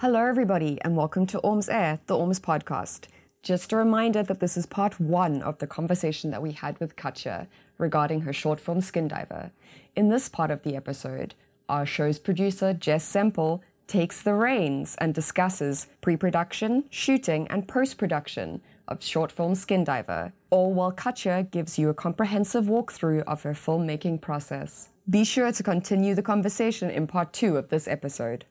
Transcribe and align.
Hello, 0.00 0.24
everybody, 0.24 0.78
and 0.80 0.96
welcome 0.96 1.26
to 1.26 1.38
Orms 1.40 1.70
Air, 1.70 2.00
the 2.06 2.14
Orms 2.14 2.40
podcast. 2.40 3.08
Just 3.42 3.70
a 3.70 3.76
reminder 3.76 4.22
that 4.22 4.40
this 4.40 4.56
is 4.56 4.64
part 4.64 4.98
one 4.98 5.42
of 5.42 5.58
the 5.58 5.66
conversation 5.66 6.30
that 6.30 6.40
we 6.40 6.52
had 6.52 6.80
with 6.80 6.96
Katja 6.96 7.46
regarding 7.76 8.22
her 8.22 8.32
short 8.32 8.58
film 8.58 8.80
Skin 8.80 9.08
Diver. 9.08 9.50
In 9.94 10.08
this 10.08 10.30
part 10.30 10.50
of 10.50 10.62
the 10.62 10.74
episode, 10.74 11.34
our 11.68 11.84
show's 11.84 12.18
producer, 12.18 12.72
Jess 12.72 13.04
Semple, 13.04 13.62
takes 13.88 14.22
the 14.22 14.32
reins 14.32 14.96
and 15.02 15.12
discusses 15.12 15.86
pre 16.00 16.16
production, 16.16 16.84
shooting, 16.88 17.46
and 17.48 17.68
post 17.68 17.98
production 17.98 18.62
of 18.88 19.04
short 19.04 19.30
film 19.30 19.54
Skin 19.54 19.84
Diver, 19.84 20.32
all 20.48 20.72
while 20.72 20.92
Katja 20.92 21.46
gives 21.50 21.78
you 21.78 21.90
a 21.90 21.94
comprehensive 21.94 22.64
walkthrough 22.64 23.24
of 23.24 23.42
her 23.42 23.52
filmmaking 23.52 24.22
process. 24.22 24.88
Be 25.10 25.24
sure 25.24 25.52
to 25.52 25.62
continue 25.62 26.14
the 26.14 26.22
conversation 26.22 26.88
in 26.88 27.06
part 27.06 27.34
two 27.34 27.58
of 27.58 27.68
this 27.68 27.86
episode. 27.86 28.46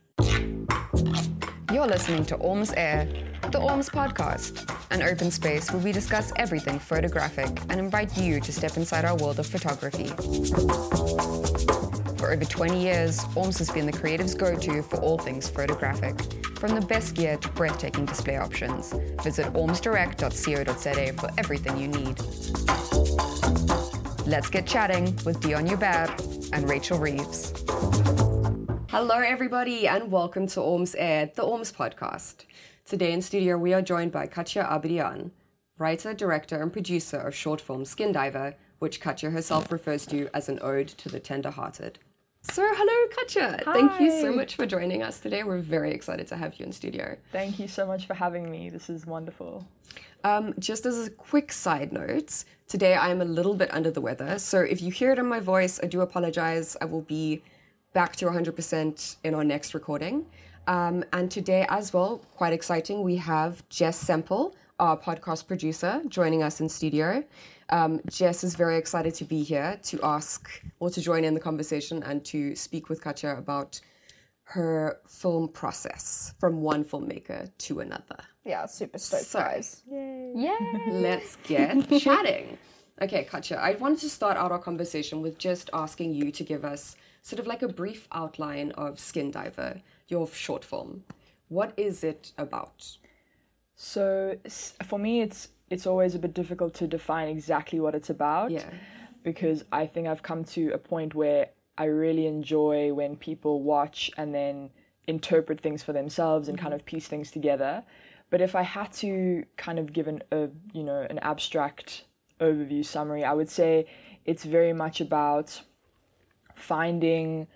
You're 1.72 1.86
listening 1.86 2.26
to 2.26 2.38
Orms 2.38 2.74
Air, 2.76 3.06
the 3.52 3.60
Orms 3.60 3.92
podcast, 3.92 4.76
an 4.90 5.04
open 5.04 5.30
space 5.30 5.72
where 5.72 5.80
we 5.80 5.92
discuss 5.92 6.34
everything 6.36 6.80
photographic 6.80 7.46
and 7.70 7.80
invite 7.80 8.18
you 8.18 8.40
to 8.42 8.52
step 8.52 8.76
inside 8.76 9.06
our 9.06 9.16
world 9.16 9.38
of 9.38 9.46
photography. 9.46 10.08
For 12.18 12.32
over 12.32 12.44
20 12.44 12.82
years, 12.82 13.20
Orms 13.36 13.60
has 13.60 13.70
been 13.70 13.86
the 13.86 13.92
creative's 13.92 14.34
go 14.34 14.56
to 14.56 14.82
for 14.82 14.98
all 14.98 15.20
things 15.20 15.48
photographic, 15.48 16.20
from 16.58 16.74
the 16.74 16.82
best 16.82 17.14
gear 17.14 17.38
to 17.38 17.50
breathtaking 17.50 18.08
display 18.08 18.38
options. 18.38 18.92
Visit 19.22 19.54
ormsdirect.co.za 19.54 21.14
for 21.22 21.30
everything 21.38 21.78
you 21.78 21.88
need. 21.88 22.18
Let's 24.26 24.50
get 24.50 24.66
chatting 24.66 25.16
with 25.24 25.40
Dion 25.40 25.68
Hubert 25.68 26.20
and 26.52 26.68
Rachel 26.68 26.98
Reeves. 26.98 27.54
Hello, 28.92 29.20
everybody, 29.20 29.88
and 29.88 30.12
welcome 30.12 30.48
to 30.48 30.60
Orms 30.60 30.96
Air, 30.98 31.30
the 31.36 31.44
Orms 31.44 31.72
podcast. 31.72 32.46
Today 32.86 33.14
in 33.14 33.22
studio, 33.22 33.56
we 33.56 33.72
are 33.72 33.84
joined 33.84 34.12
by 34.12 34.26
Katja 34.26 34.64
Abedian, 34.64 35.30
writer, 35.78 36.16
director, 36.16 36.60
and 36.60 36.74
producer 36.74 37.18
of 37.18 37.36
short 37.36 37.62
film 37.62 37.86
Skin 37.86 38.12
Diver, 38.12 38.56
which 38.80 39.00
Katja 39.00 39.30
herself 39.30 39.72
refers 39.72 40.08
to 40.08 40.28
as 40.34 40.50
an 40.50 40.58
ode 40.64 40.88
to 40.88 41.08
the 41.08 41.20
tender-hearted. 41.20 42.00
So, 42.42 42.64
hello, 42.66 43.08
Katja. 43.16 43.60
Thank 43.72 44.02
you 44.02 44.10
so 44.22 44.34
much 44.34 44.56
for 44.56 44.66
joining 44.66 45.04
us 45.04 45.20
today. 45.20 45.44
We're 45.44 45.60
very 45.60 45.92
excited 45.92 46.26
to 46.30 46.36
have 46.36 46.56
you 46.56 46.66
in 46.66 46.72
studio. 46.72 47.16
Thank 47.32 47.60
you 47.60 47.68
so 47.68 47.86
much 47.86 48.08
for 48.08 48.16
having 48.16 48.50
me. 48.50 48.72
This 48.72 48.90
is 48.90 49.06
wonderful. 49.06 49.68
Um, 50.24 50.56
just 50.58 50.88
as 50.88 51.06
a 51.06 51.12
quick 51.12 51.52
side 51.52 51.94
note, 51.94 52.44
today 52.68 52.96
I 52.96 53.12
am 53.12 53.22
a 53.22 53.26
little 53.26 53.54
bit 53.54 53.72
under 53.72 53.92
the 53.92 54.02
weather. 54.02 54.40
So 54.40 54.62
if 54.62 54.82
you 54.82 54.92
hear 54.92 55.12
it 55.12 55.20
in 55.20 55.28
my 55.28 55.42
voice, 55.42 55.80
I 55.84 55.86
do 55.86 56.02
apologize. 56.02 56.76
I 56.82 56.86
will 56.86 57.04
be 57.04 57.44
back 57.94 58.16
to 58.18 58.26
100% 58.26 59.16
in 59.24 59.34
our 59.34 59.44
next 59.44 59.74
recording. 59.74 60.26
Um, 60.68 61.04
and 61.14 61.32
today, 61.32 61.66
as 61.70 61.94
well, 61.94 62.20
quite 62.36 62.54
exciting, 62.54 63.02
we 63.02 63.16
have 63.18 63.68
Jess 63.70 63.98
Semple, 63.98 64.56
our 64.80 64.96
podcast 64.98 65.48
producer, 65.48 66.02
joining 66.08 66.44
us 66.44 66.62
in 66.62 66.70
studio. 66.70 67.24
Um, 67.70 68.02
Jess 68.10 68.44
is 68.44 68.56
very 68.56 68.78
excited 68.78 69.14
to 69.16 69.26
be 69.26 69.44
here 69.44 69.80
to 69.84 70.00
ask 70.04 70.50
or 70.80 70.90
to 70.90 71.02
join 71.02 71.24
in 71.24 71.34
the 71.34 71.40
conversation 71.40 72.04
and 72.04 72.24
to 72.26 72.56
speak 72.56 72.90
with 72.90 73.04
Katja 73.04 73.36
about 73.38 73.80
her 74.44 74.98
film 75.08 75.48
process 75.50 76.34
from 76.40 76.62
one 76.62 76.84
filmmaker 76.84 77.52
to 77.60 77.80
another. 77.82 78.18
Yeah, 78.46 78.66
super 78.66 78.98
stoked, 78.98 79.26
So- 79.26 79.40
guys. 79.40 79.84
Yay. 79.90 80.34
Let's 80.92 81.36
get 81.44 81.88
chatting. 82.00 82.58
Okay, 83.02 83.24
Katja, 83.24 83.58
I 83.58 83.76
wanted 83.76 84.00
to 84.00 84.10
start 84.10 84.38
out 84.38 84.52
our 84.52 84.60
conversation 84.60 85.22
with 85.22 85.38
just 85.38 85.70
asking 85.74 86.14
you 86.14 86.32
to 86.32 86.44
give 86.44 86.66
us 86.66 86.96
sort 87.22 87.40
of 87.40 87.48
like 87.48 87.62
a 87.62 87.68
brief 87.68 88.08
outline 88.12 88.72
of 88.72 89.00
Skin 89.00 89.32
Diver, 89.32 89.82
your 90.08 90.28
short 90.28 90.64
film. 90.64 91.04
What 91.48 91.74
is 91.78 92.04
it 92.04 92.32
about? 92.38 92.98
So 93.76 94.38
for 94.84 95.00
me, 95.00 95.22
it's 95.22 95.50
it's 95.70 95.86
always 95.86 96.16
a 96.16 96.20
bit 96.20 96.34
difficult 96.34 96.74
to 96.76 96.88
define 96.88 97.30
exactly 97.30 97.80
what 97.80 97.96
it's 97.96 98.10
about. 98.10 98.52
Yeah. 98.52 98.70
Because 99.24 99.64
I 99.72 99.86
think 99.86 100.08
I've 100.08 100.24
come 100.24 100.44
to 100.46 100.72
a 100.72 100.78
point 100.78 101.14
where 101.14 101.50
I 101.78 101.86
really 101.86 102.26
enjoy 102.28 102.94
when 102.94 103.16
people 103.16 103.62
watch 103.62 104.10
and 104.18 104.34
then 104.34 104.70
interpret 105.08 105.60
things 105.62 105.84
for 105.84 105.94
themselves 105.94 106.48
and 106.48 106.58
kind 106.58 106.74
mm-hmm. 106.74 106.82
of 106.82 106.86
piece 106.86 107.08
things 107.08 107.32
together. 107.32 107.84
But 108.30 108.42
if 108.42 108.56
I 108.56 108.62
had 108.62 108.92
to 108.94 109.46
kind 109.58 109.80
of 109.80 109.92
give 109.94 110.08
an 110.08 110.24
a 110.32 110.50
you 110.74 110.84
know 110.84 111.06
an 111.10 111.20
abstract 111.20 112.06
overview 112.40 112.86
summary, 112.86 113.24
I 113.24 113.34
would 113.34 113.50
say 113.50 113.88
it's 114.26 114.44
very 114.44 114.74
much 114.74 115.02
about 115.02 115.62
finding 116.60 117.48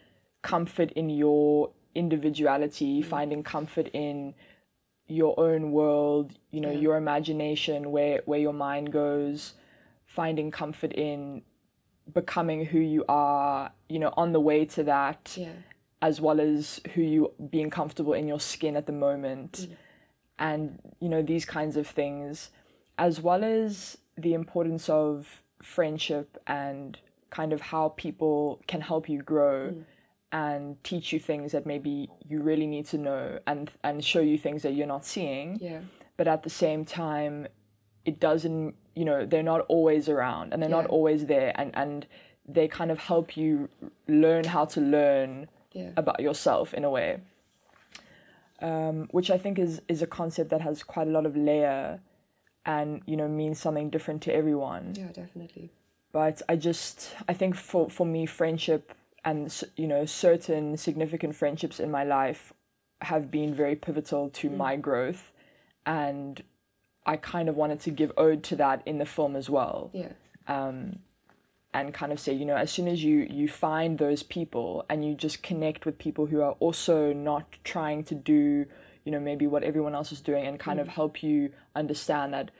comfort 0.41 0.91
in 0.93 1.09
your 1.09 1.71
individuality, 1.95 3.01
mm. 3.01 3.05
finding 3.05 3.43
comfort 3.43 3.87
in 3.93 4.33
your 5.07 5.39
own 5.39 5.71
world, 5.71 6.33
you 6.51 6.61
know, 6.61 6.71
your 6.71 6.97
imagination, 6.97 7.91
where 7.91 8.21
where 8.25 8.39
your 8.39 8.53
mind 8.53 8.91
goes, 8.91 9.53
finding 10.05 10.49
comfort 10.51 10.93
in 10.93 11.41
becoming 12.13 12.65
who 12.65 12.79
you 12.79 13.05
are, 13.07 13.71
you 13.89 13.99
know, 13.99 14.13
on 14.17 14.31
the 14.33 14.39
way 14.39 14.65
to 14.65 14.83
that, 14.83 15.35
Yeah. 15.39 15.49
as 16.01 16.19
well 16.19 16.39
as 16.41 16.81
who 16.93 17.01
you 17.01 17.31
being 17.49 17.69
comfortable 17.69 18.13
in 18.13 18.27
your 18.27 18.39
skin 18.39 18.75
at 18.75 18.85
the 18.85 18.93
moment, 18.93 19.67
mm. 19.69 19.75
and 20.39 20.79
you 20.99 21.09
know 21.09 21.21
these 21.21 21.45
kinds 21.45 21.77
of 21.77 21.87
things, 21.87 22.49
as 22.97 23.21
well 23.21 23.43
as 23.43 23.97
the 24.17 24.33
importance 24.33 24.89
of 24.89 25.43
friendship 25.61 26.37
and 26.45 26.99
kind 27.39 27.51
of 27.53 27.59
how 27.73 27.83
people 28.05 28.37
can 28.71 28.81
help 28.91 29.03
you 29.13 29.19
grow 29.33 29.57
and 30.31 30.61
teach 30.89 31.07
you 31.13 31.19
things 31.31 31.47
that 31.55 31.63
maybe 31.73 31.95
you 32.29 32.37
really 32.49 32.67
need 32.75 32.85
to 32.93 32.97
know 33.07 33.23
and 33.51 33.63
and 33.87 33.95
show 34.11 34.23
you 34.31 34.37
things 34.45 34.59
that 34.65 34.73
you're 34.77 34.93
not 34.95 35.03
seeing 35.13 35.47
Yeah. 35.69 35.81
but 36.17 36.27
at 36.35 36.41
the 36.47 36.53
same 36.63 36.81
time 36.85 37.35
it 38.09 38.15
doesn't 38.27 38.75
you 38.99 39.05
know 39.09 39.19
they're 39.31 39.49
not 39.53 39.61
always 39.75 40.03
around 40.15 40.45
and 40.51 40.57
they're 40.61 40.77
not 40.81 40.87
always 40.97 41.21
there 41.33 41.51
and 41.59 41.69
and 41.83 41.99
they 42.57 42.67
kind 42.79 42.91
of 42.95 42.97
help 43.11 43.27
you 43.41 43.51
learn 44.23 44.43
how 44.55 44.63
to 44.75 44.79
learn 44.97 45.31
Yeah. 45.81 45.91
about 46.03 46.19
yourself 46.27 46.67
in 46.77 46.83
a 46.89 46.91
way 46.97 47.09
um, 48.69 49.07
which 49.11 49.29
i 49.31 49.37
think 49.43 49.55
is 49.59 49.73
is 49.93 50.01
a 50.01 50.07
concept 50.19 50.49
that 50.53 50.61
has 50.61 50.83
quite 50.83 51.07
a 51.07 51.11
lot 51.17 51.25
of 51.25 51.35
layer 51.35 51.99
and 52.65 53.01
you 53.05 53.17
know 53.19 53.27
means 53.27 53.57
something 53.59 53.89
different 53.95 54.21
to 54.25 54.33
everyone 54.33 54.85
Yeah, 55.01 55.11
definitely. 55.23 55.67
But 56.13 56.41
I 56.47 56.55
just 56.55 57.15
I 57.27 57.33
think 57.33 57.55
for 57.55 57.89
for 57.89 58.05
me 58.05 58.25
friendship 58.25 58.93
and 59.25 59.53
you 59.75 59.87
know 59.87 60.05
certain 60.05 60.77
significant 60.77 61.35
friendships 61.35 61.79
in 61.79 61.91
my 61.91 62.05
life 62.05 62.53
have 63.03 63.29
been 63.29 63.53
very 63.53 63.75
pivotal 63.75 64.29
to 64.29 64.49
mm. 64.49 64.57
my 64.57 64.75
growth. 64.75 65.31
And 65.85 66.41
I 67.05 67.17
kind 67.17 67.49
of 67.49 67.55
wanted 67.55 67.81
to 67.81 67.91
give 67.91 68.11
ode 68.15 68.43
to 68.43 68.55
that 68.57 68.81
in 68.85 68.97
the 68.97 69.05
film 69.05 69.35
as 69.35 69.49
well. 69.49 69.91
Yeah. 69.93 70.13
Um, 70.47 70.99
and 71.73 71.93
kind 71.93 72.11
of 72.11 72.19
say 72.19 72.33
you 72.33 72.45
know 72.45 72.55
as 72.55 72.71
soon 72.71 72.87
as 72.87 73.03
you 73.03 73.27
you 73.29 73.47
find 73.47 73.97
those 73.97 74.21
people 74.21 74.85
and 74.89 75.03
you 75.03 75.15
just 75.15 75.41
connect 75.41 75.85
with 75.85 75.97
people 75.97 76.27
who 76.27 76.41
are 76.41 76.51
also 76.59 77.11
not 77.13 77.45
trying 77.63 78.03
to 78.03 78.13
do 78.13 78.65
you 79.05 79.11
know 79.11 79.19
maybe 79.19 79.47
what 79.47 79.63
everyone 79.63 79.95
else 79.95 80.11
is 80.11 80.21
doing 80.21 80.45
and 80.45 80.59
kind 80.59 80.79
of 80.79 80.85
mm. 80.85 80.91
help 80.91 81.23
you 81.23 81.51
understand 81.75 82.31
that 82.31 82.51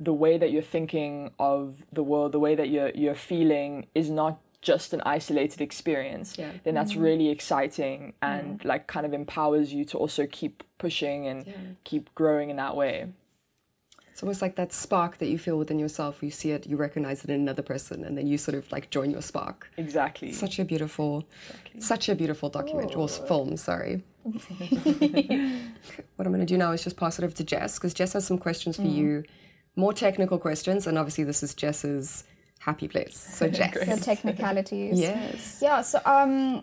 the 0.00 0.12
way 0.12 0.38
that 0.38 0.50
you're 0.50 0.62
thinking 0.62 1.30
of 1.38 1.84
the 1.92 2.02
world 2.02 2.32
the 2.32 2.38
way 2.38 2.54
that 2.54 2.68
you're 2.68 2.90
you're 2.90 3.14
feeling 3.14 3.86
is 3.94 4.10
not 4.10 4.38
just 4.60 4.92
an 4.92 5.02
isolated 5.04 5.60
experience 5.60 6.36
Yeah. 6.38 6.52
then 6.64 6.74
that's 6.74 6.92
mm-hmm. 6.92 7.02
really 7.02 7.28
exciting 7.30 8.14
and 8.22 8.64
like 8.64 8.86
kind 8.86 9.04
of 9.04 9.12
empowers 9.12 9.72
you 9.72 9.84
to 9.86 9.98
also 9.98 10.26
keep 10.26 10.62
pushing 10.78 11.26
and 11.26 11.76
keep 11.84 12.14
growing 12.14 12.50
in 12.50 12.56
that 12.56 12.76
way 12.76 13.08
It's 14.12 14.22
almost 14.22 14.42
like 14.42 14.56
that 14.56 14.74
spark 14.74 15.16
that 15.18 15.28
you 15.28 15.38
feel 15.38 15.56
within 15.56 15.78
yourself. 15.78 16.22
You 16.22 16.30
see 16.30 16.50
it, 16.50 16.66
you 16.66 16.76
recognize 16.76 17.24
it 17.24 17.30
in 17.30 17.40
another 17.40 17.62
person, 17.62 18.04
and 18.04 18.16
then 18.16 18.26
you 18.26 18.36
sort 18.36 18.54
of 18.54 18.70
like 18.70 18.90
join 18.90 19.10
your 19.10 19.22
spark. 19.22 19.70
exactly 19.78 20.32
Such 20.32 20.58
a 20.58 20.66
beautiful, 20.66 21.24
such 21.78 22.10
a 22.10 22.14
beautiful 22.14 22.50
document 22.50 22.94
or 22.94 23.04
oh. 23.04 23.26
film. 23.26 23.56
Sorry. 23.56 24.02
what 24.22 26.26
I'm 26.26 26.32
going 26.32 26.40
to 26.40 26.46
do 26.46 26.58
now 26.58 26.72
is 26.72 26.84
just 26.84 26.98
pass 26.98 27.18
it 27.18 27.24
over 27.24 27.34
to 27.34 27.44
Jess 27.44 27.78
because 27.78 27.94
Jess 27.94 28.12
has 28.12 28.26
some 28.26 28.36
questions 28.38 28.76
for 28.76 28.82
mm. 28.82 28.94
you, 28.94 29.24
more 29.76 29.92
technical 29.92 30.38
questions, 30.38 30.86
and 30.86 30.98
obviously 30.98 31.24
this 31.24 31.42
is 31.42 31.54
Jess's 31.54 32.24
happy 32.58 32.88
place. 32.88 33.16
So 33.16 33.48
Jess, 33.58 33.74
The 33.74 33.96
technicalities. 34.04 34.98
yes, 35.00 35.58
Yeah, 35.62 35.82
so 35.82 36.00
um 36.04 36.62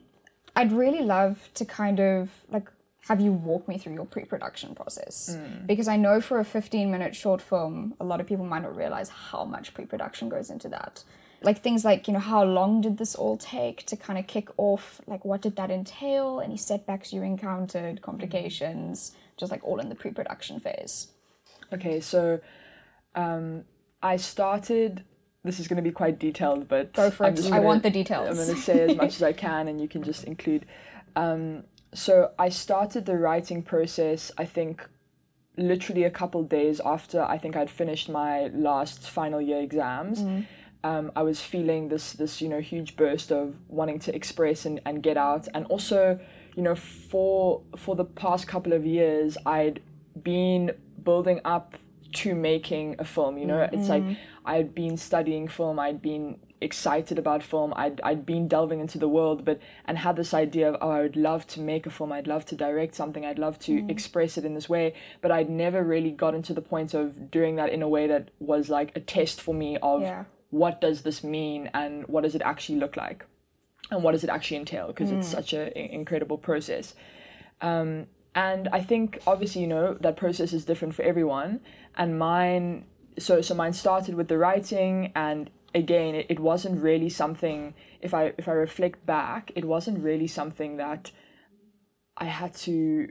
I'd 0.56 0.72
really 0.72 1.02
love 1.04 1.38
to 1.56 1.66
kind 1.66 2.00
of 2.00 2.30
like 2.50 2.70
have 3.08 3.20
you 3.22 3.32
walk 3.32 3.68
me 3.68 3.78
through 3.78 3.94
your 3.94 4.06
pre-production 4.06 4.76
process 4.76 5.36
because 5.66 5.88
I 5.88 5.96
know 5.96 6.22
for 6.22 6.40
a 6.40 6.46
15 6.46 6.92
minute 6.92 7.16
short 7.16 7.42
film 7.42 7.96
a 8.00 8.06
lot 8.06 8.20
of 8.22 8.28
people 8.28 8.46
might 8.46 8.62
not 8.64 8.76
realize 8.76 9.10
how 9.10 9.46
much 9.46 9.74
pre-production 9.74 10.30
goes 10.30 10.50
into 10.50 10.70
that. 10.70 11.04
Like 11.42 11.62
things 11.64 11.86
like, 11.86 12.08
you 12.08 12.14
know, 12.14 12.20
how 12.20 12.44
long 12.44 12.82
did 12.82 12.98
this 12.98 13.16
all 13.16 13.38
take 13.38 13.86
to 13.86 13.96
kind 13.96 14.20
of 14.20 14.28
kick 14.28 14.50
off? 14.58 15.00
Like 15.08 15.24
what 15.24 15.42
did 15.42 15.56
that 15.56 15.72
entail? 15.72 16.42
Any 16.44 16.58
setbacks 16.58 17.14
you 17.14 17.24
encountered, 17.24 18.02
complications, 18.02 19.14
just 19.38 19.52
like 19.52 19.64
all 19.64 19.80
in 19.80 19.88
the 19.90 19.96
pre-production 19.96 20.60
phase. 20.60 21.08
Okay, 21.72 22.00
so 22.02 22.42
um, 23.16 23.64
I 24.02 24.18
started. 24.18 25.04
This 25.44 25.60
is 25.60 25.68
going 25.68 25.78
to 25.78 25.84
be 25.84 25.92
quite 25.92 26.20
detailed, 26.20 26.68
but 26.68 26.94
Go 26.94 27.10
for 27.10 27.26
I'm 27.26 27.34
it. 27.34 27.46
I 27.46 27.50
gonna- 27.50 27.62
want 27.62 27.84
the 27.84 27.90
details. 27.90 28.28
I'm 28.30 28.36
going 28.36 28.56
to 28.56 28.62
say 28.62 28.82
as 28.92 28.98
much 28.98 29.16
as 29.16 29.24
I 29.24 29.32
can, 29.34 29.68
and 29.68 29.80
you 29.82 29.88
can 29.88 30.04
just 30.04 30.24
include. 30.26 30.66
Um, 31.16 31.64
so 31.94 32.32
I 32.38 32.50
started 32.50 33.06
the 33.06 33.18
writing 33.18 33.64
process, 33.64 34.32
I 34.38 34.46
think, 34.46 34.88
literally 35.58 36.04
a 36.04 36.12
couple 36.12 36.44
days 36.44 36.80
after 36.86 37.22
I 37.24 37.38
think 37.38 37.56
I'd 37.56 37.70
finished 37.70 38.10
my 38.10 38.48
last 38.48 39.10
final 39.10 39.42
year 39.42 39.62
exams. 39.62 40.24
Um, 40.84 41.12
I 41.16 41.24
was 41.24 41.42
feeling 41.42 41.90
this 41.90 42.14
this 42.14 42.42
you 42.42 42.48
know 42.48 42.62
huge 42.62 42.96
burst 42.96 43.32
of 43.32 43.58
wanting 43.68 44.00
to 44.00 44.16
express 44.16 44.66
and, 44.66 44.80
and 44.86 45.04
get 45.04 45.18
out, 45.18 45.48
and 45.54 45.66
also 45.66 46.20
you 46.56 46.64
know 46.64 46.76
for 46.76 47.62
for 47.76 47.96
the 47.96 48.06
past 48.06 48.48
couple 48.48 48.72
of 48.74 48.86
years 48.86 49.38
I'd 49.46 49.82
been 50.24 50.72
building 51.04 51.42
up 51.44 51.76
to 52.14 52.36
making 52.36 52.96
a 53.00 53.06
film. 53.06 53.38
You 53.38 53.46
know, 53.46 53.70
it's 53.72 53.90
like 53.90 54.04
mm-hmm. 54.04 54.14
I'd 54.46 54.74
been 54.74 54.98
studying 54.98 55.48
film, 55.48 55.80
I'd 55.80 56.02
been 56.02 56.40
excited 56.62 57.18
about 57.18 57.42
film, 57.42 57.74
I'd 57.76 58.02
I'd 58.02 58.26
been 58.26 58.48
delving 58.48 58.80
into 58.80 58.98
the 58.98 59.08
world, 59.08 59.46
but 59.46 59.60
and 59.86 59.98
had 59.98 60.16
this 60.16 60.34
idea 60.34 60.70
of 60.70 60.78
oh 60.82 60.90
I 60.90 61.02
would 61.02 61.16
love 61.16 61.48
to 61.48 61.62
make 61.62 61.86
a 61.86 61.90
film, 61.90 62.12
I'd 62.12 62.28
love 62.28 62.46
to 62.46 62.56
direct 62.56 62.96
something, 62.96 63.26
I'd 63.26 63.40
love 63.40 63.60
to 63.60 63.74
mm-hmm. 63.74 63.90
express 63.90 64.38
it 64.38 64.46
in 64.46 64.54
this 64.56 64.68
way, 64.68 64.94
but 65.22 65.32
I'd 65.32 65.50
never 65.50 65.84
really 65.84 66.12
gotten 66.12 66.42
to 66.44 66.54
the 66.54 66.62
point 66.62 66.94
of 66.94 67.32
doing 67.32 67.56
that 67.58 67.70
in 67.70 67.82
a 67.82 67.90
way 67.90 68.08
that 68.08 68.30
was 68.40 68.70
like 68.70 68.96
a 68.96 69.00
test 69.00 69.40
for 69.42 69.54
me 69.54 69.78
of 69.82 70.02
Yeah. 70.02 70.26
what 70.50 70.82
does 70.82 71.04
this 71.04 71.24
mean 71.24 71.70
and 71.74 72.08
what 72.08 72.24
does 72.24 72.36
it 72.36 72.42
actually 72.42 72.80
look 72.80 72.98
like? 72.98 73.26
And 73.92 74.04
what 74.04 74.12
does 74.12 74.24
it 74.24 74.30
actually 74.30 74.58
entail? 74.58 74.88
Because 74.88 75.10
it's 75.12 75.28
mm. 75.28 75.32
such 75.32 75.54
an 75.54 75.70
incredible 75.70 76.38
process. 76.38 76.94
Um, 77.62 78.06
and 78.46 78.64
i 78.80 78.82
think 78.92 79.06
obviously 79.32 79.62
you 79.62 79.72
know 79.76 79.86
that 80.06 80.16
process 80.24 80.54
is 80.54 80.66
different 80.66 80.94
for 80.96 81.04
everyone. 81.12 81.52
And 82.02 82.18
mine 82.18 82.86
so 83.26 83.42
so 83.42 83.54
mine 83.62 83.74
started 83.74 84.14
with 84.16 84.28
the 84.30 84.38
writing 84.38 85.12
and 85.16 85.50
again 85.76 86.16
it, 86.20 86.26
it 86.30 86.40
wasn't 86.40 86.76
really 86.90 87.10
something 87.10 87.74
if 88.02 88.12
i 88.14 88.24
if 88.42 88.48
i 88.48 88.56
reflect 88.68 89.06
back 89.06 89.52
it 89.60 89.66
wasn't 89.66 89.98
really 90.10 90.30
something 90.40 90.78
that 90.78 91.12
i 92.18 92.26
had 92.26 92.54
to 92.68 93.10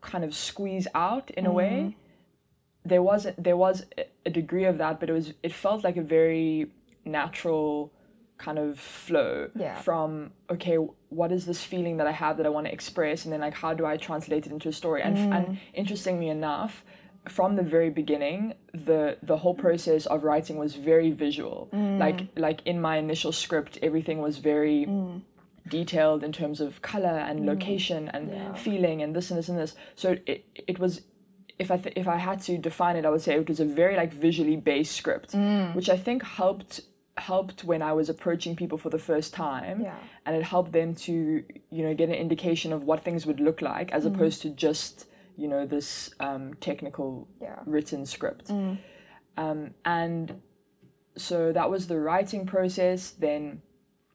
kind 0.00 0.24
of 0.24 0.34
squeeze 0.34 0.88
out 0.94 1.30
in 1.32 1.46
a 1.46 1.52
way. 1.52 1.76
Mm-hmm. 1.78 2.88
There 2.88 3.02
wasn't 3.02 3.42
there 3.42 3.56
was 3.56 3.84
a 4.24 4.30
degree 4.30 4.64
of 4.64 4.78
that, 4.78 5.00
but 5.00 5.10
it 5.10 5.12
was 5.12 5.34
it 5.42 5.52
felt 5.52 5.84
like 5.84 5.96
a 5.96 6.02
very 6.02 6.70
natural 7.04 7.92
kind 8.40 8.58
of 8.58 8.78
flow 8.78 9.50
Yeah. 9.54 9.76
from 9.86 10.32
okay, 10.50 10.76
what 11.10 11.30
is 11.32 11.44
this 11.46 11.62
feeling 11.62 11.98
that 11.98 12.06
I 12.06 12.12
have 12.12 12.36
that 12.38 12.46
I 12.46 12.48
want 12.56 12.66
to 12.66 12.72
express, 12.72 13.24
and 13.24 13.32
then 13.32 13.40
like 13.40 13.54
how 13.54 13.72
do 13.74 13.84
I 13.86 13.96
translate 13.96 14.46
it 14.46 14.52
into 14.52 14.68
a 14.68 14.72
story? 14.72 15.02
And 15.02 15.16
and 15.36 15.46
mm. 15.46 15.58
interestingly 15.74 16.28
enough, 16.28 16.84
from 17.28 17.56
the 17.56 17.62
very 17.62 17.90
beginning, 17.90 18.54
the 18.72 19.18
the 19.22 19.36
whole 19.36 19.54
process 19.54 20.06
of 20.06 20.24
writing 20.24 20.56
was 20.56 20.74
very 20.74 21.10
visual. 21.10 21.68
Mm. 21.72 21.98
Like 21.98 22.20
like 22.36 22.60
in 22.64 22.80
my 22.80 22.96
initial 22.96 23.32
script, 23.32 23.78
everything 23.82 24.18
was 24.18 24.38
very 24.38 24.86
mm. 24.86 25.20
detailed 25.68 26.24
in 26.24 26.32
terms 26.32 26.60
of 26.60 26.80
color 26.82 27.18
and 27.28 27.46
location 27.46 28.08
and 28.14 28.58
feeling 28.58 29.02
and 29.02 29.14
this 29.14 29.30
and 29.30 29.38
this 29.38 29.48
and 29.48 29.58
this. 29.58 29.74
So 29.94 30.16
it 30.26 30.44
it 30.72 30.78
was 30.78 31.02
if 31.58 31.70
I 31.70 31.76
th- 31.76 31.96
if 32.02 32.08
I 32.08 32.16
had 32.16 32.40
to 32.48 32.56
define 32.56 32.96
it, 32.96 33.04
I 33.04 33.10
would 33.10 33.20
say 33.20 33.34
it 33.34 33.48
was 33.48 33.60
a 33.60 33.70
very 33.82 33.94
like 34.02 34.12
visually 34.14 34.56
based 34.56 34.96
script, 34.96 35.34
which 35.74 35.90
I 35.90 35.98
think 36.06 36.22
helped 36.22 36.80
helped 37.20 37.64
when 37.64 37.82
I 37.82 37.92
was 37.92 38.08
approaching 38.08 38.56
people 38.56 38.78
for 38.78 38.90
the 38.90 38.98
first 38.98 39.32
time, 39.34 39.80
Yeah. 39.82 39.98
and 40.26 40.34
it 40.36 40.42
helped 40.42 40.72
them 40.72 40.94
to 41.06 41.12
you 41.70 41.82
know 41.84 41.94
get 41.94 42.08
an 42.08 42.14
indication 42.14 42.72
of 42.72 42.80
what 42.84 43.02
things 43.04 43.26
would 43.26 43.40
look 43.40 43.60
like 43.62 43.92
as 43.92 44.04
opposed 44.06 44.42
to 44.42 44.48
just 44.50 45.06
you 45.36 45.48
know 45.48 45.66
this 45.66 46.10
um, 46.20 46.54
technical 46.54 47.28
Yeah. 47.40 47.60
written 47.66 48.04
script, 48.06 48.50
um, 49.36 49.74
and 49.84 50.40
so 51.16 51.52
that 51.52 51.70
was 51.70 51.86
the 51.86 51.98
writing 51.98 52.46
process. 52.46 53.10
Then, 53.10 53.62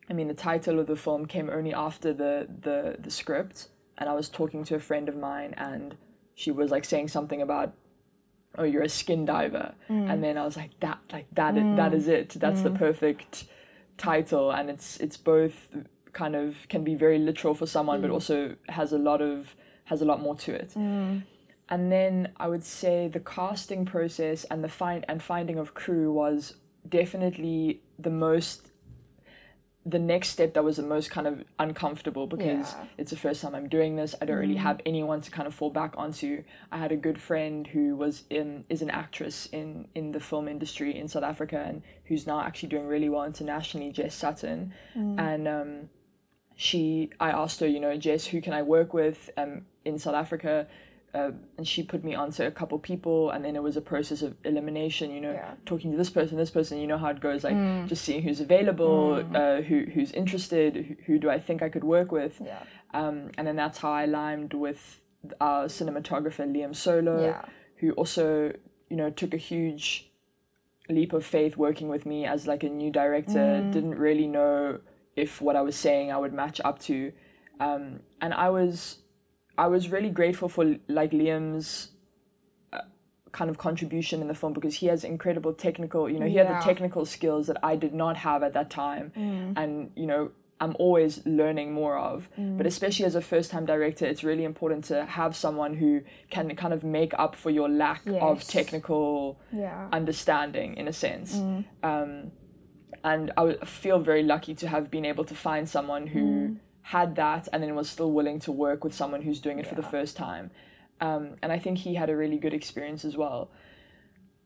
I 0.10 0.14
mean, 0.14 0.28
the 0.28 0.34
title 0.34 0.80
of 0.80 0.88
the 0.88 0.96
film 0.96 1.26
came 1.26 1.50
only 1.50 1.74
after 1.74 2.14
the 2.14 2.48
the 2.68 2.98
the 3.00 3.12
script, 3.12 3.70
and 3.98 4.10
I 4.10 4.14
was 4.14 4.30
talking 4.30 4.64
to 4.66 4.76
a 4.76 4.80
friend 4.80 5.10
of 5.10 5.16
mine, 5.16 5.54
and 5.58 5.96
she 6.36 6.52
was 6.52 6.70
like 6.72 6.86
saying 6.86 7.08
something 7.10 7.42
about, 7.42 7.74
"Oh, 8.58 8.64
you're 8.64 8.84
a 8.84 8.90
skin 8.90 9.26
diver," 9.26 9.74
mm. 9.90 10.10
and 10.10 10.24
then 10.24 10.38
I 10.38 10.46
was 10.46 10.58
like, 10.58 10.80
"That, 10.80 11.00
like 11.12 11.28
that, 11.34 11.56
i- 11.56 11.76
that 11.76 11.92
mm. 11.92 11.96
is 11.96 12.08
it. 12.08 12.30
That's 12.30 12.62
the 12.62 12.70
mm. 12.70 12.78
perfect 12.78 13.46
title," 13.98 14.52
and 14.52 14.70
it's 14.70 14.98
it's 15.00 15.18
both 15.18 15.70
kind 16.14 16.36
of 16.36 16.56
can 16.70 16.84
be 16.84 16.96
very 16.96 17.20
literal 17.20 17.54
for 17.54 17.66
someone, 17.66 18.02
but 18.02 18.10
also 18.10 18.56
has 18.70 18.94
a 18.94 18.98
lot 18.98 19.22
of 19.22 19.56
has 19.86 20.02
a 20.02 20.06
lot 20.06 20.22
more 20.22 20.36
to 20.36 20.54
it. 20.54 20.76
And 21.68 21.92
then 21.92 22.32
I 22.38 22.48
would 22.48 22.64
say 22.64 23.08
the 23.08 23.20
casting 23.20 23.86
process 23.86 24.44
and 24.46 24.64
the 24.64 24.70
find 24.70 25.04
and 25.08 25.22
finding 25.22 25.58
of 25.58 25.74
crew 25.74 26.12
was 26.12 26.56
definitely 26.88 27.82
the 27.98 28.12
most 28.12 28.65
the 29.88 30.00
next 30.00 30.30
step 30.30 30.56
that 30.56 30.64
was 30.64 30.78
the 30.78 30.84
most 30.84 31.12
kind 31.12 31.28
of 31.28 31.44
uncomfortable 31.60 32.26
because 32.26 32.74
Yeah. 32.74 32.86
it's 32.98 33.12
the 33.12 33.18
first 33.18 33.42
time 33.44 33.54
I'm 33.54 33.70
doing 33.70 33.96
this. 33.96 34.16
I 34.20 34.26
don't 34.26 34.38
really 34.38 34.56
have 34.56 34.82
anyone 34.86 35.22
to 35.22 35.30
kind 35.30 35.48
of 35.48 35.54
fall 35.54 35.70
back 35.70 35.94
onto. 35.96 36.44
I 36.72 36.78
had 36.80 36.92
a 36.92 36.96
good 36.96 37.20
friend 37.22 37.68
who 37.68 37.96
was 37.96 38.24
in 38.32 38.66
is 38.68 38.82
an 38.82 38.90
actress 38.90 39.46
in 39.52 39.88
in 39.94 40.12
the 40.12 40.20
film 40.20 40.48
industry 40.48 40.98
in 40.98 41.08
South 41.08 41.24
Africa 41.24 41.64
and 41.68 41.84
who's 42.06 42.26
now 42.26 42.40
actually 42.42 42.70
doing 42.70 42.88
really 42.88 43.10
well 43.10 43.26
internationally, 43.26 43.92
Jess 43.92 44.16
Sutton. 44.16 44.74
And 44.96 45.48
um 45.48 45.90
she 46.56 47.12
I 47.20 47.30
asked 47.32 47.60
her, 47.60 47.68
you 47.68 47.80
know, 47.80 47.96
Jess, 47.98 48.26
who 48.26 48.42
can 48.42 48.54
I 48.54 48.62
work 48.62 48.94
with 48.94 49.30
um, 49.38 49.66
in 49.84 50.00
South 50.00 50.16
Africa? 50.16 50.68
Uh, 51.16 51.32
and 51.58 51.66
she 51.72 51.82
put 51.82 52.04
me 52.04 52.14
onto 52.14 52.44
a 52.44 52.52
couple 52.60 52.78
people, 52.92 53.30
and 53.34 53.46
then 53.46 53.56
it 53.56 53.64
was 53.64 53.78
a 53.78 53.82
process 53.94 54.22
of 54.22 54.32
elimination. 54.44 55.06
You 55.16 55.22
know, 55.26 55.32
Yeah. 55.32 55.54
talking 55.66 55.90
to 55.94 55.98
this 55.98 56.10
person, 56.18 56.38
this 56.38 56.52
person. 56.52 56.78
You 56.84 56.88
know 56.92 56.98
how 57.04 57.10
it 57.16 57.22
goes, 57.28 57.44
like 57.50 57.56
just 57.88 58.04
seeing 58.04 58.22
who's 58.26 58.42
available, 58.42 59.24
uh, 59.42 59.62
who 59.68 59.78
who's 59.94 60.12
interested, 60.12 60.76
who, 60.76 60.96
who 61.06 61.14
do 61.24 61.30
I 61.30 61.40
think 61.48 61.62
I 61.68 61.70
could 61.70 61.86
work 61.98 62.12
with, 62.12 62.42
Yeah. 62.44 62.64
um, 62.94 63.18
and 63.38 63.44
then 63.48 63.56
that's 63.56 63.78
how 63.84 63.92
I 64.04 64.06
limed 64.06 64.54
with 64.54 64.82
our 65.40 65.66
cinematographer 65.78 66.46
Liam 66.56 66.76
Solo, 66.76 67.16
Yeah. 67.30 67.42
who 67.78 67.92
also 67.94 68.52
you 68.90 68.98
know 68.98 69.10
took 69.22 69.34
a 69.34 69.42
huge 69.52 70.12
leap 70.90 71.14
of 71.14 71.24
faith 71.26 71.54
working 71.58 71.88
with 71.96 72.06
me 72.06 72.26
as 72.34 72.46
like 72.46 72.64
a 72.64 72.70
new 72.70 72.92
director. 72.92 73.46
Didn't 73.72 73.96
really 74.08 74.28
know 74.28 74.80
if 75.16 75.42
what 75.42 75.56
I 75.56 75.62
was 75.62 75.76
saying 75.76 76.12
I 76.12 76.18
would 76.18 76.34
match 76.34 76.60
up 76.70 76.78
to, 76.90 77.12
um, 77.60 78.02
and 78.22 78.34
I 78.34 78.50
was 78.50 79.00
I 79.58 79.68
was 79.68 79.90
really 79.90 80.10
grateful 80.10 80.50
for 80.50 80.76
like 80.88 81.12
Liam's 81.12 81.90
uh, 82.74 82.82
kind 83.32 83.50
of 83.50 83.58
contribution 83.58 84.22
in 84.22 84.28
the 84.28 84.36
film 84.36 84.54
because 84.54 84.76
he 84.76 84.88
has 84.88 85.04
incredible 85.04 85.54
technical 85.54 86.10
you 86.10 86.20
know 86.20 86.26
he 86.28 86.38
had 86.38 86.48
the 86.48 86.54
technical 86.64 87.06
skills 87.06 87.48
that 87.48 87.58
I 87.64 87.76
did 87.76 87.94
not 87.94 88.18
have 88.18 88.44
at 88.44 88.54
that 88.54 88.70
time 88.70 89.12
and 89.56 89.92
you 89.96 90.06
know 90.06 90.32
I'm 90.62 90.74
always 90.80 91.14
learning 91.26 91.74
more 91.74 91.98
of. 91.98 92.30
But 92.58 92.66
especially 92.66 93.04
as 93.06 93.16
a 93.16 93.22
first 93.22 93.52
time 93.52 93.66
director 93.66 94.06
it's 94.06 94.24
really 94.24 94.46
important 94.46 94.86
to 94.86 95.06
have 95.06 95.36
someone 95.36 95.74
who 95.76 96.02
can 96.30 96.56
kind 96.56 96.74
of 96.74 96.82
make 96.84 97.14
up 97.20 97.36
for 97.36 97.50
your 97.50 97.68
lack 97.68 98.02
of 98.22 98.44
technical 98.48 99.38
Yeah. 99.52 99.90
understanding 99.92 100.76
in 100.78 100.88
a 100.88 100.94
sense. 100.94 101.32
Um, 101.84 102.32
and 103.04 103.32
I 103.38 103.56
feel 103.66 104.00
very 104.00 104.24
lucky 104.24 104.56
to 104.56 104.68
have 104.70 104.90
been 104.90 105.06
able 105.06 105.26
to 105.26 105.36
find 105.36 105.68
someone 105.70 106.08
who 106.08 106.56
had 106.86 107.16
that 107.16 107.48
and 107.52 107.64
then 107.64 107.74
was 107.74 107.90
still 107.90 108.12
willing 108.12 108.40
to 108.40 108.52
work 108.52 108.84
with 108.84 108.94
someone 108.94 109.24
who's 109.24 109.40
doing 109.40 109.58
it 109.58 109.66
for 109.66 109.74
the 109.74 109.82
first 109.82 110.16
time. 110.16 110.52
Um, 111.02 111.32
and 111.42 111.52
I 111.52 111.58
think 111.58 111.80
he 111.80 111.96
had 111.96 112.12
a 112.12 112.16
really 112.16 112.38
good 112.38 112.54
experience 112.54 113.04
as 113.04 113.18
well. 113.18 113.50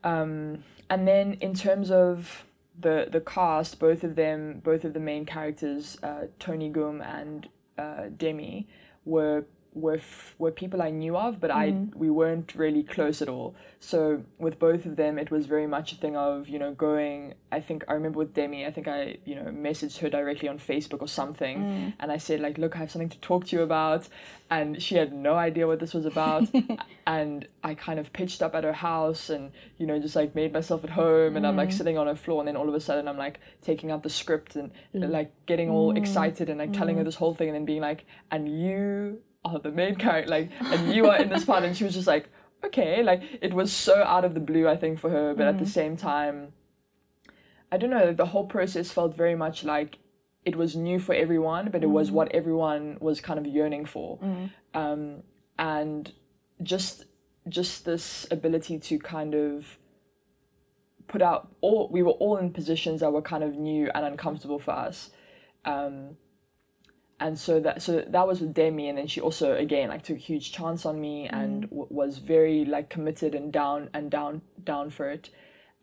Um, 0.06 0.64
and 0.90 1.06
then 1.06 1.34
in 1.42 1.54
terms 1.54 1.92
of 1.92 2.46
the 2.80 3.10
the 3.12 3.20
cast, 3.20 3.78
both 3.78 4.06
of 4.06 4.16
them, 4.16 4.62
both 4.64 4.86
of 4.86 4.94
the 4.94 5.02
main 5.02 5.26
characters, 5.26 5.98
uh, 6.02 6.28
Tony 6.40 6.70
Goom 6.70 7.02
and 7.02 7.50
uh, 7.78 8.06
Demi, 8.16 8.70
were 9.04 9.44
were 9.80 10.00
were 10.38 10.52
people 10.52 10.82
I 10.82 10.90
knew 10.90 11.18
of, 11.18 11.40
but 11.40 11.52
I 11.52 11.72
mm-hmm. 11.72 11.98
we 11.98 12.10
weren't 12.10 12.54
really 12.56 12.84
close 12.84 13.22
at 13.22 13.30
all. 13.30 13.56
So 13.80 14.24
with 14.38 14.60
both 14.60 14.86
of 14.86 14.98
them, 14.98 15.18
it 15.18 15.32
was 15.32 15.46
very 15.46 15.66
much 15.66 15.94
a 15.94 15.96
thing 15.96 16.16
of 16.16 16.50
you 16.50 16.60
know 16.60 16.74
going. 16.74 17.36
I 17.52 17.60
think 17.60 17.86
I 17.88 17.94
remember 17.94 18.20
with 18.20 18.34
Demi, 18.34 18.66
I 18.66 18.72
think 18.72 18.88
I 18.88 19.18
you 19.26 19.36
know 19.36 19.46
messaged 19.46 20.00
her 20.00 20.10
directly 20.10 20.50
on 20.50 20.60
Facebook 20.60 21.02
or 21.02 21.08
something, 21.08 21.60
mm. 21.60 21.94
and 22.00 22.12
I 22.12 22.18
said 22.18 22.42
like, 22.42 22.58
look, 22.58 22.76
I 22.76 22.80
have 22.80 22.92
something 22.92 23.10
to 23.10 23.20
talk 23.20 23.46
to 23.48 23.56
you 23.56 23.62
about, 23.62 24.08
and 24.50 24.82
she 24.82 24.96
had 24.96 25.14
no 25.14 25.36
idea 25.36 25.66
what 25.66 25.80
this 25.80 25.94
was 25.94 26.06
about, 26.06 26.50
and 27.08 27.48
I 27.64 27.74
kind 27.74 28.00
of 28.00 28.12
pitched 28.12 28.42
up 28.42 28.54
at 28.54 28.64
her 28.64 28.74
house 28.74 29.30
and 29.30 29.52
you 29.78 29.88
know 29.88 29.98
just 30.00 30.16
like 30.16 30.36
made 30.36 30.52
myself 30.52 30.84
at 30.84 30.90
home, 30.90 31.38
and 31.38 31.48
I'm 31.48 31.56
like 31.56 31.70
mm. 31.70 31.74
sitting 31.74 31.98
on 31.98 32.08
her 32.08 32.16
floor, 32.16 32.42
and 32.42 32.48
then 32.48 32.58
all 32.58 32.68
of 32.68 32.76
a 32.76 32.82
sudden 32.82 33.08
I'm 33.08 33.18
like 33.18 33.40
taking 33.62 33.92
out 33.92 34.04
the 34.04 34.10
script 34.10 34.56
and 34.56 34.72
mm. 34.94 35.10
like 35.10 35.32
getting 35.46 35.70
all 35.70 35.96
excited 35.96 36.50
and 36.50 36.60
like 36.60 36.74
telling 36.74 36.98
her 36.98 37.04
this 37.04 37.16
whole 37.16 37.34
thing, 37.34 37.48
and 37.48 37.56
then 37.56 37.66
being 37.66 37.82
like, 37.82 38.06
and 38.30 38.48
you 38.62 39.22
are 39.46 39.60
the 39.60 39.72
main 39.72 39.96
character, 39.96 40.30
like, 40.30 40.52
and 40.62 40.94
you 40.94 41.08
are 41.10 41.18
in 41.18 41.30
this 41.30 41.46
part, 41.46 41.64
and 41.64 41.76
she 41.76 41.84
was 41.84 41.94
just 41.94 42.08
like, 42.08 42.30
okay, 42.64 43.02
like 43.04 43.22
it 43.42 43.54
was 43.54 43.72
so 43.72 44.04
out 44.04 44.26
of 44.26 44.34
the 44.34 44.40
blue, 44.40 44.68
I 44.68 44.76
think, 44.76 45.00
for 45.00 45.10
her, 45.10 45.34
but 45.34 45.48
at 45.48 45.60
the 45.60 45.66
same 45.66 45.96
time, 45.98 46.54
I 47.72 47.78
don't 47.78 47.90
know, 47.90 48.12
the 48.14 48.26
whole 48.26 48.46
process 48.48 48.92
felt 48.92 49.16
very 49.16 49.36
much 49.36 49.64
like 49.64 49.98
it 50.46 50.56
was 50.56 50.76
new 50.76 51.00
for 51.00 51.14
everyone, 51.14 51.70
but 51.72 51.84
it 51.84 51.90
was 51.90 52.12
what 52.12 52.32
everyone 52.34 52.98
was 53.00 53.22
kind 53.22 53.40
of 53.40 53.46
yearning 53.48 53.86
for, 53.86 54.20
um, 54.74 55.24
and 55.58 56.12
just 56.64 57.06
just 57.48 57.86
this 57.86 58.28
ability 58.32 58.78
to 58.80 59.00
kind 59.00 59.34
of 59.34 59.78
put 61.08 61.22
out 61.22 61.48
all 61.62 61.90
we 61.92 62.04
were 62.04 62.12
all 62.12 62.38
in 62.38 62.52
positions 62.52 63.00
that 63.00 63.12
were 63.12 63.22
kind 63.22 63.44
of 63.44 63.56
new 63.56 63.90
and 63.96 64.06
uncomfortable 64.06 64.60
for 64.60 64.72
us. 64.72 65.10
Um, 65.66 66.18
and 67.20 67.38
so 67.38 67.60
that 67.60 67.82
so 67.82 68.04
that 68.08 68.28
was 68.28 68.40
with 68.40 68.54
Demi, 68.54 68.88
and 68.90 68.98
then 68.98 69.08
she 69.08 69.20
also 69.20 69.56
again 69.56 69.90
like 69.90 70.04
took 70.04 70.18
a 70.18 70.20
huge 70.20 70.52
chance 70.52 70.86
on 70.86 71.00
me 71.00 71.28
and 71.28 71.64
w- 71.64 71.88
was 71.90 72.18
very 72.18 72.66
like 72.66 72.90
committed 72.90 73.36
and 73.36 73.52
down 73.52 73.90
and 73.94 74.10
down 74.10 74.42
down 74.64 74.90
for 74.90 75.10
it. 75.10 75.30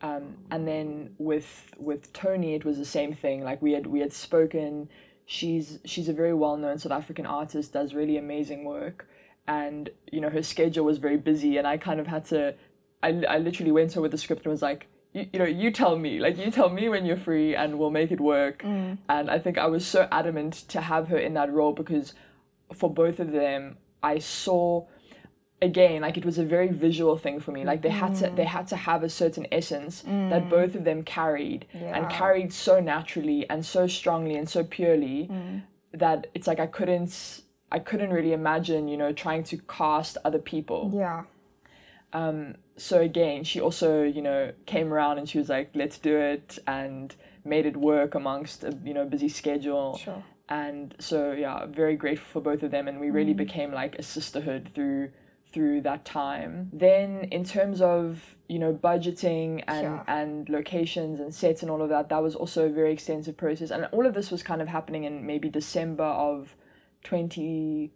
Um, 0.02 0.37
and 0.50 0.66
then 0.66 1.14
with 1.19 1.75
with 1.78 2.12
Tony, 2.12 2.55
it 2.55 2.64
was 2.64 2.78
the 2.78 2.85
same 2.85 3.14
thing. 3.14 3.45
Like 3.45 3.61
we 3.61 3.73
had 3.73 3.87
we 3.87 4.00
had 4.00 4.12
spoken. 4.12 4.88
She's 5.26 5.78
she's 5.85 6.09
a 6.09 6.12
very 6.12 6.35
well 6.35 6.57
known 6.57 6.78
South 6.78 6.93
African 6.93 7.26
artist, 7.26 7.73
does 7.73 7.95
really 7.95 8.16
amazing 8.16 8.64
work, 8.64 9.09
and 9.47 9.90
you 10.11 10.21
know 10.21 10.31
her 10.31 10.43
schedule 10.43 10.85
was 10.85 10.99
very 10.99 11.16
busy, 11.16 11.57
and 11.59 11.66
I 11.66 11.76
kind 11.76 12.00
of 12.00 12.07
had 12.07 12.25
to. 12.26 12.55
I, 13.02 13.23
I 13.28 13.38
literally 13.38 13.73
went 13.73 13.90
to 13.90 13.97
her 13.97 14.02
with 14.02 14.12
the 14.12 14.19
script 14.19 14.45
and 14.45 14.52
was 14.52 14.62
like, 14.62 14.87
you, 15.17 15.27
you 15.33 15.39
know, 15.39 15.47
you 15.47 15.71
tell 15.71 15.97
me, 15.97 16.21
like 16.21 16.37
you 16.37 16.51
tell 16.51 16.69
me 16.69 16.89
when 16.89 17.07
you're 17.07 17.17
free, 17.17 17.57
and 17.57 17.79
we'll 17.79 17.91
make 17.91 18.11
it 18.13 18.21
work. 18.21 18.63
Mm. 18.63 18.99
And 19.09 19.31
I 19.31 19.39
think 19.39 19.57
I 19.57 19.67
was 19.67 19.87
so 19.87 20.07
adamant 20.13 20.55
to 20.69 20.81
have 20.81 21.09
her 21.09 21.19
in 21.19 21.35
that 21.35 21.51
role 21.53 21.73
because 21.73 22.13
for 22.75 22.93
both 22.93 23.19
of 23.19 23.33
them, 23.33 23.79
I 24.03 24.19
saw 24.19 24.87
again 25.63 26.03
like 26.03 26.19
it 26.19 26.25
was 26.27 26.37
a 26.37 26.45
very 26.45 26.69
visual 26.69 27.17
thing 27.17 27.41
for 27.41 27.51
me. 27.51 27.65
Like 27.65 27.81
they 27.81 27.89
had 27.89 28.15
to 28.17 28.29
mm. 28.29 28.37
they 28.37 28.45
had 28.45 28.67
to 28.69 28.77
have 28.77 29.03
a 29.03 29.09
certain 29.09 29.47
essence 29.51 30.03
that 30.03 30.45
mm. 30.45 30.51
both 30.51 30.75
of 30.75 30.85
them 30.85 31.03
carried 31.03 31.67
and 31.73 32.09
carried 32.11 32.53
so 32.53 32.79
naturally 32.79 33.49
and 33.49 33.65
so 33.65 33.87
strongly 33.87 34.37
and 34.37 34.49
so 34.49 34.65
purely 34.65 35.31
that 35.95 36.27
it's 36.35 36.47
like 36.47 36.61
I 36.61 36.67
couldn't 36.67 37.41
I 37.73 37.79
couldn't 37.79 38.11
really 38.11 38.35
imagine 38.35 38.87
you 38.87 38.99
know 38.99 39.13
trying 39.13 39.45
to 39.45 39.57
cast 39.57 40.19
other 40.27 40.39
people. 40.39 40.93
Yeah. 40.95 41.25
Um, 42.13 42.57
so 42.77 43.01
again 43.01 43.45
she 43.45 43.61
also 43.61 44.03
you 44.03 44.23
know 44.23 44.53
came 44.67 44.93
around 44.93 45.19
and 45.19 45.29
she 45.29 45.39
was 45.39 45.49
like 45.49 45.71
let's 45.75 45.99
do 45.99 46.17
it 46.17 46.59
and 46.67 47.15
made 47.45 47.67
it 47.67 47.77
work 47.77 48.15
amongst 48.15 48.65
a 48.65 48.77
you 48.85 48.93
know 48.93 49.05
busy 49.05 49.29
schedule 49.29 49.97
Sure. 49.97 50.23
and 50.49 50.95
so 50.99 51.33
yeah 51.33 51.67
very 51.67 51.97
grateful 51.97 52.27
for 52.41 52.41
both 52.41 52.63
of 52.63 52.71
them 52.71 52.89
and 52.89 53.01
we 53.01 53.11
really 53.11 53.31
mm-hmm. 53.31 53.39
became 53.39 53.73
like 53.73 53.97
a 53.99 54.03
sisterhood 54.03 54.71
through 54.75 55.11
through 55.53 55.81
that 55.83 56.05
time 56.05 56.69
then 56.73 57.29
in 57.31 57.45
terms 57.45 57.81
of 57.81 58.37
you 58.49 58.59
know 58.59 58.75
budgeting 58.75 59.65
and 59.67 59.87
Sure. 59.87 60.05
and 60.07 60.49
locations 60.49 61.19
and 61.19 61.35
sets 61.35 61.63
and 61.63 61.71
all 61.71 61.81
of 61.81 61.89
that 61.89 62.11
that 62.11 62.23
was 62.23 62.35
also 62.35 62.67
a 62.67 62.71
very 62.71 62.93
extensive 62.93 63.37
process 63.37 63.71
and 63.71 63.89
all 63.93 64.07
of 64.07 64.13
this 64.13 64.31
was 64.31 64.43
kind 64.43 64.61
of 64.61 64.69
happening 64.69 65.05
in 65.05 65.25
maybe 65.25 65.49
december 65.49 66.05
of 66.05 66.57
20 67.05 67.91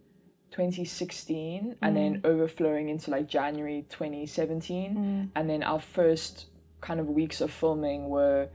2016 0.51 1.75
and 1.81 1.91
mm. 1.91 1.95
then 1.95 2.21
overflowing 2.23 2.89
into 2.89 3.09
like 3.09 3.27
January 3.27 3.85
2017 3.89 4.95
mm. 4.95 5.29
and 5.35 5.49
then 5.49 5.63
our 5.63 5.79
first 5.79 6.47
kind 6.81 6.99
of 6.99 7.07
weeks 7.07 7.41
of 7.41 7.51
filming 7.51 8.09
were 8.09 8.49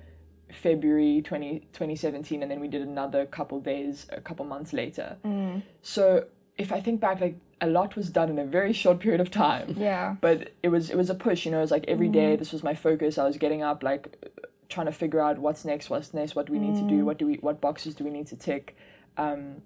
February 0.53 1.23
20, 1.23 1.61
2017 1.73 2.43
and 2.43 2.51
then 2.51 2.61
we 2.61 2.69
did 2.69 2.83
another 2.83 3.27
couple 3.27 3.61
days 3.61 4.07
a 4.11 4.21
couple 4.21 4.45
months 4.45 4.73
later. 4.73 5.17
Mm. 5.25 5.63
So 5.83 6.27
if 6.59 6.73
I 6.73 6.81
think 6.81 7.01
back 7.01 7.21
like 7.21 7.37
a 7.61 7.67
lot 7.67 7.97
was 7.97 8.11
done 8.11 8.29
in 8.29 8.39
a 8.39 8.45
very 8.45 8.73
short 8.73 9.01
period 9.01 9.21
of 9.21 9.31
time. 9.31 9.75
Yeah. 9.79 10.17
but 10.21 10.53
it 10.63 10.69
was 10.69 10.91
it 10.91 10.97
was 10.97 11.11
a 11.11 11.15
push 11.15 11.45
you 11.45 11.51
know 11.51 11.59
it 11.59 11.63
was 11.63 11.71
like 11.71 11.85
every 11.89 12.09
day 12.09 12.37
this 12.37 12.53
was 12.53 12.63
my 12.63 12.75
focus. 12.75 13.19
I 13.19 13.25
was 13.25 13.39
getting 13.39 13.63
up 13.63 13.83
like 13.83 14.31
trying 14.69 14.87
to 14.87 14.93
figure 14.93 15.21
out 15.21 15.39
what's 15.39 15.65
next 15.65 15.89
what's 15.89 16.13
next 16.13 16.35
what 16.35 16.47
do 16.47 16.53
we 16.53 16.59
need 16.59 16.77
to 16.77 16.87
do 16.87 17.05
what 17.05 17.19
do 17.19 17.27
we 17.27 17.35
what 17.37 17.61
boxes 17.61 17.95
do 17.95 18.05
we 18.05 18.11
need 18.11 18.27
to 18.29 18.37
tick? 18.37 18.77
Um 19.17 19.63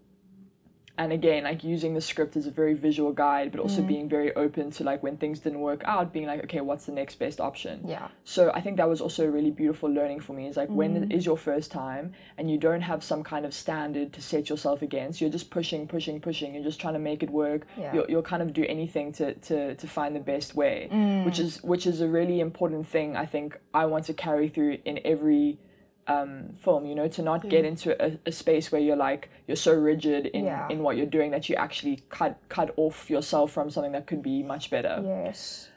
and 1.00 1.12
again 1.12 1.42
like 1.44 1.64
using 1.64 1.92
the 1.94 2.04
script 2.10 2.36
as 2.36 2.46
a 2.46 2.54
very 2.60 2.74
visual 2.74 3.12
guide 3.12 3.50
but 3.52 3.60
also 3.60 3.80
mm. 3.82 3.88
being 3.88 4.06
very 4.08 4.30
open 4.36 4.70
to 4.70 4.84
like 4.84 5.02
when 5.02 5.16
things 5.16 5.40
didn't 5.40 5.60
work 5.70 5.82
out 5.84 6.12
being 6.12 6.26
like 6.26 6.44
okay 6.44 6.60
what's 6.60 6.86
the 6.86 6.92
next 7.00 7.14
best 7.24 7.40
option 7.40 7.80
Yeah. 7.84 8.08
so 8.24 8.42
I 8.54 8.60
think 8.60 8.76
that 8.76 8.88
was 8.88 9.00
also 9.00 9.26
a 9.26 9.30
really 9.30 9.50
beautiful 9.50 9.88
learning 9.90 10.20
for 10.20 10.32
me. 10.32 10.46
Is 10.46 10.56
like 10.56 10.68
when 10.68 10.96
it 11.04 11.12
is 11.12 11.26
your 11.26 11.36
first 11.36 11.70
time 11.70 12.12
and 12.36 12.50
you 12.50 12.58
don't 12.58 12.82
have 12.82 13.02
some 13.02 13.22
kind 13.22 13.44
of 13.46 13.54
standard 13.54 14.12
to 14.12 14.20
set 14.20 14.50
yourself 14.50 14.82
against, 14.82 15.20
you're 15.20 15.30
just 15.30 15.50
pushing, 15.50 15.86
pushing, 15.86 16.20
pushing. 16.20 16.54
You're 16.54 16.64
just 16.64 16.80
trying 16.80 16.94
to 16.94 17.00
make 17.00 17.22
it 17.22 17.30
work. 17.30 17.66
Yeah. 17.76 17.94
You'll, 17.94 18.06
you'll 18.10 18.22
kind 18.22 18.42
of 18.42 18.52
do 18.52 18.64
anything 18.64 19.12
to, 19.12 19.34
to, 19.34 19.74
to 19.74 19.86
find 19.86 20.14
the 20.14 20.20
best 20.20 20.54
way, 20.54 20.88
which 21.24 21.38
mm. 21.38 21.40
is 21.40 21.62
which 21.62 21.86
is 21.86 22.00
a 22.00 22.08
really 22.08 22.40
important 22.40 22.86
thing. 22.86 23.16
I 23.16 23.26
think 23.26 23.58
I 23.72 23.86
want 23.86 24.04
to 24.06 24.14
carry 24.14 24.48
through 24.48 24.78
in 24.84 25.00
every 25.04 25.58
um, 26.06 26.50
film. 26.62 26.86
You 26.86 26.94
know, 26.94 27.08
to 27.08 27.22
not 27.22 27.48
get 27.48 27.64
into 27.64 27.90
a, 28.04 28.18
a 28.26 28.32
space 28.32 28.70
where 28.72 28.80
you're 28.80 28.96
like 28.96 29.30
you're 29.46 29.56
so 29.56 29.72
rigid 29.72 30.26
in, 30.26 30.44
Yeah. 30.44 30.68
in 30.68 30.82
what 30.82 30.96
you're 30.96 31.06
doing 31.06 31.30
that 31.32 31.48
you 31.48 31.56
actually 31.56 32.02
cut 32.08 32.38
cut 32.48 32.72
off 32.76 33.08
yourself 33.10 33.52
from 33.52 33.70
something 33.70 33.92
that 33.92 34.06
could 34.06 34.22
be 34.22 34.42
much 34.42 34.70
better 34.70 35.02
Yes. 35.04 35.68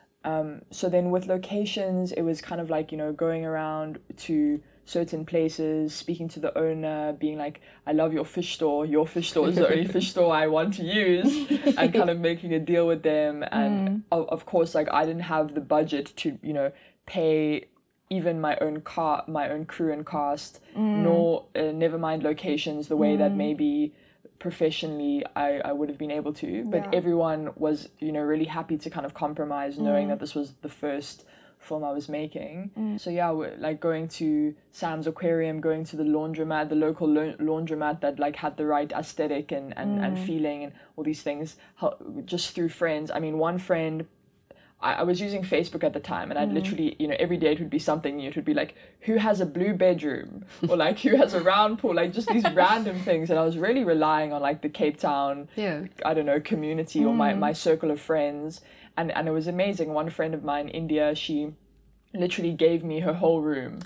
so 0.71 0.89
then 0.89 1.11
with 1.11 1.27
locations 1.27 2.11
it 2.13 2.21
was 2.21 2.41
kind 2.41 2.61
of 2.61 2.69
like 2.69 2.91
you 2.91 2.97
know 2.97 3.11
going 3.11 3.45
around 3.45 3.99
to 4.17 4.61
certain 4.85 5.25
places 5.25 5.93
speaking 5.93 6.27
to 6.27 6.39
the 6.39 6.57
owner 6.57 7.13
being 7.13 7.37
like 7.37 7.61
i 7.87 7.91
love 7.93 8.11
your 8.13 8.25
fish 8.25 8.55
store 8.55 8.85
your 8.85 9.07
fish 9.07 9.29
store 9.31 9.47
is 9.47 9.55
the 9.55 9.67
only 9.69 9.87
fish 9.87 10.09
store 10.13 10.33
i 10.33 10.45
want 10.47 10.73
to 10.73 10.83
use 10.83 11.29
and 11.77 11.93
kind 11.93 12.09
of 12.09 12.19
making 12.19 12.53
a 12.53 12.59
deal 12.59 12.85
with 12.87 13.01
them 13.03 13.43
and 13.51 14.03
of, 14.11 14.27
of 14.29 14.45
course 14.45 14.75
like 14.75 14.87
i 14.91 15.05
didn't 15.05 15.21
have 15.21 15.53
the 15.55 15.61
budget 15.61 16.11
to 16.17 16.37
you 16.41 16.53
know 16.53 16.69
pay 17.05 17.65
even 18.09 18.39
my 18.39 18.55
own 18.57 18.81
car 18.81 19.23
my 19.27 19.49
own 19.49 19.65
crew 19.65 19.91
and 19.91 20.05
cast 20.05 20.59
mm. 20.75 21.03
nor 21.03 21.45
uh, 21.55 21.71
never 21.71 21.97
mind 21.97 22.23
locations 22.23 22.87
the 22.87 22.97
way 22.97 23.15
that 23.15 23.31
mm. 23.31 23.37
maybe 23.37 23.93
professionally 24.39 25.23
I, 25.35 25.59
I 25.59 25.71
would 25.71 25.87
have 25.87 25.97
been 25.97 26.11
able 26.11 26.33
to. 26.33 26.65
But 26.65 26.83
Yeah. 26.83 26.89
everyone 26.99 27.51
was 27.55 27.89
you 27.99 28.11
know 28.11 28.19
really 28.21 28.45
happy 28.45 28.77
to 28.77 28.89
kind 28.89 29.05
of 29.05 29.13
compromise 29.13 29.79
knowing 29.79 30.09
that 30.09 30.17
mm. 30.17 30.21
this 30.21 30.35
was 30.35 30.53
the 30.61 30.69
first 30.69 31.25
film 31.59 31.81
I 31.85 31.93
was 31.93 32.09
making. 32.09 32.97
So 32.97 33.09
yeah 33.09 33.29
like 33.67 33.79
going 33.79 34.09
to 34.19 34.53
Sam's 34.73 35.07
aquarium 35.07 35.61
going 35.61 35.85
to 35.85 35.95
the 35.95 36.03
laundromat 36.03 36.67
the 36.67 36.75
local 36.75 37.07
lo- 37.07 37.37
laundromat 37.39 38.01
that 38.01 38.19
like 38.19 38.35
had 38.35 38.57
the 38.57 38.65
right 38.65 38.91
aesthetic 38.91 39.53
and 39.53 39.67
and, 39.77 40.03
and 40.03 40.19
feeling 40.19 40.65
and 40.65 40.73
all 40.97 41.05
these 41.05 41.23
things 41.23 41.55
just 42.25 42.53
through 42.53 42.69
friends. 42.69 43.11
I 43.11 43.19
mean 43.19 43.37
one 43.37 43.57
friend 43.59 44.05
I, 44.83 44.93
I 44.95 45.03
was 45.03 45.19
using 45.21 45.43
Facebook 45.43 45.83
at 45.83 45.93
the 45.93 45.99
time, 45.99 46.29
and 46.29 46.39
I'd 46.39 46.47
mm-hmm. 46.47 46.57
literally, 46.57 46.95
you 46.99 47.07
know, 47.07 47.15
every 47.17 47.37
day 47.37 47.53
it 47.53 47.59
would 47.59 47.69
be 47.69 47.79
something 47.79 48.17
new. 48.17 48.29
It 48.29 48.35
would 48.35 48.45
be 48.45 48.53
like, 48.53 48.75
who 49.01 49.15
has 49.15 49.41
a 49.41 49.45
blue 49.45 49.73
bedroom, 49.73 50.45
or 50.69 50.77
like 50.77 50.99
who 50.99 51.15
has 51.15 51.33
a 51.33 51.41
round 51.41 51.79
pool, 51.79 51.95
like 51.95 52.13
just 52.13 52.27
these 52.27 52.45
random 52.53 52.99
things. 53.05 53.29
And 53.29 53.39
I 53.39 53.43
was 53.43 53.57
really 53.57 53.83
relying 53.83 54.33
on 54.33 54.41
like 54.41 54.61
the 54.61 54.69
Cape 54.69 54.97
Town, 54.97 55.49
Yeah. 55.55 55.85
I 56.05 56.13
don't 56.13 56.25
know, 56.25 56.39
community 56.39 57.03
or 57.03 57.13
my 57.13 57.33
my 57.33 57.51
mm. 57.51 57.55
circle 57.55 57.91
of 57.91 57.99
friends, 58.01 58.61
and 58.97 59.11
and 59.11 59.27
it 59.27 59.31
was 59.31 59.47
amazing. 59.47 59.93
One 59.93 60.09
friend 60.09 60.33
of 60.33 60.43
mine, 60.43 60.67
India, 60.67 61.15
she 61.15 61.53
literally 62.15 62.53
gave 62.53 62.83
me 62.83 62.99
her 62.99 63.13
whole 63.13 63.41
room. 63.41 63.79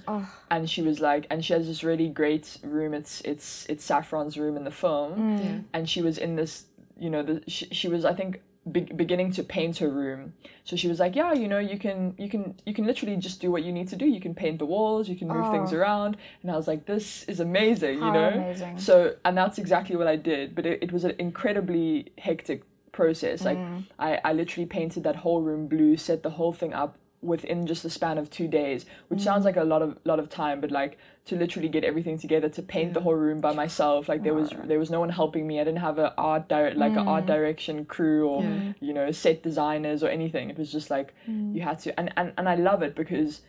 And 0.52 0.70
she 0.70 0.82
was 0.82 1.00
like 1.00 1.28
and 1.30 1.46
she 1.46 1.54
has 1.54 1.68
this 1.68 1.84
really 1.84 2.10
great 2.10 2.58
room. 2.64 2.94
It's 2.94 3.22
it's 3.22 3.66
it's 3.70 3.86
saffron's 3.86 4.38
room 4.38 4.58
in 4.58 4.64
the 4.66 4.72
film 4.72 5.16
mm. 5.16 5.64
and 5.74 5.90
she 5.90 6.02
was 6.02 6.18
in 6.18 6.36
this 6.36 6.66
you 7.00 7.10
know 7.10 7.24
the 7.24 7.44
she, 7.48 7.66
she 7.72 7.88
was 7.88 8.06
i 8.06 8.14
think 8.14 8.42
be- 8.72 8.82
beginning 9.04 9.32
to 9.34 9.44
paint 9.44 9.78
her 9.78 9.90
room. 9.90 10.34
So 10.64 10.76
she 10.76 10.88
was 10.88 11.00
like 11.00 11.16
yeah 11.16 11.34
you 11.34 11.48
know 11.48 11.60
you 11.60 11.78
can 11.80 12.14
you 12.18 12.30
can 12.30 12.56
you 12.66 12.74
can 12.74 12.86
literally 12.86 13.16
just 13.18 13.40
do 13.42 13.52
what 13.52 13.64
you 13.64 13.72
need 13.72 13.88
to 13.90 13.96
do. 13.96 14.06
You 14.06 14.20
can 14.22 14.34
paint 14.36 14.60
the 14.60 14.66
walls 14.66 15.08
you 15.10 15.16
can 15.16 15.28
move 15.28 15.52
things 15.52 15.74
Oh. 15.74 15.78
around. 15.78 16.18
And 16.42 16.52
i 16.52 16.56
was 16.56 16.68
like 16.68 16.86
this 16.86 17.24
is 17.24 17.40
amazing 17.40 18.00
How 18.00 18.08
you 18.08 18.14
know? 18.14 18.30
amazing. 18.30 18.80
so 18.80 19.16
and 19.26 19.38
that's 19.38 19.58
exactly 19.58 19.96
what 19.96 20.08
i 20.08 20.16
did 20.16 20.56
but 20.56 20.66
it, 20.66 20.80
it 20.84 20.92
was 20.92 21.04
an 21.04 21.14
incredibly 21.20 22.12
hectic 22.18 22.64
process. 22.92 23.46
Like 23.46 23.60
mm. 23.60 23.84
I, 24.00 24.20
I 24.24 24.34
literally 24.34 24.66
painted 24.66 25.04
that 25.04 25.18
whole 25.18 25.42
room 25.42 25.68
blue 25.68 25.98
set 25.98 26.24
the 26.24 26.32
whole 26.32 26.52
thing 26.52 26.74
up 26.74 26.98
within 27.22 27.66
just 27.66 27.84
the 27.84 27.90
span 27.90 28.18
of 28.18 28.30
two 28.30 28.48
days 28.48 28.86
which 29.08 29.22
sounds 29.22 29.42
mm. 29.42 29.46
like 29.46 29.58
a 29.58 29.64
lot 29.64 29.82
of 29.82 29.98
lot 30.06 30.20
of 30.20 30.30
time 30.30 30.62
but 30.62 30.70
like 30.70 30.98
to 31.26 31.36
literally 31.36 31.68
get 31.68 31.84
everything 31.84 32.18
together 32.18 32.48
to 32.48 32.62
paint 32.62 32.94
the 32.94 33.02
whole 33.02 33.14
room 33.14 33.42
by 33.42 33.54
myself 33.54 34.08
like 34.08 34.24
there 34.24 34.34
was 34.34 34.52
there 34.66 34.80
was 34.80 34.90
no 34.90 35.00
one 35.00 35.10
helping 35.10 35.46
me. 35.46 35.60
I 35.60 35.64
didn't 35.64 35.80
have 35.80 36.00
a 36.00 36.14
art 36.18 36.48
direct 36.48 36.78
like 36.78 36.94
an 36.94 37.08
art 37.08 37.26
mm. 37.26 37.28
direction 37.28 37.86
crew 37.86 38.28
or 38.28 38.44
you 38.80 38.94
know 38.94 39.12
set 39.12 39.44
designers 39.44 40.04
or 40.04 40.08
anything. 40.10 40.50
It 40.50 40.58
was 40.58 40.72
just 40.72 40.90
like 40.90 41.14
mm. 41.30 41.54
you 41.54 41.62
had 41.62 41.80
to 41.80 42.00
and, 42.00 42.14
and 42.16 42.34
and 42.38 42.48
i 42.48 42.56
love 42.56 42.82
it 42.82 42.96
because 42.96 43.42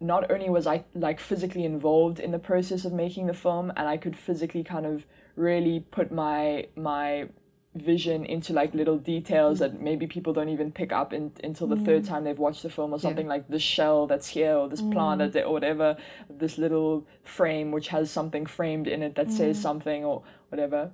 not 0.00 0.30
only 0.30 0.50
was 0.50 0.66
I 0.66 0.84
like 0.94 1.18
physically 1.20 1.64
involved 1.64 2.18
in 2.18 2.30
the 2.30 2.38
process 2.38 2.84
of 2.84 2.92
making 2.92 3.26
the 3.26 3.34
film 3.34 3.72
and 3.76 3.88
I 3.88 3.96
could 3.96 4.16
physically 4.16 4.64
kind 4.64 4.84
of 4.84 5.06
really 5.36 5.80
put 5.80 6.12
my 6.12 6.66
my 6.76 7.28
vision 7.74 8.24
into 8.24 8.52
like 8.52 8.72
little 8.72 8.98
details 8.98 9.56
mm. 9.56 9.60
that 9.60 9.80
maybe 9.80 10.06
people 10.06 10.32
don't 10.32 10.48
even 10.48 10.70
pick 10.70 10.92
up 10.92 11.12
in, 11.12 11.32
until 11.42 11.66
the 11.66 11.76
third 11.76 12.04
mm. 12.04 12.08
time 12.08 12.24
they've 12.24 12.38
watched 12.38 12.62
the 12.62 12.70
film 12.70 12.92
or 12.92 12.98
something 13.00 13.26
like 13.26 13.48
this 13.48 13.62
shell 13.62 14.06
that's 14.06 14.28
here 14.28 14.54
or 14.54 14.68
this 14.68 14.80
plant 14.80 15.18
mm. 15.20 15.24
that 15.24 15.32
they, 15.32 15.42
or 15.42 15.52
whatever 15.52 15.96
this 16.30 16.56
little 16.56 17.06
frame 17.24 17.72
which 17.72 17.88
has 17.88 18.10
something 18.10 18.46
framed 18.46 18.86
in 18.86 19.02
it 19.02 19.16
that 19.16 19.30
says 19.30 19.60
something 19.60 20.04
or 20.04 20.22
whatever. 20.50 20.90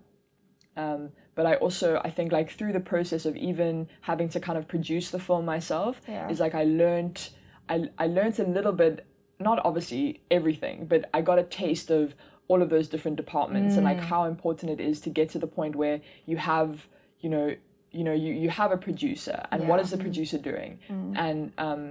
Um, 0.77 1.11
but 1.35 1.47
I 1.47 1.57
also 1.57 2.01
I 2.03 2.11
think 2.11 2.33
like 2.33 2.51
through 2.51 2.73
the 2.73 2.81
process 2.81 3.27
of 3.27 3.37
even 3.37 3.89
having 4.01 4.29
to 4.31 4.41
kind 4.41 4.57
of 4.57 4.67
produce 4.67 5.11
the 5.11 5.19
film 5.19 5.45
myself 5.45 6.01
Yeah. 6.09 6.29
is 6.31 6.41
like 6.41 6.55
I 6.55 6.65
learned 6.65 7.29
I 7.69 7.91
I 7.99 8.07
learned 8.07 8.39
a 8.39 8.45
little 8.45 8.73
bit 8.73 9.07
not 9.39 9.61
obviously 9.65 10.23
everything 10.31 10.87
but 10.87 11.11
I 11.13 11.21
got 11.21 11.39
a 11.39 11.43
taste 11.43 11.91
of 11.91 12.15
all 12.51 12.61
of 12.65 12.69
those 12.75 12.87
different 12.95 13.17
departments 13.25 13.73
and 13.77 13.85
like 13.91 14.01
how 14.13 14.23
important 14.35 14.67
it 14.77 14.81
is 14.91 14.97
to 15.07 15.11
get 15.19 15.27
to 15.35 15.39
the 15.45 15.51
point 15.59 15.73
where 15.83 15.97
you 16.31 16.37
have 16.53 16.71
you 17.25 17.31
know 17.35 17.47
you 17.99 18.03
know 18.07 18.17
you, 18.25 18.31
you 18.45 18.49
have 18.61 18.71
a 18.79 18.81
producer 18.87 19.39
and 19.53 19.59
what 19.69 19.77
Yeah. 19.79 19.85
is 19.85 19.91
the 19.95 20.01
producer 20.07 20.39
doing 20.51 20.73
and 21.25 21.39
um 21.67 21.83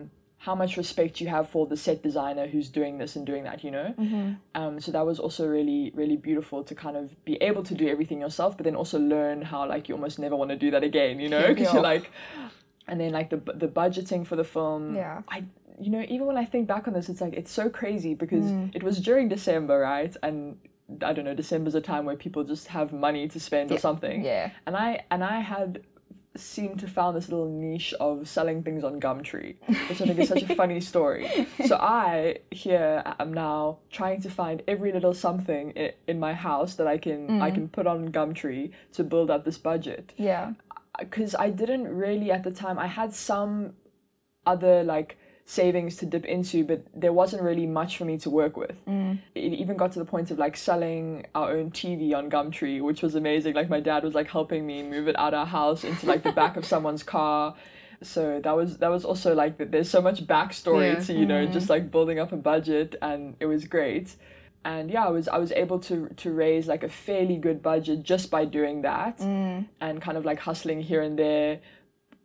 how 0.48 0.56
much 0.64 0.72
respect 0.84 1.14
you 1.22 1.28
have 1.36 1.46
for 1.54 1.64
the 1.72 1.76
set 1.86 1.98
designer 2.10 2.46
who's 2.52 2.70
doing 2.80 2.94
this 3.02 3.12
and 3.18 3.24
doing 3.32 3.44
that, 3.44 3.58
you 3.66 3.72
know? 3.78 3.90
Mm-hmm. 4.04 4.28
Um, 4.60 4.74
so 4.84 4.90
that 4.96 5.06
was 5.10 5.18
also 5.26 5.44
really, 5.58 5.92
really 6.02 6.16
beautiful 6.30 6.60
to 6.70 6.74
kind 6.86 6.96
of 7.02 7.06
be 7.26 7.36
able 7.50 7.62
to 7.70 7.74
do 7.82 7.86
everything 7.94 8.20
yourself, 8.26 8.52
but 8.56 8.64
then 8.64 8.74
also 8.82 8.98
learn 9.16 9.38
how 9.52 9.62
like 9.74 9.84
you 9.90 9.96
almost 9.96 10.18
never 10.18 10.38
want 10.42 10.50
to 10.56 10.56
do 10.66 10.70
that 10.76 10.82
again, 10.92 11.20
you 11.24 11.28
know? 11.34 11.46
Because 11.50 11.68
Yeah. 11.68 11.74
you're 11.74 11.90
like, 11.94 12.06
and 12.88 12.98
then 13.02 13.12
like 13.20 13.30
the 13.36 13.40
the 13.64 13.68
budgeting 13.82 14.22
for 14.30 14.38
the 14.42 14.46
film. 14.56 14.96
Yeah. 14.96 15.16
I 15.28 15.44
you 15.80 15.90
know 15.90 16.04
even 16.08 16.26
when 16.28 16.38
I 16.38 16.46
think 16.46 16.68
back 16.68 16.88
on 16.88 16.94
this, 16.94 17.10
it's 17.10 17.22
like 17.22 17.34
it's 17.34 17.52
so 17.52 17.70
crazy 17.70 18.14
because 18.14 18.44
Mm. 18.46 18.76
it 18.76 18.84
was 18.84 19.00
during 19.00 19.30
December, 19.30 19.80
right? 19.80 20.16
And 20.24 20.58
I 21.04 21.14
don't 21.14 21.26
know, 21.26 21.36
December's 21.36 21.76
a 21.76 21.82
time 21.82 22.06
where 22.06 22.16
people 22.16 22.44
just 22.44 22.68
have 22.68 22.92
money 22.92 23.28
to 23.28 23.40
spend 23.40 23.72
or 23.72 23.78
something. 23.78 24.24
Yeah. 24.24 24.52
And 24.66 24.76
I 24.76 25.04
and 25.12 25.24
I 25.24 25.40
had 25.40 25.84
seemed 26.36 26.80
to 26.80 26.88
found 26.88 27.18
this 27.18 27.28
little 27.30 27.50
niche 27.50 27.94
of 28.00 28.28
selling 28.28 28.64
things 28.64 28.84
on 28.84 29.00
Gumtree, 29.00 29.56
which 29.90 30.00
I 30.02 30.06
think 30.06 30.20
is 30.20 30.30
such 30.30 30.44
a 30.44 30.56
funny 30.62 30.80
story. 30.80 31.28
So 31.66 31.76
I 31.76 32.38
here 32.52 33.04
am 33.20 33.34
now 33.34 33.80
trying 33.92 34.22
to 34.22 34.30
find 34.30 34.62
every 34.68 34.92
little 34.92 35.14
something 35.14 35.74
in 36.08 36.20
my 36.20 36.34
house 36.34 36.76
that 36.76 36.88
I 36.88 36.98
can 36.98 37.28
Mm. 37.28 37.42
I 37.42 37.52
can 37.52 37.68
put 37.68 37.86
on 37.88 38.10
Gumtree 38.12 38.72
to 38.94 39.04
build 39.04 39.30
up 39.32 39.44
this 39.44 39.58
budget 39.58 40.14
Yeah. 40.18 40.54
because 41.00 41.34
I 41.36 41.50
didn't 41.50 41.88
really 42.04 42.32
at 42.32 42.44
the 42.44 42.52
time. 42.52 42.78
I 42.80 42.88
had 42.88 43.14
some 43.14 43.74
other 44.46 44.84
like 44.84 45.18
savings 45.50 45.96
to 45.96 46.06
dip 46.06 46.26
into, 46.26 46.64
but 46.64 46.84
there 46.94 47.12
wasn't 47.12 47.42
really 47.42 47.66
much 47.66 47.98
for 47.98 48.06
me 48.06 48.20
to 48.20 48.30
work 48.30 48.56
with. 48.56 48.86
Mm. 48.86 49.18
It 49.34 49.54
even 49.54 49.78
got 49.78 49.92
to 49.94 50.00
the 50.00 50.06
point 50.06 50.30
of 50.30 50.38
like 50.38 50.56
selling 50.56 51.26
our 51.34 51.50
own 51.50 51.72
TV 51.72 52.14
on 52.14 52.30
Gumtree, 52.30 52.84
which 52.84 53.02
was 53.02 53.16
amazing. 53.16 53.56
Like 53.56 53.68
my 53.68 53.80
dad 53.80 54.04
was 54.04 54.14
like 54.14 54.30
helping 54.30 54.68
me 54.68 54.84
move 54.84 55.08
it 55.08 55.18
out 55.18 55.34
of 55.34 55.40
our 55.40 55.46
house 55.48 55.84
into 55.84 56.06
like 56.06 56.22
the 56.22 56.34
back 56.34 56.56
of 56.56 56.66
someone's 56.74 57.02
car. 57.02 57.56
So 58.04 58.40
that 58.44 58.56
was 58.56 58.78
that 58.78 58.90
was 58.90 59.04
also 59.04 59.34
like. 59.34 59.72
There's 59.72 59.90
so 59.90 60.04
much 60.04 60.26
backstory 60.28 60.94
Yeah. 60.94 61.04
to 61.06 61.14
you 61.14 61.26
know 61.26 61.44
mm-hmm. 61.44 61.54
just 61.54 61.68
like 61.68 61.90
building 61.90 62.20
up 62.20 62.32
a 62.32 62.38
budget, 62.38 62.96
and 63.02 63.36
it 63.40 63.48
was 63.48 63.66
great. 63.66 64.16
And 64.64 64.92
yeah, 64.92 65.06
I 65.08 65.10
was 65.10 65.28
I 65.28 65.40
was 65.40 65.52
able 65.52 65.80
to 65.80 66.10
to 66.18 66.32
raise 66.32 66.68
like 66.68 66.84
a 66.84 66.90
fairly 66.90 67.38
good 67.38 67.64
budget 67.64 68.04
just 68.04 68.30
by 68.30 68.46
doing 68.46 68.84
that 68.84 69.18
mm. 69.18 69.66
and 69.82 70.00
kind 70.00 70.18
of 70.18 70.26
like 70.26 70.40
hustling 70.40 70.80
here 70.82 71.02
and 71.02 71.18
there 71.18 71.60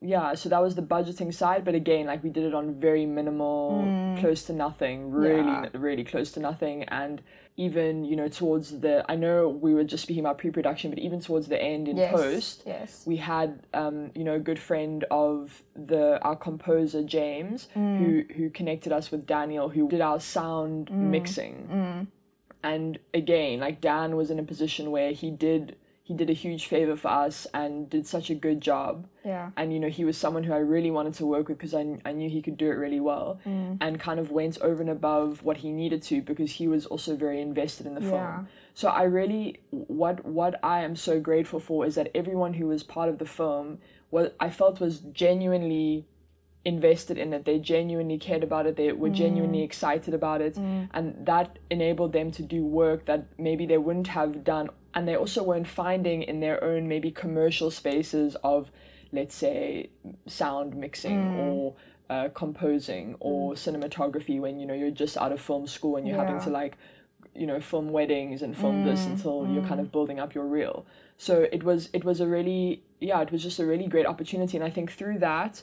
yeah 0.00 0.34
so 0.34 0.48
that 0.48 0.60
was 0.62 0.74
the 0.74 0.82
budgeting 0.82 1.32
side 1.32 1.64
but 1.64 1.74
again 1.74 2.06
like 2.06 2.22
we 2.22 2.30
did 2.30 2.44
it 2.44 2.54
on 2.54 2.78
very 2.78 3.06
minimal 3.06 3.82
mm. 3.86 4.20
close 4.20 4.42
to 4.44 4.52
nothing 4.52 5.10
really 5.10 5.38
Yeah. 5.38 5.68
really 5.72 6.04
close 6.04 6.30
to 6.32 6.40
nothing 6.40 6.84
and 6.84 7.22
even 7.56 8.04
you 8.04 8.16
know 8.16 8.28
towards 8.28 8.80
the 8.80 9.04
i 9.08 9.14
know 9.14 9.48
we 9.48 9.72
were 9.74 9.84
just 9.84 10.02
speaking 10.02 10.22
about 10.24 10.38
pre-production 10.38 10.90
but 10.90 10.98
even 10.98 11.20
towards 11.20 11.46
the 11.48 11.60
end 11.60 11.88
in 11.88 11.96
Yes. 11.96 12.12
post 12.12 12.62
Yes. 12.66 13.02
we 13.06 13.16
had 13.16 13.60
um, 13.72 14.10
you 14.14 14.24
know 14.24 14.34
a 14.34 14.40
good 14.40 14.58
friend 14.58 15.04
of 15.10 15.62
the 15.76 16.20
our 16.22 16.36
composer 16.36 17.02
James 17.02 17.68
mm. 17.74 17.98
who 17.98 18.34
who 18.34 18.50
connected 18.50 18.92
us 18.92 19.10
with 19.10 19.26
Daniel 19.26 19.68
who 19.68 19.88
did 19.88 20.00
our 20.00 20.20
sound 20.20 20.88
mm. 20.88 20.94
mixing 20.96 22.08
and 22.62 22.98
again 23.14 23.60
like 23.60 23.80
Dan 23.80 24.16
was 24.16 24.30
in 24.30 24.38
a 24.38 24.42
position 24.42 24.90
where 24.90 25.12
he 25.12 25.30
did 25.30 25.76
he 26.06 26.12
did 26.12 26.28
a 26.28 26.34
huge 26.34 26.66
favor 26.66 26.94
for 26.96 27.08
us 27.08 27.46
and 27.54 27.88
did 27.88 28.06
such 28.06 28.28
a 28.28 28.34
good 28.34 28.61
job. 28.61 29.06
Yeah. 29.25 29.50
and 29.56 29.73
you 29.73 29.80
know 29.80 29.88
he 29.88 30.04
was 30.04 30.18
someone 30.18 30.44
who 30.44 30.52
I 30.52 30.58
really 30.58 30.90
wanted 30.90 31.14
to 31.14 31.25
work 31.25 31.49
with 31.49 31.56
because 31.56 31.73
I, 31.75 31.96
I 32.04 32.12
knew 32.12 32.28
he 32.28 32.42
could 32.42 32.58
do 32.58 32.66
it 32.66 32.75
really 32.84 33.00
well 33.00 33.40
Mm. 33.46 33.78
and 33.80 33.99
kind 33.99 34.20
of 34.20 34.30
went 34.30 34.58
over 34.61 34.80
and 34.82 34.90
above 34.90 35.42
what 35.42 35.56
he 35.58 35.70
needed 35.73 36.02
to 36.11 36.20
because 36.20 36.52
he 36.61 36.68
was 36.68 36.84
also 36.92 37.16
very 37.16 37.40
invested 37.40 37.87
in 37.87 37.94
the 37.94 38.02
Yeah. 38.02 38.11
film 38.11 38.49
so 38.75 38.88
I 38.88 39.04
really 39.04 39.46
what 39.70 40.16
what 40.26 40.54
I 40.62 40.80
am 40.88 40.94
so 40.94 41.14
grateful 41.20 41.58
for 41.68 41.87
is 41.87 41.94
that 41.94 42.11
everyone 42.14 42.52
who 42.58 42.66
was 42.66 42.82
part 42.82 43.08
of 43.08 43.16
the 43.18 43.25
film 43.40 43.78
what 44.11 44.37
I 44.38 44.50
felt 44.50 44.78
was 44.78 44.99
genuinely 45.25 46.06
invested 46.66 47.18
in 47.18 47.32
it. 47.34 47.44
They 47.44 47.58
genuinely 47.58 48.16
cared 48.18 48.42
about 48.42 48.66
it. 48.66 48.76
They 48.76 48.90
were 48.92 49.11
genuinely 49.11 49.62
excited 49.62 50.14
about 50.14 50.40
it. 50.40 50.56
And 50.96 51.26
that 51.26 51.58
enabled 51.70 52.12
them 52.14 52.30
to 52.32 52.42
do 52.42 52.64
work 52.64 53.04
that 53.04 53.26
maybe 53.38 53.66
they 53.66 53.76
wouldn't 53.76 54.08
have 54.08 54.44
done 54.44 54.70
and 54.94 55.06
they 55.08 55.16
also 55.16 55.42
weren't 55.42 55.68
finding 55.68 56.22
in 56.22 56.40
their 56.40 56.62
own 56.62 56.88
maybe 56.88 57.10
commercial 57.10 57.70
spaces 57.70 58.36
of 58.44 58.70
let's 59.12 59.34
say 59.34 59.90
sound 60.26 60.74
mixing 60.76 61.18
mm. 61.18 61.38
or 61.38 61.74
uh, 62.10 62.28
composing 62.34 63.16
or 63.20 63.52
mm. 63.52 63.56
cinematography 63.56 64.40
when 64.40 64.58
you 64.58 64.66
know 64.66 64.74
you're 64.74 64.90
just 64.90 65.16
out 65.16 65.32
of 65.32 65.40
film 65.40 65.66
school 65.66 65.97
and 65.97 66.06
you're 66.06 66.19
having 66.19 66.40
to 66.40 66.50
like 66.50 66.76
you 67.34 67.47
know 67.47 67.60
film 67.60 67.90
weddings 67.90 68.42
and 68.42 68.56
film 68.56 68.84
this 68.84 69.02
mm. 69.02 69.12
until 69.12 69.47
you're 69.49 69.64
kind 69.64 69.80
of 69.80 69.90
building 69.90 70.21
up 70.21 70.34
your 70.34 70.47
reel. 70.47 70.86
So 71.16 71.47
it 71.52 71.62
was 71.62 71.88
it 71.92 72.04
was 72.04 72.21
a 72.21 72.26
really 72.26 72.82
yeah 73.00 73.21
it 73.21 73.32
was 73.32 73.42
just 73.42 73.58
a 73.58 73.66
really 73.66 73.86
great 73.86 74.06
opportunity. 74.06 74.56
And 74.56 74.64
i 74.64 74.71
think 74.71 74.92
through 74.92 75.19
that 75.19 75.62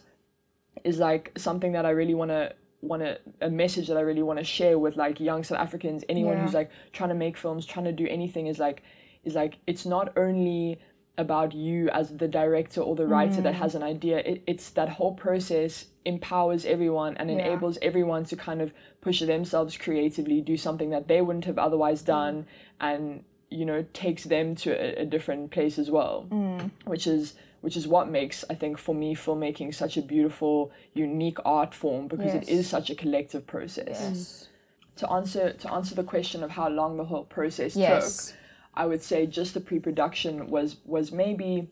is 0.84 0.99
like 0.99 1.32
something 1.38 1.73
that 1.73 1.86
i 1.86 1.89
really 1.89 2.13
want 2.13 2.32
to 2.32 2.53
want 2.82 3.01
to 3.01 3.19
a 3.41 3.49
message 3.49 3.88
that 3.88 3.97
i 3.97 4.01
really 4.01 4.23
want 4.23 4.39
to 4.39 4.45
share 4.45 4.79
with 4.79 4.95
like 4.95 5.19
young 5.19 5.43
south 5.43 5.60
africans 5.60 6.03
anyone 6.10 6.38
Yeah. 6.38 6.43
who's 6.43 6.53
like 6.53 6.71
trying 6.93 7.10
to 7.10 7.15
make 7.15 7.38
films 7.38 7.65
trying 7.65 7.86
to 7.86 7.91
do 7.91 8.08
anything 8.08 8.47
is 8.47 8.58
like 8.58 8.82
is 9.23 9.36
like 9.36 9.57
it's 9.67 9.86
not 9.86 10.17
only 10.17 10.79
about 11.17 11.53
you 11.53 11.89
as 11.89 12.15
the 12.17 12.27
director 12.27 12.81
or 12.81 12.95
the 12.95 13.05
writer 13.05 13.41
that 13.41 13.53
mm. 13.53 13.57
has 13.57 13.75
an 13.75 13.84
idea 13.84 14.19
it, 14.19 14.41
it's 14.47 14.69
that 14.71 14.89
whole 14.89 15.13
process 15.13 15.86
empowers 16.05 16.65
everyone 16.65 17.15
and 17.17 17.29
Yeah. 17.29 17.38
enables 17.38 17.77
everyone 17.81 18.23
to 18.25 18.36
kind 18.36 18.62
of 18.62 18.71
push 19.01 19.19
themselves 19.19 19.77
creatively 19.77 20.41
do 20.41 20.57
something 20.57 20.89
that 20.91 21.07
they 21.07 21.21
wouldn't 21.21 21.45
have 21.45 21.60
otherwise 21.60 22.01
done 22.01 22.47
and 22.79 23.23
you 23.49 23.65
know 23.65 23.86
takes 23.93 24.23
them 24.23 24.55
to 24.55 24.71
a, 24.71 25.01
a 25.03 25.05
different 25.05 25.51
place 25.51 25.77
as 25.77 25.91
well 25.91 26.25
mm. 26.31 26.71
which 26.86 27.05
is 27.05 27.34
which 27.60 27.75
is 27.77 27.88
what 27.88 28.10
makes 28.10 28.43
i 28.49 28.55
think 28.55 28.77
for 28.79 28.95
me 28.95 29.13
filmmaking 29.13 29.75
such 29.75 29.97
a 29.97 30.01
beautiful 30.01 30.71
unique 30.93 31.38
art 31.45 31.75
form 31.75 32.07
because 32.07 32.34
it 32.34 32.43
Yes. 32.47 32.57
is 32.60 32.69
such 32.69 32.89
a 32.89 32.95
collective 32.95 33.45
process 33.45 33.88
Yes. 33.89 34.47
to 34.95 35.12
answer 35.12 35.53
to 35.53 35.71
answer 35.71 35.93
the 35.93 36.03
question 36.05 36.41
of 36.43 36.51
how 36.51 36.69
long 36.69 36.97
the 36.97 37.05
whole 37.05 37.25
process 37.25 37.75
Yes. 37.75 38.27
took 38.27 38.38
I 38.73 38.86
would 38.86 39.01
say 39.03 39.25
just 39.25 39.53
the 39.53 39.60
pre-production 39.60 40.47
was 40.49 40.77
was 40.86 41.12
maybe 41.12 41.69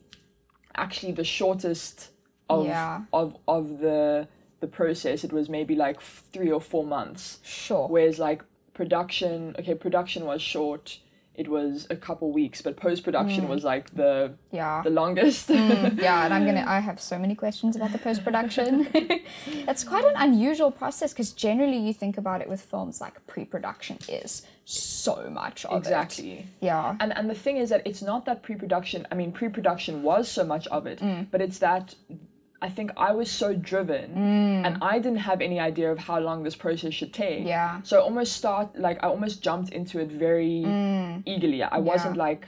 actually 0.76 1.12
the 1.12 1.24
shortest 1.24 2.10
of 2.48 2.66
Yeah. 2.66 3.02
of 3.12 3.36
of 3.48 3.78
the 3.78 4.28
the 4.60 4.66
process. 4.66 5.24
It 5.24 5.32
was 5.32 5.48
maybe 5.48 5.74
like 5.74 5.96
f- 5.96 6.24
three 6.32 6.50
or 6.50 6.60
four 6.60 6.84
months. 6.84 7.38
Sure. 7.42 7.88
Whereas 7.88 8.18
like 8.18 8.44
production, 8.74 9.54
okay, 9.58 9.74
production 9.74 10.24
was 10.26 10.42
short. 10.42 10.98
It 11.40 11.48
was 11.48 11.86
a 11.88 11.96
couple 11.96 12.26
weeks, 12.40 12.58
but 12.66 12.72
post 12.76 13.02
production 13.02 13.48
was 13.48 13.62
like 13.72 13.86
the 14.02 14.14
yeah. 14.60 14.82
the 14.88 14.90
longest. 15.02 15.48
yeah, 16.06 16.24
and 16.24 16.34
I'm 16.34 16.44
gonna. 16.48 16.66
I 16.66 16.80
have 16.88 16.98
so 17.00 17.16
many 17.24 17.34
questions 17.34 17.76
about 17.76 17.92
the 17.96 17.98
post 18.08 18.20
production. 18.28 18.70
it's 19.70 19.84
quite 19.92 20.04
an 20.12 20.16
unusual 20.26 20.70
process 20.70 21.12
because 21.14 21.30
generally 21.32 21.78
you 21.86 21.94
think 22.02 22.18
about 22.18 22.38
it 22.42 22.48
with 22.52 22.60
films 22.72 23.00
like 23.00 23.14
pre 23.26 23.44
production 23.54 23.96
is 24.20 24.32
so 24.66 25.16
much 25.30 25.64
of 25.64 25.72
it. 25.72 25.78
exactly. 25.78 26.46
Yeah. 26.60 26.96
And 27.00 27.10
and 27.16 27.30
the 27.34 27.40
thing 27.44 27.56
is 27.56 27.70
that 27.70 27.82
it's 27.90 28.02
not 28.02 28.20
that 28.26 28.42
pre-production. 28.42 29.06
I 29.10 29.14
mean, 29.20 29.32
pre-production 29.32 30.02
was 30.02 30.24
so 30.30 30.44
much 30.44 30.66
of 30.68 30.86
it, 30.86 30.98
Mm. 31.00 31.26
but 31.32 31.40
it's 31.40 31.58
that 31.60 31.94
I 32.62 32.68
think 32.68 32.90
I 32.96 33.12
was 33.12 33.30
so 33.30 33.54
driven, 33.54 34.06
and 34.66 34.76
I 34.82 34.98
didn't 34.98 35.18
have 35.30 35.40
any 35.40 35.58
idea 35.58 35.90
of 35.90 35.98
how 35.98 36.18
long 36.20 36.42
this 36.42 36.56
process 36.56 36.92
should 36.94 37.12
take. 37.14 37.44
Mm. 37.44 37.48
Yeah. 37.48 37.80
So 37.82 37.98
I 37.98 38.02
almost 38.02 38.32
start 38.36 38.78
like 38.78 38.98
I 39.04 39.06
almost 39.08 39.42
jumped 39.42 39.70
into 39.72 39.98
it 39.98 40.10
very 40.12 40.56
eagerly. 41.26 41.62
I 41.62 41.78
wasn't 41.78 42.16
like. 42.16 42.42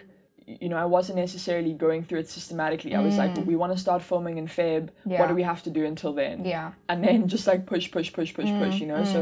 You 0.60 0.68
know, 0.68 0.76
I 0.76 0.84
wasn't 0.84 1.18
necessarily 1.18 1.72
going 1.72 2.02
through 2.02 2.18
it 2.18 2.28
systematically. 2.28 2.96
I 2.96 3.00
was 3.00 3.16
like, 3.16 3.32
we 3.46 3.54
want 3.54 3.72
to 3.74 3.78
start 3.78 4.02
filming 4.02 4.38
in 4.38 4.46
Feb. 4.48 4.88
Yeah. 5.06 5.20
What 5.20 5.26
Mm. 5.26 5.28
Do 5.28 5.34
we 5.36 5.44
have 5.44 5.62
to 5.62 5.70
do 5.70 5.84
until 5.86 6.12
then? 6.12 6.44
Yeah. 6.44 6.72
and 6.90 6.98
then 7.04 7.28
just 7.28 7.46
like 7.46 7.64
push, 7.64 7.86
push, 7.92 8.12
push, 8.12 8.34
push, 8.34 8.50
push. 8.62 8.74
Mm, 8.74 8.80
You 8.80 8.86
know, 8.92 9.04
so 9.14 9.20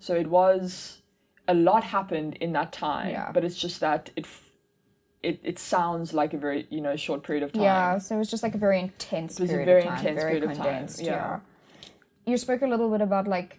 so 0.00 0.14
it 0.16 0.26
was 0.26 0.98
a 1.46 1.54
lot 1.54 1.84
happened 1.84 2.32
in 2.44 2.52
that 2.58 2.70
time. 2.72 3.10
Yeah. 3.10 3.30
But 3.32 3.44
it's 3.44 3.56
just 3.56 3.78
that 3.80 4.10
it 4.16 4.26
it 5.22 5.40
it 5.42 5.58
sounds 5.58 6.12
like 6.14 6.32
a 6.34 6.38
very 6.38 6.66
you 6.70 6.80
know 6.80 6.96
short 6.96 7.22
period 7.22 7.42
of 7.42 7.52
time. 7.52 7.62
Yeah, 7.62 7.98
so 7.98 8.14
it 8.14 8.18
was 8.18 8.30
just 8.30 8.42
like 8.42 8.54
a 8.54 8.58
very 8.58 8.78
intense 8.80 9.38
It 9.38 9.42
was 9.42 9.50
a 9.50 9.64
very 9.64 9.82
time, 9.82 9.96
intense 9.98 10.20
very 10.20 10.32
period 10.40 10.50
of 10.50 10.56
time, 10.56 10.88
yeah. 10.98 11.04
yeah. 11.04 11.40
You 12.26 12.36
spoke 12.36 12.62
a 12.62 12.66
little 12.66 12.90
bit 12.90 13.00
about 13.00 13.26
like 13.26 13.58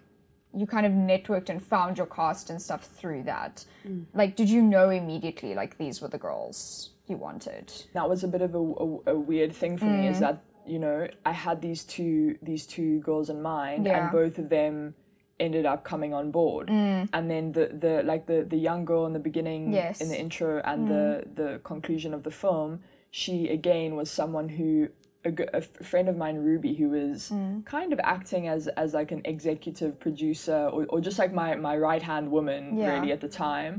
you 0.53 0.65
kind 0.65 0.85
of 0.85 0.93
networked 0.93 1.49
and 1.49 1.61
found 1.61 1.97
your 1.97 2.07
cast 2.07 2.49
and 2.49 2.59
stuff 2.61 2.85
through 2.85 3.21
that. 3.23 3.65
Mm. 3.87 4.05
Like, 4.15 4.35
did 4.35 4.49
you 4.49 4.61
know 4.63 4.89
immediately 4.89 5.53
like 5.53 5.77
these 5.77 6.01
were 6.01 6.07
the 6.07 6.17
girls 6.17 6.89
you 7.07 7.17
wanted? 7.17 7.71
That 7.93 8.09
was 8.09 8.23
a 8.23 8.27
bit 8.27 8.41
of 8.41 8.55
a, 8.55 8.57
a, 8.57 9.13
a 9.13 9.19
weird 9.19 9.53
thing 9.53 9.77
for 9.77 9.85
me 9.85 10.05
Mm. 10.07 10.11
is 10.11 10.19
that 10.21 10.41
you 10.65 10.79
know 10.79 11.07
I 11.25 11.31
had 11.31 11.61
these 11.61 11.83
two 11.83 12.37
these 12.41 12.65
two 12.65 12.99
girls 13.01 13.29
in 13.29 13.41
mind 13.41 13.85
Yeah. 13.85 14.03
and 14.03 14.11
both 14.11 14.37
of 14.37 14.49
them 14.49 14.93
ended 15.39 15.65
up 15.65 15.83
coming 15.83 16.13
on 16.13 16.31
board 16.31 16.69
and 16.69 17.31
then 17.31 17.51
the 17.53 17.67
the 17.83 18.03
like 18.03 18.25
the 18.25 18.45
the 18.49 18.57
young 18.57 18.83
girl 18.85 19.05
in 19.05 19.13
the 19.13 19.19
beginning 19.29 19.69
Mm. 19.69 19.73
Yes. 19.73 19.99
Mm. 19.99 20.01
in 20.03 20.07
the 20.09 20.19
intro 20.19 20.61
and 20.69 20.87
the 20.87 21.23
the 21.41 21.59
conclusion 21.63 22.13
of 22.13 22.23
the 22.23 22.31
film 22.31 22.81
she 23.11 23.47
again 23.49 23.95
was 23.95 24.09
someone 24.11 24.47
who 24.49 24.89
a 25.25 25.61
friend 25.91 26.07
of 26.07 26.15
mine 26.17 26.37
ruby 26.37 26.73
who 26.79 26.89
was 26.89 27.29
Mm. 27.31 27.65
kind 27.65 27.91
of 27.93 27.99
acting 28.03 28.47
as 28.47 28.67
as 28.83 28.93
like 28.93 29.11
an 29.17 29.21
executive 29.25 29.99
producer 29.99 30.69
or, 30.73 30.85
or 30.89 30.99
just 31.01 31.17
like 31.19 31.33
my 31.33 31.55
my 31.55 31.75
right 31.77 32.01
hand 32.11 32.25
woman 32.31 32.77
Yeah. 32.77 32.93
really 32.93 33.11
at 33.11 33.21
the 33.21 33.29
time 33.29 33.73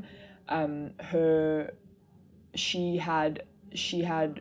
um 0.48 0.74
her 1.12 1.72
she 2.54 2.96
had 2.96 3.42
she 3.74 3.98
had 4.02 4.40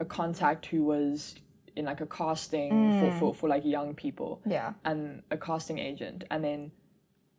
a 0.00 0.04
contact 0.04 0.66
who 0.66 0.82
was 0.84 1.34
in 1.76 1.84
like 1.86 2.00
a 2.00 2.06
casting 2.06 3.00
for, 3.00 3.10
for 3.18 3.32
mm. 3.32 3.36
for 3.36 3.48
like 3.48 3.64
young 3.64 3.94
people 3.94 4.40
Yeah. 4.46 4.72
and 4.84 5.22
a 5.30 5.36
casting 5.36 5.78
agent. 5.78 6.24
And 6.30 6.44
then 6.44 6.72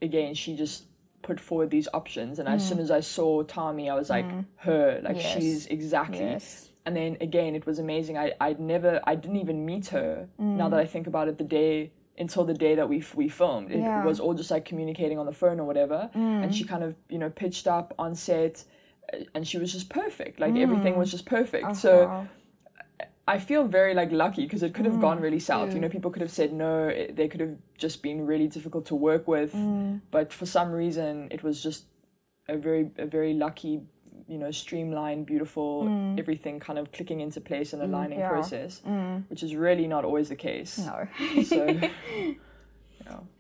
again 0.01 0.33
she 0.33 0.55
just 0.55 0.85
put 1.21 1.39
forward 1.39 1.69
these 1.69 1.87
options. 1.93 2.39
And 2.39 2.47
as 2.47 2.63
mm. 2.63 2.69
soon 2.69 2.79
as 2.79 2.91
i 2.91 2.99
saw 2.99 3.43
tommy 3.43 3.89
i 3.89 3.95
was 3.95 4.09
like 4.09 4.25
mm. 4.25 4.45
her. 4.57 4.99
Like 5.03 5.17
Yes. 5.17 5.33
she's 5.33 5.65
exactly 5.67 6.19
Yes. 6.19 6.69
and 6.85 6.95
then 6.95 7.17
again 7.21 7.55
it 7.55 7.65
was 7.65 7.79
amazing. 7.79 8.17
I 8.17 8.33
i'd 8.41 8.59
never 8.59 9.01
i 9.05 9.15
didn't 9.15 9.37
even 9.37 9.65
meet 9.65 9.87
her 9.87 10.27
now 10.37 10.67
that 10.69 10.79
i 10.79 10.85
think 10.85 11.07
about 11.07 11.27
it 11.27 11.37
the 11.37 11.43
day 11.43 11.91
until 12.17 12.43
the 12.43 12.53
day 12.53 12.75
that 12.75 12.87
we 12.87 12.99
f- 12.99 13.15
we 13.15 13.27
filmed. 13.27 13.71
It 13.71 13.79
Yeah. 13.79 14.05
was 14.05 14.19
all 14.19 14.33
just 14.35 14.51
like 14.51 14.65
communicating 14.65 15.17
on 15.17 15.25
the 15.25 15.33
phone 15.33 15.59
or 15.59 15.65
whatever. 15.65 16.09
And 16.13 16.53
she 16.53 16.63
kind 16.63 16.83
of 16.83 16.95
you 17.09 17.17
know 17.17 17.29
pitched 17.29 17.67
up 17.67 17.93
on 17.97 18.13
set 18.15 18.63
uh, 19.11 19.17
and 19.33 19.47
she 19.47 19.57
was 19.57 19.71
just 19.71 19.89
perfect. 19.89 20.39
Like 20.39 20.55
everything 20.55 20.95
was 20.95 21.09
just 21.11 21.25
perfect. 21.25 21.65
Oh, 21.69 21.73
so 21.73 22.05
Wow. 22.07 22.27
I 23.27 23.39
feel 23.39 23.65
very 23.65 23.93
like 23.93 24.11
lucky 24.11 24.43
because 24.43 24.63
it 24.63 24.73
could 24.73 24.85
have 24.85 24.99
gone 24.99 25.19
mm, 25.19 25.21
really 25.21 25.39
south. 25.39 25.73
You 25.73 25.79
know, 25.79 25.89
people 25.89 26.11
could 26.11 26.21
have 26.21 26.31
said 26.31 26.51
no. 26.51 26.87
It, 26.87 27.15
they 27.15 27.27
could 27.27 27.39
have 27.39 27.55
just 27.77 28.03
been 28.03 28.25
really 28.25 28.47
difficult 28.47 28.85
to 28.87 28.95
work 28.95 29.27
with, 29.27 29.53
mm. 29.53 30.01
but 30.11 30.33
for 30.33 30.45
some 30.45 30.71
reason, 30.71 31.29
it 31.31 31.41
was 31.41 31.63
just 31.63 31.85
a 32.49 32.57
very 32.57 32.89
a 32.97 33.05
very 33.05 33.33
lucky, 33.33 33.81
you 34.27 34.37
know, 34.37 34.51
streamlined, 34.51 35.25
beautiful, 35.25 35.85
mm. 35.85 36.19
everything 36.19 36.59
kind 36.59 36.77
of 36.77 36.91
clicking 36.91 37.21
into 37.21 37.39
place 37.39 37.71
and 37.71 37.81
aligning 37.81 38.19
yeah. 38.19 38.29
process, 38.29 38.81
which 39.29 39.41
is 39.41 39.55
really 39.55 39.87
not 39.87 40.03
always 40.03 40.27
the 40.27 40.35
case. 40.35 40.77
No. 40.79 41.07
So 41.43 41.79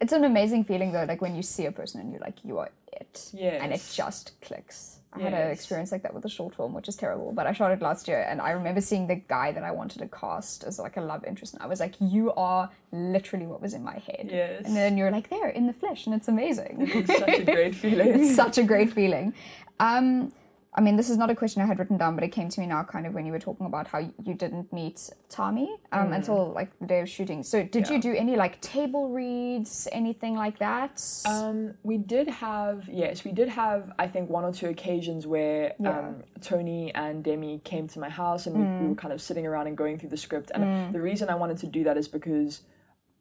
It's 0.01 0.13
an 0.13 0.23
amazing 0.23 0.65
feeling 0.65 0.91
though, 0.91 1.05
like 1.05 1.21
when 1.21 1.35
you 1.35 1.41
see 1.41 1.65
a 1.65 1.71
person 1.71 2.01
and 2.01 2.11
you're 2.11 2.21
like, 2.21 2.43
you 2.43 2.57
are 2.57 2.69
it. 2.91 3.31
And 3.61 3.73
it 3.73 3.81
just 3.93 4.39
clicks. 4.41 4.99
I 5.15 5.19
had 5.21 5.33
an 5.33 5.51
experience 5.51 5.91
like 5.91 6.03
that 6.03 6.13
with 6.13 6.25
a 6.25 6.29
short 6.29 6.55
film, 6.55 6.73
which 6.73 6.87
is 6.87 6.95
terrible, 6.95 7.31
but 7.31 7.45
I 7.47 7.53
shot 7.53 7.71
it 7.71 7.81
last 7.81 8.07
year 8.07 8.25
and 8.29 8.41
I 8.41 8.51
remember 8.51 8.81
seeing 8.81 9.07
the 9.07 9.15
guy 9.15 9.51
that 9.51 9.63
I 9.63 9.71
wanted 9.71 9.99
to 9.99 10.07
cast 10.07 10.63
as 10.63 10.79
like 10.79 10.97
a 10.97 11.01
love 11.01 11.23
interest 11.25 11.53
and 11.53 11.61
I 11.61 11.67
was 11.67 11.79
like, 11.79 11.95
you 11.99 12.31
are 12.33 12.69
literally 12.91 13.45
what 13.45 13.61
was 13.61 13.73
in 13.73 13.83
my 13.83 13.99
head. 14.07 14.29
Yes. 14.31 14.63
And 14.65 14.75
then 14.75 14.97
you're 14.97 15.11
like 15.11 15.29
there 15.29 15.49
in 15.49 15.67
the 15.67 15.73
flesh 15.73 16.05
and 16.05 16.15
it's 16.15 16.27
amazing. 16.27 16.77
it's 16.93 17.19
such 17.19 17.39
a 17.39 17.43
great 17.43 17.75
feeling. 17.83 18.07
it's 18.23 18.35
such 18.35 18.57
a 18.57 18.63
great 18.63 18.91
feeling. 18.91 19.33
Um, 19.79 20.31
I 20.75 20.81
mean, 20.81 20.95
this 20.95 21.09
is 21.09 21.17
not 21.17 21.29
a 21.29 21.35
question 21.35 21.61
I 21.61 21.65
had 21.65 21.77
written 21.77 21.97
down, 21.97 22.15
but 22.15 22.23
it 22.23 22.29
came 22.29 22.49
to 22.49 22.59
me 22.59 22.65
now 22.65 22.83
kind 22.83 23.05
of 23.05 23.13
when 23.13 23.25
you 23.25 23.31
were 23.31 23.39
talking 23.39 23.65
about 23.65 23.87
how 23.87 23.99
you 23.99 24.33
didn't 24.33 24.73
meet 24.73 25.09
Tommy 25.29 25.75
um, 25.91 26.13
until 26.13 26.51
like 26.51 26.77
the 26.79 26.87
day 26.87 26.99
of 26.99 27.09
shooting. 27.09 27.43
So, 27.43 27.63
did 27.63 27.89
you 27.89 28.01
do 28.01 28.13
any 28.13 28.35
like 28.35 28.59
table 28.61 29.09
reads, 29.09 29.87
anything 29.91 30.35
like 30.35 30.57
that? 30.59 31.03
Um, 31.25 31.75
we 31.83 31.97
did 31.97 32.27
have 32.27 32.89
yes, 32.91 33.23
we 33.23 33.31
did 33.31 33.49
have 33.49 33.93
I 33.99 34.07
think 34.07 34.29
one 34.29 34.43
or 34.43 34.51
two 34.51 34.67
occasions 34.67 35.27
where 35.27 35.73
um, 35.85 36.23
Tony 36.41 36.93
and 36.95 37.23
Demi 37.23 37.61
came 37.63 37.87
to 37.89 37.99
my 37.99 38.09
house 38.09 38.47
and 38.47 38.55
we, 38.55 38.83
we 38.83 38.89
were 38.89 38.95
kind 38.95 39.13
of 39.13 39.21
sitting 39.21 39.45
around 39.45 39.67
and 39.67 39.77
going 39.77 39.99
through 39.99 40.09
the 40.09 40.17
script. 40.17 40.51
And 40.55 40.93
the 40.93 41.01
reason 41.01 41.29
I 41.29 41.35
wanted 41.35 41.57
to 41.59 41.67
do 41.67 41.83
that 41.83 41.97
is 41.97 42.07
because 42.07 42.61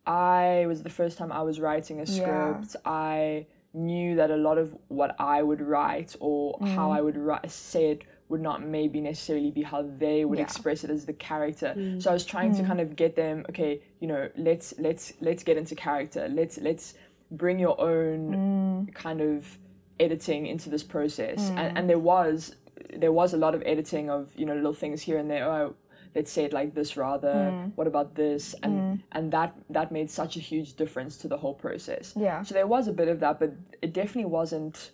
I 0.07 0.65
was 0.67 0.83
the 0.83 0.91
first 0.91 1.19
time 1.19 1.31
I 1.31 1.43
was 1.43 1.61
writing 1.61 2.01
a 2.01 2.07
script. 2.07 2.77
I 2.85 3.47
knew 3.75 4.17
that 4.17 4.31
a 4.31 4.37
lot 4.37 4.59
of 4.59 4.77
what 4.89 5.17
I 5.19 5.43
would 5.43 5.61
write 5.61 6.15
or 6.21 6.59
how 6.61 6.91
mm. 6.91 6.97
I 6.97 7.01
would 7.01 7.17
write, 7.17 7.51
say 7.51 7.91
it 7.93 8.03
would 8.29 8.41
not 8.41 8.63
maybe 8.63 9.01
necessarily 9.01 9.51
be 9.51 9.63
how 9.63 9.83
they 9.99 10.25
would 10.25 10.39
Yeah. 10.39 10.45
express 10.45 10.85
it 10.85 10.91
as 10.91 11.07
the 11.07 11.13
character. 11.13 11.75
Mm. 11.77 12.03
So 12.03 12.11
I 12.11 12.13
was 12.13 12.25
trying 12.25 12.55
to 12.57 12.63
mm. 12.63 12.67
kind 12.67 12.81
of 12.81 12.97
get 12.97 13.17
them, 13.17 13.45
okay, 13.51 13.83
you 14.01 14.09
know, 14.09 14.29
let's 14.37 14.75
let's 14.79 15.13
let's 15.21 15.43
get 15.43 15.57
into 15.57 15.75
character. 15.75 16.29
Let's 16.29 16.59
let's 16.59 16.95
bring 17.31 17.59
your 17.59 17.81
own 17.81 18.91
kind 18.95 19.21
of 19.21 19.59
editing 20.01 20.47
into 20.47 20.71
this 20.71 20.83
process. 20.83 21.51
And 21.51 21.79
and 21.79 21.91
there 21.91 21.99
was 21.99 22.57
there 22.95 23.13
was 23.13 23.33
a 23.33 23.37
lot 23.37 23.55
of 23.55 23.63
editing 23.65 24.11
of, 24.11 24.31
you 24.37 24.45
know, 24.45 24.55
little 24.55 24.75
things 24.75 25.01
here 25.03 25.19
and 25.19 25.31
there. 25.31 25.45
Oh, 25.51 25.75
let's 26.15 26.31
say 26.31 26.45
it 26.45 26.53
like 26.53 26.75
this 26.75 26.97
rather. 26.97 27.33
Mm. 27.33 27.73
What 27.75 27.87
about 27.87 28.15
this? 28.15 28.55
And 28.63 28.73
mm. 28.73 29.03
and 29.13 29.33
that 29.33 29.55
that 29.71 29.93
made 29.93 30.11
such 30.11 30.37
a 30.37 30.41
huge 30.41 30.75
difference 30.75 31.17
to 31.19 31.29
the 31.29 31.37
whole 31.37 31.55
process. 31.55 32.13
Yeah. 32.17 32.43
So 32.43 32.55
there 32.55 32.67
was 32.67 32.89
a 32.89 32.93
bit 32.93 33.09
of 33.09 33.21
that, 33.21 33.39
but 33.41 33.53
it 33.81 33.93
definitely 33.93 34.31
wasn't, 34.31 34.91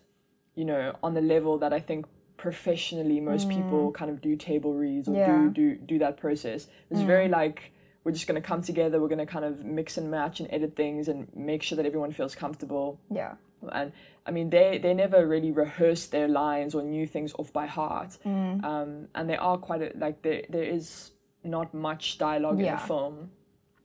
you 0.54 0.64
know, 0.64 0.96
on 1.02 1.14
the 1.14 1.20
level 1.20 1.58
that 1.58 1.72
I 1.72 1.80
think 1.80 2.06
professionally 2.36 3.20
most 3.20 3.48
mm. 3.48 3.56
people 3.56 3.90
kind 3.92 4.10
of 4.10 4.20
do 4.20 4.36
table 4.36 4.72
reads 4.74 5.08
or 5.08 5.14
Yeah. 5.14 5.26
do 5.26 5.50
do 5.50 5.74
do 5.76 5.98
that 5.98 6.16
process. 6.16 6.68
It's 6.90 7.00
very 7.00 7.28
like 7.28 7.72
we're 8.04 8.12
just 8.12 8.26
going 8.28 8.40
to 8.40 8.46
come 8.46 8.62
together, 8.62 9.00
we're 9.00 9.08
going 9.08 9.18
to 9.18 9.26
kind 9.26 9.44
of 9.44 9.64
mix 9.64 9.98
and 9.98 10.10
match 10.10 10.40
and 10.40 10.48
edit 10.50 10.76
things 10.76 11.08
and 11.08 11.26
make 11.34 11.62
sure 11.62 11.76
that 11.76 11.84
everyone 11.84 12.12
feels 12.12 12.34
comfortable. 12.34 12.98
yeah. 13.10 13.34
And 13.72 13.92
I 14.26 14.30
mean, 14.30 14.50
they 14.50 14.78
they 14.78 14.94
never 14.94 15.26
really 15.26 15.52
rehearsed 15.52 16.10
their 16.12 16.28
lines 16.28 16.74
or 16.74 16.82
knew 16.82 17.06
things 17.06 17.32
off 17.38 17.52
by 17.52 17.66
heart. 17.66 18.18
Mm. 18.24 18.64
Um, 18.64 19.08
and 19.14 19.28
they 19.28 19.36
are 19.36 19.56
quite 19.58 19.82
a, 19.82 19.92
like 19.98 20.22
there 20.22 20.42
there 20.48 20.64
is 20.64 21.12
not 21.44 21.72
much 21.74 22.18
dialogue 22.18 22.58
in 22.60 22.66
the 22.72 22.86
film. 22.86 23.30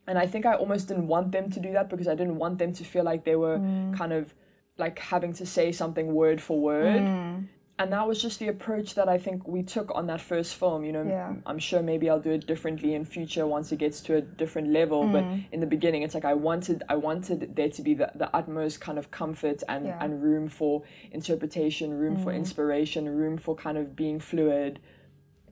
And 0.07 0.17
I 0.17 0.27
think 0.27 0.45
I 0.45 0.55
almost 0.55 0.88
didn't 0.89 1.07
want 1.07 1.31
them 1.31 1.49
to 1.51 1.59
do 1.59 1.71
that 1.73 1.89
because 1.89 2.07
I 2.09 2.15
didn't 2.15 2.38
want 2.38 2.57
them 2.59 2.73
to 2.73 2.83
feel 2.83 3.03
like 3.05 3.23
they 3.23 3.36
were 3.38 3.57
Mm. 3.59 3.95
kind 3.97 4.12
of 4.13 4.33
like 4.77 4.99
having 4.99 5.33
to 5.33 5.45
say 5.45 5.71
something 5.71 6.13
word 6.13 6.41
for 6.41 6.59
word. 6.59 7.01
Mm. 7.01 7.47
And 7.79 7.91
that 7.91 8.07
was 8.07 8.21
just 8.21 8.38
the 8.39 8.49
approach 8.49 8.93
that 8.93 9.09
I 9.09 9.17
think 9.17 9.47
we 9.47 9.63
took 9.63 9.89
on 9.95 10.05
that 10.07 10.21
first 10.21 10.55
film. 10.55 10.83
You 10.83 10.91
know, 10.91 11.03
Yeah. 11.03 11.33
I'm 11.47 11.57
sure 11.57 11.81
maybe 11.81 12.07
I'll 12.07 12.19
do 12.19 12.29
it 12.31 12.45
differently 12.45 12.93
in 12.93 13.03
future 13.03 13.47
once 13.47 13.71
it 13.71 13.77
gets 13.79 13.99
to 14.01 14.15
a 14.17 14.21
different 14.21 14.69
level. 14.69 15.07
But 15.07 15.23
Mm. 15.23 15.45
in 15.51 15.59
the 15.59 15.65
beginning, 15.65 16.03
it's 16.03 16.13
like 16.13 16.23
I 16.23 16.36
wanted 16.36 16.83
I 16.88 16.95
wanted 16.95 17.55
there 17.55 17.69
to 17.69 17.81
be 17.81 17.95
the, 17.95 18.12
the 18.15 18.29
utmost 18.36 18.79
kind 18.79 18.99
of 18.99 19.09
comfort 19.09 19.63
and, 19.67 19.88
Yeah. 19.88 19.97
and 20.03 20.21
room 20.21 20.49
for 20.49 20.83
interpretation, 21.12 21.97
room 21.97 22.17
for 22.17 22.31
inspiration, 22.31 23.09
room 23.09 23.38
for 23.38 23.55
kind 23.55 23.77
of 23.77 23.95
being 23.95 24.19
fluid. 24.19 24.79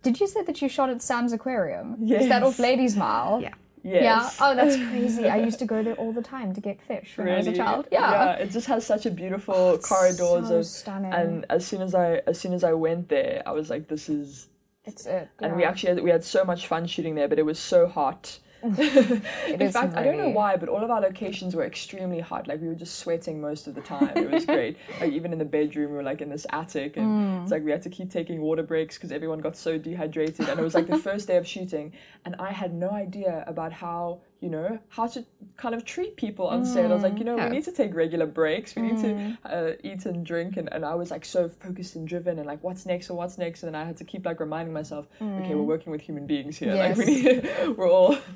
Did 0.04 0.20
you 0.20 0.28
say 0.28 0.44
that 0.44 0.62
you 0.62 0.68
shot 0.70 0.90
at 0.90 1.02
Sam's 1.02 1.34
Aquarium? 1.34 1.88
Is 2.04 2.28
that 2.30 2.44
off 2.44 2.54
Yes. 2.58 2.60
Ladies 2.60 2.96
Mile? 2.96 3.40
Yeah. 3.42 3.54
Yes. 3.84 4.04
Yeah. 4.04 4.30
Oh, 4.48 4.56
that's 4.56 4.76
crazy. 4.90 5.28
I 5.28 5.38
used 5.38 5.60
to 5.60 5.66
go 5.66 5.84
there 5.84 5.96
all 5.96 6.12
the 6.14 6.22
time 6.22 6.54
to 6.54 6.62
get 6.62 6.82
fish 6.82 7.18
when 7.18 7.30
I 7.30 7.38
was 7.38 7.48
a 7.48 7.54
child. 7.54 7.88
Yeah. 7.92 8.34
it 8.34 8.52
just 8.52 8.68
has 8.68 8.86
such 8.86 9.06
a 9.06 9.12
beautiful 9.12 9.56
oh, 9.56 9.78
corridors 9.78 10.48
so 10.48 10.58
of 10.60 10.66
stunning. 10.66 11.12
and 11.14 11.46
as 11.50 11.66
soon 11.66 11.82
as 11.82 11.96
I 11.96 12.22
as 12.28 12.40
soon 12.40 12.54
as 12.54 12.64
I 12.64 12.74
went 12.74 13.10
there, 13.10 13.42
I 13.46 13.52
was 13.52 13.70
like, 13.70 13.88
this 13.88 14.10
is 14.10 14.48
It's 14.86 15.06
it. 15.06 15.30
and 15.40 15.56
we 15.56 15.64
actually 15.64 15.96
had, 15.96 16.04
we 16.04 16.10
had 16.12 16.24
so 16.24 16.44
much 16.44 16.68
fun 16.68 16.86
shooting 16.86 17.16
there, 17.16 17.28
but 17.28 17.40
it 17.40 17.46
was 17.46 17.60
so 17.60 17.88
hot. 17.88 18.40
In 18.64 19.72
fact, 19.72 19.96
I 19.96 20.04
don't 20.04 20.18
know 20.18 20.30
why, 20.30 20.56
but 20.56 20.70
all 20.70 20.84
of 20.84 20.92
our 20.92 21.02
locations 21.02 21.56
were 21.56 21.64
extremely 21.66 22.20
hot. 22.20 22.48
Like 22.48 22.62
we 22.62 22.68
were 22.68 22.76
just 22.76 23.00
sweating 23.00 23.42
most 23.42 23.68
of 23.68 23.76
the 23.76 23.82
time. 23.82 24.16
It 24.18 24.30
was 24.30 24.46
great. 24.46 24.78
like 25.02 25.12
even 25.12 25.34
in 25.34 25.40
the 25.40 25.46
bedroom, 25.46 25.92
we 25.92 25.98
were 25.98 26.04
like 26.04 26.22
in 26.22 26.30
this 26.30 26.46
attic, 26.52 26.98
and 26.98 27.12
Mm. 27.12 27.42
it's 27.44 27.52
like 27.52 27.64
we 27.64 27.72
had 27.72 27.82
to 27.84 27.90
keep 27.90 28.10
taking 28.12 28.42
water 28.42 28.64
breaks 28.64 28.98
because 28.98 29.12
everyone 29.12 29.40
got 29.40 29.56
so 29.58 29.78
dehydrated. 29.78 30.48
And 30.48 30.60
it 30.60 30.64
was 30.64 30.76
like 30.76 30.88
the 30.88 30.98
first 31.00 31.28
day 31.28 31.38
of 31.38 31.48
shooting, 31.48 31.92
and 32.26 32.36
I 32.38 32.52
had 32.52 32.74
no 32.74 32.92
idea 32.92 33.44
about 33.48 33.72
how 33.74 34.20
you 34.42 34.50
know 34.50 34.80
how 34.90 35.06
to 35.08 35.24
kind 35.56 35.76
of 35.76 35.86
treat 35.86 36.18
people 36.18 36.48
on 36.48 36.66
set. 36.66 36.90
I 36.92 36.94
was 36.96 37.04
like, 37.04 37.20
you 37.20 37.26
know, 37.26 37.38
Yeah. 37.38 37.46
we 37.50 37.56
need 37.58 37.64
to 37.66 37.72
take 37.72 37.94
regular 37.94 38.26
breaks. 38.26 38.76
We 38.76 38.82
need 38.82 38.96
Mm. 38.98 39.38
to 39.46 39.56
uh, 39.56 39.72
eat 39.84 40.06
and 40.08 40.26
drink, 40.26 40.58
and, 40.58 40.68
and 40.74 40.84
I 40.84 40.96
was 40.96 41.12
like 41.12 41.24
so 41.26 41.48
focused 41.48 41.96
and 41.96 42.08
driven, 42.08 42.40
and 42.40 42.48
like 42.48 42.62
what's 42.64 42.86
next 42.88 43.10
or 43.12 43.16
what's 43.18 43.38
next, 43.38 43.62
and 43.64 43.68
then 43.74 43.82
I 43.82 43.86
had 43.86 43.98
to 43.98 44.04
keep 44.04 44.26
like 44.26 44.40
reminding 44.40 44.74
myself, 44.74 45.08
okay, 45.22 45.54
we're 45.56 45.62
working 45.76 45.92
with 45.92 46.02
human 46.02 46.26
beings 46.26 46.58
here. 46.58 46.74
Like 46.74 46.98
we 46.98 47.06
Mm. 47.06 47.24
Yes. 47.24 47.44
need, 47.44 47.78
we're 47.78 47.90
all. 47.90 48.18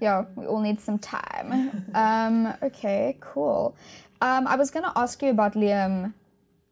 Yeah, 0.00 0.24
we 0.36 0.46
all 0.46 0.60
need 0.60 0.80
some 0.80 0.98
time. 0.98 1.48
um, 1.94 2.54
okay, 2.62 3.16
cool. 3.20 3.76
Um, 4.20 4.46
I 4.48 4.56
was 4.56 4.70
to 4.84 4.92
ask 4.96 5.22
you 5.22 5.30
about 5.30 5.54
Liam, 5.54 6.12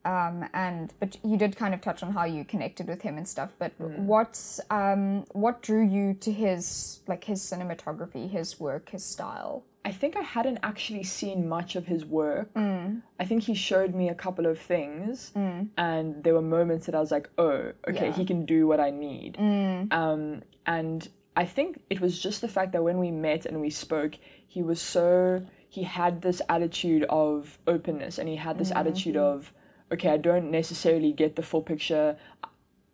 um, 0.05 0.49
and 0.55 0.93
but 1.01 1.17
you 1.25 1.37
did 1.37 1.57
kind 1.57 1.75
of 1.75 1.81
touch 1.81 2.03
on 2.03 2.13
how 2.13 2.25
you 2.25 2.45
connected 2.45 2.89
with 2.89 3.03
him 3.03 3.17
and 3.19 3.27
stuff. 3.29 3.51
But 3.59 3.73
what 3.79 4.59
um, 4.71 5.25
what 5.33 5.63
drew 5.63 5.85
you 5.85 6.15
to 6.15 6.33
his 6.33 7.01
like 7.07 7.25
his 7.25 7.41
cinematography, 7.43 8.31
his 8.31 8.59
work, 8.59 8.91
his 8.91 9.05
style? 9.05 9.65
I 9.83 9.93
think 9.93 10.15
I 10.15 10.21
hadn't 10.21 10.59
actually 10.63 11.05
seen 11.05 11.49
much 11.49 11.75
of 11.75 11.87
his 11.87 12.05
work. 12.05 12.53
Mm. 12.53 13.01
I 13.19 13.25
think 13.25 13.45
he 13.45 13.55
showed 13.55 13.95
me 13.95 14.11
a 14.11 14.15
couple 14.15 14.45
of 14.47 14.59
things, 14.59 15.33
and 15.35 16.23
there 16.23 16.35
were 16.35 16.43
moments 16.43 16.87
that 16.87 16.95
I 16.95 17.01
was 17.01 17.11
like, 17.11 17.29
"Oh, 17.39 17.73
okay, 17.89 18.07
Yeah. 18.09 18.13
he 18.13 18.25
can 18.27 18.45
do 18.45 18.67
what 18.67 18.79
I 18.81 18.91
need." 18.91 19.39
Um, 19.39 20.43
and 20.67 21.09
I 21.37 21.45
think 21.47 21.81
it 21.89 22.01
was 22.01 22.19
just 22.21 22.41
the 22.43 22.49
fact 22.49 22.73
that 22.73 22.85
when 22.85 22.99
we 22.99 23.11
met 23.11 23.47
and 23.47 23.61
we 23.61 23.71
spoke, 23.71 24.15
he 24.47 24.63
was 24.63 24.81
so 24.81 25.43
he 25.69 25.85
had 25.85 26.21
this 26.21 26.43
attitude 26.49 27.05
of 27.09 27.59
openness, 27.67 28.19
and 28.19 28.29
he 28.29 28.37
had 28.37 28.59
this 28.59 28.73
attitude 28.73 29.17
of, 29.17 29.53
"Okay, 29.93 30.09
I 30.11 30.17
don't 30.17 30.51
necessarily 30.51 31.13
get 31.13 31.37
the 31.37 31.43
full 31.43 31.63
picture." 31.63 32.17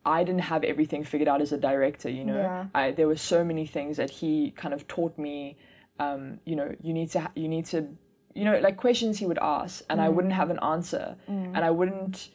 I 0.04 0.22
didn't 0.22 0.42
have 0.42 0.62
everything 0.62 1.02
figured 1.02 1.26
out 1.28 1.40
as 1.42 1.50
a 1.52 1.58
director, 1.58 2.08
you 2.08 2.24
know. 2.24 2.36
Yeah. 2.36 2.66
I, 2.74 2.92
there 2.92 3.08
were 3.08 3.16
so 3.16 3.42
many 3.42 3.66
things 3.66 3.96
that 3.96 4.08
he 4.08 4.52
kind 4.52 4.72
of 4.72 4.86
taught 4.86 5.18
me. 5.18 5.56
Um, 5.98 6.38
you 6.44 6.54
know, 6.54 6.76
you 6.80 6.92
need 6.92 7.10
to, 7.10 7.20
ha- 7.20 7.32
you 7.34 7.48
need 7.48 7.66
to, 7.66 7.88
you 8.34 8.44
know, 8.44 8.56
like 8.60 8.76
questions 8.76 9.18
he 9.18 9.26
would 9.26 9.38
ask, 9.40 9.82
and 9.90 10.00
I 10.00 10.08
wouldn't 10.08 10.34
have 10.34 10.50
an 10.50 10.60
answer, 10.60 11.16
and 11.26 11.58
I 11.58 11.70
wouldn't. 11.70 12.28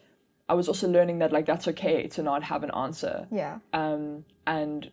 I 0.49 0.53
was 0.53 0.67
also 0.67 0.87
learning 0.89 1.19
that 1.19 1.31
like 1.31 1.45
that's 1.45 1.67
okay 1.69 2.07
to 2.07 2.21
not 2.23 2.43
have 2.43 2.63
an 2.63 2.71
answer. 2.71 3.25
Yeah, 3.31 3.59
Um, 3.71 4.25
and 4.45 4.91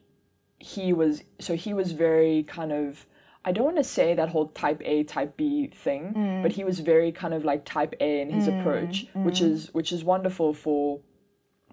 he 0.60 0.92
was 0.92 1.24
so 1.40 1.56
he 1.56 1.74
was 1.74 1.92
very 1.92 2.44
kind 2.44 2.70
of. 2.72 3.06
I 3.44 3.52
don't 3.52 3.64
want 3.64 3.76
to 3.78 3.84
say 3.84 4.14
that 4.14 4.28
whole 4.30 4.48
type 4.48 4.80
A 4.84 5.04
type 5.04 5.36
B 5.36 5.68
thing, 5.74 6.40
but 6.42 6.52
he 6.52 6.64
was 6.64 6.80
very 6.80 7.12
kind 7.12 7.32
of 7.34 7.44
like 7.44 7.64
type 7.64 7.94
A 8.00 8.20
in 8.20 8.30
his 8.30 8.46
approach, 8.48 9.06
which 9.14 9.40
is 9.40 9.72
which 9.72 9.92
is 9.92 10.04
wonderful 10.04 10.52
for 10.52 11.00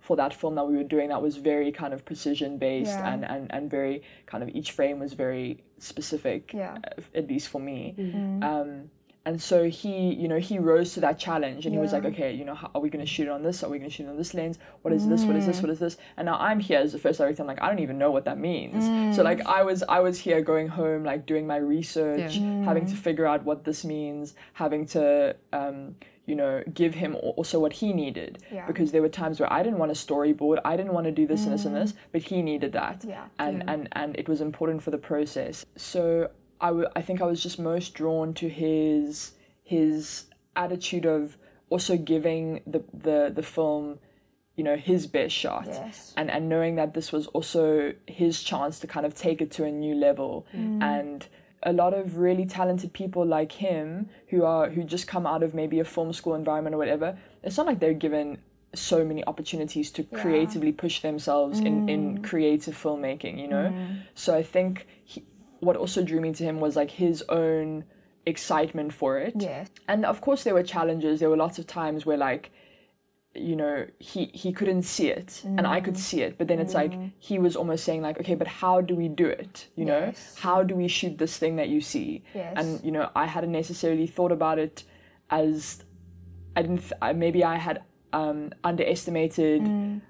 for 0.01 0.15
that 0.17 0.33
film 0.35 0.53
that 0.55 0.67
we 0.67 0.75
were 0.77 0.83
doing 0.83 1.09
that 1.09 1.21
was 1.21 1.37
very 1.37 1.71
kind 1.71 1.91
of 1.91 2.05
precision 2.05 2.59
based 2.59 2.91
Yeah. 2.91 3.11
and, 3.11 3.25
and 3.25 3.51
and 3.51 3.71
very 3.71 4.03
kind 4.27 4.43
of 4.43 4.49
each 4.49 4.71
frame 4.71 4.99
was 4.99 5.13
very 5.13 5.63
specific 5.79 6.53
Yeah. 6.53 6.77
uh, 6.97 7.01
at 7.15 7.27
least 7.27 7.47
for 7.49 7.59
me 7.59 7.95
Mm. 7.97 8.43
um 8.43 8.89
and 9.25 9.41
so 9.41 9.63
he 9.69 10.13
you 10.13 10.27
know 10.27 10.39
he 10.39 10.59
rose 10.59 10.93
to 10.93 10.99
that 10.99 11.17
challenge 11.17 11.65
and 11.65 11.73
he 11.73 11.79
was 11.79 11.93
like 11.93 12.05
okay 12.05 12.31
you 12.33 12.45
know 12.45 12.55
how, 12.55 12.69
are 12.75 12.81
we 12.81 12.89
going 12.89 13.03
to 13.03 13.11
shoot 13.11 13.27
it 13.27 13.31
on 13.31 13.43
this? 13.43 13.63
Are 13.63 13.69
we 13.69 13.79
going 13.79 13.89
to 13.89 13.95
shoot 13.95 14.05
it 14.05 14.09
on 14.09 14.17
this 14.17 14.33
lens? 14.33 14.59
What 14.83 14.93
is 14.93 15.07
this? 15.07 15.23
What 15.23 15.35
is 15.35 15.45
this? 15.45 15.57
Mm. 15.57 15.63
What 15.63 15.69
is 15.71 15.79
this? 15.79 15.97
And 16.17 16.25
now 16.25 16.37
i'm 16.39 16.59
here 16.59 16.79
as 16.79 16.91
the 16.91 16.99
first 16.99 17.17
director 17.19 17.41
i'm 17.41 17.47
like 17.47 17.61
i 17.61 17.67
don't 17.67 17.79
even 17.79 17.97
know 17.97 18.11
what 18.11 18.25
that 18.25 18.37
means. 18.37 19.15
So 19.15 19.23
like 19.23 19.39
mm. 19.39 19.45
i 19.47 19.63
was 19.63 19.83
i 19.89 19.99
was 19.99 20.19
here 20.19 20.41
going 20.41 20.67
home 20.67 21.03
like 21.03 21.25
doing 21.25 21.47
my 21.47 21.57
research 21.57 22.35
having 22.69 22.85
to 22.85 22.93
mm. 22.93 22.97
figure 22.97 23.25
out 23.25 23.43
what 23.43 23.63
this 23.63 23.83
means 23.83 24.35
having 24.53 24.85
to 24.87 25.35
um 25.53 25.95
you 26.25 26.35
know 26.35 26.63
give 26.73 26.93
him 26.95 27.15
also 27.15 27.59
what 27.59 27.73
he 27.73 27.93
needed 27.93 28.39
Yeah. 28.51 28.65
because 28.65 28.91
there 28.91 29.01
were 29.01 29.09
times 29.09 29.39
where 29.39 29.51
i 29.51 29.61
didn't 29.61 29.77
want 29.77 29.91
a 29.91 29.95
storyboard 29.95 30.59
i 30.65 30.75
didn't 30.75 30.93
want 30.93 31.05
to 31.05 31.11
do 31.11 31.27
this 31.27 31.43
and 31.43 31.53
this 31.53 31.65
and 31.65 31.75
this 31.75 31.93
but 32.11 32.21
he 32.21 32.41
needed 32.41 32.71
that. 32.73 33.03
Yeah. 33.07 33.25
and 33.39 33.63
and 33.69 33.87
and 33.91 34.15
it 34.17 34.27
was 34.27 34.41
important 34.41 34.81
for 34.83 34.91
the 34.91 34.97
process. 34.97 35.65
So 35.75 36.29
I 36.61 36.67
w- 36.67 36.87
I 36.95 37.01
think 37.01 37.21
I 37.21 37.25
was 37.25 37.41
just 37.41 37.59
most 37.59 37.93
drawn 37.93 38.33
to 38.35 38.49
his 38.49 39.33
his 39.63 40.25
attitude 40.55 41.05
of 41.05 41.37
also 41.69 41.97
giving 41.97 42.61
the 42.65 42.83
the 42.93 43.31
the 43.33 43.43
film 43.43 43.99
you 44.55 44.63
know 44.63 44.75
his 44.75 45.07
best 45.07 45.35
shot. 45.35 45.67
Yes. 45.67 46.13
and 46.17 46.31
and 46.31 46.49
knowing 46.49 46.75
that 46.75 46.93
this 46.93 47.11
was 47.11 47.27
also 47.27 47.93
his 48.07 48.41
chance 48.43 48.79
to 48.79 48.87
kind 48.87 49.05
of 49.05 49.13
take 49.13 49.41
it 49.41 49.51
to 49.51 49.65
a 49.65 49.71
new 49.71 49.95
level. 49.95 50.45
Mm. 50.53 50.81
And 50.81 51.27
a 51.65 51.73
lot 51.73 51.93
of 51.93 52.17
really 52.17 52.45
talented 52.45 52.93
people 52.93 53.25
like 53.25 53.51
him 53.51 54.09
who 54.29 54.45
are 54.45 54.69
who 54.69 54.83
just 54.83 55.07
come 55.07 55.25
out 55.25 55.43
of 55.43 55.53
maybe 55.53 55.79
a 55.79 55.85
film 55.85 56.13
school 56.13 56.35
environment 56.35 56.75
or 56.75 56.77
whatever 56.77 57.17
it's 57.43 57.57
not 57.57 57.65
like 57.65 57.79
they're 57.79 57.93
given 57.93 58.37
so 58.73 59.03
many 59.03 59.25
opportunities 59.25 59.89
to 59.89 60.03
creatively 60.03 60.71
push 60.71 61.01
themselves 61.01 61.59
in 61.59 61.89
in 61.89 62.19
mm. 62.19 62.23
creative 62.23 62.75
filmmaking 62.75 63.39
you 63.39 63.47
know? 63.47 63.71
Mm. 63.73 64.01
So 64.13 64.35
i 64.35 64.43
think 64.43 64.85
he, 65.03 65.23
what 65.65 65.75
also 65.75 66.03
drew 66.03 66.21
me 66.21 66.31
to 66.33 66.43
him 66.43 66.59
was 66.59 66.75
like 66.75 66.91
his 66.91 67.23
own 67.29 67.83
excitement 68.25 68.93
for 68.93 69.19
it. 69.19 69.33
Yes. 69.37 69.69
and 69.87 70.05
of 70.05 70.21
course 70.21 70.43
there 70.43 70.53
were 70.53 70.63
challenges. 70.63 71.19
There 71.19 71.29
were 71.29 71.37
lots 71.37 71.59
of 71.59 71.67
times 71.67 72.05
where 72.05 72.17
like 72.17 72.51
you 73.33 73.55
know 73.55 73.85
he 73.99 74.31
he 74.33 74.53
couldn't 74.53 74.83
see 74.83 75.09
it 75.09 75.41
and 75.43 75.67
i 75.67 75.81
could 75.81 75.95
mm. 75.95 75.97
see 76.09 76.21
it. 76.21 76.37
But 76.37 76.47
then 76.47 76.59
it's 76.59 76.73
like 76.73 76.93
mm. 76.93 77.11
he 77.19 77.37
was 77.37 77.55
almost 77.55 77.83
saying 77.83 78.01
like 78.01 78.19
okay 78.19 78.35
but 78.35 78.47
how 78.47 78.81
do 78.81 78.95
we 78.95 79.07
do 79.07 79.27
it? 79.27 79.67
You 79.75 79.85
know? 79.85 79.99
Yes. 79.99 80.35
how 80.39 80.63
do 80.63 80.75
we 80.75 80.87
shoot 80.87 81.17
this 81.17 81.37
thing 81.37 81.57
that 81.57 81.69
you 81.69 81.81
see? 81.81 82.23
Yes. 82.33 82.53
and 82.57 82.83
you 82.83 82.91
know 82.91 83.09
i 83.15 83.25
hadn't 83.25 83.51
necessarily 83.51 84.07
thought 84.07 84.31
about 84.31 84.57
it 84.59 84.83
as 85.29 85.83
i 86.55 86.61
didn't 86.61 86.79
th- 86.79 86.93
uh, 87.01 87.13
maybe 87.13 87.43
i 87.43 87.55
had 87.57 87.81
um 88.13 88.53
underestimated 88.63 89.61
mm. 89.61 90.01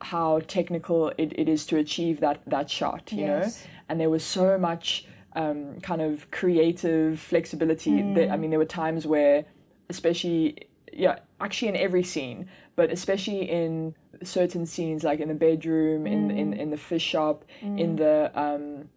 how 0.00 0.40
technical 0.46 1.08
it, 1.18 1.32
it 1.36 1.48
is 1.48 1.66
to 1.66 1.76
achieve 1.78 2.20
that 2.20 2.40
that 2.46 2.70
shot 2.70 3.10
you 3.12 3.22
Yes. 3.22 3.64
know 3.64 3.70
and 3.88 4.00
there 4.00 4.10
was 4.10 4.24
so 4.24 4.58
much 4.58 5.06
um, 5.34 5.80
kind 5.80 6.00
of 6.02 6.30
creative 6.30 7.20
flexibility 7.20 8.02
that 8.14 8.30
i 8.30 8.36
mean 8.36 8.50
there 8.50 8.58
were 8.58 8.64
times 8.64 9.06
where 9.06 9.44
especially 9.88 10.68
yeah 10.92 11.18
actually 11.40 11.68
in 11.68 11.76
every 11.76 12.02
scene 12.02 12.48
but 12.76 12.90
especially 12.90 13.48
in 13.48 13.94
certain 14.22 14.66
scenes 14.66 15.04
like 15.04 15.20
in 15.20 15.28
the 15.28 15.34
bedroom 15.34 16.06
in 16.06 16.30
in, 16.30 16.52
in 16.52 16.70
the 16.70 16.76
fish 16.76 17.02
shop 17.02 17.44
in 17.62 17.96
the 17.96 18.30
um 18.34 18.88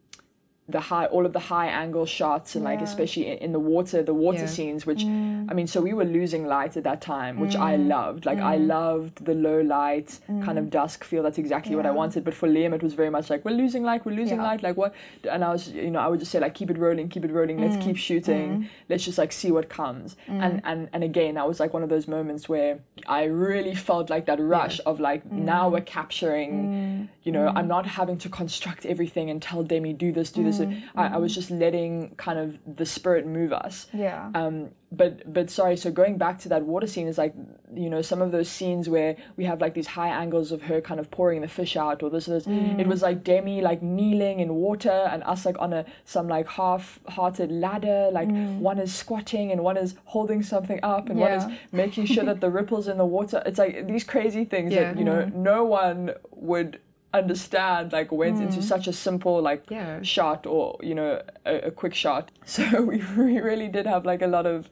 the 0.71 0.79
high 0.79 1.05
all 1.05 1.25
of 1.25 1.33
the 1.33 1.39
high 1.39 1.67
angle 1.67 2.05
shots 2.05 2.55
and 2.55 2.63
like 2.63 2.81
especially 2.81 3.27
in, 3.27 3.37
in 3.37 3.51
the 3.51 3.59
water 3.59 4.01
the 4.03 4.13
water 4.13 4.39
Yeah. 4.39 4.55
scenes 4.55 4.85
which 4.85 5.03
mm. 5.03 5.49
i 5.49 5.53
mean 5.53 5.67
so 5.67 5.81
we 5.81 5.93
were 5.93 6.05
losing 6.05 6.45
light 6.45 6.77
at 6.77 6.83
that 6.83 7.01
time 7.01 7.39
which 7.39 7.55
i 7.55 7.75
mm. 7.75 7.87
loved. 7.87 8.25
Like 8.25 8.39
i 8.39 8.57
mm. 8.57 8.67
loved 8.67 9.25
the 9.25 9.33
low 9.33 9.61
light 9.61 10.19
kind 10.45 10.57
of 10.57 10.69
dusk 10.69 11.03
feel. 11.03 11.23
That's 11.23 11.37
exactly 11.37 11.75
what 11.75 11.85
i 11.85 11.91
wanted. 11.91 12.23
But 12.23 12.33
for 12.33 12.47
liam 12.47 12.73
it 12.73 12.83
was 12.83 12.93
very 12.93 13.09
much 13.09 13.29
like 13.29 13.43
we're 13.45 13.59
losing 13.63 13.83
light 13.83 14.05
we're 14.05 14.19
losing 14.23 14.37
Yeah. 14.37 14.49
light 14.49 14.63
like 14.63 14.77
what? 14.77 14.93
And 15.29 15.43
i 15.43 15.51
was 15.51 15.69
you 15.69 15.91
know 15.91 15.99
i 15.99 16.07
would 16.07 16.19
just 16.19 16.31
say 16.31 16.39
like 16.39 16.53
keep 16.53 16.69
it 16.71 16.77
rolling 16.77 17.09
keep 17.09 17.25
it 17.25 17.31
rolling 17.31 17.59
let's 17.59 17.83
keep 17.85 17.97
shooting. 17.97 18.69
Let's 18.89 19.03
just 19.05 19.17
like 19.17 19.31
see 19.31 19.51
what 19.51 19.69
comes. 19.69 20.15
And 20.27 20.61
and 20.63 20.89
and 20.93 21.03
again 21.03 21.35
that 21.35 21.47
was 21.47 21.59
like 21.59 21.73
one 21.73 21.83
of 21.83 21.89
those 21.89 22.07
moments 22.07 22.47
where 22.47 22.79
i 23.07 23.23
really 23.23 23.75
felt 23.75 24.09
like 24.09 24.25
that 24.25 24.39
rush 24.39 24.79
of 24.85 24.99
like 24.99 25.25
now 25.31 25.69
we're 25.69 25.81
capturing 25.81 27.09
you 27.23 27.31
know 27.31 27.51
i'm 27.55 27.67
not 27.67 27.85
having 27.85 28.17
to 28.17 28.29
construct 28.29 28.85
everything 28.85 29.29
and 29.29 29.41
tell 29.41 29.63
demi 29.63 29.93
do 29.93 30.11
this 30.11 30.31
do 30.31 30.43
this 30.43 30.59
I, 30.95 31.07
I 31.07 31.17
was 31.17 31.31
mm-hmm. 31.31 31.39
just 31.39 31.51
letting 31.51 32.15
kind 32.15 32.39
of 32.39 32.59
the 32.65 32.85
spirit 32.85 33.25
move 33.25 33.53
us. 33.53 33.87
Yeah. 33.93 34.29
um 34.33 34.71
but 34.93 35.31
but 35.31 35.49
sorry 35.49 35.77
so 35.77 35.89
going 35.89 36.17
back 36.17 36.37
to 36.37 36.49
that 36.49 36.63
water 36.63 36.85
scene 36.85 37.07
is 37.07 37.17
like 37.17 37.33
you 37.73 37.89
know 37.89 38.01
some 38.01 38.21
of 38.21 38.33
those 38.33 38.49
scenes 38.49 38.89
where 38.89 39.15
we 39.37 39.45
have 39.45 39.61
like 39.61 39.73
these 39.73 39.87
high 39.87 40.09
angles 40.09 40.51
of 40.51 40.63
her 40.63 40.81
kind 40.81 40.99
of 40.99 41.09
pouring 41.09 41.39
the 41.41 41.47
fish 41.47 41.77
out 41.77 42.03
or 42.03 42.09
this 42.09 42.27
or 42.27 42.31
this. 42.31 42.45
It 42.47 42.87
was 42.87 42.99
mm. 42.99 43.03
like 43.03 43.23
demi 43.23 43.61
like 43.61 43.81
kneeling 43.81 44.41
in 44.41 44.55
water 44.55 45.07
and 45.11 45.23
us 45.23 45.45
like 45.45 45.57
on 45.59 45.71
a 45.71 45.85
some 46.03 46.27
like 46.27 46.47
half-hearted 46.47 47.51
ladder 47.51 48.09
like 48.11 48.27
mm. 48.27 48.57
one 48.59 48.79
is 48.79 48.93
squatting 48.93 49.51
and 49.51 49.63
one 49.63 49.77
is 49.77 49.95
holding 50.05 50.43
something 50.43 50.79
up 50.83 51.09
and 51.09 51.19
one 51.19 51.31
is 51.31 51.45
making 51.71 52.05
sure 52.05 52.25
that 52.25 52.41
the 52.41 52.49
ripples 52.59 52.87
in 52.87 52.97
the 52.97 53.05
water. 53.05 53.41
It's 53.45 53.57
like 53.57 53.87
these 53.87 54.03
crazy 54.03 54.43
things 54.43 54.73
Yeah. 54.73 54.91
that 54.91 54.97
you 54.99 55.05
know 55.05 55.23
mm-hmm. 55.23 55.43
no 55.43 55.63
one 55.63 56.11
would 56.31 56.79
understand 57.13 57.91
like 57.91 58.11
went 58.11 58.41
into 58.41 58.61
such 58.61 58.87
a 58.87 58.93
simple 58.93 59.41
like 59.41 59.63
Yeah. 59.69 60.01
shot 60.01 60.45
or 60.47 60.77
you 60.81 60.95
know 60.95 61.21
a, 61.45 61.55
a 61.67 61.71
quick 61.71 61.93
shot. 61.93 62.31
So 62.45 62.81
we 62.81 63.01
re- 63.01 63.39
really 63.41 63.67
did 63.67 63.85
have 63.85 64.05
like 64.05 64.21
a 64.21 64.27
lot 64.27 64.45
of 64.45 64.69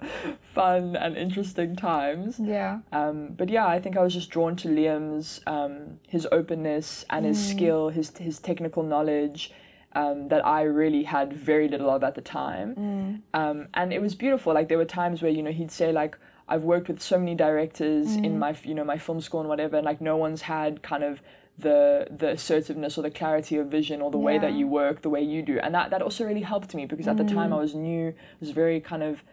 fun 0.53 0.95
and 0.95 1.17
interesting 1.17 1.75
times. 1.75 2.39
Yeah. 2.39 2.79
um, 2.91 3.17
but 3.37 3.49
yeah 3.49 3.67
i 3.67 3.79
think 3.79 3.97
i 3.97 4.01
was 4.01 4.13
just 4.13 4.29
drawn 4.29 4.55
to 4.57 4.67
liam's 4.67 5.41
um, 5.47 5.99
his 6.07 6.27
openness 6.31 7.05
and 7.09 7.25
his 7.25 7.39
skill 7.51 7.89
his 7.89 8.07
his 8.17 8.39
technical 8.39 8.83
knowledge 8.83 9.51
um, 9.93 10.27
that 10.27 10.45
I 10.45 10.61
really 10.81 11.01
had 11.03 11.33
very 11.33 11.67
little 11.67 11.89
of 11.89 12.03
at 12.03 12.13
the 12.13 12.21
time, 12.21 13.23
um, 13.33 13.67
and 13.73 13.91
it 13.91 13.99
was 13.99 14.13
beautiful. 14.13 14.53
Like 14.53 14.67
there 14.69 14.77
were 14.77 14.85
times 14.85 15.23
where 15.23 15.31
you 15.31 15.41
know 15.41 15.51
he'd 15.51 15.71
say 15.71 15.91
like 15.91 16.15
I've 16.47 16.63
worked 16.63 16.87
with 16.89 17.01
so 17.01 17.17
many 17.17 17.33
directors 17.33 18.15
in 18.15 18.37
my 18.37 18.55
you 18.63 18.75
know 18.75 18.83
my 18.83 18.99
film 18.99 19.19
school 19.19 19.39
and 19.39 19.49
whatever, 19.49 19.77
and 19.77 19.85
like 19.91 19.99
no 19.99 20.15
one's 20.15 20.43
had 20.43 20.83
kind 20.83 21.03
of 21.03 21.21
the 21.59 22.07
the 22.09 22.31
assertiveness 22.31 22.97
or 22.97 23.01
the 23.01 23.11
clarity 23.11 23.57
of 23.57 23.67
vision 23.67 24.01
or 24.01 24.11
the 24.11 24.17
way 24.17 24.37
that 24.37 24.53
you 24.53 24.67
work 24.67 25.01
the 25.01 25.09
way 25.09 25.21
you 25.21 25.41
do, 25.41 25.59
and 25.59 25.73
that 25.75 25.89
that 25.91 26.01
also 26.01 26.25
really 26.25 26.41
helped 26.41 26.73
me 26.73 26.85
because 26.85 27.07
at 27.07 27.17
the 27.17 27.23
time 27.23 27.53
I 27.53 27.57
mm. 27.57 27.61
was 27.61 27.75
new, 27.75 28.09
I 28.09 28.13
was 28.39 28.51
very 28.51 28.79
kind 28.79 29.03
of 29.03 29.23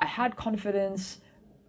I 0.00 0.06
had 0.06 0.36
confidence 0.36 1.20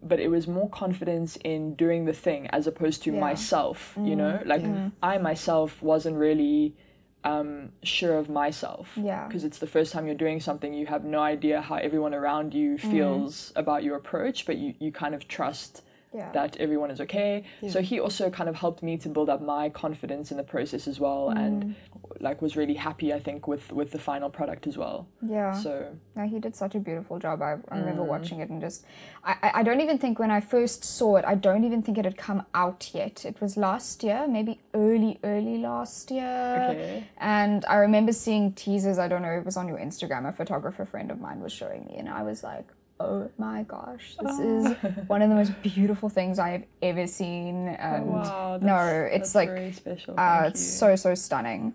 but 0.04 0.20
it 0.20 0.28
was 0.28 0.46
more 0.46 0.68
confidence 0.68 1.36
in 1.44 1.74
doing 1.74 2.04
the 2.04 2.12
thing 2.12 2.46
as 2.48 2.66
opposed 2.66 3.02
to 3.02 3.12
Yeah. 3.12 3.20
myself 3.20 3.94
you 3.96 4.14
mm. 4.14 4.18
know? 4.18 4.42
Like 4.44 4.64
i 5.02 5.18
myself 5.18 5.82
wasn't 5.82 6.16
really 6.16 6.76
um, 7.24 7.72
sure 7.82 8.18
of 8.18 8.28
myself 8.28 8.92
Yeah. 8.96 9.26
because 9.26 9.44
it's 9.44 9.58
the 9.58 9.66
first 9.66 9.92
time 9.92 10.04
you're 10.04 10.14
doing 10.26 10.40
something 10.40 10.74
you 10.74 10.86
have 10.86 11.04
no 11.04 11.20
idea 11.20 11.62
how 11.62 11.76
everyone 11.76 12.12
around 12.12 12.52
you 12.52 12.76
mm. 12.76 12.90
feels 12.90 13.50
about 13.56 13.82
your 13.82 13.96
approach 13.96 14.44
but 14.44 14.58
you, 14.58 14.74
you 14.78 14.92
kind 14.92 15.14
of 15.14 15.26
trust 15.26 15.82
Yeah. 16.14 16.30
that 16.32 16.56
everyone 16.58 16.90
is 16.94 17.00
okay 17.00 17.42
so 17.68 17.80
he 17.90 17.98
also 17.98 18.30
kind 18.30 18.48
of 18.48 18.54
helped 18.64 18.82
me 18.88 18.96
to 19.04 19.08
build 19.08 19.28
up 19.28 19.40
my 19.42 19.68
confidence 19.68 20.30
in 20.30 20.36
the 20.36 20.44
process 20.54 20.86
as 20.92 21.00
well 21.00 21.30
and 21.30 21.74
like 22.20 22.40
was 22.40 22.56
really 22.56 22.74
happy 22.88 23.12
i 23.12 23.20
think 23.26 23.48
with 23.48 23.64
with 23.72 23.90
the 23.90 23.98
final 24.10 24.30
product 24.38 24.66
as 24.70 24.76
well 24.82 24.98
Yeah. 25.20 25.52
so 25.64 25.72
No, 26.16 26.22
he 26.32 26.38
did 26.38 26.54
such 26.54 26.74
a 26.76 26.78
beautiful 26.88 27.16
job. 27.18 27.36
I, 27.42 27.52
I 27.72 27.78
remember 27.82 28.02
Mm. 28.04 28.12
watching 28.14 28.38
it 28.42 28.48
and 28.52 28.60
just, 28.66 28.80
I, 29.30 29.32
I- 29.46 29.52
I 29.58 29.62
don't 29.66 29.80
even 29.86 29.98
think 30.02 30.14
when 30.24 30.30
I 30.38 30.40
first 30.54 30.80
saw 30.98 31.10
it, 31.20 31.24
I 31.32 31.34
don't 31.46 31.64
even 31.68 31.80
think 31.84 31.94
it 31.98 32.04
had 32.10 32.16
come 32.28 32.40
out 32.62 32.80
yet. 33.00 33.14
It 33.30 33.36
was 33.44 33.52
last 33.68 33.96
year, 34.08 34.20
maybe 34.36 34.52
early, 34.84 35.12
early 35.32 35.56
last 35.70 36.04
year. 36.18 36.68
Okay. 36.70 37.04
And 37.38 37.60
I 37.74 37.76
remember 37.86 38.12
seeing 38.12 38.44
teasers. 38.64 38.96
I 39.04 39.08
don't 39.10 39.22
know, 39.26 39.34
it 39.40 39.44
was 39.50 39.56
on 39.62 39.66
your 39.72 39.80
Instagram. 39.88 40.22
A 40.28 40.32
photographer 40.42 40.84
friend 40.92 41.08
of 41.14 41.18
mine 41.26 41.40
was 41.46 41.52
showing 41.60 41.82
me, 41.88 41.94
and 42.00 42.08
I 42.08 42.22
was 42.30 42.38
like, 42.52 42.66
oh 43.00 43.30
my 43.38 43.62
gosh, 43.64 44.16
this 44.20 44.38
is 44.38 44.76
one 45.06 45.22
of 45.22 45.28
the 45.28 45.34
most 45.34 45.52
beautiful 45.62 46.08
things 46.08 46.38
I 46.38 46.50
have 46.50 46.64
ever 46.82 47.06
seen. 47.06 47.68
And 47.68 48.06
wow 48.06 48.58
no, 48.60 49.08
it's 49.10 49.34
like, 49.34 49.48
very 49.48 49.72
special 49.72 50.14
uh, 50.18 50.44
it's 50.46 50.64
so 50.64 50.96
so 50.96 51.14
stunning. 51.14 51.74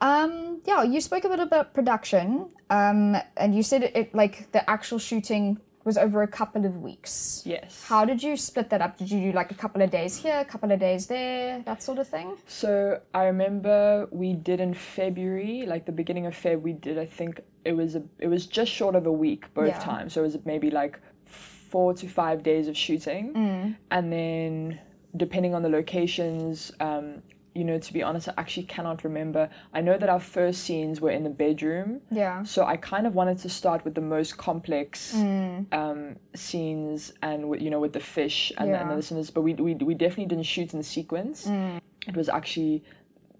Um, 0.00 0.60
yeah, 0.66 0.82
you 0.82 1.00
spoke 1.00 1.24
a 1.24 1.28
bit 1.28 1.40
about 1.40 1.72
production, 1.72 2.50
um, 2.68 3.16
and 3.36 3.54
you 3.54 3.62
said 3.62 3.84
it, 3.84 3.96
it 3.96 4.14
like 4.14 4.50
the 4.52 4.68
actual 4.68 4.98
shooting 4.98 5.58
was 5.84 5.96
over 5.98 6.22
a 6.22 6.26
couple 6.26 6.64
of 6.64 6.78
weeks. 6.82 7.42
yes 7.44 7.84
How 7.86 8.04
did 8.04 8.22
you 8.22 8.36
split 8.36 8.70
that 8.70 8.80
up? 8.80 8.96
Did 8.98 9.10
you 9.10 9.20
do 9.20 9.32
like 9.32 9.50
a 9.50 9.54
couple 9.54 9.82
of 9.82 9.90
days 9.90 10.16
here, 10.16 10.38
a 10.40 10.44
couple 10.44 10.72
of 10.72 10.80
days 10.80 11.06
there, 11.06 11.60
that 11.66 11.82
sort 11.82 11.98
of 11.98 12.08
thing? 12.08 12.36
So 12.46 13.00
I 13.12 13.24
remember 13.24 14.08
we 14.10 14.32
did 14.32 14.60
in 14.60 14.72
February, 14.74 15.64
like 15.66 15.84
the 15.86 15.92
beginning 15.92 16.26
of 16.26 16.34
Feb, 16.34 16.62
we 16.62 16.72
did. 16.72 16.98
I 16.98 17.06
think 17.06 17.40
it 17.64 17.76
was 17.76 17.96
a, 17.96 18.02
it 18.18 18.28
was 18.28 18.46
just 18.46 18.70
short 18.72 18.94
of 18.94 19.06
a 19.06 19.12
week 19.12 19.52
both 19.54 19.68
Yeah. 19.68 19.78
times. 19.78 20.12
So 20.14 20.20
it 20.22 20.24
was 20.24 20.38
maybe 20.44 20.70
like 20.70 20.98
four 21.26 21.92
to 21.94 22.08
five 22.08 22.42
days 22.42 22.68
of 22.68 22.76
shooting, 22.76 23.32
Mm. 23.34 23.76
and 23.90 24.12
then 24.12 24.78
depending 25.16 25.54
on 25.54 25.62
the 25.62 25.68
locations, 25.68 26.72
um, 26.80 27.22
you 27.54 27.64
know, 27.64 27.78
to 27.78 27.92
be 27.92 28.02
honest, 28.02 28.28
I 28.28 28.34
actually 28.36 28.64
cannot 28.66 29.04
remember. 29.04 29.48
I 29.72 29.80
know 29.80 29.96
that 29.96 30.08
our 30.08 30.18
first 30.20 30.64
scenes 30.64 31.00
were 31.00 31.10
in 31.10 31.22
the 31.22 31.30
bedroom. 31.30 32.00
Yeah. 32.10 32.42
So 32.42 32.64
I 32.64 32.76
kind 32.76 33.06
of 33.06 33.14
wanted 33.14 33.38
to 33.38 33.48
start 33.48 33.84
with 33.84 33.94
the 33.94 34.00
most 34.00 34.36
complex 34.36 35.14
Mm. 35.14 35.72
um, 35.72 36.16
scenes 36.34 37.12
and 37.22 37.48
with, 37.48 37.60
you 37.62 37.70
know 37.70 37.80
with 37.80 37.92
the 37.92 38.00
fish 38.00 38.52
and, 38.58 38.72
the, 38.72 38.80
and 38.80 38.90
the 38.90 38.96
listeners, 38.96 39.30
but 39.30 39.42
we, 39.42 39.54
we 39.54 39.74
we 39.74 39.94
definitely 39.94 40.26
didn't 40.26 40.46
shoot 40.46 40.74
in 40.74 40.82
sequence. 40.82 41.46
Mm. 41.46 41.80
It 42.08 42.16
was 42.16 42.28
actually 42.28 42.82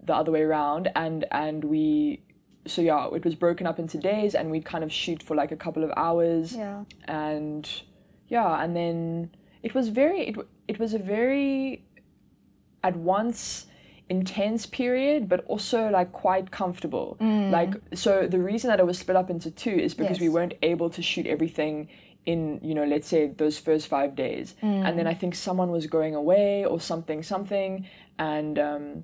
the 0.03 0.15
other 0.15 0.31
way 0.31 0.43
around, 0.43 0.89
and 0.95 1.25
and 1.31 1.63
we 1.63 2.21
so 2.67 2.81
yeah, 2.81 3.07
it 3.13 3.23
was 3.23 3.35
broken 3.35 3.67
up 3.67 3.77
into 3.79 3.97
days, 3.97 4.33
and 4.33 4.49
we'd 4.49 4.65
kind 4.65 4.83
of 4.83 4.91
shoot 4.91 5.21
for 5.21 5.35
like 5.35 5.51
a 5.51 5.55
couple 5.57 5.83
of 5.83 5.91
hours 5.97 6.55
Yeah. 6.55 6.83
and 7.07 7.69
yeah 8.27 8.63
and 8.63 8.75
then 8.75 9.29
it 9.61 9.75
was 9.75 9.89
very 9.89 10.29
it, 10.29 10.35
it 10.67 10.79
was 10.79 10.93
a 10.95 10.99
very 10.99 11.83
at 12.83 12.95
once 12.95 13.67
intense 14.09 14.65
period 14.65 15.27
but 15.27 15.43
also 15.45 15.89
like 15.89 16.11
quite 16.11 16.51
comfortable. 16.51 17.17
Like 17.51 17.73
so 17.93 18.27
the 18.27 18.39
reason 18.39 18.69
that 18.69 18.79
it 18.79 18.85
was 18.85 18.97
split 18.99 19.17
up 19.17 19.29
into 19.29 19.49
two 19.51 19.71
is 19.71 19.93
because 19.93 20.19
we 20.19 20.29
weren't 20.29 20.53
able 20.61 20.89
to 20.91 21.01
shoot 21.01 21.25
everything 21.25 21.89
in 22.25 22.59
you 22.63 22.73
know 22.73 22.85
let's 22.85 23.07
say 23.07 23.27
those 23.27 23.57
first 23.59 23.87
five 23.87 24.15
days. 24.15 24.55
And 24.61 24.97
then 24.97 25.07
i 25.07 25.13
think 25.13 25.35
someone 25.35 25.69
was 25.71 25.85
going 25.87 26.15
away 26.15 26.65
or 26.65 26.79
something 26.79 27.23
something 27.23 27.87
and 28.17 28.57
um, 28.59 29.03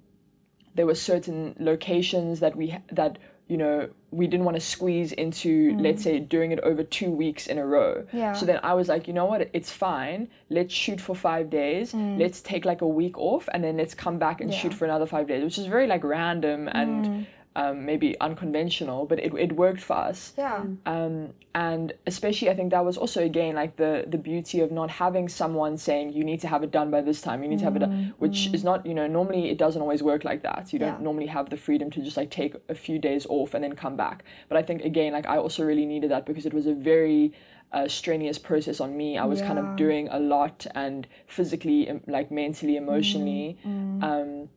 there 0.75 0.85
were 0.85 0.95
certain 0.95 1.55
locations 1.59 2.39
that 2.39 2.55
we 2.55 2.77
that 2.91 3.17
you 3.51 3.57
know 3.57 3.89
we 4.11 4.27
didn't 4.27 4.45
want 4.45 4.55
to 4.55 4.61
squeeze 4.61 5.11
into 5.11 5.73
mm. 5.73 5.81
let's 5.81 6.03
say 6.03 6.19
doing 6.19 6.53
it 6.53 6.59
over 6.61 6.83
two 6.83 7.11
weeks 7.11 7.47
in 7.47 7.57
a 7.57 7.65
row. 7.65 8.05
Yeah. 8.13 8.31
so 8.31 8.45
then 8.45 8.59
i 8.63 8.73
was 8.73 8.87
like 8.87 9.09
you 9.09 9.13
know 9.13 9.25
what? 9.25 9.49
It's 9.51 9.69
fine. 9.69 10.29
Let's 10.49 10.73
shoot 10.73 11.01
for 11.01 11.15
five 11.15 11.49
days. 11.49 11.91
Mm. 11.91 12.17
Let's 12.17 12.39
take 12.41 12.63
like 12.63 12.81
a 12.81 12.87
week 12.87 13.17
off 13.17 13.49
and 13.53 13.61
then 13.61 13.75
let's 13.75 13.93
come 13.93 14.17
back 14.17 14.39
and 14.39 14.53
shoot 14.53 14.73
for 14.73 14.85
another 14.85 15.05
five 15.05 15.27
days 15.27 15.43
which 15.43 15.57
is 15.57 15.65
very 15.65 15.85
like 15.85 16.03
random 16.05 16.69
and 16.71 17.05
mm. 17.05 17.25
Um, 17.55 17.85
maybe 17.85 18.17
unconventional 18.21 19.05
but 19.05 19.19
it, 19.19 19.33
it 19.33 19.51
worked 19.57 19.81
for 19.81 19.97
us. 19.97 20.33
Yeah. 20.37 20.63
um, 20.85 21.33
and 21.53 21.91
especially 22.07 22.49
I 22.49 22.55
think 22.55 22.71
that 22.71 22.85
was 22.85 22.97
also 22.97 23.21
again 23.23 23.55
like 23.55 23.75
the 23.75 24.05
the 24.07 24.17
beauty 24.17 24.61
of 24.61 24.71
not 24.71 24.89
having 24.89 25.27
someone 25.27 25.77
saying 25.77 26.13
you 26.13 26.23
need 26.23 26.39
to 26.41 26.47
have 26.47 26.63
it 26.63 26.71
done 26.71 26.89
by 26.91 27.01
this 27.01 27.19
time. 27.21 27.43
You 27.43 27.49
need 27.49 27.59
to 27.59 27.65
have 27.65 27.75
it 27.75 27.79
done 27.79 28.13
which 28.19 28.47
is 28.53 28.63
not 28.63 28.85
you 28.85 28.93
know 28.93 29.05
normally 29.05 29.49
it 29.49 29.57
doesn't 29.57 29.81
always 29.81 30.01
work 30.01 30.23
like 30.23 30.41
that. 30.43 30.71
You 30.71 30.79
don't 30.79 30.97
Yeah. 30.99 31.03
normally 31.03 31.27
have 31.27 31.49
the 31.49 31.57
freedom 31.57 31.91
to 31.91 32.01
just 32.01 32.15
like 32.15 32.29
take 32.31 32.55
a 32.69 32.75
few 32.75 32.97
days 32.99 33.25
off 33.27 33.53
and 33.53 33.61
then 33.65 33.73
come 33.75 33.97
back. 33.97 34.23
But 34.47 34.55
I 34.57 34.63
think 34.67 34.83
again 34.83 35.11
like 35.11 35.27
I 35.27 35.37
also 35.37 35.65
really 35.65 35.85
needed 35.85 36.09
that 36.11 36.25
because 36.25 36.45
it 36.45 36.53
was 36.53 36.67
a 36.67 36.73
very 36.73 37.33
uh, 37.73 37.87
strenuous 37.87 38.37
process 38.37 38.79
on 38.79 38.95
me. 38.95 39.17
I 39.17 39.25
was 39.25 39.41
kind 39.41 39.59
of 39.59 39.75
doing 39.75 40.07
a 40.09 40.19
lot 40.19 40.65
and 40.75 41.05
physically 41.27 41.79
like 42.07 42.29
mentally 42.31 42.75
emotionally. 42.77 43.57
Um, 43.65 44.49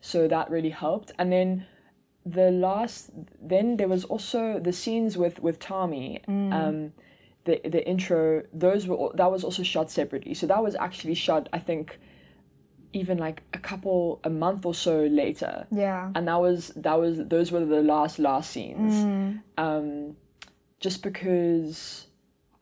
so 0.00 0.28
that 0.28 0.50
really 0.50 0.70
helped. 0.70 1.12
And 1.18 1.32
then 1.32 1.66
the 2.26 2.50
last 2.50 3.10
then 3.40 3.76
there 3.76 3.86
was 3.88 4.04
also 4.04 4.58
the 4.58 4.72
scenes 4.72 5.16
with 5.16 5.38
with 5.40 5.60
Tommy 5.60 6.20
um 6.26 6.92
the 7.44 7.60
the 7.76 7.82
intro 7.88 8.42
those 8.52 8.88
were 8.88 9.10
that 9.14 9.30
was 9.30 9.44
also 9.44 9.62
shot 9.62 9.88
separately. 9.90 10.34
So 10.34 10.46
that 10.48 10.60
was 10.62 10.74
actually 10.74 11.14
shot 11.14 11.48
I 11.52 11.60
think 11.60 11.98
even 12.92 13.16
like 13.18 13.42
a 13.52 13.58
couple 13.58 14.20
a 14.24 14.30
month 14.30 14.66
or 14.66 14.74
so 14.74 15.04
later. 15.22 15.66
Yeah. 15.70 16.10
and 16.16 16.26
that 16.26 16.40
was 16.40 16.72
that 16.86 16.98
was 16.98 17.18
those 17.34 17.52
were 17.52 17.64
the 17.64 17.82
last 17.82 18.18
last 18.18 18.50
scenes. 18.50 18.92
Um 19.56 20.16
just 20.80 21.02
because 21.02 22.06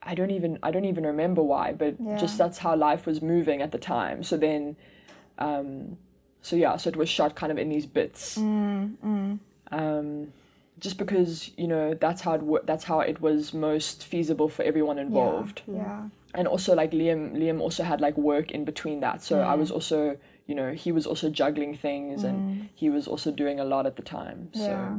I 0.03 0.15
don't 0.15 0.31
even 0.39 0.59
I 0.63 0.71
don't 0.71 0.85
even 0.85 1.05
remember 1.07 1.43
why 1.43 1.73
but 1.73 1.95
Yeah. 1.99 2.17
just 2.19 2.37
that's 2.37 2.59
how 2.59 2.77
life 2.77 3.07
was 3.07 3.23
moving 3.23 3.63
at 3.63 3.73
the 3.73 3.79
time. 3.79 4.23
So 4.23 4.37
then 4.37 4.77
um 5.39 5.97
so 6.43 6.57
yeah 6.57 6.77
so 6.77 6.91
it 6.91 6.97
was 6.97 7.09
shot 7.09 7.35
kind 7.35 7.51
of 7.51 7.59
in 7.59 7.71
these 7.71 7.87
bits 7.87 8.37
um 9.73 10.33
just 10.81 10.99
because 10.99 11.51
you 11.57 11.69
know 11.69 11.95
that's 11.95 12.21
how 12.23 12.33
it 12.35 12.43
wo- 12.43 12.61
that's 12.65 12.85
how 12.85 13.01
it 13.01 13.21
was 13.21 13.55
most 13.55 14.05
feasible 14.05 14.49
for 14.49 14.63
everyone 14.65 14.99
involved 14.99 15.63
Yeah. 15.67 16.09
and 16.35 16.49
also 16.49 16.75
like 16.75 16.91
Liam 16.91 17.33
Liam 17.37 17.61
also 17.61 17.83
had 17.85 18.01
like 18.01 18.17
work 18.17 18.51
in 18.51 18.65
between 18.65 19.01
that 19.01 19.23
so 19.23 19.41
I 19.41 19.55
was 19.55 19.71
also 19.71 20.17
you 20.47 20.55
know 20.55 20.73
he 20.73 20.91
was 20.93 21.07
also 21.07 21.31
juggling 21.31 21.77
things 21.77 22.25
and 22.25 22.69
he 22.75 22.91
was 22.91 23.07
also 23.07 23.31
doing 23.31 23.61
a 23.61 23.65
lot 23.65 23.87
at 23.87 23.97
the 23.97 24.03
time 24.03 24.49
so 24.53 24.61
Yeah. 24.69 24.97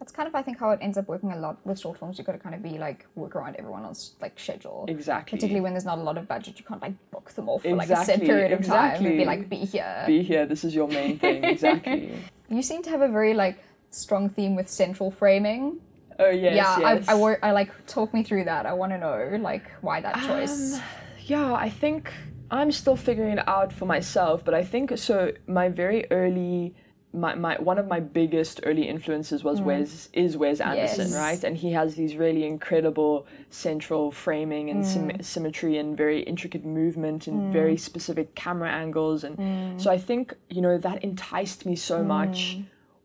That's 0.00 0.12
kind 0.12 0.28
of 0.28 0.34
I 0.36 0.42
think 0.42 0.58
how 0.60 0.70
it 0.70 0.78
ends 0.80 0.96
up 0.96 1.08
working 1.08 1.32
a 1.32 1.36
lot 1.36 1.56
with 1.66 1.80
short 1.80 1.98
films. 1.98 2.18
You've 2.18 2.26
got 2.26 2.34
to 2.34 2.38
kind 2.38 2.54
of 2.54 2.62
be 2.62 2.78
like 2.78 3.04
work 3.16 3.34
around 3.34 3.56
everyone 3.58 3.82
else's 3.84 4.14
like 4.20 4.38
schedule. 4.38 4.84
exactly 4.86 5.36
Particularly 5.36 5.60
when 5.60 5.72
there's 5.74 5.84
not 5.92 5.98
a 5.98 6.02
lot 6.02 6.16
of 6.16 6.28
budget, 6.28 6.56
you 6.60 6.64
can't 6.64 6.80
like 6.80 6.92
book 7.10 7.30
them 7.32 7.48
off 7.48 7.62
for 7.62 7.74
like 7.74 7.90
a 7.90 7.96
set 7.96 8.00
Exactly, 8.22 8.26
period 8.28 8.52
of 8.52 8.64
time 8.64 8.94
and 8.94 9.06
exactly. 9.06 9.16
be 9.18 9.24
like, 9.24 9.48
be 9.50 9.56
here. 9.74 10.04
be 10.06 10.22
here 10.22 10.46
this 10.46 10.62
is 10.62 10.72
your 10.72 10.86
main 10.86 11.18
thing 11.18 11.42
exactly 11.42 12.12
You 12.48 12.62
seem 12.62 12.80
to 12.84 12.90
have 12.90 13.02
a 13.02 13.08
very 13.08 13.34
like 13.34 13.58
strong 13.90 14.28
theme 14.28 14.54
with 14.56 14.68
central 14.68 15.10
framing. 15.10 15.78
oh 16.18 16.30
yes 16.30 16.54
yeah, 16.56 16.78
yes. 16.78 17.08
I, 17.08 17.12
I, 17.12 17.14
wor- 17.14 17.38
I 17.42 17.52
like 17.52 17.70
talk 17.86 18.12
me 18.12 18.22
through 18.22 18.44
that. 18.44 18.66
I 18.66 18.72
want 18.72 18.92
to 18.92 18.98
know 18.98 19.38
like 19.40 19.64
why 19.80 20.00
that 20.00 20.16
choice. 20.26 20.74
Um, 20.74 20.82
yeah, 21.26 21.52
I 21.54 21.68
think 21.70 22.12
I'm 22.50 22.72
still 22.72 22.96
figuring 22.96 23.38
it 23.38 23.46
out 23.48 23.72
for 23.72 23.86
myself, 23.86 24.44
but 24.44 24.54
I 24.54 24.64
think 24.64 24.96
so. 24.98 25.32
My 25.46 25.68
very 25.68 26.10
early, 26.10 26.74
my, 27.12 27.34
my 27.34 27.54
one 27.60 27.78
of 27.78 27.86
my 27.86 28.00
biggest 28.00 28.60
early 28.64 28.88
influences 28.88 29.44
was 29.44 29.60
Wes 29.60 30.08
is 30.12 30.36
Wes 30.36 30.60
Anderson, 30.60 31.06
Mm. 31.06 31.10
Yes. 31.10 31.16
right? 31.26 31.44
And 31.44 31.56
he 31.56 31.72
has 31.72 31.94
these 31.94 32.16
really 32.16 32.44
incredible 32.46 33.26
central 33.50 34.10
framing 34.10 34.70
and 34.70 34.82
Mm. 34.84 34.86
sym- 34.92 35.22
symmetry 35.22 35.76
and 35.78 35.96
very 35.96 36.20
intricate 36.22 36.64
movement 36.64 37.26
and 37.26 37.52
very 37.52 37.76
specific 37.76 38.34
camera 38.34 38.70
angles, 38.70 39.24
and 39.24 39.36
Mm. 39.38 39.80
so 39.80 39.90
I 39.90 39.98
think 39.98 40.34
you 40.48 40.60
know 40.62 40.78
that 40.78 41.02
enticed 41.04 41.64
me 41.66 41.76
so 41.76 42.02
much, 42.02 42.58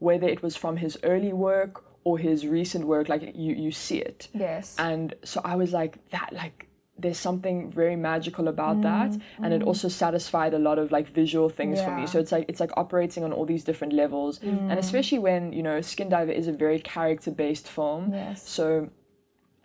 whether 0.07 0.27
it 0.27 0.41
was 0.45 0.55
from 0.63 0.77
his 0.77 0.97
early 1.03 1.33
work 1.33 1.73
or 2.03 2.17
his 2.17 2.45
recent 2.45 2.85
work, 2.85 3.09
like 3.09 3.23
you 3.35 3.53
you 3.65 3.71
see 3.71 3.99
it. 4.11 4.27
Yes. 4.33 4.75
and 4.89 5.07
so 5.23 5.37
i 5.51 5.55
was 5.61 5.71
like 5.79 5.93
that 6.15 6.29
like 6.43 6.57
there's 6.97 7.17
something 7.17 7.71
very 7.71 7.95
magical 7.95 8.47
about 8.47 8.81
that. 8.81 9.11
Mm, 9.11 9.21
and 9.43 9.53
it 9.53 9.61
mm. 9.61 9.67
also 9.67 9.87
satisfied 9.87 10.53
a 10.53 10.59
lot 10.59 10.77
of 10.77 10.91
like 10.91 11.07
visual 11.09 11.49
things 11.49 11.81
for 11.81 11.91
me. 11.95 12.05
So 12.05 12.19
it's 12.19 12.31
like 12.31 12.45
it's 12.47 12.59
like 12.59 12.71
operating 12.77 13.23
on 13.23 13.33
all 13.33 13.45
these 13.45 13.63
different 13.63 13.93
levels. 13.93 14.39
Mm. 14.39 14.69
And 14.69 14.79
especially 14.79 15.19
when 15.19 15.53
you 15.53 15.63
know 15.63 15.81
skin 15.81 16.09
diver 16.09 16.31
is 16.31 16.47
a 16.47 16.51
very 16.51 16.79
character 16.79 17.31
based 17.31 17.67
film. 17.67 18.13
Yes. 18.13 18.47
so 18.47 18.89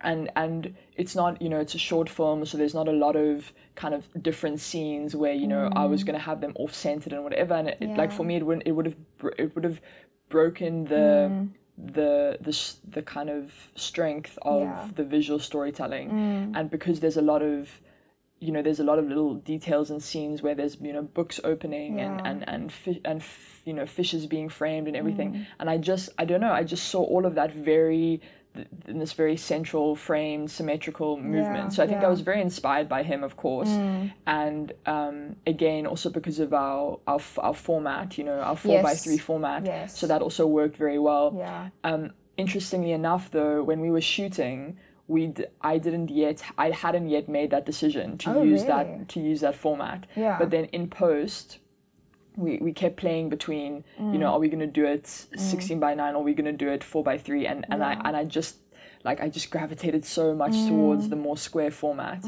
and 0.00 0.30
and 0.36 0.74
it's 0.96 1.14
not 1.14 1.42
you 1.42 1.48
know 1.48 1.58
it's 1.58 1.74
a 1.74 1.78
short 1.78 2.08
film 2.08 2.44
so 2.46 2.56
there's 2.56 2.74
not 2.74 2.86
a 2.86 2.92
lot 2.92 3.16
of 3.16 3.52
kind 3.74 3.94
of 3.94 4.06
different 4.22 4.60
scenes 4.60 5.16
where 5.16 5.32
you 5.32 5.48
know 5.48 5.70
I 5.74 5.84
was 5.86 6.04
gonna 6.04 6.20
have 6.30 6.40
them 6.40 6.52
off 6.56 6.72
centered 6.74 7.12
and 7.12 7.24
whatever. 7.24 7.54
And 7.54 7.68
it, 7.68 7.78
it- 7.80 7.96
like 7.96 8.12
for 8.12 8.24
me 8.24 8.36
it 8.36 8.46
wouldn't 8.46 8.66
it 8.66 8.72
would 8.72 8.86
have 8.86 8.96
it 9.38 9.54
would 9.54 9.64
have 9.64 9.80
broken 10.28 10.84
the 10.84 11.28
mm. 11.30 11.48
the 11.76 12.36
the 12.40 12.74
the 12.90 13.02
kind 13.02 13.30
of 13.30 13.52
strength 13.74 14.38
of 14.42 14.62
Yeah. 14.62 14.88
the 14.94 15.04
visual 15.04 15.38
storytelling. 15.38 16.10
Mm. 16.10 16.58
And 16.58 16.70
because 16.70 17.00
there's 17.00 17.16
a 17.16 17.22
lot 17.22 17.42
of 17.42 17.80
you 18.40 18.52
know 18.52 18.62
there's 18.62 18.78
a 18.80 18.84
lot 18.84 18.98
of 18.98 19.06
little 19.08 19.34
details 19.34 19.90
and 19.90 20.00
scenes 20.02 20.42
where 20.42 20.54
there's 20.54 20.76
you 20.80 20.92
know 20.92 21.02
books 21.02 21.40
opening 21.44 22.00
and 22.00 22.20
Yeah. 22.20 22.30
and 22.30 22.48
and 22.48 22.72
fi- 22.72 23.00
and 23.04 23.20
f- 23.20 23.62
you 23.64 23.72
know 23.72 23.86
fishes 23.86 24.26
being 24.26 24.48
framed 24.48 24.86
and 24.88 24.96
everything. 24.96 25.32
Mm. 25.32 25.46
And 25.60 25.70
I 25.70 25.76
just 25.78 26.10
I 26.18 26.24
don't 26.24 26.40
know 26.40 26.52
I 26.52 26.62
just 26.62 26.88
saw 26.88 27.02
all 27.02 27.26
of 27.26 27.34
that 27.34 27.52
very 27.52 28.20
in 28.86 28.98
this 28.98 29.12
very 29.12 29.36
central 29.36 29.94
framed 29.96 30.50
symmetrical 30.50 31.16
movement 31.16 31.64
Yeah, 31.64 31.68
so 31.68 31.82
I 31.82 31.86
think 31.86 32.02
I 32.02 32.08
was 32.08 32.20
very 32.20 32.40
inspired 32.40 32.88
by 32.88 33.02
him 33.02 33.22
of 33.24 33.36
course 33.36 33.70
and 34.26 34.72
um, 34.86 35.36
again 35.46 35.86
also 35.86 36.10
because 36.10 36.38
of 36.38 36.52
our 36.52 36.98
our, 37.06 37.20
our 37.38 37.54
format 37.54 38.18
you 38.18 38.24
know 38.24 38.38
our 38.40 38.56
four 38.56 38.82
by 38.82 38.94
three 38.94 39.18
format 39.18 39.64
Yes. 39.66 39.98
so 39.98 40.06
that 40.06 40.22
also 40.22 40.46
worked 40.46 40.76
very 40.76 40.98
well 40.98 41.34
yeah. 41.36 41.68
um, 41.84 42.12
interestingly 42.36 42.92
enough, 42.92 43.30
though, 43.32 43.64
when 43.64 43.80
we 43.80 43.90
were 43.90 44.00
shooting, 44.00 44.76
we 45.08 45.26
d- 45.26 45.46
I 45.60 45.78
didn't 45.78 46.08
yet 46.10 46.40
I 46.56 46.70
hadn't 46.70 47.08
yet 47.08 47.28
made 47.28 47.50
that 47.50 47.64
decision 47.66 48.16
to 48.18 48.26
Oh, 48.30 48.42
use 48.42 48.62
really? 48.62 48.66
that 48.74 49.08
to 49.08 49.18
use 49.20 49.40
that 49.40 49.56
format. 49.56 50.06
Yeah. 50.14 50.36
But 50.38 50.50
then 50.50 50.66
in 50.66 50.88
post, 50.88 51.58
we, 52.44 52.52
we 52.66 52.72
kept 52.82 52.96
playing 53.04 53.28
between 53.36 53.72
you 53.98 54.04
Mm. 54.04 54.18
know 54.20 54.28
are 54.34 54.38
we 54.44 54.48
gonna 54.54 54.74
do 54.80 54.84
it 54.94 55.06
sixteen 55.50 55.78
by 55.86 55.92
nine 56.02 56.14
or 56.14 56.18
are 56.22 56.28
we 56.30 56.34
gonna 56.34 56.58
do 56.64 56.68
it 56.76 56.82
four 56.92 57.02
by 57.10 57.16
three 57.26 57.44
and 57.50 57.60
and 57.70 57.80
I 57.90 57.92
and 58.06 58.14
I 58.20 58.24
just 58.38 58.52
like 59.08 59.18
I 59.24 59.28
just 59.38 59.48
gravitated 59.54 60.02
so 60.04 60.24
much 60.42 60.54
Mm. 60.56 60.68
towards 60.70 61.04
the 61.12 61.16
more 61.26 61.36
square 61.48 61.70
format. 61.82 62.20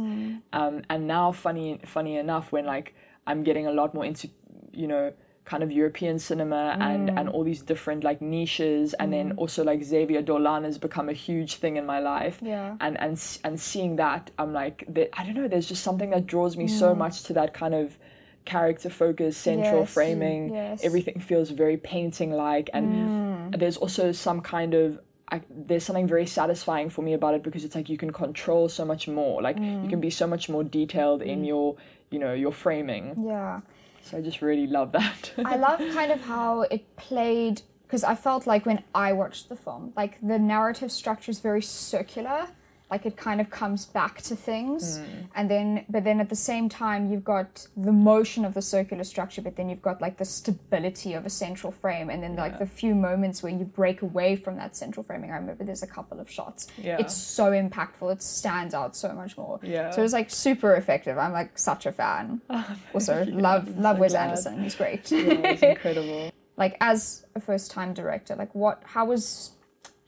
Um, 0.52 0.74
and 0.92 1.00
now 1.06 1.26
funny 1.32 1.80
funny 1.96 2.14
enough 2.24 2.46
when 2.54 2.64
like 2.74 2.94
I'm 3.28 3.40
getting 3.48 3.66
a 3.66 3.72
lot 3.80 3.94
more 3.94 4.04
into 4.10 4.28
you 4.72 4.88
know 4.92 5.12
kind 5.50 5.62
of 5.64 5.70
European 5.72 6.16
cinema 6.18 6.62
and 6.88 7.02
and 7.18 7.28
all 7.28 7.42
these 7.50 7.62
different 7.72 8.04
like 8.04 8.20
niches 8.36 8.94
and 9.00 9.12
then 9.12 9.32
also 9.42 9.64
like 9.70 9.80
Xavier 9.82 10.22
Dolan 10.22 10.62
has 10.64 10.78
become 10.78 11.08
a 11.08 11.12
huge 11.26 11.52
thing 11.62 11.74
in 11.76 11.84
my 11.94 11.98
life 12.14 12.36
Yeah. 12.42 12.76
and 12.80 12.94
and 13.00 13.14
and 13.46 13.54
seeing 13.70 13.96
that 13.96 14.30
I'm 14.40 14.52
like 14.62 14.76
I 15.18 15.24
don't 15.24 15.34
know 15.40 15.48
there's 15.48 15.68
just 15.74 15.82
something 15.82 16.10
that 16.10 16.24
draws 16.26 16.56
me 16.56 16.66
so 16.68 16.94
much 16.94 17.24
to 17.24 17.32
that 17.34 17.50
kind 17.62 17.74
of 17.74 17.98
character 18.44 18.90
focus 18.90 19.36
central 19.36 19.80
Yes, 19.80 19.92
framing 19.92 20.54
yes. 20.54 20.80
everything 20.82 21.20
feels 21.20 21.50
very 21.50 21.76
painting 21.76 22.32
like 22.32 22.70
and 22.72 23.52
mm. 23.54 23.58
there's 23.58 23.76
also 23.76 24.12
some 24.12 24.40
kind 24.40 24.74
of 24.74 24.98
I, 25.32 25.42
there's 25.48 25.84
something 25.84 26.08
very 26.08 26.26
satisfying 26.26 26.90
for 26.90 27.02
me 27.02 27.12
about 27.12 27.34
it 27.34 27.42
because 27.44 27.64
it's 27.64 27.76
like 27.76 27.88
you 27.88 27.96
can 27.96 28.12
control 28.12 28.68
so 28.68 28.84
much 28.84 29.06
more 29.06 29.40
like 29.40 29.56
you 29.56 29.88
can 29.88 29.98
mm. 29.98 30.00
be 30.00 30.10
so 30.10 30.26
much 30.26 30.48
more 30.48 30.64
detailed 30.64 31.22
in 31.22 31.42
mm. 31.42 31.46
your 31.46 31.76
you 32.10 32.18
know 32.18 32.32
your 32.32 32.52
framing 32.52 33.26
Yeah. 33.26 33.60
So 34.02 34.18
I 34.18 34.20
just 34.22 34.42
really 34.42 34.66
love 34.66 34.92
that. 34.92 35.32
I 35.44 35.56
love 35.56 35.78
kind 35.92 36.10
of 36.10 36.20
how 36.22 36.62
it 36.62 36.96
played 36.96 37.62
because 37.82 38.04
I 38.04 38.14
felt 38.14 38.46
like 38.46 38.66
when 38.66 38.82
I 38.94 39.12
watched 39.12 39.48
the 39.48 39.56
film, 39.56 39.92
like 39.96 40.18
the 40.22 40.38
narrative 40.38 40.92
structure 40.92 41.30
is 41.30 41.40
very 41.40 41.62
circular. 41.62 42.48
Like 42.90 43.06
it 43.06 43.16
kind 43.16 43.40
of 43.40 43.50
comes 43.50 43.86
back 43.86 44.20
to 44.22 44.34
things, 44.34 44.98
mm. 44.98 45.04
and 45.34 45.50
then 45.50 45.84
but 45.88 46.02
then 46.04 46.20
at 46.20 46.28
the 46.28 46.36
same 46.36 46.68
time 46.68 47.10
you've 47.10 47.24
got 47.24 47.66
the 47.76 47.92
motion 47.92 48.44
of 48.44 48.54
the 48.54 48.62
circular 48.62 49.04
structure, 49.04 49.42
but 49.42 49.56
then 49.56 49.68
you've 49.68 49.82
got 49.82 50.00
like 50.00 50.16
the 50.16 50.24
stability 50.24 51.14
of 51.14 51.24
a 51.24 51.30
central 51.30 51.72
frame, 51.72 52.10
and 52.10 52.22
then 52.22 52.34
like 52.36 52.58
the 52.58 52.66
few 52.66 52.94
moments 52.94 53.42
where 53.42 53.52
you 53.52 53.64
break 53.64 54.02
away 54.02 54.36
from 54.36 54.56
that 54.56 54.76
central 54.76 55.04
framing. 55.04 55.30
I 55.30 55.36
remember 55.36 55.64
there's 55.64 55.82
a 55.82 55.86
couple 55.86 56.20
of 56.20 56.30
shots. 56.30 56.68
Yeah. 56.76 56.98
It's 56.98 57.14
so 57.14 57.52
impactful. 57.52 58.12
It 58.12 58.22
stands 58.22 58.74
out 58.74 58.96
so 58.96 59.12
much 59.12 59.36
more. 59.36 59.60
Yeah. 59.62 59.90
So 59.90 60.00
it 60.00 60.02
was 60.02 60.12
like 60.12 60.30
super 60.30 60.74
effective. 60.74 61.16
I'm 61.18 61.32
like 61.32 61.58
such 61.58 61.86
a 61.86 61.92
fan. 61.92 62.40
Oh, 62.52 62.76
also 62.94 63.24
love 63.26 63.78
love 63.78 63.98
Wes 63.98 64.12
glad. 64.12 64.30
Anderson. 64.30 64.62
He's 64.62 64.74
great. 64.74 65.10
It's 65.12 65.62
incredible. 65.72 66.32
like 66.56 66.76
as 66.80 67.24
a 67.34 67.40
first 67.40 67.70
time 67.70 67.94
director 67.94 68.34
like 68.36 68.54
what 68.54 68.82
how 68.84 69.04
was 69.06 69.52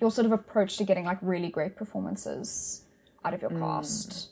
your 0.03 0.11
sort 0.11 0.27
of 0.27 0.33
approach 0.33 0.77
to 0.77 0.85
getting 0.85 1.07
like 1.07 1.19
really 1.23 1.49
great 1.49 1.75
performances 1.77 2.83
out 3.25 3.33
of 3.33 3.41
your 3.41 3.53
mm. 3.53 3.61
cast? 3.61 4.31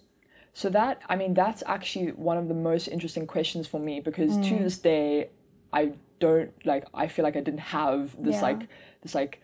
So 0.53 0.69
that 0.71 1.01
I 1.09 1.17
mean 1.17 1.33
that's 1.33 1.63
actually 1.67 2.09
one 2.31 2.37
of 2.37 2.49
the 2.49 2.59
most 2.71 2.89
interesting 2.89 3.27
questions 3.27 3.67
for 3.67 3.81
me 3.81 4.01
because 4.01 4.33
to 4.49 4.55
mm. 4.55 4.63
this 4.63 4.79
day 4.79 5.31
I 5.73 5.93
don't 6.19 6.53
like 6.67 6.85
I 6.93 7.07
feel 7.07 7.23
like 7.23 7.37
I 7.37 7.41
didn't 7.49 7.67
have 7.81 8.01
this 8.27 8.37
Yeah. 8.37 8.49
like 8.49 8.69
this 9.03 9.15
like 9.15 9.41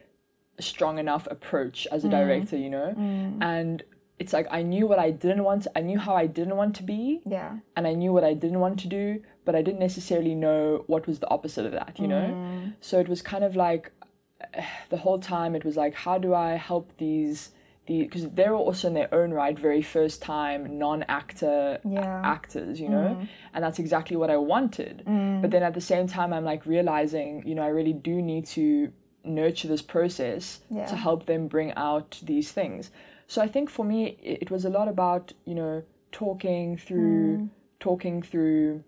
strong 0.58 0.98
enough 0.98 1.28
approach 1.30 1.86
as 1.92 2.04
a 2.04 2.08
mm. 2.08 2.16
director, 2.18 2.56
you 2.56 2.70
know? 2.70 2.88
And 3.40 3.84
it's 4.18 4.32
like 4.32 4.48
I 4.50 4.62
knew 4.62 4.86
what 4.90 4.98
I 4.98 5.10
didn't 5.12 5.44
want 5.44 5.66
I 5.76 5.82
knew 5.88 5.98
how 6.06 6.14
I 6.16 6.26
didn't 6.26 6.56
want 6.56 6.74
to 6.76 6.82
be 6.82 7.20
yeah. 7.24 7.52
and 7.76 7.86
I 7.86 7.94
knew 8.00 8.12
what 8.12 8.24
I 8.24 8.34
didn't 8.34 8.60
want 8.60 8.80
to 8.80 8.88
do, 8.88 9.22
but 9.44 9.54
I 9.54 9.62
didn't 9.62 9.80
necessarily 9.90 10.34
know 10.34 10.84
what 10.88 11.06
was 11.06 11.20
the 11.20 11.30
opposite 11.36 11.66
of 11.66 11.72
that, 11.80 12.00
you 12.00 12.08
know? 12.08 12.26
So 12.80 12.98
it 12.98 13.08
was 13.08 13.22
kind 13.22 13.44
of 13.44 13.54
like 13.54 13.92
the 14.90 14.96
whole 14.96 15.18
time 15.18 15.54
it 15.54 15.64
was 15.64 15.76
like, 15.76 15.94
how 15.94 16.18
do 16.18 16.34
I 16.34 16.52
help 16.54 16.92
these, 16.98 17.50
the 17.86 18.02
because 18.02 18.28
they 18.30 18.48
were 18.48 18.56
also 18.56 18.88
in 18.88 18.94
their 18.94 19.12
own 19.14 19.30
right 19.32 19.58
very 19.58 19.82
first 19.82 20.22
time 20.22 20.78
non-actor 20.78 21.80
a- 21.84 21.88
Yeah. 21.88 22.20
actors, 22.24 22.80
you 22.80 22.88
know? 22.88 23.08
Mm-hmm. 23.16 23.24
And 23.54 23.64
that's 23.64 23.78
exactly 23.78 24.16
what 24.16 24.30
I 24.30 24.36
wanted. 24.36 25.02
Mm. 25.06 25.40
But 25.42 25.50
then 25.50 25.62
at 25.62 25.74
the 25.74 25.80
same 25.80 26.06
time, 26.06 26.32
I'm 26.32 26.44
like 26.44 26.66
realizing, 26.66 27.46
you 27.46 27.54
know, 27.54 27.62
I 27.62 27.68
really 27.68 27.92
do 27.92 28.20
need 28.22 28.46
to 28.48 28.92
nurture 29.24 29.68
this 29.68 29.82
process 29.82 30.60
Yeah. 30.70 30.86
to 30.86 30.96
help 30.96 31.26
them 31.26 31.48
bring 31.48 31.72
out 31.74 32.20
these 32.22 32.52
things. 32.52 32.90
So 33.28 33.42
I 33.42 33.48
think 33.48 33.70
for 33.70 33.84
me, 33.84 34.18
it, 34.22 34.42
it 34.42 34.50
was 34.50 34.64
a 34.64 34.70
lot 34.70 34.86
about, 34.88 35.32
you 35.44 35.54
know, 35.54 35.82
talking 36.12 36.76
through, 36.76 37.38
mm. 37.38 37.48
talking 37.80 38.22
through 38.22 38.84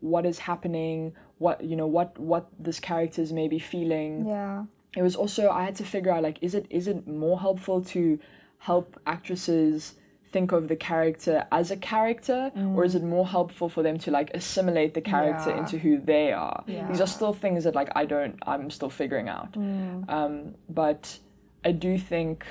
what 0.00 0.24
is 0.24 0.38
happening, 0.40 1.12
what, 1.38 1.62
you 1.62 1.76
know, 1.76 1.86
what, 1.86 2.18
what 2.18 2.48
this 2.58 2.80
characters 2.80 3.32
may 3.32 3.48
be 3.48 3.58
feeling 3.58 4.26
yeah 4.26 4.64
it 4.96 5.02
was 5.02 5.14
also 5.22 5.42
I 5.50 5.62
had 5.64 5.76
to 5.76 5.84
figure 5.84 6.12
out 6.14 6.22
like 6.22 6.38
is 6.42 6.54
it 6.54 6.66
is 6.70 6.88
it 6.88 7.06
more 7.06 7.38
helpful 7.46 7.78
to 7.94 8.18
help 8.58 8.98
actresses 9.06 9.94
think 10.32 10.50
of 10.52 10.66
the 10.68 10.76
character 10.76 11.46
as 11.52 11.70
a 11.70 11.76
character 11.76 12.50
or 12.74 12.84
is 12.84 12.94
it 12.94 13.02
more 13.02 13.26
helpful 13.26 13.68
for 13.68 13.82
them 13.82 13.96
to 13.98 14.10
like 14.10 14.28
assimilate 14.34 14.92
the 14.94 15.00
character 15.00 15.50
Yeah. 15.50 15.58
into 15.60 15.78
who 15.78 15.92
they 16.12 16.32
are? 16.32 16.64
These 16.90 17.00
are 17.00 17.06
still 17.06 17.32
things 17.32 17.64
that 17.64 17.74
like 17.74 17.90
I 17.94 18.04
don't 18.06 18.36
I'm 18.46 18.70
still 18.70 18.90
figuring 18.90 19.28
out. 19.28 19.50
Um, 20.16 20.34
but 20.68 21.18
I 21.64 21.72
do 21.72 21.96
think 21.98 22.44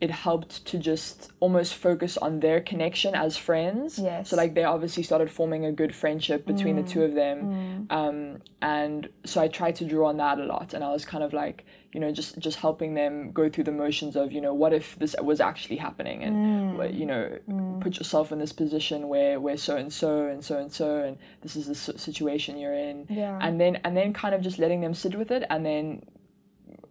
it 0.00 0.10
helped 0.10 0.64
to 0.64 0.78
just 0.78 1.30
almost 1.40 1.74
focus 1.74 2.16
on 2.16 2.40
their 2.40 2.60
connection 2.60 3.14
as 3.14 3.36
friends. 3.36 3.98
Yes. 3.98 4.30
so 4.30 4.36
like 4.36 4.54
they 4.54 4.64
obviously 4.64 5.02
started 5.02 5.30
forming 5.30 5.66
a 5.66 5.72
good 5.72 5.94
friendship 5.94 6.46
between 6.46 6.76
the 6.76 6.82
two 6.82 7.02
of 7.02 7.14
them. 7.14 7.42
Mm. 7.42 7.86
Mm. 7.86 7.92
Um, 8.34 8.42
and 8.62 9.08
so 9.24 9.40
I 9.42 9.48
tried 9.48 9.76
to 9.76 9.84
draw 9.84 10.08
on 10.08 10.16
that 10.16 10.38
a 10.38 10.44
lot. 10.44 10.72
And 10.74 10.82
I 10.82 10.90
was 10.90 11.04
kind 11.04 11.22
of 11.22 11.32
like 11.32 11.66
you 11.92 12.00
know 12.00 12.12
just 12.12 12.38
just 12.38 12.58
helping 12.58 12.94
them 12.94 13.32
go 13.32 13.48
through 13.50 13.64
the 13.64 13.72
motions 13.72 14.16
of 14.16 14.32
you 14.32 14.40
know 14.40 14.54
what 14.54 14.72
if 14.72 14.98
this 14.98 15.14
was 15.20 15.40
actually 15.40 15.76
happening? 15.76 16.22
And 16.22 16.34
mm. 16.36 16.76
what- 16.76 16.94
you 16.94 17.06
know 17.06 17.38
put 17.80 17.98
yourself 17.98 18.32
in 18.32 18.38
this 18.38 18.52
position 18.52 19.08
where 19.08 19.38
where 19.38 19.56
so 19.56 19.76
and 19.76 19.92
so 19.92 20.26
and 20.26 20.42
so 20.44 20.58
and 20.58 20.72
so 20.72 21.02
and 21.02 21.18
this 21.42 21.56
is 21.56 21.66
the 21.66 21.74
situation 21.74 22.56
you're 22.56 22.74
in. 22.74 23.06
Yeah. 23.10 23.38
and 23.40 23.60
then 23.60 23.76
and 23.84 23.94
then 23.96 24.12
kind 24.14 24.34
of 24.34 24.40
just 24.40 24.58
letting 24.58 24.80
them 24.80 24.94
sit 24.94 25.14
with 25.14 25.30
it. 25.30 25.44
And 25.50 25.64
then 25.66 26.02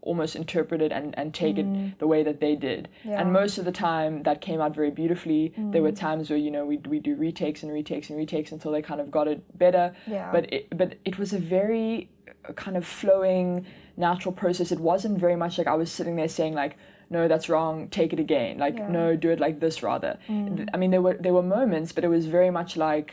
almost 0.10 0.36
interpret 0.36 0.82
it 0.82 0.92
and, 0.92 1.08
and 1.20 1.34
take 1.34 1.58
it 1.58 1.68
mm. 1.68 1.98
the 2.00 2.08
way 2.08 2.22
that 2.24 2.40
they 2.44 2.56
did. 2.56 2.90
Yeah. 3.04 3.22
And 3.22 3.32
most 3.32 3.60
of 3.60 3.66
the 3.66 3.72
time 3.72 4.24
that 4.24 4.42
came 4.42 4.60
out 4.60 4.74
very 4.74 4.92
beautifully. 5.02 5.54
There 5.56 5.84
were 5.84 5.92
mm. 5.92 6.06
times 6.08 6.30
where, 6.30 6.40
you 6.46 6.52
know, 6.56 6.66
we 6.66 6.78
we 6.94 7.00
do 7.00 7.16
retakes 7.16 7.64
and 7.64 7.72
retakes 7.72 8.10
and 8.10 8.18
retakes 8.18 8.52
until 8.52 8.72
they 8.72 8.82
kind 8.82 9.02
of 9.04 9.08
got 9.12 9.28
it 9.28 9.40
better. 9.66 9.86
Yeah. 10.08 10.32
But 10.32 10.44
it 10.52 10.78
but 10.82 10.90
it 11.06 11.16
was 11.22 11.32
a 11.40 11.42
very 11.58 12.10
uh, 12.48 12.54
kind 12.54 12.76
of 12.76 12.86
flowing 12.86 13.66
natural 13.98 14.34
process. 14.34 14.72
It 14.72 14.80
wasn't 14.80 15.20
very 15.26 15.38
much 15.44 15.58
like 15.60 15.68
I 15.68 15.76
was 15.76 15.92
sitting 15.92 16.16
there 16.16 16.32
saying 16.40 16.56
like 16.64 16.76
no, 17.12 17.28
that's 17.28 17.48
wrong. 17.50 17.88
Take 17.90 18.14
it 18.14 18.20
again. 18.20 18.60
Like, 18.60 18.78
Yeah. 18.78 18.88
no, 18.88 19.16
do 19.16 19.32
it 19.32 19.40
like 19.40 19.60
this 19.60 19.82
rather. 19.82 20.20
Mm. 20.28 20.70
I 20.74 20.78
mean, 20.78 20.92
there 20.92 21.02
were 21.02 21.18
there 21.26 21.34
were 21.34 21.48
moments, 21.60 21.92
but 21.96 22.04
it 22.04 22.12
was 22.18 22.26
very 22.38 22.52
much 22.60 22.78
like 22.78 23.10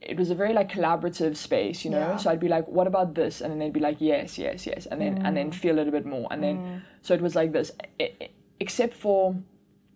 it 0.00 0.16
was 0.16 0.30
a 0.30 0.34
very 0.34 0.52
like 0.52 0.70
collaborative 0.70 1.36
space, 1.36 1.84
you 1.84 1.90
know. 1.90 1.98
Yeah. 1.98 2.16
So 2.16 2.30
I'd 2.30 2.40
be 2.40 2.48
like, 2.48 2.66
"What 2.68 2.86
about 2.86 3.14
this?" 3.14 3.40
And 3.40 3.50
then 3.50 3.58
they'd 3.58 3.72
be 3.72 3.80
like, 3.80 3.96
"Yes, 4.00 4.38
yes, 4.38 4.66
yes," 4.66 4.86
and 4.86 5.00
then 5.00 5.18
and 5.26 5.36
then 5.36 5.50
mm. 5.50 5.54
feel 5.54 5.78
it 5.78 5.88
a 5.88 5.90
bit 5.90 6.06
more, 6.06 6.28
and 6.30 6.42
then 6.42 6.56
mm. 6.58 6.80
so 7.02 7.14
it 7.14 7.20
was 7.20 7.34
like 7.34 7.52
this, 7.52 7.72
I- 8.00 8.12
I- 8.20 8.30
except 8.60 8.94
for 8.94 9.36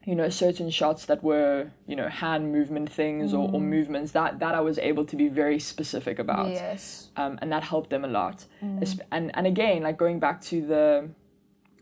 you 0.04 0.16
know 0.16 0.28
certain 0.28 0.68
shots 0.70 1.06
that 1.06 1.22
were 1.22 1.70
you 1.86 1.94
know 1.94 2.08
hand 2.08 2.50
movement 2.50 2.90
things 2.90 3.32
or, 3.32 3.44
or 3.54 3.60
mm. 3.60 3.64
movements 3.76 4.10
that 4.12 4.40
that 4.40 4.54
I 4.54 4.60
was 4.60 4.76
able 4.78 5.04
to 5.04 5.16
be 5.16 5.28
very 5.28 5.60
specific 5.60 6.18
about 6.18 6.50
yes 6.50 7.10
um, 7.16 7.38
and 7.40 7.52
that 7.52 7.62
helped 7.62 7.90
them 7.90 8.04
a 8.04 8.08
lot. 8.08 8.46
Es- 8.80 8.98
And 9.12 9.30
and 9.36 9.46
again, 9.46 9.82
like 9.82 9.96
going 9.98 10.18
back 10.18 10.40
to 10.50 10.66
the 10.66 11.08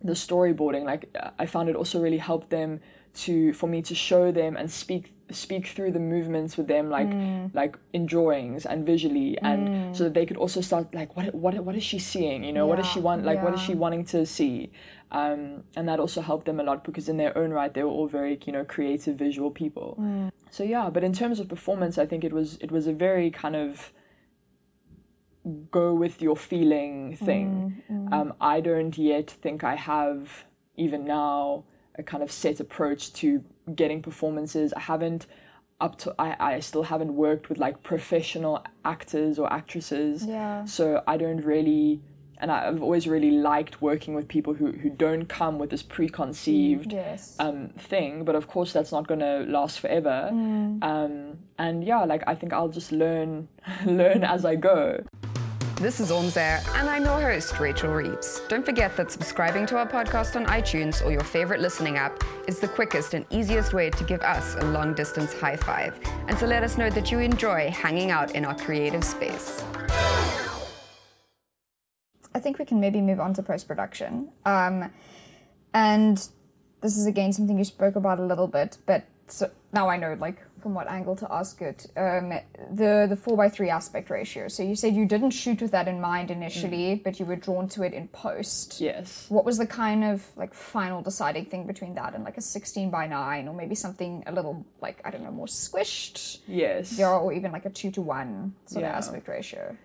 the 0.03 0.13
storyboarding, 0.13 0.85
like 0.85 1.15
I 1.39 1.47
found 1.47 1.69
it 1.69 1.77
also 1.77 2.01
really 2.01 2.19
helped 2.19 2.51
them 2.51 2.81
to 3.15 3.53
for 3.55 3.67
me 3.69 3.83
to 3.83 3.95
show 3.95 4.33
them 4.33 4.57
and 4.57 4.71
speak 4.71 5.13
speak 5.35 5.67
through 5.67 5.93
the 5.93 6.01
movements 6.01 6.57
with 6.57 6.67
them, 6.67 6.91
like 6.91 7.09
mm. 7.09 7.55
like 7.55 7.77
in 7.93 8.07
drawings 8.07 8.67
and 8.67 8.85
visually, 8.85 9.39
and 9.43 9.69
mm. 9.69 9.97
so 9.97 10.05
that 10.05 10.15
they 10.15 10.27
could 10.27 10.37
also 10.37 10.61
start 10.61 10.95
like 10.95 11.17
what 11.17 11.35
what 11.35 11.55
what 11.65 11.77
is 11.77 11.83
she 11.83 11.99
seeing? 11.99 12.45
You 12.45 12.53
know, 12.53 12.67
what 12.67 12.77
does 12.77 12.87
she 12.87 13.01
want? 13.01 13.25
Like 13.25 13.43
what 13.43 13.55
is 13.55 13.61
she 13.61 13.75
wanting 13.75 14.05
to 14.07 14.27
see? 14.27 14.73
Um, 15.13 15.65
and 15.77 15.89
that 15.89 15.99
also 15.99 16.21
helped 16.21 16.47
them 16.47 16.61
a 16.61 16.63
lot 16.63 16.85
because 16.85 17.09
in 17.09 17.17
their 17.17 17.37
own 17.37 17.51
right 17.51 17.75
they 17.75 17.83
were 17.83 17.91
all 17.91 18.07
very 18.07 18.39
you 18.47 18.53
know 18.53 18.65
creative 18.65 19.17
visual 19.17 19.51
people. 19.51 19.97
Mm. 20.01 20.31
So 20.51 20.63
yeah, 20.65 20.91
but 20.91 21.05
in 21.05 21.13
terms 21.13 21.41
of 21.41 21.49
performance, 21.49 21.99
I 21.99 22.07
think 22.07 22.25
it 22.25 22.33
was 22.33 22.59
it 22.61 22.71
was 22.71 22.87
a 22.87 22.93
very 22.93 23.31
kind 23.31 23.57
of 23.57 23.93
go 25.71 25.95
with 25.95 26.21
your 26.21 26.37
feeling 26.37 27.17
thing. 27.17 27.83
Um, 28.13 28.35
I 28.41 28.61
don't 28.61 28.97
yet 28.99 29.31
think 29.31 29.65
I 29.65 29.75
have 29.75 30.45
even 30.77 31.05
now 31.05 31.65
a 31.97 32.03
kind 32.03 32.23
of 32.23 32.31
set 32.31 32.61
approach 32.61 33.13
to 33.15 33.45
getting 33.75 34.03
performances. 34.03 34.73
I 34.75 34.81
haven't 34.81 35.27
up 35.81 35.97
to 35.99 36.15
I, 36.19 36.37
I 36.39 36.61
still 36.61 36.85
haven't 36.85 37.15
worked 37.15 37.49
with 37.49 37.59
like 37.59 37.83
professional 37.83 38.65
actors 38.85 39.39
or 39.39 39.53
actresses. 39.53 40.25
Yeah. 40.25 40.65
So 40.65 41.03
I 41.07 41.17
don't 41.17 41.45
really 41.45 42.01
and 42.41 42.51
I've 42.51 42.83
always 42.83 43.07
really 43.07 43.31
liked 43.31 43.83
working 43.83 44.15
with 44.15 44.27
people 44.27 44.55
who, 44.55 44.73
who 44.73 44.89
don't 44.89 45.27
come 45.27 45.59
with 45.59 45.69
this 45.71 45.83
preconceived 45.83 46.93
yes 46.93 47.37
um, 47.39 47.69
thing, 47.79 48.25
but 48.25 48.35
of 48.35 48.49
course 48.49 48.73
that's 48.73 48.93
not 48.93 49.07
going 49.07 49.21
to 49.21 49.45
last 49.47 49.79
forever. 49.81 50.29
Um, 50.83 51.39
and 51.59 51.85
yeah, 51.85 52.05
like 52.05 52.23
I 52.27 52.35
think 52.35 52.53
I'll 52.53 52.69
just 52.69 52.93
learn 52.93 53.49
learn 53.85 54.25
as 54.25 54.45
I 54.45 54.57
go. 54.57 55.05
This 55.81 55.99
is 55.99 56.11
Ormsair, 56.11 56.61
and 56.79 56.91
I'm 56.91 57.07
your 57.07 57.19
host, 57.19 57.59
Rachel 57.59 57.91
Reeves. 57.91 58.43
Don't 58.49 58.67
forget 58.67 58.99
that 58.99 59.11
subscribing 59.11 59.65
to 59.65 59.79
our 59.79 59.89
podcast 59.89 60.37
on 60.37 60.45
iTunes 60.45 61.03
or 61.03 61.11
your 61.11 61.25
favorite 61.25 61.61
listening 61.61 61.97
app 61.97 62.23
is 62.47 62.61
the 62.61 62.69
quickest 62.69 63.15
and 63.15 63.25
easiest 63.31 63.73
way 63.73 63.89
to 63.89 64.05
give 64.05 64.21
us 64.21 64.57
a 64.57 64.65
long 64.73 64.93
distance 64.93 65.33
high 65.33 65.57
five 65.57 65.99
and 66.29 66.37
to 66.37 66.47
let 66.47 66.63
us 66.63 66.77
know 66.77 66.91
that 66.91 67.11
you 67.11 67.21
enjoy 67.21 67.71
hanging 67.71 68.11
out 68.11 68.35
in 68.35 68.45
our 68.45 68.55
creative 68.55 69.03
space. 69.03 69.65
I 72.35 72.41
think 72.41 72.59
we 72.59 72.67
can 72.67 72.79
maybe 72.79 73.01
move 73.01 73.19
on 73.19 73.33
to 73.33 73.43
post 73.43 73.67
production. 73.67 74.29
Um, 74.45 74.93
and 75.73 76.19
this 76.83 76.99
is 76.99 77.07
again 77.07 77.33
something 77.33 77.57
you 77.57 77.65
spoke 77.65 77.97
about 77.97 78.21
a 78.21 78.25
little 78.27 78.49
bit, 78.49 78.77
but 78.85 79.05
so 79.29 79.51
now 79.73 79.89
I 79.89 79.97
know 79.97 80.15
like 80.21 80.43
from 80.61 80.75
what 80.75 80.89
angle 80.89 81.17
to 81.17 81.27
ask 81.33 81.61
it. 81.63 81.87
Um, 81.97 82.33
the 82.73 83.07
the 83.09 83.17
four 83.17 83.37
by 83.37 83.49
three 83.49 83.71
aspect 83.71 84.11
ratio. 84.11 84.49
So 84.49 84.63
you 84.63 84.77
said 84.77 84.95
you 84.95 85.07
didn't 85.07 85.31
shoot 85.31 85.61
with 85.61 85.73
that 85.73 85.89
in 85.89 86.01
mind 86.01 86.31
initially, 86.31 87.01
but 87.03 87.19
you 87.19 87.27
were 87.27 87.37
drawn 87.37 87.69
to 87.71 87.83
it 87.83 87.93
in 87.93 88.09
post. 88.09 88.81
Yes. 88.81 89.27
What 89.29 89.45
was 89.45 89.59
the 89.59 89.67
kind 89.67 90.05
of 90.05 90.25
like 90.37 90.53
final 90.55 91.03
deciding 91.03 91.47
thing 91.47 91.67
between 91.67 91.95
that 91.95 92.15
and 92.15 92.23
like 92.25 92.39
a 92.39 92.43
sixteen 92.43 92.91
by 92.91 93.07
nine, 93.07 93.49
or 93.49 93.55
maybe 93.55 93.75
something 93.75 94.23
a 94.27 94.33
little 94.33 94.65
like 94.81 95.01
I 95.05 95.11
don't 95.11 95.25
know 95.25 95.33
more 95.33 95.47
squished, 95.47 96.39
Yes. 96.47 96.99
yeah, 96.99 97.11
or 97.11 97.33
even 97.33 97.53
like 97.53 97.67
a 97.67 97.71
two 97.71 97.91
to 97.93 98.03
one 98.03 98.55
sort 98.67 98.85
of 98.85 98.91
aspect 98.91 99.27
ratio. 99.29 99.77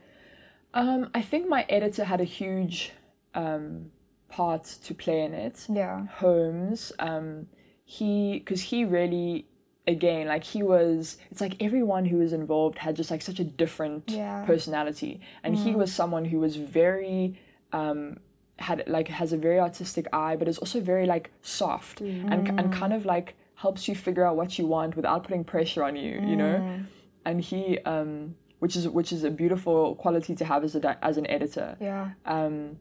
Um, 0.73 1.09
I 1.13 1.21
think 1.21 1.47
my 1.47 1.65
editor 1.69 2.03
had 2.03 2.19
a 2.19 2.25
huge 2.25 2.91
um, 3.33 3.91
part 4.27 4.63
to 4.83 4.93
play 4.93 5.21
in 5.21 5.33
it. 5.33 5.65
Yeah. 5.69 6.05
Holmes, 6.07 6.91
um, 6.99 7.47
he 7.85 8.39
because 8.39 8.61
he 8.61 8.83
really 8.83 9.45
again 9.87 10.27
like 10.27 10.43
he 10.43 10.61
was 10.63 11.17
it's 11.31 11.41
like 11.41 11.55
everyone 11.61 12.05
who 12.05 12.17
was 12.17 12.33
involved 12.33 12.77
had 12.79 12.95
just 12.95 13.11
like 13.11 13.21
such 13.21 13.39
a 13.39 13.43
different 13.43 14.03
Yeah. 14.09 14.43
personality. 14.45 15.19
And 15.43 15.55
he 15.55 15.75
was 15.75 15.93
someone 15.93 16.25
who 16.25 16.39
was 16.39 16.55
very 16.55 17.39
um 17.71 18.17
had 18.57 18.83
like 18.87 19.07
has 19.09 19.33
a 19.33 19.37
very 19.37 19.59
artistic 19.59 20.07
eye 20.13 20.35
but 20.37 20.47
is 20.47 20.57
also 20.57 20.79
very 20.79 21.05
like 21.05 21.29
soft 21.41 21.99
and 22.01 22.49
and 22.59 22.71
kind 22.71 22.93
of 22.93 23.05
like 23.05 23.35
helps 23.55 23.87
you 23.87 23.95
figure 23.95 24.25
out 24.25 24.35
what 24.35 24.57
you 24.57 24.65
want 24.65 24.95
without 24.95 25.23
putting 25.23 25.43
pressure 25.43 25.83
on 25.83 25.95
you 25.95 26.13
you 26.29 26.35
know? 26.35 26.79
And 27.25 27.41
he 27.41 27.79
um 27.79 28.35
which 28.59 28.75
is 28.75 28.87
which 28.87 29.11
is 29.11 29.23
a 29.23 29.29
beautiful 29.29 29.95
quality 29.95 30.33
to 30.35 30.45
have 30.45 30.63
as 30.63 30.73
a 30.75 31.05
as 31.05 31.17
an 31.17 31.27
editor. 31.27 31.75
Yeah. 31.79 32.11
um, 32.25 32.77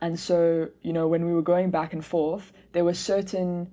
and 0.00 0.18
so, 0.20 0.68
you 0.82 0.92
know, 0.92 1.08
when 1.08 1.24
we 1.26 1.32
were 1.32 1.42
going 1.42 1.70
back 1.70 1.92
and 1.92 2.04
forth, 2.04 2.52
there 2.72 2.84
were 2.84 2.94
certain 2.94 3.72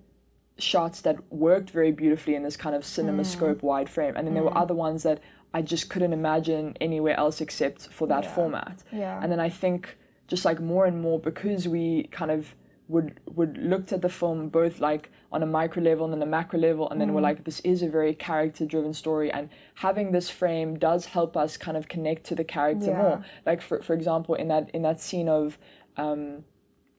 shots 0.59 1.01
that 1.01 1.17
worked 1.31 1.69
very 1.69 1.91
beautifully 1.91 2.35
in 2.35 2.43
this 2.43 2.57
kind 2.57 2.75
of 2.75 2.83
cinemascope 2.83 3.61
wide 3.61 3.89
frame. 3.89 4.15
And 4.15 4.25
then 4.27 4.33
there 4.33 4.43
were 4.43 4.57
other 4.57 4.73
ones 4.73 5.03
that 5.03 5.19
I 5.53 5.61
just 5.61 5.89
couldn't 5.89 6.13
imagine 6.13 6.75
anywhere 6.81 7.15
else 7.17 7.41
except 7.41 7.87
for 7.87 8.07
that 8.07 8.23
Yeah. 8.23 8.33
format. 8.35 8.83
Yeah. 8.91 9.19
And 9.21 9.31
then 9.31 9.39
I 9.39 9.49
think 9.49 9.97
just 10.27 10.43
like 10.45 10.59
more 10.59 10.85
and 10.85 11.01
more 11.01 11.19
because 11.19 11.67
we 11.67 12.03
kind 12.11 12.31
of 12.31 12.55
would 12.89 13.19
would 13.35 13.57
looked 13.57 13.91
at 13.91 14.01
the 14.01 14.09
film 14.09 14.47
both 14.47 14.79
like 14.79 15.09
on 15.31 15.43
a 15.43 15.45
micro 15.45 15.83
level 15.83 16.05
and 16.05 16.13
then 16.13 16.21
a 16.21 16.25
macro 16.25 16.57
level 16.57 16.89
and 16.89 17.01
then 17.01 17.09
Mm. 17.09 17.13
we're 17.15 17.21
like 17.29 17.43
this 17.43 17.59
is 17.61 17.83
a 17.83 17.89
very 17.89 18.13
character 18.13 18.65
driven 18.65 18.93
story 18.93 19.29
and 19.29 19.49
having 19.75 20.11
this 20.13 20.29
frame 20.29 20.79
does 20.79 21.05
help 21.07 21.35
us 21.35 21.57
kind 21.57 21.75
of 21.75 21.89
connect 21.89 22.23
to 22.27 22.35
the 22.35 22.45
character 22.45 22.91
Yeah. 22.91 23.01
more 23.01 23.25
like 23.45 23.61
for 23.61 23.81
for 23.81 23.93
example 23.93 24.35
in 24.35 24.47
that 24.47 24.69
in 24.73 24.83
that 24.83 25.01
scene 25.01 25.27
of 25.27 25.57
um 25.97 26.45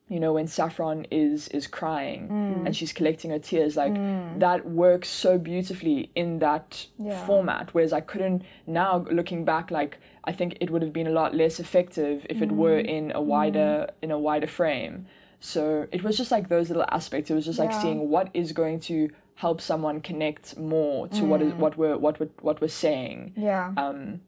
you 0.09 0.19
know 0.19 0.33
when 0.33 0.47
saffron 0.47 1.05
is 1.11 1.47
is 1.49 1.65
crying 1.67 2.27
Mm. 2.29 2.65
and 2.65 2.75
she's 2.75 2.91
collecting 2.91 3.29
her 3.31 3.39
tears 3.39 3.77
like 3.77 3.93
that 4.39 4.65
works 4.65 5.07
so 5.07 5.37
beautifully 5.37 6.09
in 6.15 6.39
that 6.39 6.87
Yeah. 6.97 7.25
format 7.27 7.73
whereas 7.73 7.93
i 7.93 8.01
couldn't 8.01 8.41
now 8.65 9.05
looking 9.11 9.45
back 9.45 9.69
like 9.71 9.97
i 10.23 10.31
think 10.31 10.57
it 10.61 10.69
would 10.71 10.81
have 10.81 10.93
been 10.99 11.07
a 11.07 11.11
lot 11.21 11.35
less 11.35 11.59
effective 11.59 12.25
if 12.29 12.41
it 12.41 12.51
were 12.51 12.79
Mm. 12.81 12.87
in 12.97 13.11
a 13.13 13.21
wider 13.21 13.73
in 14.01 14.09
a 14.11 14.19
wider 14.27 14.47
frame 14.47 15.05
so 15.39 15.87
it 15.91 16.01
was 16.03 16.17
just 16.17 16.31
like 16.31 16.49
those 16.49 16.67
little 16.69 16.85
aspects 16.99 17.29
it 17.31 17.35
was 17.35 17.45
just 17.45 17.59
like 17.59 17.71
seeing 17.81 18.09
what 18.09 18.27
is 18.33 18.51
going 18.51 18.79
to 18.91 19.09
help 19.35 19.61
someone 19.61 20.01
connect 20.01 20.57
more 20.57 21.07
to 21.07 21.23
what 21.23 21.41
is 21.41 21.53
what 21.53 21.77
we're 21.77 21.97
what 22.05 22.19
we're 22.19 22.29
what 22.41 22.59
we're 22.61 22.67
saying 22.87 23.31
Yeah. 23.37 23.73
um 23.77 24.19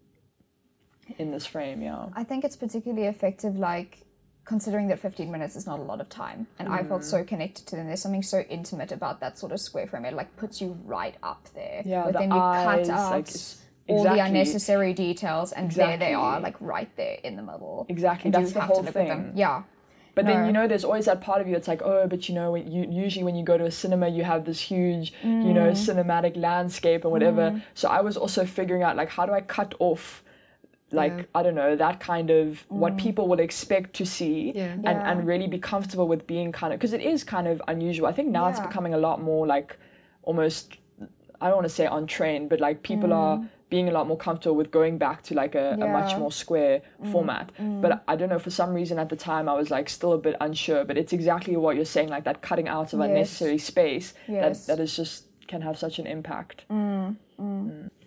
in 1.17 1.31
this 1.31 1.45
frame 1.45 1.81
yeah 1.81 2.05
I 2.15 2.23
think 2.23 2.45
it's 2.45 2.55
particularly 2.55 3.07
effective, 3.07 3.57
like 3.57 4.05
considering 4.45 4.87
that 4.87 4.99
15 4.99 5.31
minutes 5.31 5.55
is 5.55 5.65
not 5.67 5.79
a 5.79 5.81
lot 5.83 6.01
of 6.01 6.09
time, 6.09 6.47
and 6.59 6.67
I 6.67 6.83
felt 6.83 7.01
Mm. 7.01 7.05
so 7.05 7.23
connected 7.23 7.67
to 7.67 7.75
them. 7.75 7.87
There's 7.87 8.01
something 8.01 8.23
so 8.23 8.39
intimate 8.49 8.91
about 8.91 9.19
that 9.19 9.37
sort 9.37 9.51
of 9.51 9.59
square 9.61 9.87
frame. 9.87 10.05
It 10.05 10.13
like 10.13 10.35
puts 10.35 10.59
you 10.61 10.77
right 10.85 11.15
up 11.23 11.47
there. 11.53 11.81
Yeah, 11.85 12.03
but 12.05 12.13
the 12.13 12.19
then 12.19 12.31
you 12.31 12.37
eyes, 12.37 12.87
cut 12.87 12.95
out 12.97 13.11
like, 13.11 13.27
all 13.87 14.03
the 14.03 14.19
unnecessary 14.19 14.93
details, 14.93 15.51
and 15.51 15.71
there 15.71 15.97
they 15.97 16.13
are, 16.13 16.39
like 16.39 16.55
right 16.59 16.89
there 16.95 17.17
in 17.23 17.35
the 17.35 17.43
middle. 17.43 17.85
Exactly, 17.89 18.27
And 18.29 18.35
you 18.35 18.41
that's 18.41 18.53
the 18.53 18.61
whole 18.61 18.77
to 18.77 18.81
look 18.83 18.95
at 18.95 19.07
them. 19.07 19.23
thing. 19.25 19.37
Yeah. 19.37 19.63
But 20.13 20.25
then 20.25 20.45
you 20.45 20.51
know, 20.51 20.67
there's 20.67 20.83
always 20.83 21.05
that 21.05 21.21
part 21.21 21.39
of 21.41 21.47
you. 21.47 21.55
It's 21.55 21.67
like, 21.69 21.81
oh, 21.83 22.05
but 22.07 22.27
you 22.27 22.35
know, 22.35 22.51
when 22.51 22.69
you 22.69 22.85
usually 22.89 23.23
when 23.23 23.35
you 23.35 23.45
go 23.45 23.57
to 23.57 23.63
a 23.65 23.71
cinema, 23.71 24.07
you 24.09 24.23
have 24.23 24.43
this 24.45 24.59
huge, 24.59 25.13
you 25.23 25.29
Mm. 25.29 25.53
know, 25.53 25.71
cinematic 25.71 26.35
landscape 26.35 27.03
and 27.05 27.11
whatever. 27.13 27.61
So 27.75 27.89
I 27.89 28.01
was 28.01 28.17
also 28.17 28.45
figuring 28.45 28.83
out 28.83 28.97
like, 28.97 29.09
how 29.09 29.25
do 29.25 29.31
I 29.33 29.39
cut 29.41 29.73
off, 29.79 30.23
like 30.91 31.13
Yeah. 31.17 31.23
I 31.35 31.43
don't 31.43 31.55
know, 31.55 31.75
that 31.75 31.99
kind 31.99 32.29
of 32.29 32.65
what 32.69 32.97
people 32.97 33.27
will 33.27 33.39
expect 33.39 33.93
to 33.95 34.05
see, 34.05 34.51
Yeah. 34.55 34.73
and 34.73 34.83
Mm. 34.85 34.93
Yeah. 34.93 35.11
and 35.11 35.27
really 35.27 35.47
be 35.47 35.59
comfortable 35.59 36.07
with 36.07 36.27
being 36.27 36.51
kind 36.51 36.73
of 36.73 36.79
because 36.79 36.93
it 36.93 37.01
is 37.01 37.23
kind 37.23 37.47
of 37.47 37.61
unusual. 37.67 38.07
I 38.07 38.11
think 38.11 38.29
now 38.29 38.47
it's 38.49 38.59
becoming 38.59 38.93
a 38.93 38.97
lot 38.97 39.21
more 39.21 39.47
like 39.47 39.77
almost. 40.23 40.77
I 41.43 41.47
don't 41.47 41.55
want 41.55 41.65
to 41.65 41.73
say 41.73 41.87
on 41.87 42.05
trend, 42.05 42.49
but 42.49 42.59
like 42.59 42.83
people 42.83 43.11
are 43.13 43.41
being 43.69 43.87
a 43.89 43.91
lot 43.91 44.05
more 44.05 44.17
comfortable 44.17 44.55
with 44.55 44.69
going 44.69 44.97
back 44.99 45.23
to 45.23 45.33
like 45.33 45.55
a, 45.55 45.71
a 45.73 45.77
much 45.77 45.87
Mm. 45.87 46.09
Yeah. 46.09 46.15
Mm. 46.15 46.19
more 46.19 46.31
square 46.31 46.81
format. 47.11 47.51
But 47.57 48.03
I 48.07 48.15
don't 48.17 48.29
know, 48.29 48.37
for 48.37 48.51
some 48.51 48.73
reason 48.73 48.99
at 48.99 49.09
the 49.09 49.15
time 49.15 49.47
I 49.49 49.53
was 49.53 49.71
like 49.71 49.87
still 49.89 50.13
a 50.13 50.17
bit 50.17 50.35
unsure, 50.41 50.83
but 50.85 50.97
it's 50.97 51.13
exactly 51.13 51.55
what 51.57 51.75
you're 51.77 51.85
saying, 51.85 52.09
like 52.09 52.25
that 52.25 52.41
cutting 52.41 52.67
out 52.67 52.93
of 52.93 52.99
Yes. 52.99 53.07
unnecessary 53.09 53.57
space 53.57 54.13
Yes. 54.27 54.65
that, 54.67 54.77
that 54.77 54.83
is 54.83 54.95
just 54.95 55.25
can 55.47 55.61
have 55.61 55.77
such 55.77 55.99
an 55.99 56.05
impact. 56.05 56.65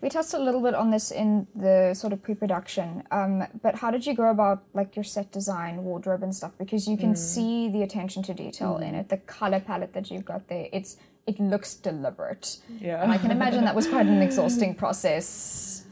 We 0.01 0.09
touched 0.11 0.35
a 0.35 0.39
little 0.39 0.61
bit 0.61 0.75
on 0.75 0.91
this 0.91 1.11
in 1.11 1.47
the 1.55 1.95
sort 1.95 2.13
of 2.13 2.23
pre-production, 2.23 3.03
um, 3.11 3.45
but 3.63 3.75
how 3.77 3.91
did 3.91 4.07
you 4.07 4.15
go 4.15 4.29
about 4.31 4.63
like 4.75 4.97
your 4.97 5.05
set 5.05 5.33
design, 5.33 5.83
wardrobe, 5.85 6.23
and 6.23 6.35
stuff? 6.35 6.53
Because 6.59 6.87
you 6.87 6.97
can 6.97 7.17
see 7.17 7.69
the 7.71 7.83
attention 7.83 8.23
to 8.25 8.35
detail 8.35 8.77
in 8.79 8.95
it, 8.95 9.09
the 9.09 9.17
color 9.17 9.61
palette 9.61 9.93
that 9.95 10.11
you've 10.11 10.25
got 10.27 10.49
there. 10.49 10.69
It's 10.73 10.97
it 11.27 11.41
looks 11.41 11.75
deliberate, 11.75 12.59
Yeah. 12.81 13.03
and 13.03 13.11
I 13.11 13.17
can 13.17 13.31
imagine 13.31 13.65
that 13.65 13.75
was 13.75 13.87
quite 13.87 14.07
an 14.07 14.21
exhausting 14.21 14.75
process. 14.83 15.87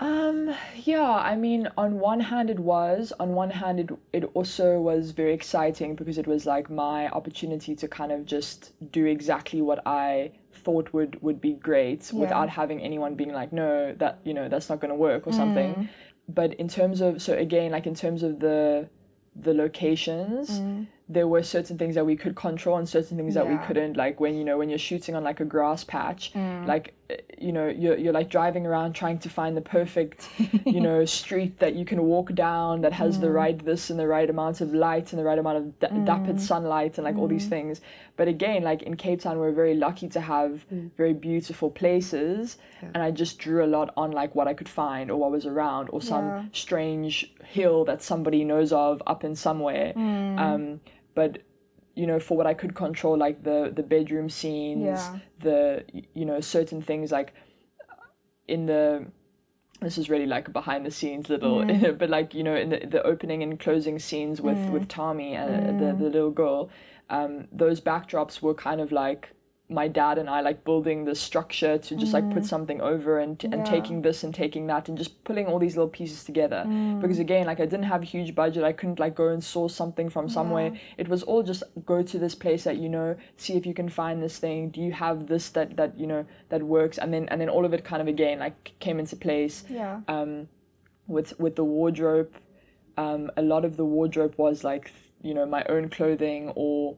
Um, 0.00 0.54
yeah, 0.84 1.10
I 1.10 1.34
mean, 1.36 1.68
on 1.76 1.98
one 1.98 2.20
hand 2.20 2.48
it 2.50 2.58
was, 2.60 3.12
on 3.18 3.34
one 3.34 3.50
hand 3.50 3.80
it, 3.80 3.90
it 4.12 4.24
also 4.32 4.80
was 4.80 5.10
very 5.10 5.34
exciting 5.34 5.94
because 5.96 6.18
it 6.18 6.26
was 6.26 6.46
like 6.46 6.70
my 6.70 7.08
opportunity 7.08 7.74
to 7.74 7.88
kind 7.88 8.12
of 8.12 8.24
just 8.24 8.72
do 8.92 9.06
exactly 9.06 9.60
what 9.60 9.80
I 9.84 10.30
thought 10.68 10.86
would 10.96 11.12
would 11.26 11.40
be 11.48 11.54
great 11.70 12.02
without 12.22 12.48
having 12.60 12.78
anyone 12.88 13.12
being 13.20 13.32
like, 13.40 13.50
no, 13.62 13.70
that, 14.02 14.14
you 14.28 14.34
know, 14.38 14.46
that's 14.52 14.68
not 14.70 14.78
going 14.82 14.94
to 14.96 15.00
work 15.08 15.22
or 15.26 15.32
something. 15.40 15.70
But 16.38 16.50
in 16.62 16.68
terms 16.68 17.00
of, 17.06 17.10
so 17.26 17.32
again, 17.46 17.68
like 17.76 17.86
in 17.92 17.94
terms 18.04 18.20
of 18.28 18.32
the 18.46 18.60
the 19.46 19.54
locations, 19.64 20.44
there 21.16 21.28
were 21.34 21.42
certain 21.56 21.76
things 21.80 21.94
that 21.94 22.04
we 22.10 22.16
could 22.22 22.34
control 22.46 22.76
and 22.80 22.88
certain 22.88 23.16
things 23.16 23.34
that 23.34 23.46
we 23.46 23.54
couldn't. 23.66 23.94
Like 24.04 24.14
when 24.20 24.32
you 24.38 24.44
know 24.48 24.58
when 24.60 24.68
you're 24.68 24.86
shooting 24.90 25.14
on 25.18 25.22
like 25.30 25.40
a 25.40 25.48
grass 25.54 25.84
patch, 25.84 26.22
like 26.66 26.86
uh, 26.88 26.92
you 27.38 27.52
know 27.52 27.68
you're 27.68 27.96
you're 27.96 28.12
like 28.12 28.28
driving 28.28 28.66
around 28.66 28.92
trying 28.92 29.18
to 29.18 29.30
find 29.30 29.56
the 29.56 29.62
perfect 29.62 30.28
you 30.66 30.80
know 30.80 31.04
street 31.20 31.58
that 31.58 31.74
you 31.74 31.84
can 31.84 32.02
walk 32.02 32.34
down 32.34 32.82
that 32.82 32.92
has 32.92 33.18
the 33.18 33.30
right 33.30 33.64
this 33.64 33.88
and 33.88 33.98
the 33.98 34.06
right 34.06 34.28
amount 34.28 34.60
of 34.60 34.74
light 34.74 35.12
and 35.12 35.18
the 35.18 35.24
right 35.24 35.38
amount 35.38 35.56
of 35.56 35.78
d- 35.80 35.86
mm. 35.86 36.04
dappled 36.04 36.38
sunlight 36.38 36.98
and 36.98 37.04
like 37.04 37.16
all 37.16 37.26
these 37.28 37.46
mm. 37.46 37.50
things. 37.50 37.80
But 38.16 38.28
again, 38.28 38.62
like 38.62 38.82
in 38.82 38.96
Cape 38.96 39.20
Town, 39.20 39.38
we're 39.38 39.52
very 39.52 39.74
lucky 39.74 40.08
to 40.08 40.20
have 40.20 40.66
mm. 40.72 40.90
very 40.96 41.14
beautiful 41.14 41.70
places, 41.70 42.58
and 42.82 43.02
I 43.02 43.10
just 43.10 43.38
drew 43.38 43.64
a 43.64 43.70
lot 43.76 43.92
on 43.96 44.10
like 44.10 44.34
what 44.34 44.48
I 44.48 44.54
could 44.54 44.68
find 44.68 45.10
or 45.10 45.16
what 45.16 45.30
was 45.30 45.46
around 45.46 45.88
or 45.92 46.02
some 46.02 46.26
Yeah. 46.26 46.44
strange 46.52 47.32
hill 47.44 47.84
that 47.86 48.02
somebody 48.02 48.44
knows 48.44 48.72
of 48.72 49.02
up 49.06 49.24
in 49.24 49.34
somewhere. 49.34 49.92
Um, 49.96 50.80
but 51.14 51.38
you 51.98 52.06
know, 52.06 52.20
for 52.20 52.36
what 52.36 52.46
I 52.46 52.54
could 52.54 52.74
control, 52.74 53.16
like 53.18 53.42
the 53.42 53.72
the 53.74 53.82
bedroom 53.82 54.28
scenes, 54.30 55.00
Yeah. 55.00 55.18
the 55.40 55.84
you 56.14 56.24
know 56.24 56.40
certain 56.40 56.80
things 56.80 57.10
like 57.10 57.34
in 58.46 58.66
the 58.66 59.06
this 59.80 59.98
is 59.98 60.10
really 60.10 60.26
like 60.26 60.48
a 60.48 60.50
behind 60.50 60.84
the 60.84 60.90
scenes 60.90 61.28
little 61.28 61.58
mm. 61.58 61.98
but 62.00 62.10
like 62.10 62.34
you 62.34 62.42
know 62.42 62.56
in 62.56 62.70
the, 62.70 62.80
the 62.94 63.02
opening 63.04 63.42
and 63.42 63.60
closing 63.60 63.98
scenes 63.98 64.40
with 64.40 64.58
with 64.70 64.84
mm. 64.84 64.88
tommy 64.88 65.34
and 65.34 65.80
the, 65.80 65.84
mm. 65.84 65.98
the 65.98 66.04
little 66.04 66.30
girl 66.30 66.68
um 67.10 67.46
those 67.52 67.80
backdrops 67.80 68.42
were 68.42 68.54
kind 68.54 68.80
of 68.80 68.90
like 68.90 69.30
my 69.70 69.86
dad 69.86 70.16
and 70.16 70.30
I 70.30 70.40
like 70.40 70.64
building 70.64 71.04
the 71.04 71.14
structure 71.14 71.76
to 71.76 71.94
just 71.96 72.14
like 72.14 72.30
put 72.30 72.46
something 72.46 72.80
over 72.80 73.18
and 73.18 73.42
and 73.44 73.52
Yeah. 73.54 73.64
taking 73.64 74.00
this 74.00 74.24
and 74.24 74.34
taking 74.34 74.66
that 74.68 74.88
and 74.88 74.96
just 74.96 75.22
pulling 75.24 75.46
all 75.46 75.58
these 75.58 75.76
little 75.76 75.90
pieces 75.90 76.24
together. 76.24 76.64
Because 77.02 77.18
again 77.18 77.44
like 77.46 77.60
I 77.60 77.66
didn't 77.66 77.84
have 77.84 78.00
a 78.02 78.06
huge 78.06 78.34
budget. 78.34 78.64
I 78.64 78.72
couldn't 78.72 78.98
like 78.98 79.14
go 79.14 79.28
and 79.28 79.44
source 79.44 79.74
something 79.74 80.08
from 80.08 80.28
somewhere. 80.30 80.72
It 80.96 81.08
was 81.08 81.22
all 81.22 81.42
just 81.42 81.62
go 81.84 82.02
to 82.02 82.18
this 82.18 82.34
place 82.34 82.64
that 82.64 82.78
you 82.78 82.88
know 82.88 83.14
see 83.36 83.54
if 83.58 83.66
you 83.66 83.74
can 83.74 83.90
find 83.90 84.22
this 84.22 84.38
thing. 84.38 84.70
Do 84.70 84.80
you 84.80 84.92
have 84.92 85.26
this 85.26 85.50
that 85.50 85.76
that 85.76 85.98
you 86.00 86.06
know 86.06 86.24
that 86.48 86.62
works? 86.62 86.96
And 86.96 87.12
then 87.12 87.28
and 87.28 87.38
then 87.40 87.50
all 87.50 87.64
of 87.66 87.74
it 87.74 87.84
kind 87.84 88.00
of 88.00 88.08
again 88.08 88.38
like 88.38 88.72
came 88.80 88.98
into 88.98 89.16
place. 89.16 89.64
Yeah. 89.68 90.00
um, 90.08 90.48
with 91.06 91.38
with 91.38 91.56
the 91.56 91.64
wardrobe. 91.64 92.30
Um, 92.96 93.30
a 93.36 93.42
lot 93.42 93.64
of 93.64 93.76
the 93.76 93.84
wardrobe 93.84 94.34
was 94.38 94.64
like 94.64 94.92
you 95.20 95.34
know 95.34 95.44
my 95.46 95.62
own 95.68 95.88
clothing 95.90 96.52
or 96.56 96.96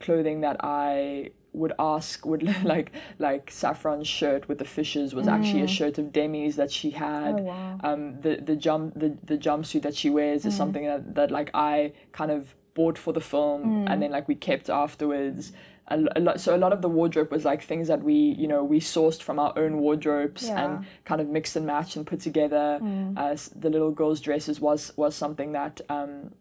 clothing 0.00 0.42
that 0.42 0.56
I 0.62 1.30
would 1.54 1.72
ask 1.78 2.24
would 2.26 2.42
like 2.64 2.92
like 3.18 3.50
Saffron's 3.50 4.08
shirt 4.08 4.48
with 4.48 4.58
the 4.58 4.64
fishes 4.64 5.14
was 5.14 5.28
actually 5.28 5.62
a 5.62 5.66
shirt 5.68 5.98
of 5.98 6.06
Demi's 6.12 6.56
that 6.56 6.70
she 6.70 6.90
had. 6.90 7.36
Mm. 7.36 7.40
Oh, 7.40 7.42
wow. 7.42 7.78
Um, 7.84 8.20
the 8.20 8.36
the 8.36 8.56
jump 8.56 8.94
the, 8.98 9.16
the 9.24 9.38
jumpsuit 9.38 9.82
that 9.82 9.94
she 9.94 10.10
wears 10.10 10.42
Mm. 10.42 10.46
is 10.46 10.56
something 10.56 10.84
that, 10.86 11.14
that 11.14 11.30
like 11.30 11.50
I 11.54 11.92
kind 12.12 12.30
of 12.30 12.54
bought 12.74 12.98
for 12.98 13.12
the 13.12 13.20
film 13.20 13.60
Mm. 13.64 13.90
and 13.90 14.02
then 14.02 14.10
like 14.10 14.26
we 14.28 14.34
kept 14.34 14.68
afterwards. 14.68 15.52
A, 15.88 16.02
a 16.16 16.20
lot, 16.20 16.40
so 16.40 16.56
a 16.56 16.60
lot 16.64 16.72
of 16.72 16.80
the 16.80 16.88
wardrobe 16.88 17.30
was 17.30 17.44
like 17.44 17.62
things 17.62 17.88
that 17.88 18.02
we 18.02 18.14
you 18.14 18.48
know 18.48 18.64
we 18.64 18.80
sourced 18.80 19.20
from 19.22 19.38
our 19.38 19.52
own 19.58 19.76
wardrobes 19.78 20.44
Yeah. 20.48 20.64
and 20.64 20.86
kind 21.04 21.20
of 21.20 21.28
mixed 21.28 21.56
and 21.56 21.66
matched 21.66 21.96
and 21.96 22.06
put 22.06 22.20
together. 22.20 22.80
Uh, 23.16 23.36
the 23.54 23.68
little 23.68 23.90
girls' 23.90 24.20
dresses 24.22 24.60
was 24.62 24.92
was 24.96 25.14
something 25.14 25.52
that 25.52 25.82
um, 25.90 26.32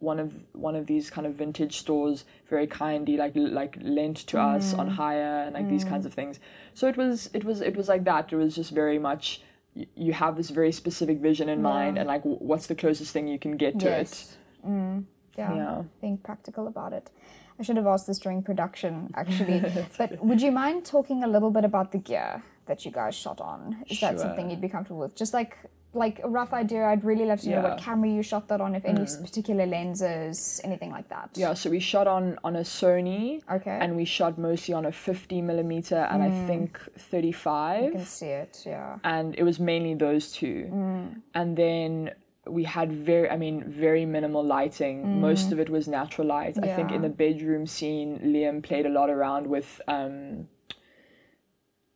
one 0.00 0.18
of 0.18 0.32
one 0.52 0.74
of 0.74 0.86
these 0.86 1.10
kind 1.10 1.26
of 1.26 1.34
vintage 1.34 1.78
stores 1.78 2.24
very 2.48 2.66
kindly 2.66 3.16
like 3.16 3.32
like 3.36 3.76
lent 3.82 4.16
to 4.26 4.40
us 4.40 4.74
on 4.74 4.88
hire 4.88 5.44
and 5.44 5.54
like 5.54 5.68
these 5.68 5.84
kinds 5.84 6.04
of 6.06 6.12
things. 6.14 6.40
So 6.74 6.88
it 6.88 6.96
was 6.96 7.30
it 7.34 7.44
was 7.44 7.60
it 7.60 7.76
was 7.76 7.88
like 7.88 8.04
that. 8.04 8.32
It 8.32 8.36
was 8.36 8.54
just 8.56 8.70
very 8.72 8.98
much 8.98 9.42
y- 9.76 9.86
you 9.94 10.12
have 10.14 10.36
this 10.36 10.50
very 10.50 10.72
specific 10.72 11.18
vision 11.20 11.48
in 11.48 11.60
mind 11.62 11.98
and 11.98 12.06
like 12.08 12.22
w- 12.22 12.38
what's 12.40 12.66
the 12.66 12.74
closest 12.74 13.12
thing 13.12 13.28
you 13.28 13.38
can 13.38 13.56
get 13.56 13.78
to 13.80 13.86
Yes. 13.86 14.36
Mm, 14.66 15.04
yeah. 15.38 15.54
Yeah. 15.54 15.82
Being 16.00 16.18
practical 16.18 16.66
about 16.66 16.92
it. 16.92 17.10
I 17.58 17.62
should 17.62 17.76
have 17.76 17.86
asked 17.86 18.06
this 18.06 18.18
during 18.18 18.42
production, 18.42 19.10
actually. 19.22 19.62
but 19.98 20.24
would 20.24 20.40
you 20.40 20.50
mind 20.50 20.86
talking 20.86 21.24
a 21.24 21.28
little 21.28 21.50
bit 21.50 21.64
about 21.64 21.92
the 21.92 21.98
gear 21.98 22.42
that 22.66 22.86
you 22.86 22.90
guys 22.90 23.14
shot 23.14 23.38
on? 23.40 23.84
Is 23.90 24.00
that 24.00 24.18
something 24.18 24.50
you'd 24.50 24.62
be 24.62 24.68
comfortable 24.70 25.00
with? 25.00 25.14
Just 25.14 25.34
like 25.34 25.58
like 25.92 26.20
a 26.22 26.28
rough 26.28 26.52
idea. 26.52 26.86
I'd 26.86 27.04
really 27.04 27.24
love 27.24 27.40
to 27.40 27.50
know 27.50 27.62
what 27.62 27.78
camera 27.78 28.08
you 28.08 28.22
shot 28.22 28.48
that 28.48 28.60
on, 28.60 28.74
if 28.74 28.84
any 28.84 29.00
mm. 29.00 29.22
particular 29.22 29.66
lenses, 29.66 30.60
anything 30.62 30.90
like 30.90 31.08
that. 31.08 31.30
Yeah, 31.34 31.54
so 31.54 31.70
we 31.70 31.80
shot 31.80 32.06
on 32.06 32.38
on 32.44 32.56
a 32.56 32.60
Sony. 32.60 33.42
Okay. 33.50 33.78
And 33.80 33.96
we 33.96 34.04
shot 34.04 34.38
mostly 34.38 34.74
on 34.74 34.86
a 34.86 34.92
50 34.92 35.42
millimeter 35.42 36.06
and 36.10 36.22
I 36.22 36.30
mm. 36.30 36.46
think 36.46 36.80
I 37.12 37.90
can 37.92 38.04
see 38.04 38.26
it. 38.26 38.62
Yeah. 38.64 38.98
And 39.04 39.34
it 39.36 39.42
was 39.42 39.58
mainly 39.58 39.94
those 39.94 40.32
two. 40.32 40.70
Mm. 40.72 41.22
And 41.34 41.56
then 41.56 42.12
we 42.46 42.64
had 42.64 42.92
very, 42.92 43.28
I 43.28 43.36
mean, 43.36 43.64
very 43.66 44.06
minimal 44.06 44.44
lighting. 44.44 45.20
Most 45.20 45.52
of 45.52 45.60
it 45.60 45.68
was 45.68 45.88
natural 45.88 46.26
light. 46.26 46.56
I 46.62 46.74
think 46.74 46.90
in 46.90 47.02
the 47.02 47.08
bedroom 47.08 47.66
scene, 47.66 48.18
Liam 48.24 48.62
played 48.62 48.86
a 48.86 48.90
lot 48.90 49.10
around 49.10 49.46
with. 49.46 49.80
Um, 49.88 50.48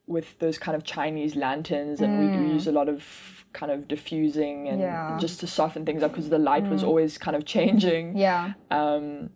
with 0.06 0.38
those 0.38 0.58
kind 0.58 0.76
of 0.76 0.84
Chinese 0.84 1.34
lanterns, 1.34 2.00
and 2.00 2.18
we, 2.18 2.26
we 2.38 2.46
used 2.52 2.66
a 2.66 2.72
lot 2.72 2.88
of 2.88 3.02
kind 3.54 3.70
of 3.72 3.86
diffusing 3.88 4.68
and 4.68 4.80
Yeah. 4.80 5.16
just 5.18 5.40
to 5.40 5.46
soften 5.46 5.86
things 5.86 6.02
up 6.02 6.10
because 6.12 6.28
the 6.28 6.38
light 6.38 6.68
was 6.68 6.82
always 6.82 7.16
kind 7.18 7.36
of 7.36 7.44
changing 7.44 8.16
Yeah. 8.18 8.54
um 8.70 9.30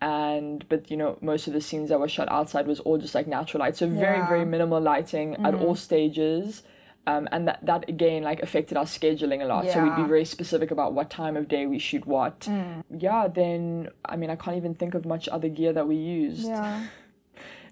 and 0.00 0.68
but 0.68 0.90
you 0.90 0.96
know 0.96 1.16
most 1.22 1.46
of 1.46 1.52
the 1.54 1.60
scenes 1.60 1.88
that 1.88 1.98
were 1.98 2.08
shot 2.08 2.28
outside 2.28 2.66
was 2.66 2.80
all 2.80 2.98
just 2.98 3.14
like 3.14 3.26
natural 3.26 3.60
light 3.60 3.76
so 3.76 3.88
very 3.88 4.18
Yeah. 4.18 4.28
very 4.28 4.44
minimal 4.44 4.80
lighting 4.80 5.36
at 5.46 5.54
all 5.54 5.74
stages 5.74 6.62
um, 7.06 7.28
and 7.32 7.46
that, 7.48 7.58
that 7.64 7.88
again 7.88 8.22
like 8.22 8.42
affected 8.42 8.76
our 8.76 8.84
scheduling 8.84 9.40
a 9.42 9.46
lot 9.46 9.64
yeah. 9.64 9.74
so 9.74 9.82
we'd 9.84 9.96
be 9.96 10.02
very 10.08 10.24
specific 10.24 10.70
about 10.70 10.92
what 10.94 11.10
time 11.10 11.36
of 11.36 11.48
day 11.48 11.66
we 11.66 11.78
shoot 11.78 12.06
what 12.06 12.48
yeah 12.90 13.28
then 13.28 13.88
i 14.04 14.14
mean 14.16 14.30
i 14.30 14.36
can't 14.36 14.56
even 14.56 14.74
think 14.74 14.94
of 14.94 15.06
much 15.06 15.28
other 15.28 15.48
gear 15.48 15.72
that 15.72 15.86
we 15.88 15.96
used 15.96 16.48
Yeah. 16.48 16.82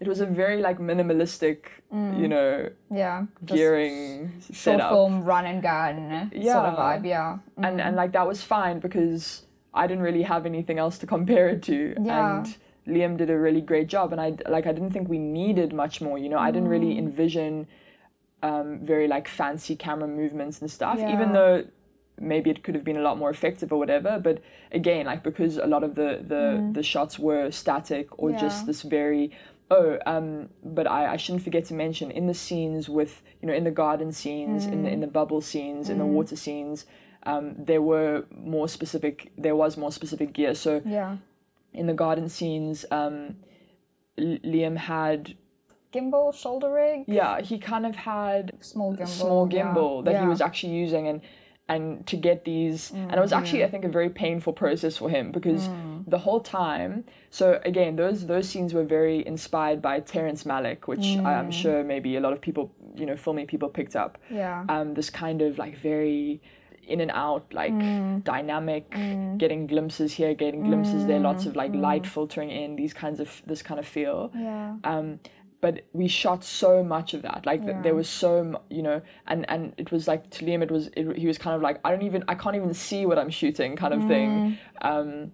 It 0.02 0.08
was 0.12 0.20
a 0.26 0.26
very 0.42 0.60
like 0.68 0.78
minimalistic 0.90 1.58
you 2.22 2.28
know 2.34 2.50
Yeah. 3.02 3.16
Just 3.44 3.58
gearing 3.58 4.32
short 4.40 4.56
setup 4.64 4.90
film, 4.94 5.12
run 5.32 5.44
and 5.52 5.60
gun 5.70 5.96
sort 6.54 6.66
of 6.70 6.74
vibe. 6.84 7.04
Yeah. 7.14 7.30
and 7.66 7.74
and 7.86 7.92
like 8.02 8.12
that 8.18 8.26
was 8.32 8.40
fine 8.56 8.76
because 8.86 9.22
I 9.82 9.84
didn't 9.88 10.04
really 10.08 10.24
have 10.32 10.42
anything 10.52 10.78
else 10.84 10.96
to 11.02 11.06
compare 11.16 11.46
it 11.54 11.60
to, 11.70 11.76
Yeah. 12.10 12.20
and 12.38 12.44
Liam 12.92 13.12
did 13.22 13.30
a 13.36 13.38
really 13.46 13.62
great 13.70 13.88
job. 13.94 14.06
And 14.12 14.20
I 14.26 14.28
like 14.56 14.66
I 14.70 14.72
didn't 14.76 14.92
think 14.94 15.06
we 15.16 15.20
needed 15.42 15.68
much 15.84 15.94
more. 16.06 16.16
You 16.24 16.28
know, 16.32 16.40
I 16.48 16.50
didn't 16.54 16.68
Mm. 16.68 16.76
really 16.76 16.92
envision 17.04 17.52
um, 18.48 18.68
very 18.92 19.06
like 19.16 19.26
fancy 19.28 19.74
camera 19.86 20.08
movements 20.22 20.56
and 20.62 20.68
stuff, 20.78 20.98
Yeah. 20.98 21.12
even 21.14 21.28
though 21.36 21.56
maybe 22.20 22.48
it 22.54 22.58
could 22.64 22.74
have 22.78 22.84
been 22.90 22.96
a 23.02 23.06
lot 23.08 23.16
more 23.22 23.30
effective 23.36 23.68
or 23.72 23.78
whatever. 23.78 24.12
But 24.28 24.36
again, 24.80 25.06
like 25.12 25.22
because 25.30 25.54
a 25.58 25.68
lot 25.74 25.82
of 25.88 25.92
the 26.00 26.10
the 26.32 26.42
the 26.78 26.82
shots 26.92 27.14
were 27.26 27.44
static 27.62 28.06
or 28.20 28.28
Mm. 28.28 28.32
Yeah. 28.34 28.40
just 28.46 28.58
this 28.66 28.80
very 28.98 29.24
Oh, 29.76 29.98
um, 30.14 30.26
but 30.76 30.86
I, 30.98 31.00
I 31.14 31.16
shouldn't 31.22 31.44
forget 31.48 31.64
to 31.70 31.74
mention 31.84 32.10
in 32.10 32.24
the 32.32 32.34
scenes 32.46 32.82
with 32.98 33.12
you 33.40 33.46
know 33.48 33.54
in 33.60 33.64
the 33.70 33.76
garden 33.84 34.10
scenes, 34.20 34.66
in 34.74 34.78
the 34.84 34.90
in 34.96 35.00
the 35.00 35.12
bubble 35.18 35.40
scenes, 35.50 35.88
in 35.92 35.96
the 35.98 36.06
water 36.18 36.36
scenes, 36.44 36.78
um, 37.30 37.44
there 37.70 37.82
were 37.92 38.14
more 38.54 38.68
specific. 38.76 39.14
There 39.44 39.56
was 39.62 39.76
more 39.76 39.92
specific 40.00 40.28
gear. 40.38 40.54
So 40.54 40.70
Yeah. 40.98 41.16
in 41.80 41.86
the 41.86 41.94
garden 42.04 42.28
scenes, 42.36 42.76
um, 43.00 43.16
L- 44.18 44.38
Liam 44.52 44.76
had 44.76 45.20
Gimbal, 45.94 46.32
shoulder 46.42 46.70
rig, 46.72 47.04
yeah 47.06 47.34
he 47.50 47.56
kind 47.58 47.84
of 47.90 47.94
had 47.94 48.52
small 48.60 48.90
gimbal. 48.96 49.08
small 49.22 49.42
yeah. 49.52 49.54
gimbal 49.74 50.04
that 50.06 50.14
he 50.22 50.26
was 50.34 50.40
actually 50.40 50.74
using 50.84 51.04
and 51.10 51.20
and 51.68 52.04
to 52.06 52.16
get 52.16 52.44
these 52.44 52.90
and 52.90 53.12
it 53.14 53.20
was 53.20 53.32
actually 53.32 53.62
i 53.64 53.68
think 53.70 53.84
a 53.84 53.88
very 53.88 54.10
painful 54.10 54.52
process 54.52 54.96
for 54.96 55.08
him 55.08 55.30
because 55.30 55.68
Mm. 55.68 56.04
the 56.10 56.18
whole 56.18 56.40
time 56.40 57.04
so 57.30 57.60
again 57.64 57.94
those 57.96 58.26
those 58.26 58.48
scenes 58.48 58.74
were 58.74 58.84
very 58.84 59.24
inspired 59.26 59.80
by 59.80 60.00
terrence 60.00 60.42
malick 60.44 60.80
which 60.86 61.06
i'm 61.18 61.48
Mm. 61.50 61.52
sure 61.52 61.84
maybe 61.84 62.16
a 62.16 62.20
lot 62.20 62.32
of 62.32 62.40
people 62.40 62.72
you 62.96 63.06
know 63.06 63.16
filming 63.16 63.46
people 63.46 63.68
picked 63.68 63.94
up 63.94 64.18
Yeah. 64.28 64.64
um 64.68 64.94
this 64.94 65.08
kind 65.10 65.40
of 65.40 65.56
like 65.56 65.76
very 65.78 66.40
in 66.94 67.00
and 67.00 67.12
out 67.12 67.44
like 67.54 67.72
Mm. 67.72 68.24
dynamic 68.24 68.90
getting 69.38 69.68
glimpses 69.68 70.12
here 70.14 70.34
getting 70.34 70.64
glimpses 70.64 71.06
there 71.06 71.20
lots 71.20 71.46
of 71.46 71.54
like 71.54 71.72
light 71.88 72.04
filtering 72.06 72.50
in 72.50 72.74
these 72.74 72.92
kinds 72.92 73.20
of 73.20 73.40
this 73.46 73.62
kind 73.62 73.78
of 73.78 73.86
feel 73.86 74.32
Yeah. 74.34 74.74
um 74.82 75.20
but 75.62 75.74
we 75.94 76.06
shot 76.08 76.44
so 76.44 76.84
much 76.84 77.14
of 77.14 77.22
that 77.22 77.46
like 77.46 77.60
th- 77.62 77.76
Yeah. 77.76 77.82
there 77.82 77.94
was 77.94 78.08
so 78.08 78.60
you 78.68 78.82
know 78.82 79.00
and 79.26 79.48
and 79.48 79.72
it 79.78 79.90
was 79.90 80.06
like 80.06 80.28
to 80.36 80.44
liam 80.44 80.62
it 80.62 80.70
was 80.70 80.88
it, 80.96 81.16
he 81.16 81.26
was 81.26 81.38
kind 81.38 81.56
of 81.56 81.62
like 81.62 81.80
i 81.84 81.90
don't 81.90 82.02
even 82.02 82.22
i 82.28 82.34
can't 82.34 82.56
even 82.56 82.74
see 82.74 83.06
what 83.06 83.18
i'm 83.18 83.30
shooting 83.30 83.76
kind 83.76 83.94
of 83.94 84.00
Mm. 84.02 84.08
thing 84.08 84.58
um 84.82 85.32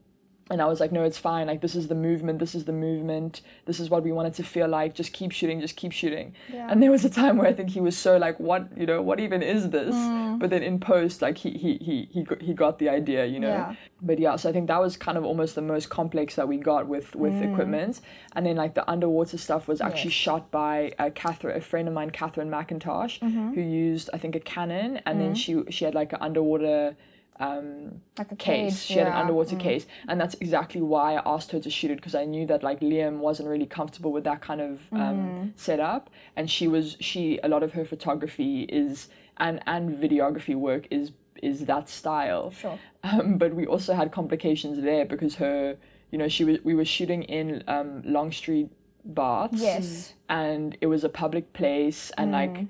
and 0.50 0.62
I 0.62 0.66
was 0.66 0.80
like, 0.80 0.92
no, 0.92 1.02
it's 1.04 1.18
fine. 1.18 1.46
Like, 1.46 1.60
this 1.60 1.74
is 1.74 1.88
the 1.88 1.94
movement. 1.94 2.38
This 2.38 2.54
is 2.54 2.64
the 2.64 2.72
movement. 2.72 3.42
This 3.66 3.78
is 3.80 3.90
what 3.90 4.02
we 4.02 4.12
want 4.12 4.28
it 4.28 4.34
to 4.34 4.42
feel 4.42 4.66
like. 4.68 4.94
Just 4.94 5.12
keep 5.12 5.30
shooting. 5.32 5.60
Just 5.60 5.76
keep 5.76 5.92
shooting. 5.92 6.34
Yeah. 6.52 6.68
And 6.70 6.82
there 6.82 6.90
was 6.90 7.04
a 7.04 7.10
time 7.10 7.36
where 7.36 7.46
I 7.48 7.52
think 7.52 7.70
he 7.70 7.80
was 7.80 7.96
so 7.96 8.16
like, 8.16 8.38
what, 8.40 8.68
you 8.76 8.86
know, 8.86 9.02
what 9.02 9.20
even 9.20 9.42
is 9.42 9.70
this? 9.70 9.94
Mm. 9.94 10.38
But 10.38 10.50
then 10.50 10.62
in 10.62 10.80
post, 10.80 11.20
like, 11.22 11.36
he 11.38 11.50
he 11.50 11.76
he 11.80 12.08
he 12.10 12.22
got, 12.22 12.40
he 12.42 12.54
got 12.54 12.78
the 12.78 12.88
idea, 12.88 13.26
you 13.26 13.40
know. 13.40 13.48
Yeah. 13.48 13.74
But 14.00 14.18
yeah, 14.18 14.36
so 14.36 14.48
I 14.48 14.52
think 14.52 14.68
that 14.68 14.80
was 14.80 14.96
kind 14.96 15.18
of 15.18 15.24
almost 15.24 15.54
the 15.54 15.62
most 15.62 15.90
complex 15.90 16.36
that 16.36 16.48
we 16.48 16.56
got 16.56 16.86
with 16.88 17.14
with 17.14 17.32
Mm. 17.34 17.52
equipment. 17.52 18.00
And 18.34 18.46
then 18.46 18.56
like 18.56 18.74
the 18.74 18.88
underwater 18.90 19.36
stuff 19.38 19.68
was 19.68 19.80
actually 19.80 20.10
Yes. 20.10 20.24
shot 20.26 20.50
by 20.50 20.92
a 20.98 21.10
Catherine, 21.10 21.56
a 21.56 21.60
friend 21.60 21.88
of 21.88 21.94
mine, 21.94 22.10
Catherine 22.10 22.50
McIntosh, 22.50 23.18
Mm-hmm. 23.20 23.54
who 23.54 23.60
used 23.60 24.08
I 24.14 24.18
think 24.18 24.34
a 24.36 24.40
Canon, 24.40 25.00
and 25.04 25.20
then 25.20 25.34
she 25.34 25.62
she 25.70 25.84
had 25.84 25.94
like 25.94 26.12
an 26.12 26.20
underwater. 26.22 26.96
Um, 27.40 28.00
Like 28.18 28.32
a 28.32 28.36
case. 28.36 28.74
cage, 28.74 28.82
She 28.86 28.94
had 28.94 29.06
an 29.06 29.12
yeah. 29.12 29.20
underwater 29.20 29.56
case, 29.56 29.86
and 30.08 30.20
that's 30.20 30.34
exactly 30.40 30.80
why 30.82 31.14
I 31.14 31.22
asked 31.34 31.52
her 31.52 31.60
to 31.60 31.70
shoot 31.70 31.90
it 31.90 31.96
because 31.96 32.14
I 32.14 32.24
knew 32.24 32.46
that 32.46 32.62
like 32.62 32.80
Liam 32.80 33.18
wasn't 33.18 33.48
really 33.48 33.66
comfortable 33.66 34.12
with 34.12 34.24
that 34.24 34.40
kind 34.40 34.60
of 34.60 34.80
um, 34.92 34.98
Mm. 34.98 35.52
setup, 35.56 36.10
and 36.36 36.50
she 36.50 36.66
was 36.68 36.96
she 37.00 37.38
a 37.44 37.48
lot 37.48 37.62
of 37.62 37.72
her 37.72 37.84
photography 37.84 38.62
is 38.62 39.08
and 39.36 39.60
and 39.66 39.98
videography 39.98 40.54
work 40.56 40.86
is 40.90 41.12
is 41.42 41.66
that 41.66 41.88
style. 41.88 42.50
Sure. 42.50 42.78
Um, 43.04 43.38
but 43.38 43.54
we 43.54 43.64
also 43.66 43.94
had 43.94 44.10
complications 44.10 44.82
there 44.82 45.04
because 45.04 45.36
her, 45.36 45.76
you 46.10 46.18
know, 46.18 46.26
she 46.28 46.42
was 46.44 46.58
we 46.64 46.74
were 46.74 46.84
shooting 46.84 47.22
in 47.22 47.62
um, 47.68 48.02
Long 48.04 48.32
Street, 48.32 48.68
Bath, 49.04 49.50
Yes. 49.52 50.14
and 50.28 50.76
it 50.80 50.86
was 50.88 51.04
a 51.04 51.08
public 51.08 51.52
place, 51.52 52.10
and 52.18 52.32
like 52.32 52.66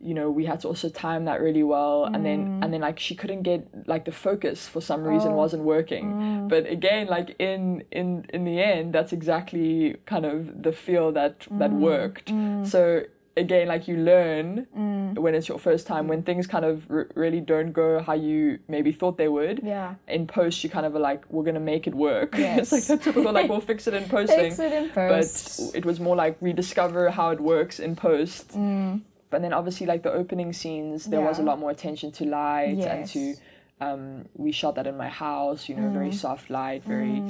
you 0.00 0.14
know 0.14 0.30
we 0.30 0.44
had 0.44 0.60
to 0.60 0.68
also 0.68 0.88
time 0.88 1.24
that 1.24 1.40
really 1.40 1.62
well 1.62 2.04
and 2.04 2.24
then 2.24 2.46
mm. 2.46 2.64
and 2.64 2.72
then 2.72 2.80
like 2.80 2.98
she 2.98 3.14
couldn't 3.14 3.42
get 3.42 3.66
like 3.88 4.04
the 4.04 4.12
focus 4.12 4.68
for 4.68 4.80
some 4.80 5.02
reason 5.02 5.32
oh. 5.32 5.34
wasn't 5.34 5.62
working. 5.62 6.12
Mm. 6.12 6.48
But 6.48 6.66
again 6.66 7.08
like 7.08 7.34
in 7.38 7.84
in 7.90 8.26
in 8.32 8.44
the 8.44 8.60
end 8.62 8.92
that's 8.92 9.12
exactly 9.12 9.96
kind 10.06 10.24
of 10.24 10.62
the 10.62 10.72
feel 10.72 11.12
that 11.12 11.46
that 11.52 11.70
mm. 11.70 11.80
worked. 11.80 12.32
So 12.68 13.02
again 13.36 13.68
like 13.68 13.88
you 13.88 13.96
learn 13.96 14.66
when 15.14 15.34
it's 15.34 15.48
your 15.48 15.58
first 15.58 15.86
time 15.86 16.08
when 16.08 16.22
things 16.22 16.46
kind 16.46 16.64
of 16.64 16.88
r- 16.90 17.08
really 17.14 17.40
don't 17.40 17.72
go 17.72 18.00
how 18.00 18.12
you 18.12 18.58
maybe 18.68 18.92
thought 18.92 19.16
they 19.16 19.28
would. 19.28 19.60
Yeah. 19.64 19.94
in 20.06 20.26
post 20.26 20.62
you 20.62 20.70
kind 20.70 20.86
of 20.86 20.94
are 20.94 21.00
like 21.00 21.24
we're 21.30 21.44
gonna 21.44 21.60
make 21.60 21.86
it 21.86 21.94
work. 21.94 22.36
Yes. 22.36 22.58
it's 22.72 22.72
like 22.72 22.84
that 22.84 23.02
typical 23.04 23.32
like 23.32 23.48
we'll 23.48 23.60
fix 23.60 23.86
it 23.86 23.94
in 23.94 24.04
posting. 24.08 24.38
Fix 24.38 24.58
it 24.58 24.72
in 24.72 24.90
post. 24.90 25.72
but 25.72 25.76
it 25.78 25.84
was 25.84 25.98
more 25.98 26.16
like 26.16 26.36
rediscover 26.40 27.10
how 27.10 27.30
it 27.30 27.40
works 27.40 27.80
in 27.80 27.96
post. 27.96 28.54
But 29.30 29.42
then 29.42 29.52
obviously 29.52 29.86
like 29.86 30.02
the 30.02 30.12
opening 30.12 30.52
scenes, 30.52 31.04
there 31.06 31.20
was 31.20 31.38
a 31.38 31.42
Mm. 31.42 31.46
Lot 31.46 31.58
more 31.58 31.70
attention 31.70 32.12
to 32.12 32.24
light 32.24 32.78
and 32.92 33.06
to 33.08 33.34
um, 33.80 34.24
we 34.34 34.50
shot 34.52 34.74
that 34.74 34.86
in 34.86 34.96
my 34.96 35.08
house, 35.08 35.68
you 35.68 35.76
know, 35.76 35.88
very 35.90 36.08
Mm. 36.10 36.14
soft 36.14 36.50
light, 36.50 36.82
very 36.84 37.22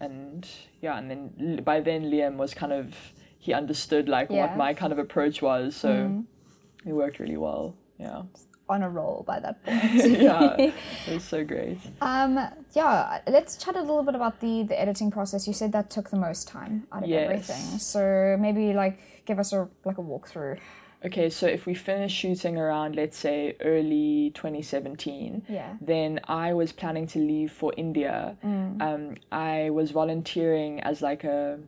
and 0.00 0.48
yeah, 0.80 0.96
and 0.98 1.10
then 1.10 1.62
by 1.62 1.80
then 1.80 2.04
Liam 2.10 2.36
was 2.36 2.54
kind 2.54 2.72
of 2.72 2.94
he 3.38 3.52
understood 3.52 4.08
like 4.08 4.28
Yeah. 4.30 4.40
what 4.46 4.56
my 4.56 4.72
kind 4.74 4.92
of 4.92 4.98
approach 4.98 5.42
was, 5.42 5.76
so 5.76 5.88
Mm. 5.90 6.24
it 6.86 6.92
worked 6.92 7.18
really 7.18 7.36
well. 7.36 7.74
Yeah. 7.98 8.22
On 8.68 8.82
a 8.82 8.88
roll 8.88 9.24
by 9.26 9.40
that 9.40 9.56
point. 9.64 10.20
yeah. 10.22 10.56
It 11.08 11.14
was 11.14 11.24
so 11.24 11.44
great. 11.44 11.78
Um, 12.00 12.38
yeah, 12.72 13.20
let's 13.26 13.56
chat 13.56 13.74
a 13.76 13.80
little 13.80 14.04
bit 14.04 14.14
about 14.14 14.40
the 14.40 14.62
the 14.62 14.80
editing 14.80 15.10
process. 15.10 15.46
You 15.48 15.52
said 15.54 15.72
that 15.72 15.90
took 15.90 16.08
the 16.10 16.16
most 16.28 16.48
time 16.48 16.86
out 16.92 17.02
of 17.02 17.08
Yes. 17.08 17.24
everything. 17.24 17.78
So 17.78 18.36
maybe 18.38 18.72
like 18.72 18.96
give 19.26 19.38
us 19.38 19.52
a 19.52 19.68
like 19.84 19.98
a 19.98 20.02
walkthrough. 20.02 20.58
Okay, 21.04 21.30
so 21.30 21.46
if 21.46 21.64
we 21.64 21.72
finish 21.74 22.12
shooting 22.12 22.58
around, 22.58 22.94
let's 22.94 23.16
say, 23.16 23.56
early 23.62 24.32
2017, 24.34 25.42
Yeah. 25.48 25.76
then 25.80 26.20
I 26.28 26.52
was 26.52 26.72
planning 26.72 27.06
to 27.08 27.18
leave 27.18 27.52
for 27.52 27.72
India. 27.76 28.36
Mm. 28.44 28.82
Um, 28.82 29.14
I 29.32 29.70
was 29.70 29.92
volunteering 29.92 30.80
as 30.80 31.00
like 31.00 31.24
a 31.24 31.58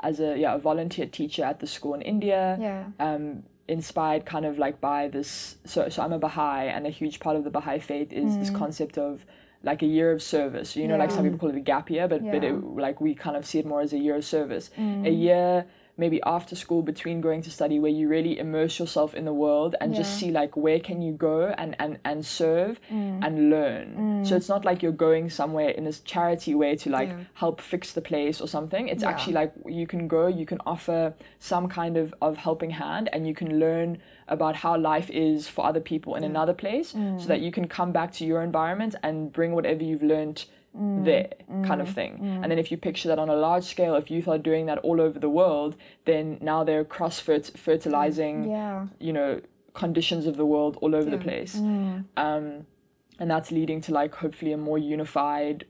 as 0.00 0.20
a 0.20 0.38
yeah 0.38 0.54
a 0.54 0.58
volunteer 0.58 1.06
teacher 1.06 1.42
at 1.44 1.58
the 1.60 1.66
school 1.66 1.94
in 1.94 2.02
India. 2.02 2.56
Yeah. 2.60 2.84
Um, 3.00 3.42
inspired 3.66 4.26
kind 4.26 4.44
of 4.44 4.58
like 4.58 4.80
by 4.80 5.08
this. 5.08 5.56
So 5.64 5.88
so 5.88 6.02
I'm 6.02 6.12
a 6.12 6.18
Baha'i, 6.18 6.66
and 6.68 6.86
a 6.86 6.90
huge 6.90 7.18
part 7.18 7.36
of 7.36 7.42
the 7.44 7.50
Baha'i 7.50 7.78
faith 7.80 8.12
is 8.12 8.36
this 8.38 8.50
concept 8.50 8.98
of 8.98 9.24
like 9.62 9.82
a 9.82 9.86
year 9.86 10.12
of 10.12 10.22
service. 10.22 10.76
You 10.76 10.86
know, 10.86 10.96
like 10.98 11.10
some 11.10 11.20
Mm. 11.24 11.32
People 11.32 11.38
call 11.38 11.48
it 11.50 11.56
a 11.56 11.60
gap 11.60 11.90
year, 11.90 12.06
but 12.06 12.22
but 12.30 12.44
it, 12.44 12.52
like 12.86 13.00
we 13.00 13.14
kind 13.14 13.36
of 13.36 13.44
see 13.46 13.58
it 13.58 13.66
more 13.66 13.80
as 13.80 13.92
a 13.92 13.98
year 13.98 14.14
of 14.16 14.24
service, 14.24 14.70
Mm. 14.78 15.06
a 15.06 15.10
year 15.10 15.66
maybe 15.96 16.20
after 16.24 16.56
school 16.56 16.82
between 16.82 17.20
going 17.20 17.40
to 17.42 17.50
study 17.50 17.78
where 17.78 17.90
you 17.90 18.08
really 18.08 18.38
immerse 18.38 18.78
yourself 18.80 19.14
in 19.14 19.24
the 19.24 19.32
world 19.32 19.76
and 19.80 19.94
just 19.94 20.18
see 20.18 20.30
like 20.30 20.56
where 20.56 20.80
can 20.80 21.00
you 21.00 21.12
go 21.12 21.54
and 21.56 21.76
and 21.78 21.98
and 22.04 22.26
serve 22.26 22.80
Mm. 22.90 23.24
and 23.26 23.50
learn 23.50 24.24
so 24.24 24.34
it's 24.36 24.48
not 24.48 24.64
like 24.64 24.82
you're 24.82 25.00
going 25.08 25.30
somewhere 25.30 25.68
in 25.68 25.84
this 25.84 26.00
charity 26.00 26.54
way 26.54 26.74
to 26.76 26.90
like 26.90 27.08
Yeah. 27.10 27.20
help 27.34 27.60
fix 27.60 27.92
the 27.92 28.00
place 28.00 28.40
or 28.40 28.48
something 28.48 28.88
it's 28.88 29.02
Yeah. 29.04 29.10
actually 29.10 29.34
like 29.34 29.52
you 29.66 29.86
can 29.86 30.08
go 30.08 30.26
you 30.26 30.46
can 30.46 30.58
offer 30.66 31.14
some 31.38 31.68
kind 31.68 31.96
of 31.96 32.12
of 32.20 32.36
helping 32.38 32.70
hand 32.70 33.08
and 33.12 33.26
you 33.28 33.34
can 33.34 33.60
learn 33.60 33.98
about 34.26 34.56
how 34.56 34.76
life 34.76 35.10
is 35.10 35.46
for 35.48 35.64
other 35.66 35.80
people 35.80 36.14
in 36.16 36.24
another 36.24 36.54
place 36.54 36.92
Mm. 36.92 37.20
so 37.20 37.26
that 37.28 37.40
you 37.40 37.52
can 37.52 37.66
come 37.68 37.92
back 37.92 38.10
to 38.18 38.24
your 38.24 38.42
environment 38.42 38.94
and 39.02 39.32
bring 39.32 39.52
whatever 39.54 39.82
you've 39.84 40.02
learned 40.02 40.44
Mm. 40.76 41.04
there 41.04 41.28
kind 41.68 41.80
of 41.80 41.88
thing 41.88 42.18
and 42.42 42.50
then 42.50 42.58
if 42.58 42.72
you 42.72 42.76
picture 42.76 43.06
that 43.06 43.18
on 43.20 43.28
a 43.28 43.36
large 43.36 43.62
scale 43.62 43.94
if 43.94 44.10
youth 44.10 44.26
are 44.26 44.38
doing 44.38 44.66
that 44.66 44.78
all 44.78 45.00
over 45.00 45.20
the 45.20 45.28
world 45.28 45.76
then 46.04 46.36
now 46.40 46.64
they're 46.64 46.84
cross 46.84 47.20
fertilizing 47.20 48.50
Yeah. 48.50 48.86
you 48.98 49.12
know 49.12 49.40
conditions 49.72 50.26
of 50.26 50.36
the 50.36 50.44
world 50.46 50.76
all 50.80 50.94
over 50.94 51.08
the 51.10 51.16
Yeah. 51.16 51.22
place 51.22 51.54
um, 52.16 52.66
and 53.20 53.30
that's 53.30 53.50
leading 53.52 53.80
to 53.82 53.92
like 53.92 54.14
hopefully 54.14 54.52
a 54.52 54.56
more 54.56 54.78
unified 54.78 55.64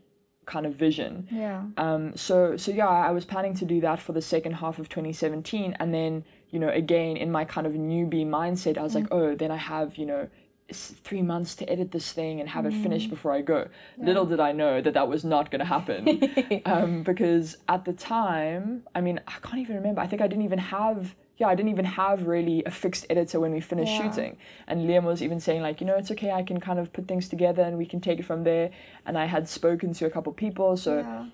kind 0.47 0.67
of 0.67 0.75
vision 0.75 1.29
Yeah. 1.31 1.63
um, 1.77 2.17
so 2.17 2.57
so 2.57 2.71
yeah, 2.73 2.89
I 2.89 3.11
was 3.11 3.25
planning 3.25 3.55
to 3.55 3.65
do 3.65 3.81
that 3.81 3.99
for 4.01 4.13
the 4.13 4.23
second 4.23 4.53
half 4.53 4.79
of 4.79 4.89
2017, 4.89 5.77
and 5.81 5.93
then 5.95 6.25
you 6.51 6.59
know 6.59 6.69
again 6.69 7.17
in 7.17 7.31
my 7.33 7.45
kind 7.45 7.67
of 7.67 7.73
newbie 7.75 8.27
mindset, 8.27 8.77
I 8.79 8.83
was 8.83 8.95
like, 8.95 9.09
oh, 9.11 9.35
then 9.35 9.51
I 9.51 9.57
have 9.57 9.97
you 9.97 10.07
know 10.07 10.29
three 10.73 11.23
months 11.23 11.55
to 11.57 11.69
edit 11.71 11.93
this 11.93 12.13
thing 12.13 12.41
and 12.41 12.49
have 12.49 12.65
it 12.67 12.73
finished 12.73 13.11
before 13.11 13.33
I 13.33 13.43
go. 13.43 13.69
Little 13.99 14.25
did 14.25 14.41
I 14.41 14.53
know 14.53 14.81
that 14.81 14.95
that 14.95 15.09
was 15.09 15.23
not 15.25 15.51
going 15.51 15.59
to 15.61 15.65
happen, 15.67 16.63
um, 16.67 17.03
because 17.03 17.57
at 17.69 17.85
the 17.85 17.93
time, 17.93 18.83
I 18.95 19.01
mean, 19.01 19.21
I 19.27 19.33
can't 19.43 19.59
even 19.59 19.77
remember. 19.77 20.01
I 20.01 20.07
think 20.07 20.23
I 20.23 20.27
didn't 20.27 20.45
even 20.45 20.59
have. 20.59 21.15
Yeah, 21.37 21.49
I 21.49 21.55
didn't 21.57 21.71
even 21.71 21.85
have 21.85 22.27
really 22.29 22.63
a 22.65 22.71
fixed 22.71 23.07
editor 23.11 23.41
when 23.41 23.53
we 23.53 23.61
finished 23.61 23.93
Yeah. 23.93 24.09
shooting. 24.09 24.37
And 24.69 24.89
Liam 24.89 25.03
was 25.03 25.21
even 25.21 25.41
saying 25.41 25.63
like, 25.63 25.81
you 25.81 25.87
know, 25.87 25.97
it's 25.97 26.13
okay. 26.13 26.31
I 26.31 26.45
can 26.45 26.61
kind 26.61 26.79
of 26.79 26.93
put 26.93 27.09
things 27.09 27.29
together 27.29 27.63
and 27.65 27.77
we 27.77 27.87
can 27.87 28.01
take 28.01 28.21
it 28.21 28.25
from 28.25 28.45
there. 28.45 28.71
And 29.05 29.19
I 29.19 29.25
had 29.25 29.49
spoken 29.49 29.93
to 29.95 30.07
a 30.07 30.11
couple 30.11 30.33
people, 30.33 30.77
so 30.77 30.99
yeah. 31.01 31.27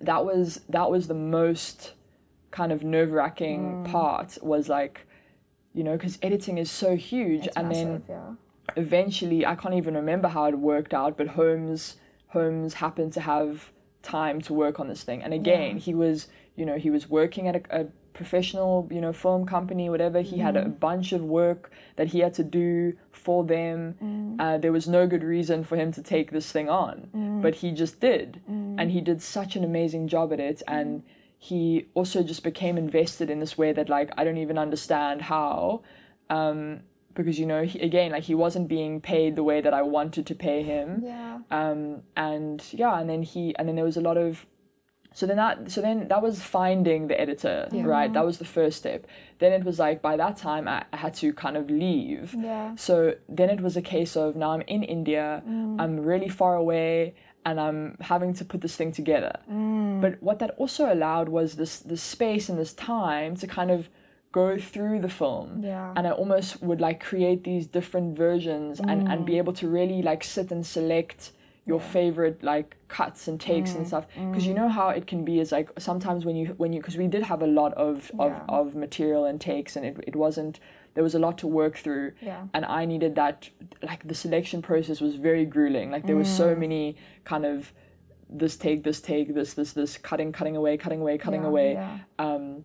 that 0.00 0.24
was 0.24 0.60
that 0.68 0.90
was 0.90 1.06
the 1.06 1.14
most 1.14 1.92
kind 2.50 2.72
of 2.72 2.82
nerve 2.82 3.12
wracking 3.12 3.84
Mm. 3.86 3.92
part 3.92 4.38
was 4.42 4.68
like 4.68 5.06
you 5.72 5.84
know 5.84 5.92
because 5.96 6.18
editing 6.22 6.58
is 6.58 6.70
so 6.70 6.96
huge 6.96 7.46
It's 7.46 7.56
and 7.56 7.68
massive, 7.68 7.88
then 7.88 8.02
yeah. 8.08 8.34
Eventually 8.76 9.44
I 9.46 9.54
can't 9.54 9.74
even 9.74 9.94
remember 9.94 10.28
how 10.28 10.44
it 10.46 10.58
worked 10.58 10.94
out 10.94 11.16
but 11.16 11.28
Holmes 11.28 11.96
Holmes 12.28 12.74
happened 12.74 13.12
to 13.14 13.20
have 13.20 13.70
time 14.02 14.40
to 14.42 14.54
work 14.54 14.78
on 14.80 14.88
this 14.88 15.02
thing 15.02 15.22
and 15.22 15.32
again 15.34 15.74
Yeah. 15.76 15.80
he 15.80 15.94
was 15.94 16.28
you 16.56 16.64
know 16.66 16.76
he 16.76 16.90
was 16.90 17.08
working 17.08 17.48
at 17.48 17.56
a, 17.56 17.80
a 17.80 17.84
professional 18.12 18.88
you 18.90 19.00
know 19.00 19.12
film 19.12 19.46
company 19.46 19.88
whatever 19.90 20.20
he 20.20 20.38
had 20.38 20.56
a 20.56 20.62
Mm-hmm. 20.62 20.70
bunch 20.88 21.12
of 21.12 21.22
work 21.22 21.70
that 21.96 22.08
he 22.08 22.18
had 22.20 22.34
to 22.34 22.44
do 22.44 22.94
for 23.12 23.44
them 23.44 23.94
Mm. 24.02 24.40
uh, 24.40 24.58
there 24.58 24.72
was 24.72 24.86
no 24.88 25.06
good 25.06 25.22
reason 25.24 25.64
for 25.64 25.76
him 25.76 25.92
to 25.92 26.02
take 26.02 26.30
this 26.30 26.50
thing 26.52 26.68
on 26.68 27.08
Mm. 27.14 27.42
but 27.42 27.54
he 27.56 27.70
just 27.72 28.00
did 28.00 28.40
and 28.78 28.90
he 28.90 29.00
did 29.00 29.20
such 29.22 29.56
an 29.56 29.64
amazing 29.64 30.08
job 30.08 30.32
at 30.32 30.40
it 30.40 30.62
and 30.68 31.02
he 31.38 31.86
also 31.94 32.22
just 32.24 32.42
became 32.42 32.76
invested 32.76 33.30
in 33.30 33.38
this 33.40 33.56
way 33.56 33.72
that 33.72 33.88
like 33.88 34.10
i 34.18 34.24
don't 34.24 34.38
even 34.46 34.58
understand 34.58 35.22
how 35.22 35.80
um, 36.30 36.80
because 37.18 37.38
you 37.42 37.46
know 37.52 37.62
he, 37.70 37.76
again 37.90 38.08
like 38.16 38.22
he 38.32 38.34
wasn't 38.44 38.66
being 38.76 39.00
paid 39.12 39.30
the 39.40 39.42
way 39.50 39.58
that 39.66 39.74
i 39.80 39.82
wanted 39.98 40.24
to 40.30 40.34
pay 40.48 40.58
him. 40.72 40.86
Yeah. 41.04 41.38
um, 41.58 41.80
and 42.28 42.58
yeah 42.82 42.94
and 43.00 43.06
then 43.10 43.22
he 43.32 43.42
and 43.56 43.64
then 43.68 43.74
there 43.78 43.84
was 43.92 43.98
a 44.02 44.06
lot 44.08 44.16
of 44.16 44.46
so 45.18 45.26
then 45.26 45.36
that 45.42 45.70
so 45.74 45.78
then 45.86 46.06
that 46.12 46.22
was 46.22 46.34
finding 46.58 47.00
the 47.10 47.16
editor 47.24 47.56
right? 47.94 48.10
That 48.16 48.24
was 48.30 48.36
the 48.38 48.50
first 48.56 48.74
step. 48.82 49.00
Then 49.40 49.52
it 49.58 49.64
was 49.68 49.76
like 49.86 49.98
by 50.10 50.14
that 50.22 50.34
time 50.36 50.64
I, 50.68 50.78
I 50.92 50.96
had 51.04 51.14
to 51.22 51.32
kind 51.44 51.56
of 51.60 51.64
leave. 51.84 52.34
Yeah. 52.50 52.76
so 52.86 52.94
then 53.38 53.48
it 53.50 53.60
was 53.66 53.74
a 53.76 53.82
case 53.94 54.12
of 54.22 54.36
now 54.42 54.50
i'm 54.54 54.64
in 54.76 54.82
india 54.98 55.26
i'm 55.82 55.94
really 56.10 56.30
far 56.40 56.54
away 56.64 56.92
and 57.46 57.58
i'm 57.66 57.96
having 58.12 58.32
to 58.40 58.44
put 58.44 58.60
this 58.64 58.76
thing 58.78 58.92
together. 59.00 59.34
But 60.04 60.12
what 60.26 60.36
that 60.40 60.50
also 60.62 60.82
allowed 60.96 61.28
was 61.38 61.48
this 61.60 61.74
this 61.92 62.02
space 62.16 62.44
and 62.50 62.56
this 62.62 62.72
time 62.94 63.30
to 63.42 63.46
kind 63.58 63.70
of 63.76 63.80
go 64.32 64.58
through 64.58 65.00
the 65.00 65.08
film. 65.08 65.62
Yeah. 65.64 65.92
and 65.96 66.06
i 66.06 66.10
almost 66.10 66.62
would 66.62 66.80
like 66.80 67.00
create 67.00 67.44
these 67.44 67.66
different 67.66 68.16
versions 68.16 68.80
and 68.80 69.08
and 69.08 69.24
be 69.24 69.34
mm. 69.34 69.38
able 69.38 69.52
to 69.54 69.68
really 69.68 70.02
like 70.02 70.22
sit 70.22 70.50
and 70.50 70.66
select 70.66 71.32
your 71.68 71.78
favorite 71.80 72.42
like 72.42 72.76
cuts 72.88 73.28
and 73.28 73.38
takes 73.38 73.74
and 73.74 73.84
mm. 73.84 73.88
stuff. 73.88 74.06
Because 74.14 74.46
you 74.46 74.54
mm. 74.54 74.56
know 74.56 74.68
how 74.70 74.88
it 74.88 75.06
can 75.06 75.22
be 75.22 75.38
is 75.38 75.52
like 75.52 75.68
sometimes 75.78 76.24
when 76.24 76.34
you 76.34 76.46
when 76.56 76.72
you 76.72 76.80
because 76.80 76.96
we 76.96 77.06
did 77.06 77.22
have 77.22 77.42
a 77.42 77.46
lot 77.46 77.74
of 77.74 78.10
of, 78.18 78.32
Yeah. 78.32 78.44
of 78.48 78.74
material 78.74 79.26
and 79.26 79.38
takes 79.38 79.76
and 79.76 79.84
it, 79.84 80.02
it 80.06 80.16
wasn't 80.16 80.60
there 80.94 81.04
was 81.04 81.14
a 81.14 81.18
lot 81.18 81.36
to 81.38 81.46
work 81.46 81.76
through. 81.76 82.12
Yeah. 82.22 82.46
and 82.54 82.64
i 82.64 82.86
needed 82.86 83.14
that 83.16 83.50
like 83.82 84.08
the 84.08 84.14
selection 84.14 84.62
process 84.62 85.00
was 85.00 85.14
very 85.16 85.44
grueling. 85.44 85.90
Like 85.90 86.06
there 86.06 86.16
was 86.16 86.30
so 86.42 86.56
many 86.56 86.96
kind 87.24 87.44
of 87.44 87.72
this 88.30 88.56
take 88.56 88.82
this 88.82 89.00
take 89.00 89.34
this 89.34 89.52
this 89.54 89.72
this 89.74 89.98
cutting 89.98 90.32
cutting 90.32 90.56
away 90.56 90.76
cutting 90.78 91.00
away 91.02 91.18
cutting 91.18 91.42
Yeah, 91.42 91.48
away. 91.52 91.68
Um 92.18 92.64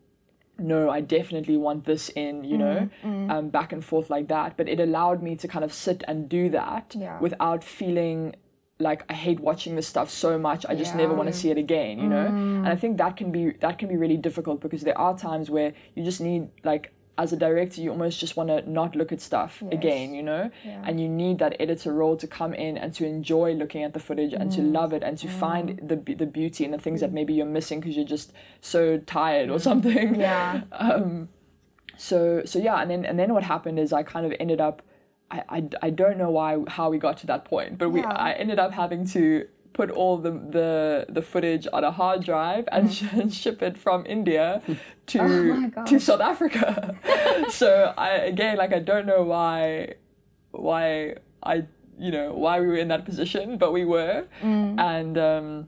no 0.58 0.90
i 0.90 1.02
definitely 1.02 1.58
want 1.58 1.86
this 1.86 2.10
in 2.10 2.44
you 2.44 2.58
know 2.58 2.90
Mm, 3.04 3.32
um 3.32 3.50
back 3.50 3.74
and 3.74 3.84
forth 3.84 4.10
like 4.10 4.28
that 4.28 4.56
but 4.58 4.70
it 4.70 4.80
allowed 4.80 5.24
me 5.24 5.36
to 5.36 5.48
kind 5.48 5.66
of 5.66 5.74
sit 5.74 6.04
and 6.08 6.30
do 6.30 6.50
that 6.50 6.96
Yeah. 6.98 7.20
without 7.20 7.64
feeling 7.64 8.36
like 8.80 9.04
I 9.08 9.14
hate 9.14 9.40
watching 9.40 9.76
this 9.76 9.88
stuff 9.88 10.10
so 10.10 10.38
much. 10.38 10.66
I 10.68 10.74
just 10.76 10.94
never 10.96 11.12
Yeah. 11.12 11.14
Mm. 11.14 11.18
want 11.18 11.28
to 11.28 11.34
see 11.42 11.50
it 11.52 11.58
again, 11.58 12.00
you 12.00 12.10
know. 12.10 12.26
And 12.64 12.68
I 12.68 12.76
think 12.76 12.98
that 12.98 13.16
can 13.16 13.32
be 13.32 13.52
that 13.66 13.78
can 13.78 13.88
be 13.88 13.98
really 13.98 14.18
difficult 14.18 14.62
because 14.62 14.82
there 14.82 14.98
are 14.98 15.16
times 15.18 15.50
where 15.50 15.74
you 15.96 16.04
just 16.04 16.20
need 16.20 16.50
like 16.64 16.92
as 17.18 17.32
a 17.32 17.38
director 17.38 17.80
you 17.80 17.92
almost 17.92 18.20
just 18.20 18.36
want 18.36 18.50
to 18.50 18.68
not 18.70 18.96
look 18.96 19.12
at 19.12 19.22
stuff 19.22 19.62
Yes. 19.62 19.74
again, 19.74 20.14
you 20.16 20.24
know. 20.24 20.50
Yeah. 20.66 20.82
And 20.84 21.00
you 21.00 21.08
need 21.08 21.38
that 21.40 21.56
editor 21.60 21.94
role 21.94 22.18
to 22.18 22.26
come 22.28 22.54
in 22.56 22.76
and 22.78 22.92
to 22.96 23.06
enjoy 23.06 23.54
looking 23.54 23.84
at 23.84 23.94
the 23.94 24.00
footage 24.00 24.34
and 24.34 24.52
to 24.54 24.62
Mm. 24.62 24.74
love 24.74 24.94
it 24.94 25.04
and 25.04 25.16
to 25.20 25.28
find 25.28 25.80
the 25.92 25.98
the 26.16 26.26
beauty 26.26 26.66
and 26.66 26.74
the 26.74 26.80
things 26.80 27.00
that 27.02 27.12
maybe 27.14 27.34
you're 27.34 27.46
missing 27.60 27.80
because 27.80 27.96
you're 27.96 28.14
just 28.18 28.34
so 28.62 28.98
tired 28.98 29.50
or 29.52 29.60
something 29.60 30.16
Yeah. 30.20 30.62
um 30.72 31.30
so 31.98 32.42
so 32.46 32.58
yeah 32.60 32.82
and 32.82 32.90
then 32.90 33.06
and 33.06 33.20
then 33.20 33.34
what 33.34 33.44
happened 33.44 33.78
is 33.80 33.94
i 33.94 34.02
kind 34.04 34.26
of 34.26 34.34
ended 34.40 34.60
up 34.60 34.82
i 35.30 35.44
i, 35.50 35.64
I 35.84 35.90
don't 35.92 36.18
know 36.18 36.32
why 36.32 36.58
how 36.68 36.90
we 36.90 36.98
got 36.98 37.18
to 37.18 37.28
that 37.28 37.46
point 37.46 37.78
but 37.78 37.90
we 37.90 38.00
Yeah. 38.02 38.12
i 38.28 38.32
ended 38.34 38.58
up 38.60 38.72
having 38.72 39.06
to 39.10 39.48
put 39.74 39.90
all 39.92 40.18
the 40.18 40.32
the, 40.32 41.06
the 41.10 41.22
footage 41.22 41.68
on 41.74 41.84
a 41.84 41.92
hard 41.92 42.24
drive 42.24 42.68
and, 42.72 42.90
mm. 42.90 42.94
sh- 42.94 43.14
and 43.22 43.34
ship 43.34 43.62
it 43.62 43.78
from 43.78 44.06
india 44.06 44.62
to 45.08 45.20
Oh 45.76 45.84
to 45.86 46.00
south 46.00 46.22
africa. 46.22 46.96
So 47.50 47.94
i 47.98 48.10
again 48.34 48.58
like 48.58 48.74
i 48.74 48.80
don't 48.80 49.06
know 49.06 49.24
why 49.24 49.96
why 50.52 51.16
i 51.44 51.66
you 51.98 52.12
know 52.12 52.34
why 52.34 52.60
we 52.60 52.68
were 52.68 52.78
in 52.78 52.88
that 52.88 53.06
position 53.06 53.58
but 53.58 53.74
we 53.74 53.86
were. 53.86 54.26
Mm. 54.42 54.80
And 54.80 55.18
um 55.18 55.68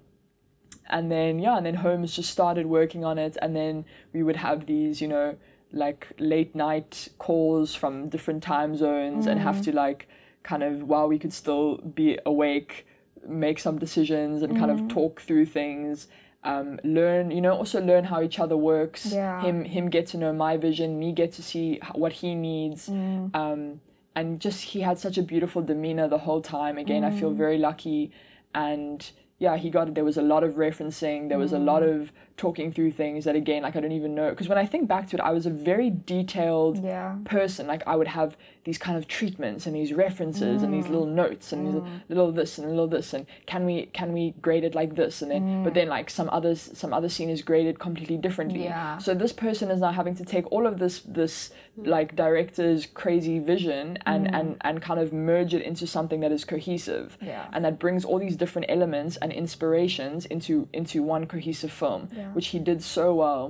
and 0.89 1.12
then 1.12 1.39
yeah 1.39 1.58
and 1.58 1.66
then 1.66 1.76
holmes 1.76 2.16
just 2.16 2.30
started 2.32 2.66
working 2.66 3.03
on 3.03 3.18
it. 3.18 3.38
And 3.41 3.56
then 3.56 3.86
we 4.14 4.24
would 4.24 4.38
have 4.38 4.66
these 4.66 5.01
you 5.01 5.08
know 5.08 5.36
like 5.72 6.14
late 6.20 6.56
night 6.56 7.10
calls 7.18 7.76
from 7.76 8.10
different 8.10 8.41
time 8.41 8.76
zones 8.78 9.28
and 9.28 9.39
have 9.39 9.58
mm. 9.58 9.66
to 9.66 9.72
like 9.74 10.08
kind 10.43 10.64
of 10.64 10.84
while 10.84 11.08
we 11.08 11.20
could 11.20 11.34
still 11.34 11.78
be 11.78 12.18
awake 12.26 12.86
make 13.28 13.59
some 13.59 13.78
decisions 13.80 14.41
and 14.43 14.57
kind 14.57 14.71
of 14.71 14.88
talk 14.88 15.21
through 15.21 15.45
things 15.45 16.07
um, 16.43 16.80
learn 16.84 17.32
you 17.32 17.41
know 17.41 17.53
also 17.55 17.82
learn 17.82 18.03
how 18.03 18.21
each 18.21 18.38
other 18.39 18.55
works. 18.55 19.07
Yeah. 19.11 19.41
him 19.41 19.65
him 19.65 19.89
get 19.89 20.05
to 20.07 20.17
know 20.17 20.32
my 20.32 20.57
vision 20.57 20.99
me 20.99 21.11
get 21.11 21.32
to 21.34 21.41
see 21.43 21.80
what 21.95 22.11
he 22.13 22.36
needs. 22.36 22.88
Um, 22.88 23.82
and 24.15 24.39
just 24.39 24.61
he 24.61 24.82
had 24.82 24.97
such 24.99 25.17
a 25.17 25.23
beautiful 25.23 25.61
demeanor 25.63 26.07
the 26.07 26.19
whole 26.19 26.41
time. 26.41 26.78
Again 26.78 27.03
i 27.03 27.11
feel 27.11 27.32
very 27.32 27.57
lucky. 27.57 28.11
And 28.53 29.09
yeah 29.39 29.57
he 29.57 29.69
got 29.69 29.88
it. 29.89 29.95
There 29.95 30.05
was 30.05 30.17
a 30.17 30.21
lot 30.21 30.43
of 30.43 30.53
referencing. 30.53 31.30
There 31.30 31.38
was 31.39 31.51
a 31.51 31.59
lot 31.59 31.84
of 31.84 32.11
talking 32.38 32.71
through 32.71 32.91
things 32.91 33.26
that 33.26 33.36
again 33.36 33.63
like 33.63 33.76
i 33.76 33.80
don't 33.80 33.91
even 33.91 34.13
know. 34.13 34.30
Because 34.30 34.47
when 34.47 34.57
i 34.59 34.65
think 34.65 34.88
back 34.88 35.07
to 35.09 35.17
it 35.17 35.21
i 35.21 35.32
was 35.32 35.45
a 35.47 35.49
very 35.71 35.89
detailed 35.89 36.84
Yeah. 36.84 37.15
person. 37.26 37.65
Like 37.67 37.82
i 37.88 37.95
would 37.95 38.07
have 38.19 38.38
these 38.66 38.80
kind 38.80 38.97
of 38.97 39.07
treatments 39.07 39.66
and 39.68 39.76
these 39.76 39.93
references 39.93 40.63
and 40.63 40.74
Mm. 40.74 40.78
these 40.82 40.89
little 40.89 41.05
notes 41.05 41.53
and 41.53 41.59
these 41.68 41.82
little 42.09 42.32
this 42.32 42.57
and 42.57 42.68
little 42.68 42.88
this 42.88 43.13
and 43.13 43.26
can 43.45 43.63
we 43.66 43.76
can 43.99 44.11
we 44.11 44.24
grade 44.41 44.63
it 44.70 44.74
like 44.82 44.95
this 44.95 45.22
and 45.22 45.30
then 45.32 45.63
but 45.63 45.74
then 45.76 45.88
like 45.88 46.09
some 46.09 46.30
others 46.32 46.59
some 46.74 46.91
other 46.91 47.07
scene 47.16 47.30
is 47.30 47.41
graded 47.43 47.76
completely 47.80 48.18
differently 48.18 48.61
Mm. 48.61 48.72
Yeah. 48.76 48.97
so 48.97 49.13
this 49.13 49.32
person 49.34 49.70
is 49.70 49.80
now 49.86 49.91
having 50.01 50.16
to 50.16 50.26
take 50.26 50.45
all 50.51 50.66
of 50.66 50.80
this 50.80 50.95
this 51.22 51.51
like 51.95 52.16
director's 52.16 52.82
crazy 53.01 53.38
vision 53.53 53.99
and 54.11 54.24
and 54.38 54.47
and 54.68 54.82
kind 54.82 54.99
of 54.99 55.13
merge 55.13 55.53
it 55.53 55.61
into 55.61 55.86
something 55.86 56.20
that 56.22 56.32
is 56.38 56.43
cohesive 56.43 57.07
Yeah. 57.22 57.45
and 57.53 57.63
that 57.66 57.76
brings 57.78 58.03
all 58.03 58.18
these 58.26 58.36
different 58.43 58.66
elements 58.78 59.13
and 59.22 59.32
inspirations 59.43 60.26
into 60.26 60.68
into 60.74 60.97
one 61.16 61.24
cohesive 61.28 61.72
film 61.82 62.01
Yeah. 62.11 62.32
which 62.36 62.47
he 62.53 62.59
did 62.70 62.80
so 62.82 63.05
well 63.24 63.43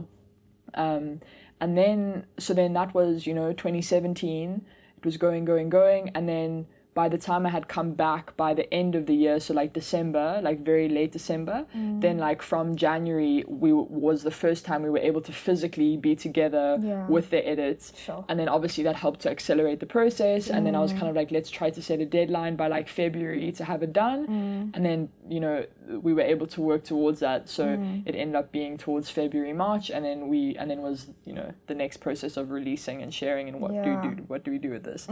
um, 0.86 1.22
and 1.62 1.78
then 1.78 2.26
so 2.38 2.54
then 2.54 2.74
that 2.74 2.94
was 2.94 3.26
you 3.28 3.34
know 3.34 3.54
2017 3.54 4.50
it 4.56 4.62
was 5.06 5.18
going 5.18 5.46
going 5.46 5.70
going 5.70 6.10
and 6.16 6.28
then 6.28 6.66
by 6.96 7.10
the 7.10 7.18
time 7.18 7.46
I 7.46 7.50
had 7.50 7.68
come 7.68 7.92
back 7.92 8.36
by 8.38 8.54
the 8.54 8.74
end 8.74 8.96
of 8.96 9.06
the 9.06 9.14
year, 9.14 9.42
so 9.42 9.54
like 9.54 9.74
December, 9.74 10.40
like 10.42 10.62
very 10.64 10.88
late 10.88 11.12
December, 11.12 11.66
Mm. 11.76 12.00
then 12.00 12.18
like 12.18 12.42
from 12.42 12.78
January, 12.78 13.44
we 13.48 13.70
w- 13.72 13.88
was 13.90 14.24
the 14.24 14.32
first 14.32 14.64
time 14.64 14.82
we 14.82 14.90
were 14.90 15.06
able 15.12 15.20
to 15.30 15.34
physically 15.34 15.98
be 15.98 16.16
together 16.16 16.78
Yeah. 16.82 17.06
with 17.08 17.32
the 17.32 17.46
edits. 17.46 17.92
Sure. 17.98 18.24
And 18.30 18.40
then 18.40 18.48
obviously 18.48 18.84
that 18.86 18.96
helped 18.96 19.20
to 19.22 19.30
accelerate 19.30 19.82
the 19.82 19.86
process. 19.98 20.50
And 20.50 20.66
then 20.66 20.74
I 20.74 20.80
was 20.80 20.94
mm. 20.94 21.00
kind 21.00 21.10
of 21.10 21.18
like, 21.18 21.32
let's 21.32 21.50
try 21.50 21.70
to 21.70 21.82
set 21.82 22.00
a 22.00 22.06
deadline 22.06 22.56
by 22.56 22.68
like 22.68 22.88
February 22.88 23.52
to 23.52 23.66
have 23.66 23.84
it 23.84 23.92
done. 23.92 24.20
Mm. 24.28 24.76
And 24.76 24.86
then, 24.86 25.10
you 25.28 25.42
know, 25.42 25.66
we 26.08 26.14
were 26.14 26.28
able 26.36 26.48
to 26.48 26.62
work 26.62 26.86
towards 26.86 27.20
that. 27.20 27.50
So 27.50 27.64
mm. 27.66 28.04
it 28.08 28.16
ended 28.16 28.38
up 28.38 28.54
being 28.54 28.78
towards 28.78 29.10
February, 29.10 29.52
March. 29.52 29.90
And 29.90 30.06
then 30.06 30.30
we, 30.30 30.56
and 30.56 30.72
then 30.72 30.82
was, 30.82 31.08
you 31.26 31.34
know, 31.34 31.52
the 31.68 31.76
next 31.76 31.98
process 31.98 32.38
of 32.38 32.52
releasing 32.52 33.02
and 33.04 33.14
sharing 33.14 33.50
and 33.50 33.60
what 33.60 33.72
do 33.74 33.90
we 33.94 34.16
do, 34.16 34.24
what 34.28 34.46
do 34.46 34.52
we 34.52 34.60
do 34.60 34.70
with 34.70 34.84
this? 34.84 35.10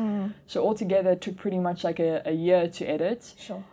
So 0.48 0.64
altogether 0.66 1.12
it 1.12 1.20
took 1.20 1.36
pretty 1.36 1.60
much 1.60 1.73
like 1.84 2.00
a, 2.00 2.22
a 2.26 2.32
year 2.34 2.68
to 2.68 2.86
edit. 2.86 3.34
Sure. 3.38 3.64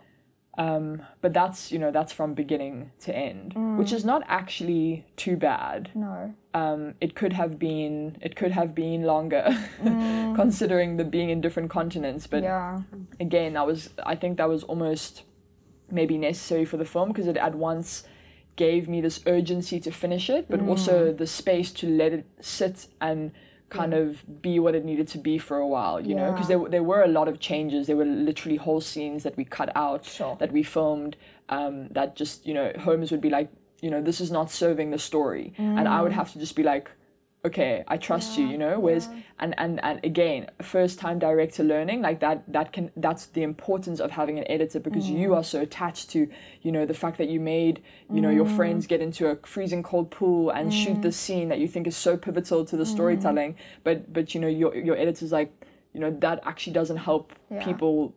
Um, 0.57 1.01
but 1.21 1.31
that's, 1.33 1.71
you 1.71 1.79
know, 1.79 1.91
that's 1.91 2.11
from 2.11 2.33
beginning 2.33 2.91
to 3.01 3.15
end, 3.15 3.53
which 3.77 3.93
is 3.93 4.03
not 4.03 4.21
actually 4.27 5.05
too 5.15 5.37
bad 5.37 5.89
No. 5.95 6.33
um, 6.53 6.93
it 6.99 7.15
could 7.15 7.33
have 7.33 7.57
been 7.57 8.17
it 8.21 8.35
could 8.35 8.51
have 8.51 8.75
been 8.75 9.03
longer 9.03 9.45
considering 10.35 10.97
the 10.97 11.03
being 11.05 11.29
in 11.29 11.39
different 11.41 11.69
continents 11.69 12.27
but 12.27 12.43
Yeah. 12.43 12.81
again 13.19 13.53
that 13.53 13.65
was 13.65 13.89
i 14.05 14.15
think 14.15 14.37
that 14.37 14.49
was 14.49 14.63
almost 14.63 15.23
maybe 15.89 16.17
necessary 16.17 16.65
for 16.65 16.77
the 16.77 16.85
film 16.85 17.07
because 17.09 17.27
it 17.27 17.37
at 17.37 17.55
once 17.55 18.03
gave 18.55 18.87
me 18.89 18.99
this 19.01 19.21
urgency 19.25 19.79
to 19.79 19.91
finish 19.91 20.29
it 20.29 20.47
but 20.49 20.59
also 20.61 21.13
the 21.13 21.27
space 21.27 21.71
to 21.71 21.87
let 21.87 22.11
it 22.13 22.25
sit 22.41 22.87
and 22.99 23.31
kind 23.71 23.93
of 23.93 24.07
be 24.41 24.59
what 24.59 24.73
it 24.75 24.83
needed 24.85 25.07
to 25.07 25.17
be 25.17 25.37
for 25.47 25.57
a 25.57 25.67
while 25.75 25.97
you 26.09 26.13
know? 26.19 26.31
Because 26.31 26.47
there, 26.51 26.63
there 26.75 26.83
were 26.91 27.01
a 27.03 27.07
lot 27.19 27.27
of 27.31 27.39
changes. 27.39 27.87
There 27.87 27.95
were 28.01 28.05
literally 28.29 28.57
whole 28.57 28.81
scenes 28.81 29.23
that 29.23 29.35
we 29.37 29.45
cut 29.45 29.69
out 29.75 30.05
Sure. 30.05 30.35
that 30.41 30.51
we 30.51 30.61
filmed 30.63 31.15
um, 31.49 31.87
that 31.97 32.15
just 32.21 32.45
you 32.45 32.53
know 32.53 32.71
Holmes 32.85 33.09
would 33.11 33.21
be 33.21 33.29
like 33.29 33.49
you 33.81 33.89
know 33.89 34.01
this 34.09 34.19
is 34.21 34.29
not 34.31 34.51
serving 34.51 34.91
the 34.91 34.99
story. 34.99 35.53
And 35.57 35.87
I 35.87 36.01
would 36.03 36.11
have 36.19 36.31
to 36.33 36.39
just 36.39 36.55
be 36.55 36.63
like 36.63 36.91
okay 37.43 37.83
I 37.87 37.97
trust 37.97 38.37
you 38.37 38.45
you 38.45 38.57
know 38.57 38.79
whereas 38.79 39.09
and 39.39 39.55
and 39.57 39.83
and 39.83 39.99
again 40.03 40.47
first 40.61 40.99
time 40.99 41.17
director 41.17 41.63
learning 41.63 42.01
like 42.01 42.19
that 42.19 42.43
that 42.53 42.71
can 42.71 42.91
that's 42.95 43.25
the 43.27 43.41
importance 43.41 43.99
of 43.99 44.11
having 44.11 44.37
an 44.37 44.45
editor 44.47 44.79
because 44.79 45.09
you 45.09 45.29
mm. 45.29 45.37
are 45.37 45.43
so 45.43 45.61
attached 45.61 46.11
to 46.11 46.27
you 46.61 46.71
know 46.71 46.85
the 46.85 46.93
fact 46.93 47.17
that 47.17 47.29
you 47.29 47.39
made 47.39 47.81
you 48.13 48.21
know 48.21 48.29
your 48.29 48.45
mm. 48.45 48.55
friends 48.55 48.85
get 48.85 49.01
into 49.01 49.27
a 49.27 49.35
freezing 49.37 49.81
cold 49.81 50.11
pool 50.11 50.51
and 50.51 50.71
shoot 50.71 51.01
the 51.01 51.09
mm. 51.09 51.13
scene 51.13 51.49
that 51.49 51.59
you 51.59 51.67
think 51.67 51.87
is 51.87 51.97
so 51.97 52.15
pivotal 52.15 52.63
to 52.65 52.77
the 52.77 52.85
storytelling. 52.85 53.55
But 53.83 54.13
but 54.13 54.35
you 54.35 54.41
know 54.41 54.47
your 54.47 54.75
your 54.75 54.95
editor's 54.95 55.31
like 55.31 55.51
you 55.93 55.99
know 55.99 56.11
that 56.19 56.39
actually 56.43 56.73
doesn't 56.73 56.97
help 56.97 57.33
Yeah. 57.49 57.63
people 57.65 58.13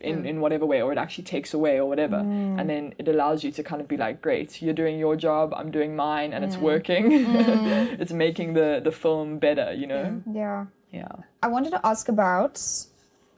in, 0.00 0.22
mm. 0.22 0.26
in 0.26 0.40
whatever 0.40 0.66
way 0.66 0.82
or 0.82 0.92
it 0.92 0.98
actually 0.98 1.24
takes 1.24 1.54
away 1.54 1.78
or 1.78 1.86
whatever. 1.86 2.16
Mm. 2.16 2.60
And 2.60 2.70
then 2.70 2.94
it 2.98 3.08
allows 3.08 3.44
you 3.44 3.50
to 3.52 3.62
kind 3.62 3.80
of 3.80 3.88
be 3.88 3.96
like 3.96 4.22
great 4.22 4.62
you're 4.62 4.74
doing 4.74 4.98
your 4.98 5.16
job 5.16 5.52
i'm 5.54 5.70
doing 5.70 5.94
mine 5.96 6.32
and 6.32 6.44
it's 6.44 6.56
mm. 6.56 6.62
working. 6.62 7.02
It's 8.02 8.12
making 8.12 8.54
the 8.54 8.80
the 8.82 8.92
film 8.92 9.38
better 9.38 9.72
you 9.72 9.86
know? 9.86 10.22
Yeah. 10.32 10.66
yeah. 10.90 11.12
I 11.42 11.48
wanted 11.48 11.70
to 11.70 11.86
ask 11.86 12.08
about 12.08 12.60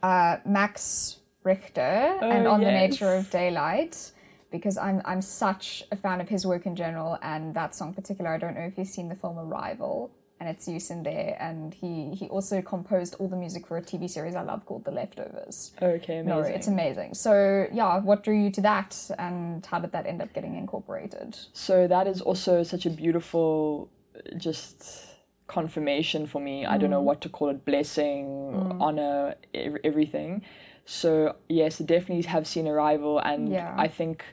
uh, 0.03 0.37
Max 0.45 1.17
Richter 1.43 2.17
oh, 2.21 2.29
and 2.29 2.47
Oh, 2.47 2.51
on 2.51 2.61
the 2.61 2.71
nature 2.71 3.13
of 3.15 3.29
daylight 3.29 4.11
because 4.51 4.77
I'm 4.77 5.01
I'm 5.05 5.21
such 5.21 5.83
a 5.91 5.95
fan 5.95 6.21
of 6.21 6.29
his 6.29 6.45
work 6.45 6.65
in 6.65 6.75
general 6.75 7.17
and 7.21 7.53
that 7.55 7.75
song 7.75 7.89
in 7.89 7.93
particular. 7.93 8.29
I 8.31 8.37
don't 8.37 8.55
know 8.55 8.67
if 8.71 8.77
you've 8.77 8.87
seen 8.87 9.09
the 9.09 9.15
film 9.15 9.37
Arrival 9.37 10.11
and 10.39 10.49
its 10.49 10.67
use 10.67 10.89
in 10.89 11.03
there. 11.03 11.37
And 11.39 11.73
he 11.73 12.13
he 12.13 12.27
also 12.27 12.61
composed 12.61 13.15
all 13.19 13.27
the 13.27 13.37
music 13.37 13.67
for 13.67 13.77
a 13.77 13.81
TV 13.81 14.09
series 14.09 14.35
I 14.35 14.41
love 14.41 14.65
called 14.65 14.85
The 14.85 14.91
Leftovers. 14.91 15.71
okay 15.81 16.19
amazing 16.19 16.27
No, 16.27 16.39
it's 16.41 16.67
amazing. 16.67 17.13
So 17.13 17.67
yeah, 17.71 17.99
what 17.99 18.23
drew 18.23 18.37
you 18.37 18.51
to 18.51 18.61
that, 18.61 18.97
and 19.17 19.65
how 19.65 19.79
did 19.79 19.91
that 19.91 20.05
end 20.05 20.21
up 20.21 20.33
getting 20.33 20.55
incorporated? 20.55 21.37
So 21.53 21.87
that 21.87 22.07
is 22.07 22.21
also 22.21 22.63
such 22.63 22.85
a 22.85 22.89
beautiful, 22.89 23.89
just 24.37 25.07
confirmation 25.47 26.25
for 26.25 26.41
me. 26.41 26.65
I 26.65 26.77
don't 26.77 26.89
know 26.89 27.01
mm. 27.01 27.05
what 27.05 27.21
to 27.21 27.29
call 27.29 27.49
it 27.49 27.65
blessing, 27.65 28.25
mm. 28.25 28.81
honor, 28.81 29.35
ev- 29.53 29.77
everything. 29.83 30.41
So, 30.85 31.35
yes, 31.49 31.79
definitely 31.79 32.23
have 32.23 32.45
seen 32.45 32.67
Arrival, 32.67 33.19
and 33.19 33.49
Yeah. 33.49 33.73
I 33.77 33.87
think. 33.87 34.23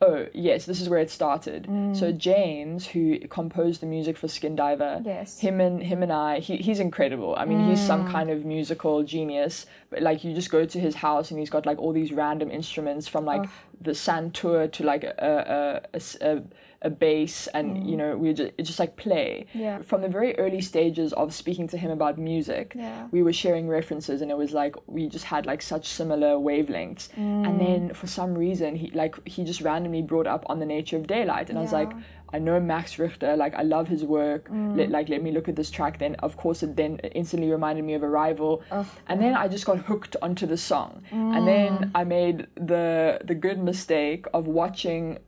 Oh 0.00 0.26
yes, 0.32 0.64
this 0.64 0.80
is 0.80 0.88
where 0.88 1.00
it 1.00 1.10
started. 1.10 1.64
So 1.66 2.12
mm. 2.12 2.18
James, 2.18 2.86
who 2.86 3.18
composed 3.28 3.80
the 3.80 3.86
music 3.86 4.16
for 4.16 4.28
Skin 4.28 4.54
Diver, 4.54 5.02
Yes. 5.04 5.40
him 5.40 5.60
and 5.60 5.82
him 5.82 6.04
and 6.04 6.12
I, 6.12 6.38
he, 6.38 6.56
he's 6.58 6.78
incredible. 6.78 7.34
I 7.36 7.44
mean, 7.44 7.68
he's 7.68 7.84
some 7.84 8.06
mm. 8.06 8.12
kind 8.12 8.30
of 8.30 8.44
musical 8.44 9.02
genius. 9.02 9.66
But 9.90 10.02
like, 10.02 10.22
you 10.22 10.34
just 10.34 10.50
go 10.50 10.64
to 10.64 10.78
his 10.78 10.94
house 10.94 11.32
and 11.32 11.40
he's 11.40 11.50
got 11.50 11.66
like 11.66 11.78
all 11.78 11.92
these 11.92 12.12
random 12.12 12.48
instruments 12.48 13.08
from 13.08 13.24
like 13.24 13.46
oh. 13.46 13.50
the 13.80 13.90
santur 13.90 14.70
to 14.70 14.84
like 14.84 15.02
a 15.02 15.82
a, 15.92 15.98
a 15.98 16.36
a- 16.36 16.42
a 16.82 16.90
bass, 16.90 17.48
and 17.48 17.88
you 17.88 17.96
mm. 17.96 17.98
know 17.98 18.16
we 18.16 18.32
just 18.32 18.52
just 18.58 18.78
like 18.78 18.96
play. 18.96 19.46
Yeah. 19.52 19.82
From 19.82 20.02
the 20.02 20.08
very 20.08 20.38
early 20.38 20.60
stages 20.60 21.12
of 21.12 21.34
speaking 21.34 21.66
to 21.68 21.76
him 21.76 21.90
about 21.90 22.18
music, 22.18 22.74
Yeah. 22.76 23.08
we 23.10 23.22
were 23.22 23.32
sharing 23.32 23.68
references, 23.68 24.22
and 24.22 24.30
it 24.30 24.36
was 24.36 24.52
like 24.52 24.76
we 24.86 25.08
just 25.08 25.24
had 25.24 25.46
like 25.46 25.62
such 25.62 25.86
similar 25.86 26.36
wavelengths. 26.36 27.08
And 27.16 27.46
mm. 27.46 27.58
then 27.58 27.94
for 27.94 28.06
some 28.06 28.34
reason, 28.34 28.76
he 28.76 28.90
like 28.90 29.16
he 29.26 29.44
just 29.44 29.60
randomly 29.60 30.02
brought 30.02 30.26
up 30.26 30.44
on 30.48 30.60
the 30.60 30.66
nature 30.66 30.96
of 30.96 31.06
daylight, 31.06 31.50
and 31.50 31.58
I 31.58 31.62
was 31.62 31.72
like. 31.72 31.92
Yeah. 32.32 32.36
I 32.36 32.38
know 32.40 32.60
Max 32.60 32.98
Richter, 32.98 33.36
like 33.36 33.54
I 33.54 33.62
love 33.62 33.88
his 33.88 34.04
work. 34.04 34.48
Let, 34.50 34.90
like 34.90 35.08
let 35.08 35.22
me 35.22 35.30
look 35.32 35.48
at 35.48 35.56
this 35.56 35.70
track. 35.70 35.98
Then 35.98 36.14
of 36.16 36.36
course 36.36 36.62
it 36.62 36.76
then 36.76 36.98
instantly 37.14 37.50
reminded 37.50 37.84
me 37.84 37.94
of 37.94 38.02
Arrival, 38.02 38.62
and 39.08 39.20
then 39.20 39.34
I 39.34 39.48
just 39.48 39.64
got 39.66 39.78
hooked 39.78 40.16
onto 40.22 40.46
the 40.46 40.56
song. 40.56 41.02
And 41.10 41.46
then 41.46 41.90
I 41.94 42.04
made 42.04 42.46
the 42.54 43.20
the 43.24 43.34
good 43.34 43.58
mistake 43.62 44.26
of 44.34 44.46
watching 44.46 45.18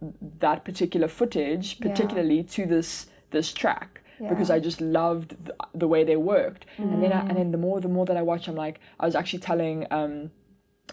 that 0.41 0.65
particular 0.65 1.09
footage, 1.09 1.77
Yeah. 1.81 1.89
particularly 1.89 2.43
to 2.45 2.67
this 2.67 3.07
this 3.31 3.53
track. 3.53 3.97
Because 4.29 4.51
I 4.51 4.59
just 4.61 4.83
loved 4.83 5.31
the, 5.47 5.55
the 5.75 5.89
way 5.89 6.05
they 6.05 6.17
worked, 6.17 6.67
and 6.77 7.03
then 7.03 7.11
I, 7.11 7.21
and 7.21 7.37
then 7.39 7.53
the 7.53 7.59
more 7.59 7.81
the 7.81 7.89
more 7.89 8.05
that 8.05 8.19
I 8.19 8.23
watch, 8.23 8.49
I'm 8.49 8.55
like 8.67 8.79
I 9.03 9.07
was 9.07 9.15
actually 9.15 9.39
telling 9.39 9.87
um, 9.91 10.31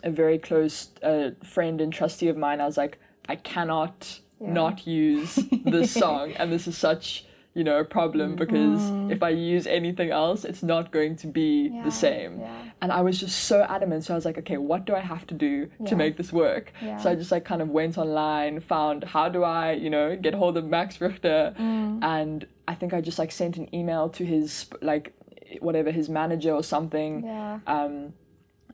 a 0.01 0.09
very 0.09 0.37
close 0.39 0.91
uh, 1.03 1.31
friend 1.43 1.81
and 1.81 1.91
trustee 1.91 2.29
of 2.29 2.37
mine, 2.37 2.61
I 2.61 2.65
was 2.65 2.77
like, 2.77 2.99
I 3.27 3.35
cannot 3.35 4.21
Yeah. 4.39 4.53
not 4.53 4.85
use 4.87 5.35
this 5.65 5.91
song, 6.03 6.31
and 6.33 6.51
this 6.51 6.67
is 6.67 6.77
such 6.77 7.25
you 7.55 7.63
know 7.63 7.79
a 7.79 7.83
problem 7.83 8.35
because 8.35 8.81
if 9.11 9.23
I 9.23 9.29
use 9.29 9.65
anything 9.65 10.11
else, 10.11 10.45
it's 10.45 10.61
not 10.61 10.91
going 10.91 11.15
to 11.17 11.27
be 11.27 11.69
Mm. 11.69 11.75
Yeah, 11.77 11.83
the 11.85 11.91
same. 11.91 12.39
yeah. 12.39 12.61
And 12.81 12.91
I 12.91 13.01
was 13.01 13.19
just 13.19 13.45
so 13.45 13.63
adamant. 13.63 14.03
So 14.03 14.13
I 14.13 14.15
was 14.15 14.25
like, 14.25 14.37
okay, 14.37 14.57
what 14.57 14.85
do 14.85 14.93
I 14.93 14.99
have 14.99 15.25
to 15.27 15.33
do 15.33 15.67
to 15.87 15.95
make 15.95 16.17
this 16.17 16.31
work? 16.31 16.71
Yeah. 16.83 16.97
So 16.97 17.09
I 17.09 17.15
just 17.15 17.31
like 17.31 17.45
kind 17.45 17.61
of 17.63 17.69
went 17.69 17.97
online, 17.97 18.59
found 18.59 19.03
how 19.05 19.27
do 19.29 19.43
I 19.43 19.71
you 19.71 19.89
know 19.89 20.15
get 20.15 20.33
hold 20.35 20.55
of 20.57 20.65
Max 20.65 21.01
Richter, 21.01 21.55
Mm. 21.59 22.03
and 22.03 22.45
I 22.67 22.75
think 22.75 22.93
I 22.93 23.01
just 23.01 23.17
like 23.17 23.31
sent 23.31 23.57
an 23.57 23.67
email 23.73 24.07
to 24.17 24.23
his 24.23 24.67
like 24.81 25.13
whatever 25.61 25.89
his 25.91 26.09
manager 26.09 26.51
or 26.53 26.61
something 26.63 27.23
Yeah. 27.25 27.59
um, 27.65 28.13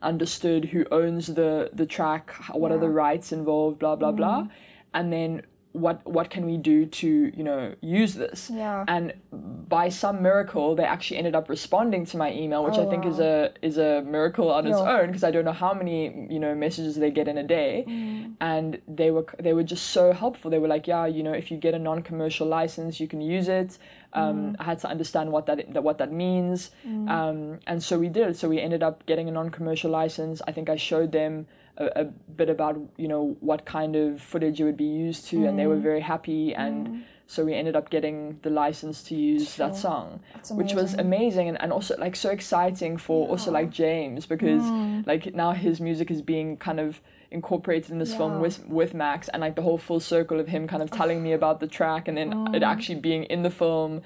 understood 0.02 0.66
who 0.66 0.86
owns 0.92 1.28
the 1.28 1.70
the 1.74 1.86
track, 1.86 2.32
what 2.52 2.72
are 2.72 2.78
the 2.80 2.90
rights 2.90 3.32
involved, 3.32 3.80
blah 3.80 3.96
blah 3.96 4.12
blah, 4.12 4.48
and 4.94 5.14
then 5.14 5.44
what 5.74 6.06
what 6.06 6.30
can 6.30 6.46
we 6.46 6.56
do 6.58 6.86
to 6.86 7.08
you 7.36 7.44
know 7.44 7.74
use 7.82 8.14
this? 8.14 8.50
Yeah. 8.54 8.86
And 8.88 9.14
by 9.32 9.90
some 9.90 10.22
miracle, 10.22 10.76
they 10.76 10.84
actually 10.84 11.18
ended 11.18 11.36
up 11.36 11.50
responding 11.50 12.06
to 12.06 12.18
my 12.18 12.32
email, 12.32 12.64
which 12.64 12.76
Oh, 12.78 12.86
I 12.86 12.90
think 12.92 13.06
is 13.06 13.20
a 13.20 13.52
is 13.62 13.78
a 13.78 14.02
miracle 14.04 14.52
on 14.52 14.68
its 14.68 14.78
own 14.78 15.08
because 15.08 15.24
I 15.24 15.32
don't 15.32 15.46
know 15.46 15.52
how 15.52 15.74
many 15.74 16.28
you 16.30 16.40
know 16.40 16.54
messages 16.54 16.96
they 16.96 17.10
get 17.12 17.28
in 17.28 17.38
a 17.40 17.44
day, 17.44 17.86
Mm. 17.88 18.34
and 18.40 18.80
they 18.88 19.10
were 19.10 19.26
they 19.40 19.54
were 19.54 19.64
just 19.64 19.86
so 19.88 20.14
helpful. 20.14 20.52
They 20.52 20.60
were 20.60 20.68
like, 20.68 20.86
yeah, 20.88 21.06
you 21.08 21.24
know, 21.24 21.34
if 21.34 21.50
you 21.50 21.58
get 21.58 21.74
a 21.74 21.80
non-commercial 21.80 22.48
license, 22.48 23.00
you 23.00 23.08
can 23.08 23.20
use 23.22 23.48
it. 23.48 23.78
Um, 24.14 24.54
Mm. 24.54 24.56
I 24.60 24.64
had 24.66 24.80
to 24.80 24.88
understand 24.88 25.32
what 25.32 25.48
that, 25.48 25.74
that 25.74 25.84
what 25.84 25.98
that 25.98 26.12
means, 26.12 26.70
um, 27.08 27.60
and 27.66 27.82
so 27.82 27.98
we 27.98 28.10
did. 28.10 28.36
So 28.38 28.48
we 28.48 28.60
ended 28.62 28.84
up 28.84 29.06
getting 29.08 29.28
a 29.28 29.32
non-commercial 29.32 29.90
license. 29.90 30.40
I 30.48 30.52
think 30.52 30.70
I 30.70 30.76
showed 30.76 31.12
them 31.12 31.48
a, 31.78 31.86
a 32.02 32.04
bit 32.06 32.50
about 32.50 32.78
you 32.98 33.08
know 33.08 33.36
what 33.40 33.66
kind 33.66 33.96
of 33.96 34.22
footage 34.22 34.60
it 34.62 34.64
would 34.66 34.78
be 34.78 34.84
used 35.08 35.28
to, 35.30 35.46
and 35.46 35.58
they 35.58 35.64
Mm. 35.64 35.70
were 35.70 35.80
very 35.92 36.02
happy. 36.02 36.54
And 36.54 37.04
so 37.26 37.44
we 37.46 37.54
ended 37.56 37.76
up 37.76 37.90
getting 37.90 38.38
the 38.44 38.50
license 38.50 39.02
to 39.04 39.16
use 39.16 39.56
that 39.56 39.76
song, 39.76 40.20
which 40.52 40.74
was 40.76 40.94
amazing. 40.94 41.48
and, 41.50 41.60
and 41.62 41.72
also 41.74 41.96
like 41.98 42.16
so 42.16 42.30
exciting 42.30 42.98
for 42.98 43.28
also 43.28 43.52
like 43.52 43.70
James 43.72 44.26
because 44.26 44.64
Mm. 44.72 45.08
like 45.08 45.34
now 45.34 45.52
his 45.54 45.80
music 45.82 46.12
is 46.12 46.22
being 46.22 46.58
kind 46.58 46.80
of 46.80 47.02
incorporated 47.32 47.90
in 47.92 47.98
this 47.98 48.14
film 48.14 48.40
with 48.40 48.64
with 48.68 48.94
Max 48.94 49.28
and 49.30 49.42
like 49.42 49.56
the 49.56 49.64
whole 49.64 49.80
full 49.80 50.00
circle 50.00 50.40
of 50.40 50.48
him 50.50 50.68
kind 50.68 50.84
of 50.84 50.92
telling 50.92 51.24
me 51.24 51.32
about 51.34 51.60
the 51.60 51.68
track 51.68 52.08
and 52.08 52.16
then 52.18 52.30
Mm. 52.32 52.56
it 52.56 52.62
actually 52.62 53.00
being 53.00 53.24
in 53.24 53.42
the 53.42 53.50
film. 53.50 54.02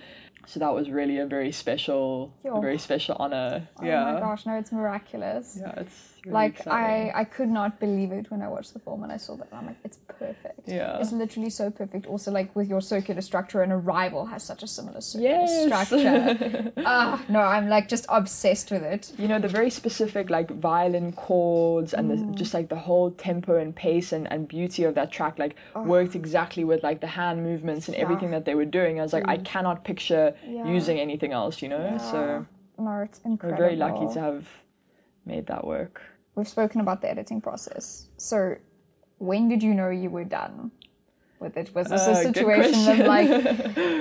So 0.46 0.62
that 0.62 0.74
was 0.74 0.90
really 0.90 1.18
a 1.18 1.26
very 1.26 1.52
special, 1.52 2.32
a 2.46 2.62
very 2.62 2.78
special 2.78 3.18
honor. 3.20 3.68
Oh 3.82 3.86
yeah, 3.86 4.14
my 4.14 4.20
gosh, 4.22 4.46
no, 4.46 4.54
it's 4.56 4.72
miraculous. 4.72 5.58
yeah, 5.60 5.74
it's 5.82 6.17
like 6.34 6.60
exciting. 6.60 7.12
I, 7.16 7.20
I 7.22 7.24
could 7.24 7.50
not 7.50 7.80
believe 7.80 8.12
it 8.12 8.30
when 8.32 8.42
I 8.42 8.48
watched 8.48 8.74
the 8.74 8.80
film 8.80 9.04
and 9.04 9.12
I 9.12 9.18
saw 9.18 9.36
that. 9.36 9.48
I'm 9.52 9.66
like, 9.68 9.78
it's 9.84 9.98
perfect. 10.20 10.68
Yeah. 10.68 10.98
It's 11.00 11.12
literally 11.12 11.50
so 11.50 11.70
perfect. 11.70 12.06
Also, 12.08 12.32
like 12.32 12.56
with 12.56 12.68
your 12.70 12.82
circular 12.82 13.22
structure, 13.22 13.62
and 13.62 13.72
Arrival 13.72 14.26
has 14.26 14.44
such 14.44 14.64
a 14.64 14.68
similar 14.68 15.02
circular 15.02 15.36
Yes. 15.36 15.66
structure. 15.66 16.72
ah, 16.86 17.24
no, 17.30 17.40
I'm 17.40 17.70
like 17.70 17.88
just 17.88 18.06
obsessed 18.10 18.72
with 18.72 18.84
it. 18.84 19.12
you 19.18 19.28
know 19.28 19.40
the 19.40 19.48
very 19.48 19.70
specific 19.70 20.30
like 20.30 20.50
violin 20.52 21.12
chords 21.14 21.94
and 21.94 22.10
Mm. 22.12 22.32
the, 22.32 22.36
just 22.38 22.54
like 22.54 22.70
the 22.70 22.76
whole 22.88 23.12
tempo 23.12 23.58
and 23.58 23.76
pace 23.76 24.12
and, 24.12 24.32
and 24.32 24.48
beauty 24.48 24.84
of 24.84 24.96
that 24.96 25.12
track 25.12 25.38
like 25.40 25.56
worked 25.76 26.16
exactly 26.16 26.64
with 26.64 26.84
like 26.84 27.00
the 27.02 27.08
hand 27.08 27.44
movements 27.44 27.88
and 27.88 27.96
Oh. 27.96 28.00
Yeah. 28.00 28.04
Mm. 28.06 28.08
everything 28.08 28.32
that 28.32 28.46
they 28.46 28.56
were 28.56 28.66
doing 28.80 29.00
i 29.00 29.04
was 29.04 29.14
like 29.14 29.28
i 29.28 29.38
cannot 29.38 29.84
picture 29.84 30.34
Yeah. 30.48 30.66
using 30.78 31.00
anything 31.00 31.32
else 31.34 31.62
you 31.62 31.70
know 31.70 31.98
so 32.12 32.46
No, 32.80 33.02
it's 33.02 33.20
incredible. 33.26 33.60
we're 33.62 33.66
very 33.68 33.76
lucky 33.76 34.06
to 34.14 34.20
have 34.20 34.46
made 35.26 35.46
that 35.48 35.64
work 35.66 36.02
We've 36.38 36.48
spoken 36.48 36.82
about 36.82 37.02
the 37.02 37.10
editing 37.10 37.42
process. 37.42 38.10
So, 38.18 38.58
when 39.18 39.50
did 39.50 39.64
you 39.64 39.74
know 39.74 39.90
you 39.90 40.12
were 40.12 40.24
done 40.24 40.72
with 41.40 41.58
it? 41.58 41.74
Was 41.74 41.88
this 41.88 42.08
Uh, 42.08 42.12
a 42.12 42.24
situation 42.24 42.88
of 42.92 43.00
like, 43.08 43.30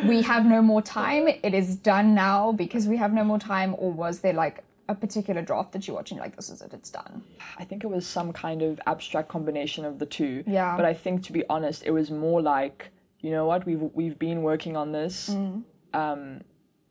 we 0.13 0.21
have 0.21 0.45
no 0.45 0.61
more 0.61 0.83
time, 0.83 1.29
it 1.29 1.55
is 1.55 1.77
done 1.77 2.15
now 2.15 2.53
because 2.53 2.87
we 2.87 2.99
have 2.99 3.15
no 3.15 3.25
more 3.25 3.39
time, 3.39 3.75
or 3.79 3.91
was 3.91 4.21
there 4.21 4.35
like 4.35 4.63
a 4.91 4.95
particular 4.95 5.41
draft 5.41 5.73
that 5.73 5.89
you're 5.89 5.97
watching, 5.97 6.19
like, 6.19 6.37
this 6.37 6.51
is 6.51 6.61
it, 6.61 6.75
it's 6.75 6.91
done? 6.91 7.23
I 7.59 7.65
think 7.65 7.83
it 7.85 7.89
was 7.89 8.07
some 8.07 8.35
kind 8.35 8.61
of 8.61 8.79
abstract 8.87 9.29
combination 9.29 9.87
of 9.87 9.99
the 9.99 10.07
two. 10.07 10.45
Yeah. 10.47 10.77
But 10.77 10.85
I 10.85 10.93
think 10.93 11.23
to 11.25 11.33
be 11.33 11.43
honest, 11.49 11.85
it 11.87 11.91
was 11.91 12.11
more 12.11 12.43
like, 12.43 12.91
you 13.21 13.31
know 13.31 13.47
what, 13.47 13.65
we've 13.65 13.81
we've 13.95 14.19
been 14.19 14.43
working 14.43 14.77
on 14.77 14.93
this. 14.93 15.31
Mm. 15.31 15.65
Um, 15.95 16.43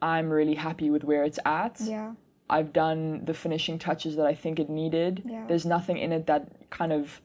I'm 0.02 0.28
really 0.32 0.56
happy 0.56 0.90
with 0.90 1.04
where 1.04 1.24
it's 1.24 1.40
at. 1.46 1.80
Yeah. 1.80 2.14
I've 2.50 2.72
done 2.74 3.26
the 3.26 3.34
finishing 3.34 3.80
touches 3.80 4.16
that 4.18 4.26
I 4.26 4.36
think 4.36 4.60
it 4.60 4.70
needed. 4.70 5.24
Yeah. 5.26 5.46
There's 5.48 5.66
nothing 5.66 5.98
in 5.98 6.12
it 6.12 6.28
that 6.28 6.70
kind 6.70 6.94
of 6.94 7.22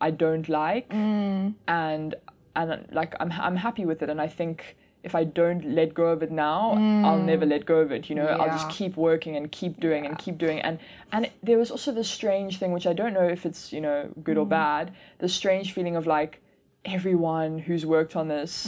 I 0.00 0.10
don't 0.10 0.48
like, 0.48 0.88
Mm. 0.90 1.54
and 1.68 2.14
and 2.56 2.88
like 2.90 3.14
I'm 3.20 3.30
I'm 3.32 3.56
happy 3.56 3.84
with 3.86 4.02
it. 4.02 4.08
And 4.10 4.20
I 4.20 4.28
think 4.28 4.76
if 5.02 5.14
I 5.14 5.24
don't 5.24 5.64
let 5.74 5.94
go 5.94 6.06
of 6.06 6.22
it 6.22 6.30
now, 6.30 6.72
I'll 7.06 7.18
never 7.22 7.46
let 7.46 7.64
go 7.64 7.76
of 7.80 7.90
it. 7.92 8.10
You 8.10 8.16
know, 8.16 8.26
I'll 8.26 8.48
just 8.48 8.68
Mm. 8.68 8.72
Keep 8.72 8.96
working 8.96 9.36
and 9.36 9.50
keep 9.52 9.78
doing 9.80 10.04
and 10.06 10.18
keep 10.18 10.36
doing. 10.38 10.60
And 10.60 10.78
and 11.12 11.30
there 11.42 11.58
was 11.58 11.70
also 11.70 11.92
this 11.92 12.08
strange 12.10 12.58
thing, 12.58 12.72
which 12.72 12.86
I 12.86 12.92
don't 12.92 13.12
know 13.14 13.28
if 13.28 13.46
it's 13.46 13.72
you 13.72 13.80
know 13.80 14.08
good 14.24 14.36
Mm. 14.36 14.40
or 14.42 14.46
bad. 14.46 14.92
The 15.18 15.28
strange 15.28 15.72
feeling 15.72 15.96
of 15.96 16.06
like 16.06 16.40
everyone 16.84 17.58
who's 17.58 17.84
worked 17.84 18.16
on 18.16 18.28
this 18.28 18.66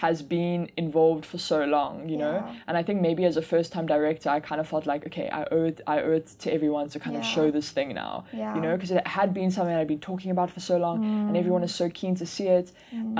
has 0.00 0.22
been 0.22 0.68
involved 0.76 1.24
for 1.24 1.38
so 1.38 1.64
long 1.64 2.08
you 2.08 2.16
know 2.16 2.34
Mm. 2.44 2.56
And 2.66 2.76
i 2.76 2.82
think 2.82 3.00
maybe 3.00 3.24
as 3.24 3.36
a 3.36 3.42
first 3.42 3.70
time 3.72 3.86
director 3.86 4.28
i 4.28 4.40
kind 4.40 4.60
of 4.60 4.66
felt 4.68 4.86
like 4.86 5.06
okay 5.06 5.28
i 5.28 5.44
owe 5.52 5.64
it 5.70 5.80
i 5.86 6.00
owe 6.02 6.12
it 6.20 6.26
to 6.42 6.52
everyone 6.52 6.88
to 6.88 6.98
kind 6.98 7.16
of 7.16 7.24
show 7.24 7.46
this 7.52 7.70
thing 7.70 7.94
now 7.94 8.24
Yeah. 8.32 8.54
you 8.56 8.60
know 8.60 8.74
because 8.76 8.90
it 8.90 9.06
had 9.06 9.32
been 9.32 9.50
something 9.52 9.74
i'd 9.76 9.86
been 9.86 10.00
talking 10.00 10.30
about 10.32 10.50
for 10.50 10.60
so 10.60 10.76
long 10.78 10.96
Mm. 11.00 11.28
and 11.28 11.36
everyone 11.36 11.62
is 11.62 11.74
so 11.74 11.88
keen 12.00 12.14
to 12.16 12.26
see 12.26 12.48
it 12.48 12.72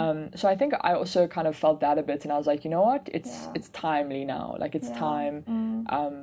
um, 0.03 0.19
so 0.35 0.49
i 0.49 0.57
think 0.57 0.75
i 0.81 0.93
also 0.95 1.21
kind 1.37 1.47
of 1.47 1.55
felt 1.57 1.79
that 1.81 1.97
a 1.99 2.03
bit 2.03 2.25
and 2.25 2.33
i 2.33 2.37
was 2.37 2.47
like 2.53 2.65
you 2.65 2.71
know 2.75 2.83
what 2.83 3.03
it's 3.19 3.35
Yeah. 3.45 3.53
it's 3.57 3.69
timely 3.71 4.25
now 4.25 4.57
like 4.59 4.75
it's 4.79 4.89
Yeah. 4.91 4.99
time 5.09 5.35
Mm. 5.49 5.93
um, 5.99 6.17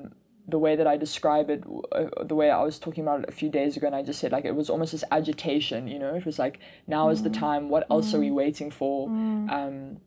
the 0.48 0.58
way 0.60 0.76
that 0.76 0.88
I 0.88 0.98
describe 0.98 1.50
it, 1.50 1.64
uh, 1.92 2.06
the 2.24 2.36
way 2.36 2.50
I 2.50 2.62
was 2.64 2.80
talking 2.80 3.04
about 3.04 3.22
it 3.22 3.30
a 3.30 3.32
few 3.32 3.50
days 3.50 3.78
ago, 3.78 3.88
and 3.88 3.96
I 3.96 4.02
just 4.04 4.20
said 4.20 4.32
like 4.32 4.46
it 4.46 4.56
was 4.56 4.70
almost 4.70 4.92
this 4.92 5.04
agitation, 5.12 5.88
you 5.88 6.00
know. 6.00 6.14
It 6.16 6.26
was 6.26 6.40
like 6.40 6.60
now 6.88 7.10
is 7.10 7.22
the 7.24 7.30
Mm. 7.30 7.40
time. 7.40 7.70
What 7.70 7.86
else 7.92 8.14
are 8.14 8.20
we 8.20 8.32
waiting 8.32 8.72
for? 8.72 9.08
Um, 9.10 9.98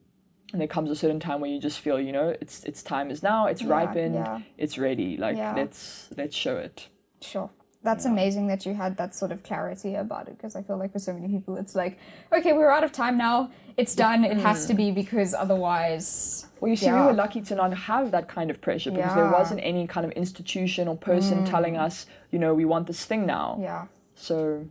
and 0.52 0.60
there 0.60 0.68
comes 0.68 0.90
a 0.90 0.94
certain 0.96 1.18
time 1.20 1.40
where 1.40 1.50
you 1.50 1.60
just 1.60 1.80
feel, 1.80 1.98
you 2.00 2.12
know, 2.12 2.28
it's 2.40 2.62
it's 2.64 2.82
time 2.82 3.10
is 3.10 3.22
now. 3.22 3.46
It's 3.46 3.62
Yeah, 3.62 3.68
ripened. 3.70 4.14
yeah. 4.14 4.40
It's 4.58 4.76
ready. 4.78 5.16
Like 5.16 5.36
Yeah. 5.36 5.54
let's 5.56 6.10
let's 6.16 6.36
show 6.36 6.56
it. 6.58 6.88
Sure. 7.20 7.50
That's 7.84 8.06
amazing 8.06 8.46
that 8.48 8.64
you 8.66 8.72
had 8.74 8.96
that 8.96 9.14
sort 9.14 9.30
of 9.30 9.42
clarity 9.42 9.94
about 9.94 10.26
it 10.28 10.38
because 10.38 10.56
I 10.56 10.62
feel 10.62 10.78
like 10.78 10.92
for 10.92 10.98
so 10.98 11.12
many 11.12 11.28
people 11.28 11.56
it's 11.56 11.74
like, 11.74 11.98
okay, 12.32 12.52
we're 12.54 12.70
out 12.70 12.82
of 12.82 12.92
time 12.92 13.16
now. 13.18 13.50
It's 13.76 13.94
done. 13.94 14.24
It 14.24 14.38
has 14.38 14.66
to 14.66 14.74
be 14.74 14.90
because 14.90 15.34
otherwise. 15.34 16.46
Well, 16.60 16.70
you 16.70 16.76
see, 16.76 16.86
Yeah. 16.86 17.00
we 17.02 17.06
were 17.08 17.12
lucky 17.12 17.42
to 17.42 17.54
not 17.54 17.72
have 17.74 18.10
that 18.12 18.26
kind 18.26 18.50
of 18.50 18.60
pressure 18.60 18.90
because 18.90 19.14
there 19.14 19.24
Yeah. 19.26 19.32
Mm. 19.32 19.38
wasn't 19.38 19.60
any 19.62 19.86
kind 19.86 20.06
of 20.06 20.12
institution 20.12 20.88
or 20.88 20.96
person 20.96 21.44
telling 21.44 21.76
us, 21.76 22.06
you 22.30 22.38
know, 22.38 22.54
we 22.54 22.64
want 22.64 22.86
this 22.86 23.04
thing 23.04 23.26
now. 23.26 23.58
Yeah. 23.60 23.84
So 24.14 24.64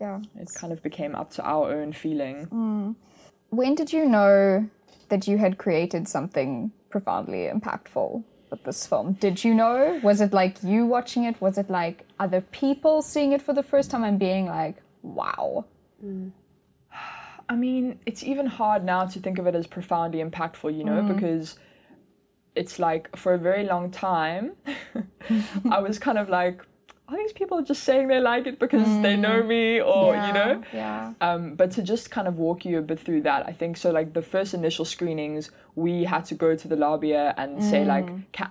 Yeah. 0.00 0.20
it 0.36 0.48
kind 0.54 0.72
of 0.72 0.82
became 0.82 1.14
up 1.14 1.30
to 1.32 1.42
our 1.44 1.70
own 1.72 1.92
feeling. 1.92 2.96
When 3.50 3.74
did 3.74 3.92
you 3.92 4.06
know 4.06 4.68
that 5.10 5.26
you 5.28 5.36
had 5.38 5.58
created 5.58 6.08
something 6.08 6.72
profoundly 6.88 7.42
impactful 7.54 8.22
with 8.50 8.64
this 8.64 8.86
film? 8.86 9.14
Did 9.14 9.44
you 9.44 9.54
know? 9.54 10.00
Was 10.02 10.20
it 10.20 10.32
like 10.32 10.62
you 10.62 10.86
watching 10.86 11.24
it? 11.24 11.40
Was 11.40 11.58
it 11.58 11.70
like 11.70 12.06
other 12.18 12.40
people 12.40 13.02
seeing 13.02 13.32
it 13.32 13.42
for 13.42 13.52
the 13.52 13.62
first 13.62 13.90
time 13.90 14.04
and 14.04 14.18
being 14.18 14.46
like, 14.46 14.76
wow? 15.02 15.64
Mm. 16.04 16.32
I 17.48 17.56
mean, 17.56 17.98
it's 18.04 18.22
even 18.22 18.46
hard 18.46 18.84
now 18.84 19.06
to 19.06 19.18
think 19.20 19.38
of 19.38 19.46
it 19.46 19.54
as 19.54 19.66
profoundly 19.66 20.22
impactful, 20.22 20.76
you 20.76 20.84
know, 20.84 21.00
mm. 21.02 21.14
because 21.14 21.58
it's 22.54 22.78
like 22.78 23.16
for 23.16 23.34
a 23.34 23.38
very 23.38 23.64
long 23.64 23.90
time, 23.90 24.52
I 25.70 25.80
was 25.80 25.98
kind 25.98 26.18
of 26.18 26.28
like, 26.28 26.60
are 27.08 27.16
these 27.16 27.32
people 27.32 27.62
just 27.62 27.84
saying 27.84 28.08
they 28.08 28.20
like 28.20 28.46
it 28.46 28.58
because 28.58 28.84
they 29.00 29.14
mm. 29.14 29.20
know 29.20 29.42
me 29.42 29.80
or, 29.80 30.14
you 30.14 30.32
know? 30.32 30.62
Yeah. 30.74 31.14
Um, 31.22 31.54
but 31.54 31.70
to 31.72 31.82
just 31.82 32.10
kind 32.10 32.28
of 32.28 32.36
walk 32.36 32.66
you 32.66 32.78
a 32.78 32.82
bit 32.82 33.00
through 33.00 33.22
that, 33.22 33.46
I 33.46 33.52
think 33.52 33.78
so. 33.78 33.90
Like 33.90 34.12
the 34.12 34.20
first 34.20 34.52
initial 34.52 34.84
screenings, 34.84 35.50
we 35.78 36.02
had 36.02 36.24
to 36.24 36.34
go 36.34 36.56
to 36.56 36.66
the 36.66 36.74
lobby 36.74 37.14
and 37.14 37.62
say 37.62 37.84
mm. 37.84 37.86
like, 37.86 38.08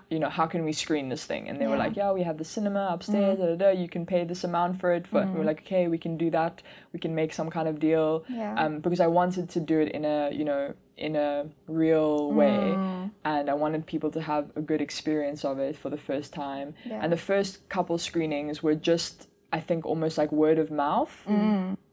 you 0.09 0.17
know, 0.17 0.29
how 0.29 0.45
can 0.45 0.63
we 0.63 0.71
screen 0.71 1.09
this 1.09 1.25
thing? 1.25 1.49
And 1.49 1.59
they 1.59 1.67
were 1.67 1.75
like, 1.75 1.95
yeah, 1.97 2.11
we 2.13 2.23
have 2.23 2.37
the 2.37 2.45
cinema 2.45 2.87
upstairs. 2.89 3.37
Mm. 3.37 3.41
Da, 3.41 3.45
da, 3.47 3.55
da, 3.55 3.69
you 3.81 3.89
can 3.89 4.05
pay 4.05 4.23
this 4.23 4.45
amount 4.45 4.79
for 4.79 4.93
it. 4.93 5.05
For 5.05 5.19
and 5.19 5.33
we 5.33 5.39
were 5.39 5.43
mm. 5.43 5.47
like, 5.47 5.61
okay, 5.61 5.89
we 5.89 5.97
can 5.97 6.15
do 6.17 6.29
that. 6.31 6.61
We 6.93 6.99
can 6.99 7.13
make 7.13 7.33
some 7.33 7.49
kind 7.49 7.67
of 7.67 7.79
deal. 7.79 8.23
Yeah. 8.29 8.55
Um, 8.57 8.79
because 8.79 9.01
I 9.01 9.07
wanted 9.07 9.49
to 9.49 9.59
do 9.59 9.79
it 9.79 9.89
in 9.91 10.05
a, 10.05 10.29
you 10.31 10.45
know, 10.45 10.73
in 10.95 11.15
a 11.15 11.45
real 11.67 12.31
way, 12.31 12.75
and 13.23 13.49
I 13.49 13.53
wanted 13.53 13.85
people 13.85 14.09
to 14.11 14.21
have 14.21 14.49
a 14.55 14.61
good 14.61 14.81
experience 14.81 15.45
of 15.45 15.59
it 15.59 15.77
for 15.77 15.89
the 15.89 15.97
first 15.97 16.33
time. 16.33 16.73
Yeah. 16.85 17.01
And 17.03 17.11
the 17.11 17.17
first 17.17 17.67
couple 17.69 17.97
screenings 17.97 18.63
were 18.63 18.75
just. 18.75 19.27
I 19.53 19.59
think 19.61 19.85
almost 19.85 20.17
like 20.17 20.31
word 20.31 20.59
of 20.59 20.71
mouth 20.71 21.15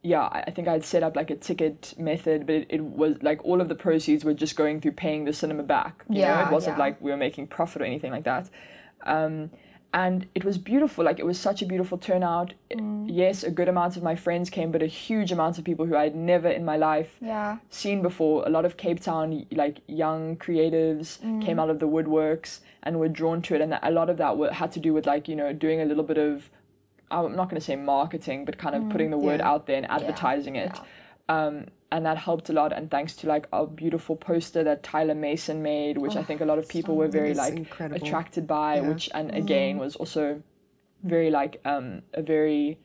yeah, 0.02 0.22
I 0.36 0.40
I 0.48 0.50
think 0.50 0.68
I'd 0.68 0.84
set 0.84 1.02
up 1.02 1.16
like 1.16 1.30
a 1.30 1.36
ticket 1.36 1.94
method, 1.96 2.44
but 2.46 2.54
it, 2.56 2.66
it 2.68 2.84
was 2.84 3.14
like 3.22 3.42
all 3.44 3.60
of 3.62 3.68
the 3.68 3.74
proceeds 3.74 4.22
were 4.24 4.34
just 4.34 4.54
going 4.56 4.80
through 4.80 4.92
paying 4.92 5.24
the 5.24 5.32
cinema 5.32 5.62
back. 5.62 6.04
You 6.08 6.16
know, 6.16 6.20
Yeah, 6.28 6.46
it 6.48 6.52
wasn't 6.52 6.76
yeah. 6.76 6.84
like 6.84 7.00
we 7.00 7.10
were 7.10 7.16
making 7.16 7.46
profit 7.46 7.80
or 7.80 7.86
anything 7.86 8.12
like 8.12 8.24
that. 8.24 8.50
Um, 9.06 9.50
and 9.94 10.26
it 10.34 10.44
was 10.44 10.58
beautiful. 10.58 11.04
Like 11.04 11.20
it 11.20 11.24
was 11.24 11.38
such 11.38 11.62
a 11.62 11.66
beautiful 11.66 11.96
turnout. 11.96 12.52
Mm. 12.72 13.06
Yes, 13.08 13.44
a 13.44 13.50
good 13.50 13.68
amount 13.68 13.96
of 13.96 14.02
my 14.02 14.16
friends 14.16 14.50
came, 14.50 14.72
but 14.72 14.82
a 14.82 14.86
huge 14.86 15.30
amount 15.30 15.56
of 15.58 15.64
people 15.64 15.86
who 15.86 15.94
I'd 15.96 16.16
never 16.16 16.48
in 16.48 16.64
my 16.64 16.76
life 16.76 17.16
Yeah. 17.20 17.58
seen 17.70 18.02
before. 18.02 18.44
A 18.44 18.50
lot 18.50 18.64
of 18.64 18.76
Cape 18.76 19.00
Town, 19.00 19.46
like 19.52 19.76
young 19.86 20.36
creatives, 20.36 21.18
came 21.40 21.58
out 21.60 21.70
of 21.70 21.78
the 21.78 21.86
woodworks 21.88 22.60
and 22.82 22.98
were 22.98 23.08
drawn 23.08 23.40
to 23.42 23.54
it, 23.54 23.60
and 23.60 23.78
a 23.82 23.90
lot 23.90 24.10
of 24.10 24.16
that 24.18 24.36
had 24.52 24.72
to 24.72 24.80
do 24.80 24.92
with 24.92 25.06
like 25.06 25.28
you 25.28 25.36
know 25.36 25.52
doing 25.52 25.80
a 25.80 25.84
little 25.84 26.04
bit 26.04 26.18
of, 26.18 26.50
I'm 27.10 27.36
not 27.36 27.48
going 27.50 27.60
to 27.60 27.64
say 27.64 27.76
marketing, 27.76 28.44
but 28.44 28.58
kind 28.58 28.74
of 28.74 28.88
putting 28.90 29.10
the 29.10 29.18
word 29.18 29.40
Yeah. 29.40 29.50
out 29.50 29.66
there 29.66 29.76
and 29.76 29.90
advertising 29.90 30.56
it. 30.56 30.78
Um, 31.28 31.66
and 31.92 32.04
that 32.06 32.16
helped 32.18 32.50
a 32.50 32.52
lot, 32.52 32.72
and 32.72 32.90
thanks 32.90 33.14
to 33.16 33.28
like 33.28 33.46
a 33.52 33.66
beautiful 33.66 34.16
poster 34.16 34.64
that 34.64 34.82
Tyler 34.82 35.14
Mason 35.14 35.62
made, 35.62 35.96
which 35.98 36.16
I 36.16 36.22
think 36.24 36.40
a 36.40 36.44
lot 36.44 36.58
of 36.58 36.68
people 36.68 36.96
were 36.96 37.06
very 37.08 37.34
like 37.34 37.54
incredible. 37.54 38.04
attracted 38.04 38.46
by, 38.46 38.76
Yeah. 38.76 38.88
which 38.88 39.08
and 39.14 39.32
again 39.34 39.78
was 39.78 39.94
also 39.96 40.42
very 41.02 41.30
like 41.30 41.60
um, 41.64 42.02
a 42.14 42.22
very 42.22 42.78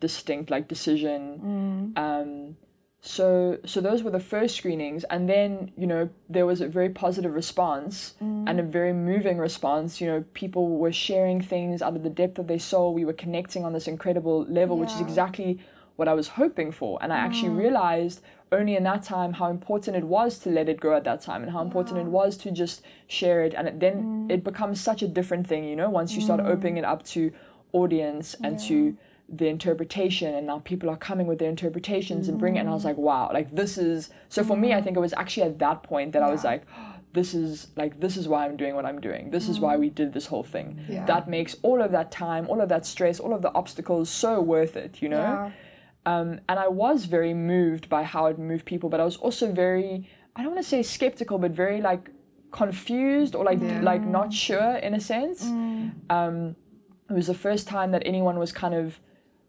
distinct 0.00 0.50
like 0.50 0.68
decision. 0.68 1.92
Um, 1.96 2.56
so 3.04 3.58
so 3.66 3.80
those 3.80 4.04
were 4.04 4.12
the 4.12 4.20
first 4.20 4.56
screenings, 4.56 5.02
and 5.04 5.28
then 5.28 5.72
you 5.76 5.88
know 5.88 6.08
there 6.28 6.46
was 6.46 6.60
a 6.60 6.68
very 6.68 6.88
positive 6.88 7.34
response 7.34 8.14
mm. 8.22 8.48
and 8.48 8.60
a 8.60 8.62
very 8.62 8.92
moving 8.92 9.38
response. 9.38 10.00
You 10.00 10.06
know, 10.06 10.24
people 10.34 10.78
were 10.78 10.92
sharing 10.92 11.40
things 11.40 11.82
out 11.82 11.96
of 11.96 12.04
the 12.04 12.10
depth 12.10 12.38
of 12.38 12.46
their 12.46 12.60
soul. 12.60 12.94
We 12.94 13.04
were 13.04 13.12
connecting 13.12 13.64
on 13.64 13.72
this 13.72 13.88
incredible 13.88 14.44
level, 14.44 14.78
which 14.78 14.92
is 14.92 15.00
exactly 15.00 15.58
what 15.96 16.06
I 16.06 16.14
was 16.14 16.28
hoping 16.28 16.70
for. 16.70 16.98
And 17.02 17.12
I 17.12 17.16
actually 17.16 17.50
mm. 17.50 17.58
realized 17.58 18.22
only 18.52 18.76
in 18.76 18.84
that 18.84 19.02
time 19.02 19.32
how 19.32 19.50
important 19.50 19.96
it 19.96 20.04
was 20.04 20.38
to 20.40 20.50
let 20.50 20.68
it 20.68 20.78
go 20.80 20.94
at 20.94 21.02
that 21.02 21.22
time 21.22 21.42
and 21.42 21.50
how 21.50 21.60
important 21.60 21.98
it 21.98 22.06
was 22.06 22.36
to 22.38 22.52
just 22.52 22.82
share 23.08 23.42
it. 23.42 23.52
And 23.52 23.66
it, 23.66 23.80
then 23.80 24.28
mm. 24.28 24.30
it 24.30 24.44
becomes 24.44 24.80
such 24.80 25.02
a 25.02 25.08
different 25.08 25.48
thing, 25.48 25.64
you 25.64 25.74
know, 25.74 25.90
once 25.90 26.14
you 26.14 26.20
start 26.20 26.38
opening 26.40 26.76
it 26.76 26.84
up 26.84 27.02
to 27.06 27.32
audience 27.72 28.36
and 28.44 28.60
to 28.60 28.96
the 29.32 29.48
interpretation 29.48 30.34
and 30.34 30.46
now 30.46 30.58
people 30.58 30.90
are 30.90 30.96
coming 30.96 31.26
with 31.26 31.38
their 31.38 31.48
interpretations 31.48 32.28
and 32.28 32.38
bring 32.38 32.56
it 32.56 32.60
and 32.60 32.68
I 32.68 32.74
was 32.74 32.84
like 32.84 32.98
wow 32.98 33.30
like 33.32 33.48
this 33.54 33.78
is 33.78 34.10
so 34.28 34.44
for 34.44 34.56
me 34.58 34.74
I 34.74 34.82
think 34.82 34.94
it 34.96 35.00
was 35.00 35.14
actually 35.14 35.44
at 35.44 35.58
that 35.60 35.82
point 35.82 36.12
that 36.12 36.22
I 36.22 36.30
was 36.30 36.44
Yeah. 36.44 36.50
like 36.50 36.62
this 37.14 37.32
is 37.34 37.68
like 37.76 37.98
this 38.00 38.16
is 38.18 38.28
why 38.28 38.44
I'm 38.46 38.56
doing 38.56 38.74
what 38.74 38.84
I'm 38.84 39.00
doing 39.00 39.30
this 39.30 39.48
is 39.48 39.58
why 39.58 39.76
we 39.78 39.88
did 39.88 40.12
this 40.12 40.26
whole 40.26 40.42
thing 40.42 40.68
Yeah. 40.88 41.06
that 41.06 41.28
makes 41.28 41.56
all 41.62 41.80
of 41.80 41.90
that 41.92 42.10
time 42.10 42.46
all 42.50 42.60
of 42.60 42.68
that 42.68 42.84
stress 42.84 43.18
all 43.20 43.32
of 43.32 43.40
the 43.40 43.52
obstacles 43.54 44.10
so 44.10 44.40
worth 44.54 44.76
it 44.76 45.00
you 45.02 45.08
know 45.08 45.30
Yeah. 45.32 45.50
um, 46.12 46.28
and 46.50 46.58
I 46.66 46.68
was 46.68 47.06
very 47.06 47.32
moved 47.34 47.88
by 47.88 48.02
how 48.02 48.26
it 48.26 48.38
moved 48.38 48.64
people, 48.72 48.88
but 48.92 49.00
I 49.00 49.04
was 49.04 49.16
also 49.16 49.50
very 49.52 50.08
I 50.36 50.42
don't 50.42 50.52
want 50.54 50.64
to 50.64 50.68
say 50.74 50.82
skeptical, 50.82 51.36
but 51.38 51.52
very 51.52 51.80
like 51.90 52.04
confused 52.50 53.34
or 53.34 53.44
like 53.44 53.60
like 53.82 54.02
not 54.18 54.32
sure 54.32 54.76
in 54.86 54.92
a 54.94 55.00
sense. 55.00 55.40
Um, 56.16 56.56
it 57.10 57.14
was 57.20 57.26
the 57.26 57.34
first 57.46 57.64
time 57.68 57.90
that 57.94 58.02
anyone 58.06 58.38
was 58.38 58.52
kind 58.52 58.74
of 58.74 58.98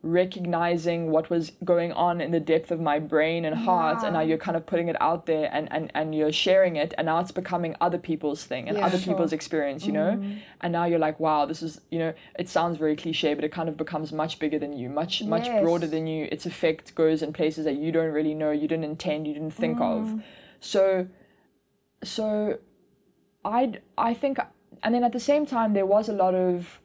recognizing 0.03 1.09
what 1.11 1.29
was 1.29 1.53
going 1.63 1.93
on 1.93 2.19
in 2.19 2.31
the 2.31 2.39
depth 2.39 2.71
of 2.71 2.79
my 2.81 2.99
brain 2.99 3.45
and 3.45 3.55
heart 3.55 4.03
and 4.03 4.13
now 4.13 4.19
you're 4.19 4.37
kind 4.37 4.57
of 4.57 4.65
putting 4.65 4.89
it 4.89 4.97
out 5.01 5.25
there 5.27 5.49
and, 5.53 5.71
and, 5.71 5.89
and 5.95 6.13
you're 6.13 6.31
sharing 6.31 6.75
it 6.75 6.93
and 6.97 7.05
now 7.05 7.19
it's 7.19 7.31
becoming 7.31 7.73
other 7.79 7.97
people's 7.97 8.43
thing 8.43 8.67
and 8.67 8.77
Yeah, 8.77 8.85
other 8.85 8.97
sure. 8.99 9.13
people's 9.13 9.31
experience 9.31 9.85
you 9.85 9.93
know? 9.93 10.11
Mm-hmm. 10.17 10.39
And 10.59 10.73
now 10.73 10.83
you're 10.83 10.99
like 10.99 11.21
wow 11.21 11.45
this 11.45 11.63
is 11.63 11.79
you 11.89 11.99
know 11.99 12.13
it 12.37 12.49
sounds 12.49 12.77
very 12.77 12.97
cliche 12.97 13.33
but 13.33 13.45
it 13.45 13.51
kind 13.53 13.69
of 13.69 13.77
becomes 13.77 14.11
much 14.11 14.39
bigger 14.39 14.59
than 14.59 14.73
you 14.73 14.89
much 14.89 15.23
much 15.23 15.45
Yes. 15.47 15.63
broader 15.63 15.87
than 15.87 16.05
you. 16.05 16.27
Its 16.31 16.45
effect 16.45 16.93
goes 16.95 17.21
in 17.23 17.31
places 17.31 17.63
that 17.63 17.75
you 17.77 17.91
don't 17.93 18.11
really 18.11 18.33
know 18.33 18.51
you 18.51 18.67
didn't 18.67 18.83
intend 18.83 19.25
you 19.25 19.33
didn't 19.33 19.51
think 19.63 19.79
of. 19.79 20.07
Mm. 20.07 20.23
So 20.59 21.07
so 22.03 22.57
i 23.45 23.73
i 23.97 24.13
think 24.13 24.37
and 24.83 24.93
then 24.93 25.03
at 25.03 25.13
the 25.13 25.19
same 25.19 25.45
time 25.45 25.73
there 25.73 25.85
was 25.85 26.09
a 26.09 26.13
lot 26.13 26.35
of 26.35 26.79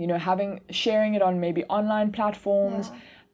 you 0.00 0.06
know 0.10 0.18
having 0.32 0.50
sharing 0.70 1.12
it 1.18 1.22
on 1.28 1.32
maybe 1.46 1.62
online 1.78 2.10
platforms 2.18 2.86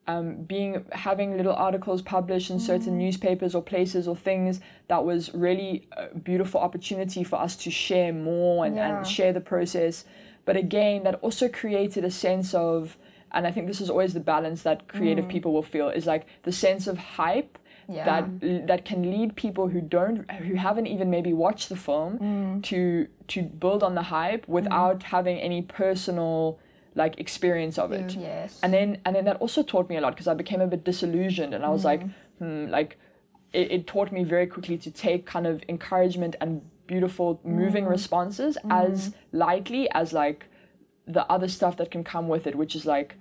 um, 0.06 0.26
being 0.52 0.84
having 0.92 1.36
little 1.36 1.54
articles 1.68 2.00
published 2.02 2.50
in 2.50 2.58
certain 2.60 2.94
newspapers 2.98 3.54
or 3.54 3.62
places 3.62 4.06
or 4.08 4.16
things 4.16 4.60
that 4.88 5.02
was 5.10 5.32
really 5.46 5.72
a 5.92 6.18
beautiful 6.30 6.60
opportunity 6.60 7.22
for 7.24 7.36
us 7.46 7.56
to 7.64 7.70
share 7.70 8.12
more 8.12 8.66
and, 8.66 8.76
Yeah. 8.76 8.98
and 8.98 9.06
share 9.06 9.32
the 9.32 9.40
process. 9.52 10.04
But 10.44 10.56
again 10.56 11.04
that 11.04 11.14
also 11.26 11.48
created 11.48 12.02
a 12.04 12.10
sense 12.10 12.48
of 12.54 12.96
and 13.32 13.46
i 13.48 13.50
think 13.54 13.66
this 13.66 13.80
is 13.80 13.90
always 13.90 14.12
the 14.14 14.20
balance 14.34 14.60
that 14.62 14.78
creative 14.96 15.26
people 15.34 15.50
will 15.56 15.68
feel 15.74 15.88
is 15.88 16.06
like 16.06 16.24
the 16.48 16.52
sense 16.52 16.86
of 16.86 16.96
hype 16.98 17.52
Yeah. 17.89 18.05
that 18.05 18.66
that 18.66 18.85
can 18.85 19.11
lead 19.11 19.37
people 19.37 19.68
who 19.68 19.80
don't 19.80 20.30
who 20.32 20.55
haven't 20.55 20.87
even 20.87 21.11
maybe 21.11 21.32
watched 21.32 21.68
the 21.68 21.76
film 21.76 22.18
mm. 22.18 22.62
to 22.64 23.09
to 23.28 23.43
build 23.43 23.82
on 23.82 23.95
the 23.95 24.03
hype 24.03 24.47
mm. 24.47 24.49
without 24.49 25.03
having 25.03 25.39
any 25.39 25.62
personal 25.62 26.59
like 26.95 27.18
experience 27.18 27.78
of 27.78 27.93
it. 27.93 28.14
Yes. 28.14 28.59
and 28.62 28.72
then 28.72 28.99
and 29.05 29.16
then 29.16 29.24
that 29.24 29.37
also 29.37 29.62
taught 29.62 29.89
me 29.89 29.97
a 29.97 30.01
lot 30.01 30.14
because 30.14 30.28
I 30.28 30.35
became 30.35 30.61
a 30.61 30.66
bit 30.66 30.85
disillusioned 30.85 31.55
and 31.55 31.64
I 31.64 31.68
was 31.68 31.85
like 31.85 32.03
mm. 32.03 32.12
hmm, 32.39 32.70
like 32.70 32.99
it, 33.53 33.70
it 33.70 33.87
taught 33.87 34.12
me 34.12 34.24
very 34.24 34.47
quickly 34.47 34.78
to 34.78 34.91
take 34.91 35.26
kind 35.26 35.47
of 35.47 35.62
encouragement 35.68 36.37
and 36.41 36.62
beautiful 36.87 37.41
moving 37.45 37.87
responses 37.87 38.59
as 38.70 39.14
lightly 39.32 39.91
as 39.93 40.12
like 40.12 40.47
the 41.07 41.24
other 41.30 41.49
stuff 41.49 41.76
that 41.78 41.91
can 41.91 42.05
come 42.05 42.28
with 42.28 42.47
it 42.47 42.55
which 42.55 42.74
is 42.76 42.85
like 42.85 43.16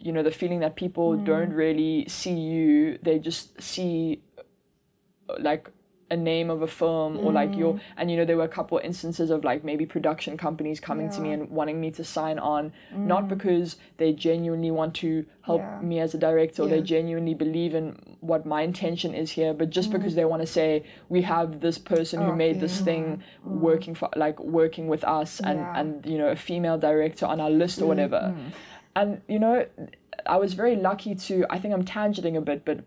you 0.00 0.12
know 0.12 0.22
the 0.22 0.30
feeling 0.30 0.60
that 0.60 0.76
people 0.76 1.14
mm. 1.14 1.24
don't 1.24 1.52
really 1.52 2.04
see 2.08 2.32
you 2.32 2.98
they 3.02 3.18
just 3.18 3.60
see 3.60 4.22
uh, 4.38 5.34
like 5.38 5.70
a 6.10 6.16
name 6.16 6.50
of 6.50 6.60
a 6.62 6.66
film 6.66 7.16
or 7.18 7.32
like 7.32 7.54
your 7.54 7.74
mm. 7.74 7.80
and 7.96 8.10
you 8.10 8.16
know 8.16 8.24
there 8.24 8.36
were 8.36 8.44
a 8.44 8.48
couple 8.48 8.80
instances 8.82 9.30
of 9.30 9.44
like 9.44 9.62
maybe 9.62 9.86
production 9.86 10.36
companies 10.36 10.80
coming 10.80 11.08
to 11.08 11.20
me 11.20 11.30
and 11.30 11.48
wanting 11.50 11.80
me 11.80 11.90
to 11.90 12.02
sign 12.02 12.36
on 12.38 12.72
not 12.92 13.24
mm. 13.24 13.28
because 13.28 13.76
they 13.98 14.12
genuinely 14.12 14.72
want 14.72 14.92
to 14.94 15.24
help 15.42 15.60
Yeah. 15.60 15.80
me 15.80 16.00
as 16.00 16.12
a 16.12 16.18
director 16.18 16.62
or 16.62 16.68
they 16.68 16.82
genuinely 16.82 17.34
believe 17.34 17.74
in 17.76 17.96
what 18.20 18.44
my 18.44 18.62
intention 18.62 19.14
is 19.14 19.30
here 19.30 19.54
but 19.54 19.70
just 19.70 19.92
because 19.92 20.16
they 20.16 20.24
want 20.24 20.42
to 20.42 20.46
say 20.48 20.84
we 21.08 21.22
have 21.22 21.60
this 21.60 21.78
person 21.78 22.20
who 22.22 22.34
made 22.34 22.58
this 22.58 22.80
thing 22.80 23.22
working 23.44 23.94
for 23.94 24.08
like 24.16 24.40
working 24.40 24.88
with 24.88 25.04
us 25.04 25.40
and 25.40 25.60
Yeah. 25.60 25.78
and 25.78 26.04
you 26.06 26.18
know 26.18 26.28
a 26.28 26.36
female 26.36 26.78
director 26.78 27.24
on 27.24 27.40
our 27.40 27.50
list 27.50 27.80
or 27.80 27.86
whatever 27.86 28.34
and 28.96 29.20
you 29.28 29.38
know 29.38 29.66
i 30.26 30.36
was 30.36 30.54
very 30.54 30.76
lucky 30.76 31.14
to 31.14 31.44
i 31.50 31.58
think 31.58 31.72
i'm 31.74 31.84
tangenting 31.84 32.36
a 32.36 32.40
bit 32.40 32.64
but 32.64 32.80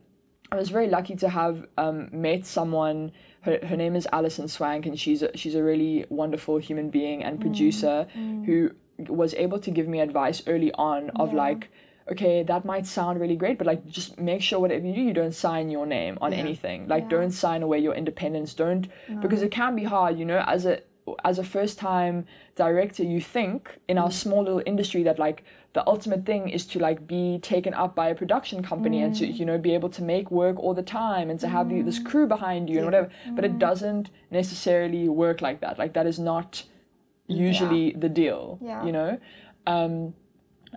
i 0.51 0.55
was 0.55 0.69
very 0.69 0.87
lucky 0.87 1.15
to 1.15 1.29
have 1.29 1.65
um, 1.77 2.09
met 2.11 2.45
someone 2.45 3.11
her, 3.41 3.59
her 3.65 3.77
name 3.77 3.95
is 3.95 4.07
alison 4.11 4.47
swank 4.47 4.85
and 4.85 4.99
she's 4.99 5.21
a, 5.21 5.35
she's 5.35 5.55
a 5.55 5.63
really 5.63 6.05
wonderful 6.09 6.57
human 6.57 6.89
being 6.89 7.23
and 7.23 7.37
mm, 7.37 7.41
producer 7.41 8.07
mm. 8.15 8.45
who 8.45 8.71
was 9.07 9.33
able 9.35 9.59
to 9.59 9.71
give 9.71 9.87
me 9.87 9.99
advice 9.99 10.43
early 10.47 10.71
on 10.73 11.09
of 11.15 11.33
like 11.33 11.69
okay 12.11 12.43
that 12.43 12.65
might 12.65 12.85
sound 12.85 13.19
really 13.19 13.35
great 13.35 13.57
but 13.57 13.65
like 13.65 13.85
just 13.87 14.19
make 14.19 14.41
sure 14.41 14.59
whatever 14.59 14.85
you 14.85 14.93
do 14.93 15.01
you 15.01 15.13
don't 15.13 15.33
sign 15.33 15.69
your 15.69 15.85
name 15.85 16.17
on 16.21 16.31
Yeah. 16.31 16.39
anything. 16.39 16.87
Like 16.87 17.03
Yeah. 17.03 17.17
don't 17.17 17.31
sign 17.31 17.63
away 17.63 17.79
your 17.79 17.95
independence. 17.95 18.53
Don't 18.53 18.87
because 19.21 19.41
it 19.41 19.51
can 19.51 19.75
be 19.75 19.83
hard 19.83 20.19
you 20.19 20.25
know 20.25 20.43
as 20.47 20.65
a 20.65 20.81
as 21.23 21.39
a 21.39 21.43
first 21.43 21.77
time 21.79 22.25
director 22.55 23.03
you 23.03 23.19
think 23.19 23.77
in 23.87 23.97
our 23.97 24.09
mm. 24.09 24.13
small 24.13 24.43
little 24.43 24.63
industry 24.65 25.03
that 25.03 25.19
like 25.19 25.43
the 25.73 25.85
ultimate 25.87 26.25
thing 26.25 26.49
is 26.49 26.65
to 26.67 26.79
like 26.79 27.07
be 27.07 27.39
taken 27.39 27.73
up 27.73 27.95
by 27.95 28.09
a 28.09 28.15
production 28.15 28.61
company 28.61 29.01
and 29.01 29.15
to 29.15 29.25
mm. 29.25 29.39
you 29.39 29.45
know 29.45 29.57
be 29.57 29.73
able 29.73 29.89
to 29.89 30.03
make 30.03 30.29
work 30.29 30.59
all 30.59 30.73
the 30.73 30.83
time 30.83 31.29
and 31.29 31.39
to 31.39 31.47
have 31.47 31.67
the, 31.69 31.81
this 31.81 31.99
mm. 31.99 32.05
crew 32.05 32.27
behind 32.27 32.69
you 32.69 32.77
and 32.77 32.85
whatever. 32.85 33.09
But 33.31 33.43
it 33.43 33.53
mm. 33.53 33.59
doesn't 33.59 34.11
necessarily 34.29 35.09
work 35.09 35.41
like 35.41 35.61
that. 35.61 35.79
Like 35.79 35.93
that 35.93 36.05
is 36.05 36.19
not 36.19 36.63
usually 37.27 37.91
the 37.93 38.09
deal 38.09 38.59
Yeah. 38.61 38.85
you 38.85 38.91
know? 38.91 39.19
Um 39.65 40.13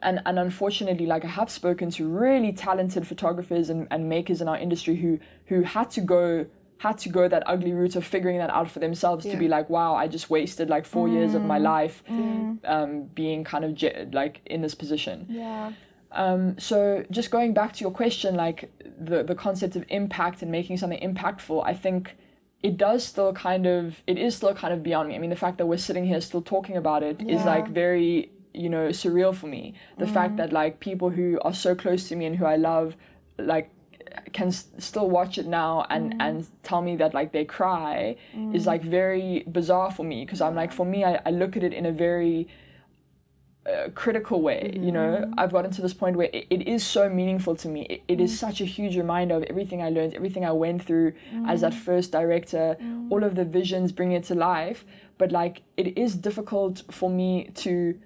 and 0.03 0.21
and 0.27 0.39
unfortunately 0.39 1.07
like 1.07 1.25
i 1.25 1.29
have 1.29 1.51
spoken 1.51 1.91
to 1.91 2.07
really 2.07 2.53
talented 2.53 3.07
photographers 3.07 3.71
and, 3.71 3.89
and 3.91 4.09
makers 4.09 4.43
in 4.43 4.49
our 4.49 4.59
industry 4.59 4.97
who 4.97 5.19
who 5.47 5.63
had 5.63 5.91
to 5.91 6.01
go 6.01 6.45
had 6.79 6.99
to 6.99 7.09
go 7.09 7.27
that 7.27 7.43
ugly 7.47 7.73
route 7.73 7.97
of 7.97 8.05
figuring 8.05 8.39
that 8.39 8.51
out 8.51 8.71
for 8.71 8.81
themselves 8.81 9.25
to 9.25 9.37
be 9.37 9.49
like 9.49 9.69
wow 9.71 9.95
i 9.95 10.07
just 10.07 10.29
wasted 10.31 10.69
like 10.69 10.85
four 10.85 11.09
years 11.09 11.35
of 11.35 11.43
my 11.43 11.59
life 11.59 12.03
um 12.65 13.05
being 13.15 13.45
kind 13.45 13.65
of 13.65 13.75
je- 13.75 14.07
like 14.13 14.41
in 14.47 14.61
this 14.63 14.75
position 14.75 15.27
yeah. 15.29 15.73
um, 16.13 16.59
so 16.59 17.05
just 17.11 17.31
going 17.31 17.53
back 17.53 17.73
to 17.75 17.81
your 17.85 17.91
question, 17.91 18.37
like 18.37 18.71
the 18.99 19.23
the 19.23 19.35
concept 19.35 19.77
of 19.77 19.85
impact 19.89 20.41
and 20.43 20.51
making 20.51 20.77
something 20.79 21.01
impactful, 21.01 21.63
I 21.67 21.75
think 21.75 22.17
it 22.63 22.77
does 22.79 23.05
still 23.05 23.33
kind 23.33 23.67
of 23.67 24.03
it 24.07 24.17
is 24.19 24.35
still 24.37 24.55
kind 24.55 24.73
of 24.73 24.83
beyond 24.83 25.09
me. 25.09 25.15
I 25.15 25.19
mean, 25.19 25.31
the 25.31 25.37
fact 25.37 25.59
that 25.59 25.67
we're 25.67 25.77
sitting 25.89 26.05
here 26.07 26.21
still 26.21 26.43
talking 26.43 26.77
about 26.77 27.03
it 27.03 27.21
is 27.21 27.41
Yeah. 27.43 27.45
like 27.55 27.69
very 27.69 28.31
you 28.55 28.71
know 28.71 28.89
surreal 28.89 29.35
for 29.35 29.47
me. 29.49 29.75
The 29.99 30.07
fact 30.07 30.37
that 30.39 30.53
like 30.53 30.81
people 30.81 31.11
who 31.11 31.39
are 31.43 31.53
so 31.55 31.75
close 31.75 32.09
to 32.09 32.17
me 32.17 32.25
and 32.25 32.37
who 32.37 32.47
I 32.47 32.57
love, 32.57 32.97
like 33.39 33.69
can 34.33 34.49
s- 34.49 34.67
still 34.79 35.09
watch 35.09 35.39
it 35.39 35.47
now 35.47 35.87
and 35.91 36.13
mm-hmm. 36.13 36.21
and 36.21 36.47
tell 36.63 36.83
me 36.83 36.97
that 36.97 37.15
like 37.15 37.33
they 37.33 37.45
cry 37.45 38.17
is 38.53 38.65
mm. 38.65 38.67
like 38.67 38.83
very 38.83 39.45
bizarre 39.51 39.91
for 39.91 40.05
me 40.05 40.25
because 40.25 40.41
I'm 40.41 40.55
like 40.55 40.73
for 40.73 40.87
me 40.87 41.05
I, 41.05 41.21
I 41.27 41.31
look 41.31 41.57
at 41.57 41.63
it 41.63 41.73
in 41.73 41.87
a 41.87 41.93
very 41.93 42.49
uh, 43.67 43.89
critical 43.95 44.43
way 44.43 44.79
you 44.81 44.93
know? 44.93 45.23
Mm-hmm. 45.23 45.39
I've 45.39 45.53
gotten 45.53 45.71
to 45.73 45.83
this 45.83 45.95
point 45.95 46.17
where 46.17 46.31
it, 46.33 46.47
it 46.51 46.69
is 46.69 46.85
so 46.85 47.09
meaningful 47.09 47.57
to 47.57 47.69
me. 47.69 47.83
It, 47.91 48.03
it 48.09 48.21
is 48.21 48.33
mm. 48.33 48.37
such 48.37 48.61
a 48.61 48.65
huge 48.65 48.97
reminder 48.97 49.37
of 49.37 49.43
everything 49.45 49.83
i 49.83 49.91
learned 49.91 50.15
everything 50.15 50.45
i 50.45 50.53
went 50.53 50.83
through 50.83 51.13
as 51.47 51.63
that 51.63 51.73
mm. 51.73 51.79
first 51.79 52.13
director. 52.13 52.77
All 53.11 53.23
of 53.25 53.35
the 53.35 53.45
visions 53.45 53.93
bringing 53.93 54.17
it 54.17 54.25
to 54.25 54.35
life 54.35 54.85
but 55.19 55.33
like 55.33 55.63
it 55.77 55.97
is 55.97 56.15
difficult 56.15 56.83
for 56.91 57.11
me 57.11 57.51
to 57.55 57.99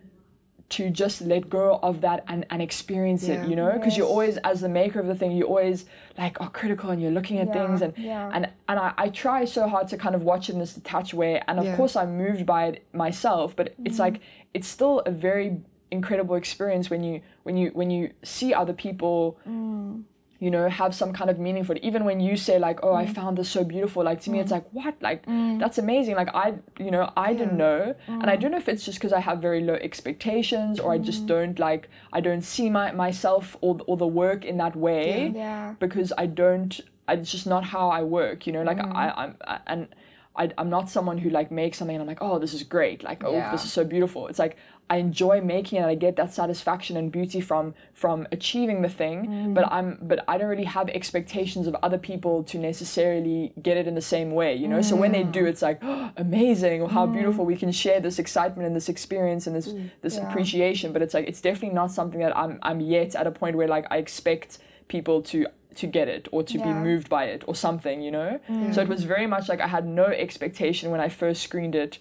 to 0.71 0.89
just 0.89 1.21
let 1.23 1.51
go 1.51 1.79
of 1.83 2.01
that 2.01 2.25
and, 2.29 2.47
and 2.51 2.63
experience 2.63 3.25
Yeah. 3.25 3.43
it 3.45 3.49
you 3.51 3.57
know 3.57 3.73
because 3.73 3.97
you're 3.97 4.07
always 4.07 4.37
as 4.39 4.61
the 4.61 4.69
maker 4.69 5.01
of 5.01 5.07
the 5.09 5.15
thing 5.17 5.33
you're 5.33 5.49
always 5.49 5.85
like 6.17 6.41
are 6.41 6.49
critical 6.51 6.91
and 6.91 7.03
you're 7.03 7.11
looking 7.11 7.39
at 7.39 7.49
Yeah, 7.49 7.53
things 7.53 7.83
and 7.83 7.93
yeah. 7.99 8.31
and 8.33 8.49
and 8.69 8.79
I, 8.79 8.93
I 8.97 9.09
try 9.09 9.45
so 9.45 9.69
hard 9.69 9.89
to 9.89 9.97
kind 9.97 10.15
of 10.15 10.23
watch 10.23 10.49
it 10.49 10.53
in 10.55 10.59
this 10.61 10.75
detached 10.75 11.13
way 11.13 11.43
and 11.49 11.59
of 11.59 11.77
course 11.77 11.97
i'm 11.97 12.17
moved 12.17 12.47
by 12.47 12.67
it 12.69 12.87
myself 12.95 13.55
but 13.57 13.67
it's 13.85 13.95
Mm-hmm. 13.95 14.03
like 14.03 14.21
it's 14.55 14.69
still 14.69 15.01
a 15.01 15.11
very 15.11 15.61
incredible 15.91 16.37
experience 16.37 16.89
when 16.89 17.03
you 17.03 17.21
when 17.43 17.57
you 17.57 17.71
when 17.75 17.91
you 17.91 18.11
see 18.23 18.55
other 18.55 18.73
people 18.73 19.39
Mm. 19.49 20.05
You 20.45 20.51
know 20.51 20.69
have 20.71 20.95
some 20.95 21.13
kind 21.13 21.29
of 21.33 21.39
meaning 21.39 21.63
for 21.65 21.75
it 21.75 21.83
even 21.89 22.03
when 22.09 22.19
you 22.27 22.35
say 22.35 22.59
like 22.59 22.79
oh 22.83 22.95
i 22.95 23.05
Mm. 23.05 23.15
found 23.19 23.33
this 23.39 23.51
so 23.57 23.63
beautiful 23.63 24.03
like 24.11 24.21
to 24.23 24.31
me 24.31 24.39
it's 24.41 24.51
like 24.51 24.67
what 24.79 24.95
like 25.09 25.21
that's 25.63 25.77
amazing 25.79 26.15
like 26.17 26.31
i 26.35 26.55
you 26.79 26.91
know 26.91 27.05
i 27.27 27.35
didn't 27.35 27.59
know 27.65 27.95
and 28.09 28.23
Mm. 28.23 28.29
i 28.33 28.37
don't 28.37 28.51
know 28.53 28.57
if 28.65 28.69
it's 28.73 28.85
just 28.89 28.99
because 28.99 29.13
i 29.13 29.21
have 29.29 29.39
very 29.49 29.61
low 29.71 29.75
expectations 30.15 30.81
or 30.81 30.93
i 30.93 30.99
just 30.99 31.27
don't 31.27 31.59
like 31.59 31.89
i 32.13 32.21
don't 32.21 32.43
see 32.43 32.69
my 32.71 32.91
myself 32.93 33.57
or, 33.61 33.75
the- 33.77 33.85
or 33.85 33.97
the 33.97 34.07
work 34.07 34.45
in 34.45 34.57
that 34.59 34.75
way 34.77 35.33
Yeah. 35.35 35.75
because 35.79 36.13
i 36.19 36.27
don't 36.27 36.81
it's 37.09 37.31
just 37.31 37.47
not 37.47 37.63
how 37.65 37.89
i 37.91 38.03
work 38.03 38.47
you 38.47 38.53
know 38.55 38.63
like 38.63 38.79
Mm. 38.79 38.95
i 38.95 39.05
i'm 39.23 39.33
I, 39.47 39.59
and 39.67 39.89
I, 40.37 40.49
I'm 40.57 40.71
not 40.71 40.89
someone 40.89 41.19
who 41.19 41.29
like 41.29 41.51
makes 41.51 41.77
something 41.79 41.97
and 41.97 42.03
I'm 42.03 42.07
like, 42.07 42.23
oh, 42.23 42.39
this 42.39 42.55
is 42.55 42.63
great. 42.63 43.03
Like, 43.03 43.25
oh, 43.25 43.33
Yeah. 43.33 43.51
this 43.51 43.65
is 43.65 43.73
so 43.73 43.83
beautiful. 43.85 44.29
It's 44.29 44.39
like 44.39 44.57
I 44.93 44.97
enjoy 44.97 45.41
making 45.41 45.79
it. 45.79 45.83
and 45.83 45.91
I 45.91 45.95
get 46.07 46.17
that 46.17 46.31
satisfaction 46.35 46.97
and 46.97 47.07
beauty 47.13 47.41
from 47.41 47.75
from 47.95 48.27
achieving 48.33 48.83
the 48.83 48.89
thing. 49.01 49.19
Mm. 49.27 49.55
But 49.55 49.65
I'm 49.77 49.89
but 50.11 50.19
I 50.27 50.37
don't 50.39 50.49
really 50.55 50.71
have 50.79 50.89
expectations 51.01 51.65
of 51.71 51.75
other 51.87 51.99
people 52.11 52.35
to 52.51 52.59
necessarily 52.59 53.53
get 53.63 53.77
it 53.77 53.87
in 53.87 53.95
the 53.95 54.01
same 54.17 54.31
way. 54.33 54.55
You 54.63 54.69
know. 54.69 54.83
So 54.83 54.97
when 54.97 55.13
they 55.13 55.23
Mm. 55.25 55.33
do, 55.33 55.43
it's 55.47 55.63
like 55.63 55.79
oh, 55.83 56.11
amazing. 56.17 56.89
How 56.89 57.07
beautiful. 57.07 57.45
We 57.45 57.57
can 57.57 57.73
share 57.73 58.01
this 58.01 58.19
excitement 58.19 58.67
and 58.67 58.75
this 58.75 58.89
experience 58.89 59.47
and 59.47 59.55
this 59.57 59.69
this 60.03 60.15
Mm. 60.17 60.23
Yeah. 60.23 60.29
appreciation. 60.29 60.93
But 60.93 61.03
it's 61.03 61.15
like 61.15 61.27
it's 61.29 61.41
definitely 61.41 61.75
not 61.83 61.91
something 61.99 62.21
that 62.21 62.35
I'm 62.37 62.59
I'm 62.63 62.81
yet 62.81 63.15
at 63.21 63.27
a 63.27 63.31
point 63.41 63.57
where 63.57 63.69
like 63.77 63.87
I 63.91 63.99
expect 63.99 64.59
people 64.89 65.23
to 65.31 65.39
to 65.77 65.87
get 65.87 66.09
it 66.09 66.27
or 66.33 66.43
to 66.43 66.59
be 66.59 66.73
moved 66.89 67.09
by 67.09 67.25
it 67.35 67.45
or 67.47 67.55
something 67.55 68.03
you 68.03 68.11
know 68.11 68.31
so 68.73 68.79
it 68.83 68.89
was 68.89 69.05
very 69.05 69.29
much 69.35 69.49
like 69.49 69.61
i 69.61 69.69
had 69.77 69.87
no 69.87 70.07
expectation 70.27 70.91
when 70.91 71.01
i 71.07 71.09
first 71.09 71.41
screened 71.49 71.77
it 71.85 71.93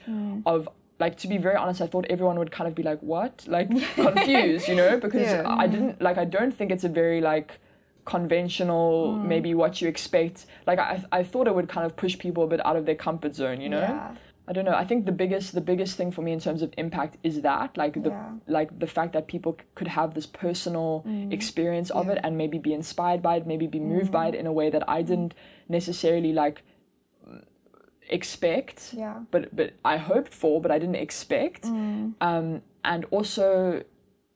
of 0.53 0.67
like 0.99 1.17
to 1.17 1.27
be 1.27 1.37
very 1.37 1.55
honest 1.55 1.81
i 1.81 1.87
thought 1.87 2.05
everyone 2.09 2.37
would 2.37 2.51
kind 2.51 2.67
of 2.67 2.75
be 2.75 2.83
like 2.83 2.99
what 2.99 3.43
like 3.47 3.69
confused 3.95 4.67
you 4.67 4.75
know 4.75 4.99
because 4.99 5.21
Yeah. 5.21 5.43
i 5.63 5.65
didn't 5.67 6.01
like 6.01 6.17
i 6.17 6.25
don't 6.25 6.53
think 6.57 6.71
it's 6.71 6.83
a 6.83 6.89
very 6.89 7.21
like 7.21 7.59
conventional 8.05 9.13
mm. 9.13 9.25
maybe 9.25 9.53
what 9.53 9.81
you 9.81 9.87
expect 9.87 10.45
like 10.65 10.79
I, 10.79 11.03
I 11.11 11.23
thought 11.23 11.47
it 11.47 11.55
would 11.55 11.69
kind 11.69 11.85
of 11.85 11.95
push 11.95 12.17
people 12.17 12.43
a 12.43 12.47
bit 12.47 12.65
out 12.65 12.75
of 12.75 12.85
their 12.85 12.95
comfort 12.95 13.35
zone 13.35 13.61
you 13.61 13.69
know 13.69 13.81
Yeah. 13.81 14.15
I 14.49 14.51
don't 14.51 14.65
know. 14.65 14.73
I 14.73 14.83
think 14.83 15.05
the 15.05 15.11
biggest 15.11 15.53
the 15.53 15.61
biggest 15.61 15.95
thing 15.95 16.11
for 16.11 16.23
me 16.23 16.31
in 16.31 16.39
terms 16.39 16.63
of 16.63 16.73
impact 16.75 17.17
is 17.21 17.41
that 17.41 17.77
like 17.77 17.93
the 18.05 18.09
Yeah. 18.09 18.31
like 18.47 18.69
the 18.79 18.87
fact 18.87 19.13
that 19.13 19.27
people 19.27 19.55
c- 19.59 19.65
could 19.75 19.89
have 19.99 20.15
this 20.15 20.25
personal 20.25 21.03
mm. 21.07 21.31
experience 21.31 21.91
of 21.91 22.09
it 22.09 22.17
and 22.23 22.35
maybe 22.35 22.57
be 22.57 22.73
inspired 22.73 23.21
by 23.21 23.33
it, 23.37 23.45
maybe 23.45 23.67
be 23.67 23.79
moved 23.79 24.09
mm. 24.09 24.17
by 24.19 24.25
it 24.29 24.33
in 24.33 24.47
a 24.47 24.51
way 24.59 24.67
that 24.71 24.83
I 24.97 25.03
didn't 25.03 25.35
necessarily 25.67 26.33
like 26.33 26.63
expect. 28.09 28.93
Yeah. 28.93 29.19
But 29.31 29.55
but 29.55 29.73
I 29.83 29.97
hoped 29.97 30.33
for, 30.33 30.61
but 30.61 30.71
I 30.71 30.79
didn't 30.79 30.95
expect. 30.95 31.63
Mm. 31.63 32.13
Um, 32.21 32.61
and 32.83 33.05
also 33.11 33.83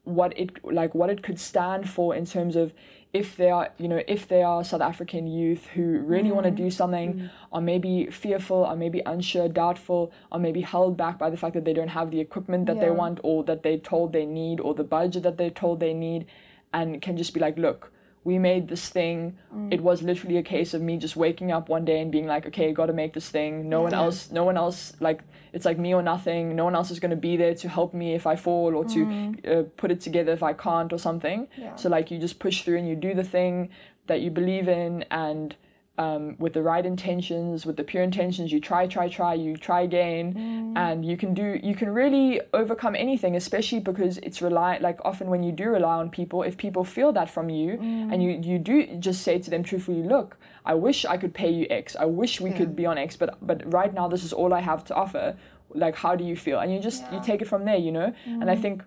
what 0.04 0.38
it 0.38 0.64
like 0.66 0.94
what 0.94 1.10
it 1.10 1.24
could 1.24 1.40
stand 1.40 1.90
for 1.90 2.14
in 2.14 2.26
terms 2.26 2.56
of 2.58 2.74
if 3.14 3.38
they 3.38 3.50
are 3.50 3.70
you 3.78 3.88
know 3.88 4.02
if 4.08 4.28
they 4.28 4.44
are 4.44 4.64
South 4.64 4.82
African 4.82 5.28
youth 5.28 5.68
who 5.68 6.00
really 6.00 6.32
want 6.32 6.46
to 6.46 6.52
mm. 6.52 6.58
do 6.58 6.70
something 6.70 7.14
mm. 7.14 7.30
are 7.54 7.62
maybe 7.62 8.08
fearful 8.08 8.66
are 8.66 8.76
maybe 8.76 9.02
unsure 9.06 9.48
doubtful 9.48 10.12
are 10.32 10.40
maybe 10.40 10.60
held 10.60 10.98
back 10.98 11.18
by 11.18 11.30
the 11.30 11.38
fact 11.38 11.54
that 11.54 11.64
they 11.64 11.74
don't 11.74 11.90
have 11.90 12.12
the 12.12 12.20
equipment 12.20 12.66
that 12.66 12.82
they 12.82 12.90
want 12.90 13.20
or 13.24 13.46
that 13.46 13.64
they're 13.64 13.78
told 13.78 14.12
they 14.12 14.26
need 14.26 14.60
or 14.60 14.74
the 14.74 14.84
budget 14.84 15.24
that 15.24 15.38
they're 15.38 15.50
told 15.50 15.80
they 15.80 15.94
need 15.94 16.26
and 16.74 17.02
can 17.02 17.16
just 17.16 17.34
be 17.34 17.40
like 17.40 17.58
look 17.58 17.93
we 18.24 18.40
made 18.40 18.68
this 18.70 18.88
thing. 18.90 19.38
It 19.70 19.82
was 19.82 20.02
literally 20.02 20.38
a 20.38 20.44
case 20.44 20.74
of 20.74 20.82
me 20.82 20.98
just 20.98 21.16
waking 21.16 21.52
up 21.52 21.70
one 21.70 21.86
day 21.86 22.00
and 22.02 22.12
being 22.12 22.26
like 22.26 22.46
okay 22.48 22.72
got 22.72 22.88
to 22.88 22.94
make 22.94 23.14
this 23.14 23.30
thing. 23.30 23.70
No 23.70 23.82
one 23.82 23.94
else 23.94 24.32
no 24.32 24.44
one 24.44 24.58
else 24.58 24.94
like 25.00 25.24
it's 25.52 25.66
like 25.66 25.78
me 25.78 25.94
or 25.94 26.02
nothing. 26.02 26.56
No 26.56 26.64
one 26.64 26.76
else 26.76 26.90
is 26.90 27.00
going 27.00 27.12
to 27.12 27.18
be 27.18 27.38
there 27.38 27.54
to 27.56 27.70
help 27.70 27.94
me 27.94 28.14
if 28.16 28.26
i 28.26 28.36
fall 28.36 28.76
or 28.76 28.86
to 28.86 29.00
uh, 29.48 29.64
put 29.78 29.92
it 29.92 30.02
together 30.02 30.32
if 30.32 30.44
i 30.44 30.54
can't 30.54 30.92
or 30.94 30.98
something. 30.98 31.48
Yeah. 31.58 31.76
so 31.76 31.90
like 31.90 32.12
you 32.12 32.18
just 32.18 32.40
push 32.40 32.64
through 32.64 32.78
and 32.78 32.88
you 32.88 32.96
do 32.96 33.14
the 33.14 33.24
thing 33.24 33.70
that 34.08 34.22
you 34.22 34.32
believe 34.32 34.68
in 34.68 35.04
and 35.12 35.56
um, 35.98 36.36
with 36.40 36.54
the 36.54 36.62
right 36.62 36.86
intentions 36.86 37.68
with 37.68 37.78
the 37.78 37.84
pure 37.84 38.02
intentions 38.02 38.52
you 38.52 38.60
try 38.60 38.88
try 38.88 39.08
try 39.08 39.34
you 39.36 39.56
try 39.56 39.82
again 39.82 40.34
mm. 40.34 40.74
and 40.76 41.06
you 41.06 41.16
can 41.16 41.36
do 41.36 41.60
you 41.62 41.76
can 41.76 41.90
really 41.92 42.42
overcome 42.54 42.96
anything 42.96 43.36
especially 43.36 43.80
because 43.80 44.18
it's 44.20 44.42
rely 44.42 44.80
like 44.80 45.00
often 45.06 45.28
when 45.28 45.44
you 45.44 45.52
do 45.52 45.70
rely 45.70 45.96
on 45.98 46.10
people 46.10 46.42
if 46.42 46.58
people 46.58 46.84
feel 46.84 47.12
that 47.12 47.30
from 47.30 47.48
you 47.50 47.74
and 47.74 48.24
you 48.24 48.32
mm. 48.32 48.44
you 48.44 48.58
do 48.58 48.88
just 48.98 49.22
say 49.22 49.38
to 49.38 49.52
them 49.52 49.62
truthfully 49.62 50.02
look 50.02 50.38
i 50.66 50.74
wish 50.74 51.06
i 51.06 51.16
could 51.16 51.34
pay 51.34 51.52
you 51.52 51.68
x. 51.70 51.96
I 51.96 52.06
wish 52.06 52.42
we 52.42 52.52
could 52.52 52.76
be 52.76 52.88
on 52.88 52.98
x 52.98 53.16
but 53.16 53.38
but 53.46 53.72
right 53.72 53.94
now 53.94 54.08
this 54.08 54.24
is 54.24 54.34
all 54.34 54.54
i 54.54 54.62
have 54.62 54.84
to 54.86 54.96
offer. 54.96 55.38
Like 55.76 55.96
how 55.96 56.16
do 56.16 56.24
you 56.24 56.36
feel? 56.36 56.60
And 56.60 56.72
you 56.72 56.80
just 56.80 57.04
you 57.12 57.20
take 57.24 57.42
it 57.42 57.48
from 57.48 57.66
there 57.66 57.78
you 57.78 57.92
know? 57.92 58.14
And 58.26 58.50
i 58.50 58.56
mm. 58.56 58.62
think 58.62 58.84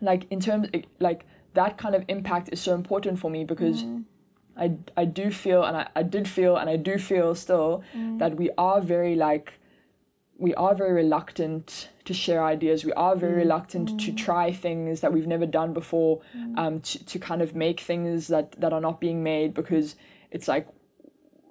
like 0.00 0.26
in 0.30 0.40
terms 0.40 0.68
like 0.98 1.24
that 1.54 1.78
kind 1.78 1.94
of 1.94 2.04
impact 2.08 2.48
is 2.52 2.60
so 2.60 2.74
important 2.74 3.18
for 3.18 3.30
me 3.30 3.44
because 3.44 3.84
I, 4.56 4.76
I 4.96 5.04
do 5.04 5.30
feel 5.30 5.64
and 5.64 5.76
I, 5.76 5.88
I 5.96 6.02
did 6.02 6.28
feel 6.28 6.56
and 6.56 6.68
I 6.68 6.76
do 6.76 6.98
feel 6.98 7.34
still 7.34 7.82
mm. 7.96 8.18
that 8.18 8.36
we 8.36 8.50
are 8.58 8.80
very 8.80 9.14
like 9.14 9.54
we 10.38 10.54
are 10.54 10.74
very 10.74 10.92
reluctant 10.92 11.88
to 12.04 12.12
share 12.12 12.44
ideas. 12.44 12.84
We 12.84 12.92
are 12.94 13.14
very 13.14 13.34
mm. 13.34 13.44
reluctant 13.44 14.00
to 14.00 14.10
mm. 14.10 14.16
try 14.16 14.52
things 14.52 15.00
that 15.00 15.12
we've 15.12 15.26
never 15.26 15.46
done 15.46 15.72
before 15.72 16.20
um, 16.56 16.80
to, 16.80 17.04
to 17.04 17.18
kind 17.18 17.42
of 17.42 17.54
make 17.54 17.78
things 17.78 18.26
that, 18.26 18.60
that 18.60 18.72
are 18.72 18.80
not 18.80 19.00
being 19.00 19.22
made 19.22 19.54
because 19.54 19.94
it's 20.32 20.48
like 20.48 20.66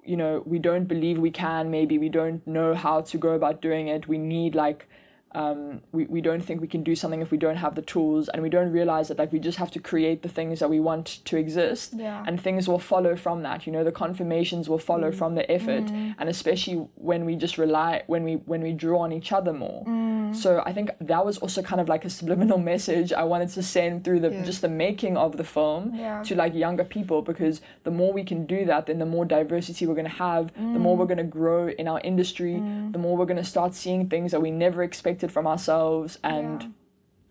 you 0.04 0.16
know 0.16 0.42
we 0.44 0.58
don't 0.58 0.86
believe 0.86 1.18
we 1.18 1.30
can. 1.30 1.70
Maybe 1.70 1.96
we 1.96 2.08
don't 2.08 2.46
know 2.46 2.74
how 2.74 3.00
to 3.00 3.18
go 3.18 3.30
about 3.30 3.62
doing 3.62 3.88
it. 3.88 4.08
We 4.08 4.18
need 4.18 4.54
like 4.54 4.88
um, 5.34 5.80
we, 5.92 6.04
we 6.06 6.20
don't 6.20 6.42
think 6.42 6.60
we 6.60 6.68
can 6.68 6.82
do 6.82 6.94
something 6.94 7.22
if 7.22 7.30
we 7.30 7.38
don't 7.38 7.56
have 7.56 7.74
the 7.74 7.82
tools 7.82 8.28
and 8.28 8.42
we 8.42 8.48
don't 8.48 8.70
realize 8.70 9.08
that 9.08 9.18
like 9.18 9.32
we 9.32 9.38
just 9.38 9.58
have 9.58 9.70
to 9.70 9.80
create 9.80 10.22
the 10.22 10.28
things 10.28 10.60
that 10.60 10.68
we 10.68 10.80
want 10.80 11.20
to 11.24 11.36
exist 11.36 11.94
Yeah. 11.94 12.24
and 12.26 12.40
things 12.40 12.68
will 12.68 12.78
follow 12.78 13.16
from 13.16 13.42
that 13.42 13.66
you 13.66 13.72
know 13.72 13.84
the 13.84 13.92
confirmations 13.92 14.68
will 14.68 14.78
follow 14.78 15.10
mm. 15.10 15.14
from 15.14 15.34
the 15.34 15.50
effort 15.50 15.84
mm. 15.84 16.14
and 16.18 16.28
especially 16.28 16.86
when 16.96 17.24
we 17.24 17.36
just 17.36 17.56
rely 17.58 18.02
when 18.06 18.24
we 18.24 18.34
when 18.34 18.62
we 18.62 18.72
draw 18.72 19.00
on 19.00 19.12
each 19.12 19.32
other 19.32 19.52
more. 19.52 19.84
Mm. 19.84 20.34
So 20.34 20.62
i 20.66 20.72
think 20.72 20.90
that 21.00 21.24
was 21.24 21.38
also 21.38 21.62
kind 21.62 21.80
of 21.80 21.88
like 21.88 22.04
a 22.04 22.10
subliminal 22.10 22.58
message 22.72 23.12
i 23.12 23.24
wanted 23.24 23.48
to 23.50 23.62
send 23.62 24.04
through 24.04 24.20
the 24.20 24.30
just 24.44 24.60
the 24.62 24.68
making 24.68 25.16
of 25.16 25.36
the 25.36 25.44
film 25.44 25.94
Yeah. 25.94 26.22
to 26.24 26.34
like 26.34 26.54
younger 26.54 26.84
people 26.84 27.22
because 27.22 27.60
the 27.84 27.90
more 27.90 28.12
we 28.12 28.24
can 28.24 28.46
do 28.46 28.64
that 28.66 28.86
then 28.86 28.98
the 28.98 29.06
more 29.06 29.24
diversity 29.24 29.86
we're 29.86 29.94
going 29.94 30.04
to 30.16 30.18
have 30.28 30.52
the 30.54 30.78
more 30.86 30.96
we're 30.96 31.06
going 31.06 31.18
to 31.18 31.24
grow 31.24 31.68
in 31.68 31.88
our 31.88 32.00
industry 32.00 32.54
the 32.90 32.98
more 32.98 33.16
we're 33.16 33.26
going 33.26 33.36
to 33.46 33.50
start 33.56 33.74
seeing 33.74 34.08
things 34.08 34.32
that 34.32 34.40
we 34.40 34.50
never 34.50 34.82
expected 34.82 35.21
from 35.30 35.46
ourselves 35.46 36.18
and 36.24 36.74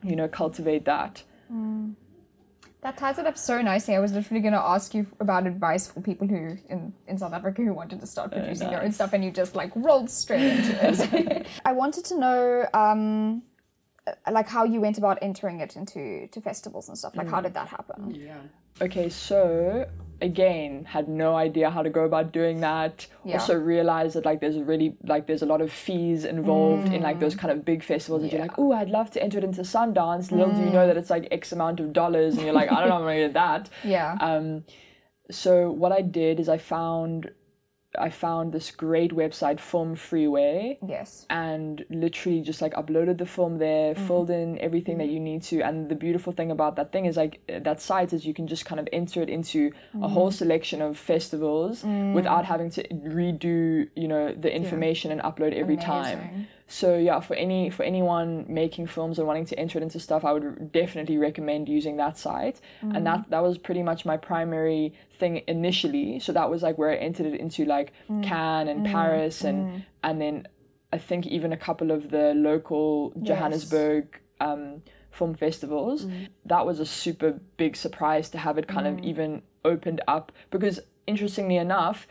you 0.04 0.16
know 0.16 0.28
cultivate 0.28 0.86
that 0.86 1.24
That 2.82 2.98
ties 2.98 3.20
it 3.20 3.28
up 3.28 3.38
so 3.38 3.62
nicely. 3.62 3.96
I 3.96 4.00
was 4.00 4.12
literally 4.12 4.42
going 4.42 4.54
to 4.54 4.60
ask 4.60 4.96
you 4.96 5.06
about 5.20 5.46
advice 5.46 5.86
for 5.88 6.02
people 6.02 6.28
who 6.28 6.58
in, 6.68 6.94
in 7.08 7.18
South 7.20 7.32
Africa 7.34 7.62
who 7.62 7.74
wanted 7.74 8.00
to 8.02 8.08
start 8.08 8.32
producing 8.32 8.70
their 8.70 8.82
own 8.82 8.92
stuff, 8.92 9.14
and 9.14 9.24
you 9.24 9.30
just 9.30 9.56
like 9.56 9.72
rolled 9.76 10.10
straight 10.10 10.42
into 10.42 10.74
it. 10.90 11.46
I 11.66 11.74
wanted 11.74 12.06
to 12.06 12.18
know, 12.18 12.68
um, 12.74 13.44
uh, 14.08 14.14
like, 14.32 14.48
how 14.48 14.64
you 14.64 14.82
went 14.82 14.98
about 14.98 15.20
entering 15.22 15.60
it 15.60 15.76
into 15.76 16.28
to 16.30 16.42
festivals 16.42 16.90
and 16.90 16.98
stuff. 16.98 17.16
Like, 17.16 17.30
how 17.30 17.40
did 17.40 17.54
that 17.54 17.68
happen? 17.68 18.16
Yeah. 18.16 18.40
Okay, 18.82 19.10
so 19.10 19.86
again, 20.22 20.86
had 20.86 21.08
no 21.08 21.36
idea 21.36 21.70
how 21.70 21.82
to 21.82 21.90
go 21.90 22.04
about 22.06 22.32
doing 22.32 22.62
that. 22.62 23.08
Yeah. 23.26 23.34
Also 23.34 23.56
realized 23.56 24.16
that 24.16 24.26
like 24.26 24.40
there's 24.40 24.56
a 24.56 24.64
really 24.64 24.96
like 25.04 25.28
there's 25.28 25.42
a 25.42 25.46
lot 25.46 25.62
of 25.62 25.72
fees 25.72 26.26
involved 26.26 26.94
in 26.94 27.02
like 27.02 27.20
those 27.20 27.36
kind 27.36 27.52
of 27.52 27.66
big 27.66 27.84
festivals 27.84 28.22
that 28.22 28.32
you're 28.32 28.42
like, 28.42 28.58
oh, 28.58 28.72
I'd 28.72 28.90
love 28.90 29.12
to 29.12 29.24
enter 29.24 29.38
it 29.40 29.44
into 29.44 29.62
Sundance. 29.62 30.32
Little 30.32 30.54
do 30.54 30.62
you 30.62 30.70
know 30.70 30.88
that 30.88 30.98
it's 30.98 31.10
like 31.10 31.28
X 31.32 31.52
amount 31.52 31.80
of 31.80 31.94
dollars, 31.94 32.36
and 32.36 32.44
you're 32.44 32.54
like, 32.54 32.72
I 32.72 32.80
don't 32.80 32.90
know 32.90 32.96
how 32.96 33.00
I'm 33.00 33.06
gonna 33.06 33.18
get 33.18 33.34
that. 33.34 33.70
Yeah. 33.84 34.18
Um, 34.22 34.64
so 35.30 35.72
what 35.72 35.92
I 35.92 36.02
did 36.02 36.40
is 36.40 36.50
I 36.50 36.58
found 36.58 37.32
I 38.00 38.10
found 38.10 38.54
this 38.54 38.72
great 38.72 39.12
website, 39.12 39.60
Film 39.60 39.96
Freeway 39.96 40.78
yes. 40.88 41.26
and 41.30 41.86
literally 41.90 42.42
just 42.42 42.62
like 42.62 42.74
uploaded 42.74 43.18
the 43.18 43.26
film 43.26 43.58
there, 43.58 43.94
mm-hmm. 43.94 44.08
filled 44.08 44.30
in 44.30 44.58
everything 44.60 44.98
that 45.00 45.06
mm-hmm. 45.06 45.14
you 45.14 45.20
need 45.20 45.44
to. 45.44 45.62
And 45.62 45.90
the 45.90 45.96
beautiful 45.96 46.32
thing 46.32 46.52
about 46.52 46.78
that 46.78 46.92
thing 46.92 47.06
is 47.06 47.18
like 47.18 47.42
that 47.48 47.82
site 47.82 48.14
is 48.14 48.26
you 48.26 48.34
can 48.34 48.48
just 48.48 48.66
kind 48.66 48.80
of 48.80 48.88
enter 48.94 49.22
it 49.22 49.30
into 49.30 49.72
a 50.02 50.08
whole 50.08 50.30
mm-hmm. 50.30 50.38
selection 50.38 50.82
of 50.82 50.98
festivals 50.98 51.84
mm. 51.84 52.14
without 52.14 52.46
having 52.46 52.70
to 52.72 52.88
redo, 52.88 53.90
you 53.96 54.08
know, 54.08 54.34
the 54.34 54.54
information 54.54 55.12
and 55.12 55.22
upload 55.22 55.54
every 55.54 55.78
time. 55.78 56.48
So 56.72 56.98
yeah, 56.98 57.20
for 57.20 57.36
any 57.36 57.70
for 57.70 57.84
anyone 57.84 58.46
making 58.48 58.88
films 58.88 59.20
and 59.20 59.28
wanting 59.28 59.46
to 59.46 59.60
enter 59.60 59.78
it 59.78 59.84
into 59.84 60.00
stuff, 60.00 60.24
I 60.24 60.32
would 60.32 60.72
definitely 60.72 61.18
recommend 61.18 61.68
using 61.68 61.98
that 61.98 62.18
site. 62.18 62.62
And 62.82 63.06
that 63.06 63.20
mm. 63.20 63.30
that 63.30 63.44
was 63.44 63.58
pretty 63.58 63.84
much 63.84 64.06
my 64.06 64.18
primary 64.18 64.94
thing 65.20 65.42
initially. 65.48 66.20
So 66.20 66.32
that 66.32 66.50
was 66.50 66.64
like 66.64 66.78
where 66.78 66.92
I 66.92 66.96
entered 66.96 67.26
it 67.26 67.40
into 67.40 67.66
like 67.66 67.92
mm. 68.10 68.24
Cannes 68.24 68.70
and 68.70 68.86
mm. 68.86 68.92
Paris 68.92 69.44
and 69.44 69.84
and 70.04 70.22
then 70.22 70.48
I 70.94 70.98
think 70.98 71.28
even 71.28 71.52
a 71.52 71.58
couple 71.58 71.92
of 71.92 72.10
the 72.10 72.34
local 72.36 73.14
Johannesburg 73.22 74.20
um, 74.40 74.82
film 75.12 75.36
festivals. 75.36 76.08
That 76.46 76.66
was 76.66 76.80
a 76.80 76.86
super 76.86 77.40
big 77.58 77.76
surprise 77.76 78.30
to 78.30 78.38
have 78.38 78.58
it 78.58 78.68
kind 78.68 78.88
of 78.88 79.00
even 79.00 79.42
opened 79.64 80.02
up 80.08 80.32
because 80.50 80.80
interestingly 81.06 81.58
enough, 81.58 82.08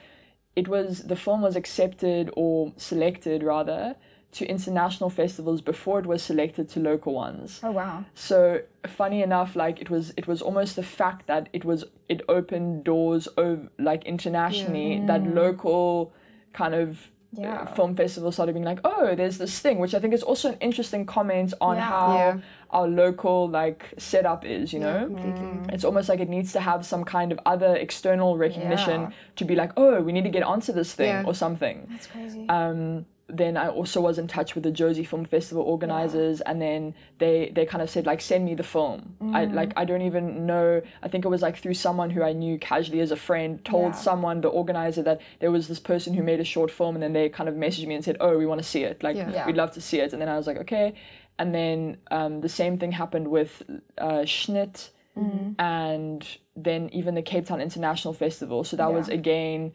it 0.54 0.68
was 0.68 1.04
the 1.04 1.16
film 1.16 1.42
was 1.42 1.56
accepted 1.56 2.30
or 2.36 2.72
selected 2.76 3.42
rather 3.42 3.96
to 4.32 4.46
international 4.46 5.10
festivals 5.10 5.60
before 5.60 5.98
it 5.98 6.06
was 6.06 6.22
selected 6.22 6.68
to 6.70 6.80
local 6.80 7.12
ones. 7.14 7.60
Oh 7.62 7.72
wow. 7.72 8.04
So 8.14 8.60
funny 8.86 9.22
enough, 9.22 9.56
like 9.56 9.80
it 9.80 9.90
was, 9.90 10.12
it 10.16 10.26
was 10.28 10.40
almost 10.40 10.76
the 10.76 10.82
fact 10.84 11.26
that 11.26 11.48
it 11.52 11.64
was, 11.64 11.84
it 12.08 12.22
opened 12.28 12.84
doors 12.84 13.26
over 13.36 13.68
like 13.78 14.04
internationally 14.04 15.02
that 15.06 15.26
local 15.26 16.12
kind 16.52 16.74
of 16.74 17.08
uh, 17.38 17.42
Yeah. 17.42 17.64
film 17.74 17.94
festival 17.94 18.32
started 18.32 18.54
being 18.54 18.64
like, 18.64 18.80
oh, 18.84 19.14
there's 19.14 19.38
this 19.38 19.58
thing, 19.60 19.78
which 19.78 19.94
I 19.94 20.00
think 20.00 20.14
is 20.14 20.22
also 20.22 20.48
an 20.50 20.58
interesting 20.60 21.06
comment 21.06 21.54
on 21.60 21.76
Yeah. 21.76 21.82
how 21.82 22.14
Yeah. 22.16 22.36
our 22.70 22.88
local 22.88 23.48
like 23.48 23.94
setup 23.98 24.44
is. 24.44 24.72
You 24.72 24.80
know, 24.80 25.06
completely. 25.06 25.74
it's 25.74 25.84
almost 25.84 26.08
like 26.08 26.20
it 26.20 26.28
needs 26.28 26.52
to 26.52 26.60
have 26.60 26.84
some 26.84 27.04
kind 27.04 27.30
of 27.32 27.38
other 27.46 27.74
external 27.76 28.36
recognition 28.36 29.00
Yeah. 29.02 29.10
to 29.36 29.44
be 29.44 29.54
like, 29.54 29.72
oh, 29.76 30.02
we 30.02 30.10
need 30.12 30.24
to 30.24 30.30
get 30.38 30.42
onto 30.42 30.72
this 30.72 30.92
thing 30.94 31.08
Yeah. 31.08 31.24
or 31.26 31.34
something 31.34 31.86
That's 31.90 32.06
crazy. 32.08 32.46
um, 32.48 33.06
then 33.32 33.56
I 33.56 33.68
also 33.68 34.00
was 34.00 34.18
in 34.18 34.26
touch 34.26 34.54
with 34.54 34.64
the 34.64 34.72
Jozi 34.72 35.06
Film 35.06 35.24
Festival 35.24 35.62
organizers, 35.62 36.40
and 36.42 36.60
then 36.60 36.94
they 37.18 37.50
they 37.54 37.64
kind 37.66 37.82
of 37.82 37.88
said 37.90 38.06
like 38.06 38.20
send 38.20 38.44
me 38.44 38.54
the 38.54 38.62
film. 38.62 39.14
I 39.32 39.46
Mm. 39.46 39.54
like 39.54 39.72
I 39.76 39.84
don't 39.84 40.02
even 40.02 40.46
know. 40.46 40.82
I 41.02 41.08
think 41.08 41.24
it 41.24 41.28
was 41.28 41.42
like 41.42 41.56
through 41.58 41.74
someone 41.74 42.10
who 42.10 42.22
I 42.22 42.32
knew 42.32 42.58
casually 42.58 43.00
as 43.00 43.10
a 43.10 43.16
friend 43.16 43.64
told 43.64 43.92
Yeah. 43.94 44.00
someone 44.08 44.40
the 44.40 44.48
organizer 44.48 45.02
that 45.02 45.20
there 45.40 45.50
was 45.50 45.66
this 45.68 45.80
person 45.80 46.14
who 46.14 46.22
made 46.22 46.40
a 46.40 46.44
short 46.44 46.70
film, 46.70 46.94
and 46.96 47.02
then 47.02 47.12
they 47.12 47.28
kind 47.28 47.48
of 47.48 47.54
messaged 47.54 47.86
me 47.86 47.94
and 47.94 48.04
said, 48.04 48.16
oh, 48.20 48.36
we 48.38 48.46
want 48.46 48.60
to 48.62 48.68
see 48.74 48.82
it. 48.84 49.02
Like 49.02 49.16
Yeah. 49.16 49.30
Yeah. 49.32 49.46
we'd 49.46 49.56
love 49.56 49.72
to 49.72 49.80
see 49.80 49.98
it. 50.00 50.12
And 50.12 50.20
then 50.20 50.28
I 50.28 50.36
was 50.36 50.46
like, 50.46 50.58
okay. 50.58 50.94
And 51.38 51.54
then 51.54 51.96
um, 52.10 52.40
the 52.42 52.48
same 52.48 52.76
thing 52.78 52.92
happened 52.92 53.28
with 53.28 53.62
uh, 53.98 54.24
Shnit, 54.36 54.90
Mm-hmm. 55.18 55.60
and 55.60 56.26
then 56.56 56.88
even 56.92 57.14
the 57.16 57.22
Cape 57.22 57.44
Town 57.46 57.60
International 57.60 58.14
Festival. 58.14 58.62
So 58.64 58.76
that 58.76 58.88
Yeah. 58.88 58.96
was 58.98 59.08
again 59.08 59.72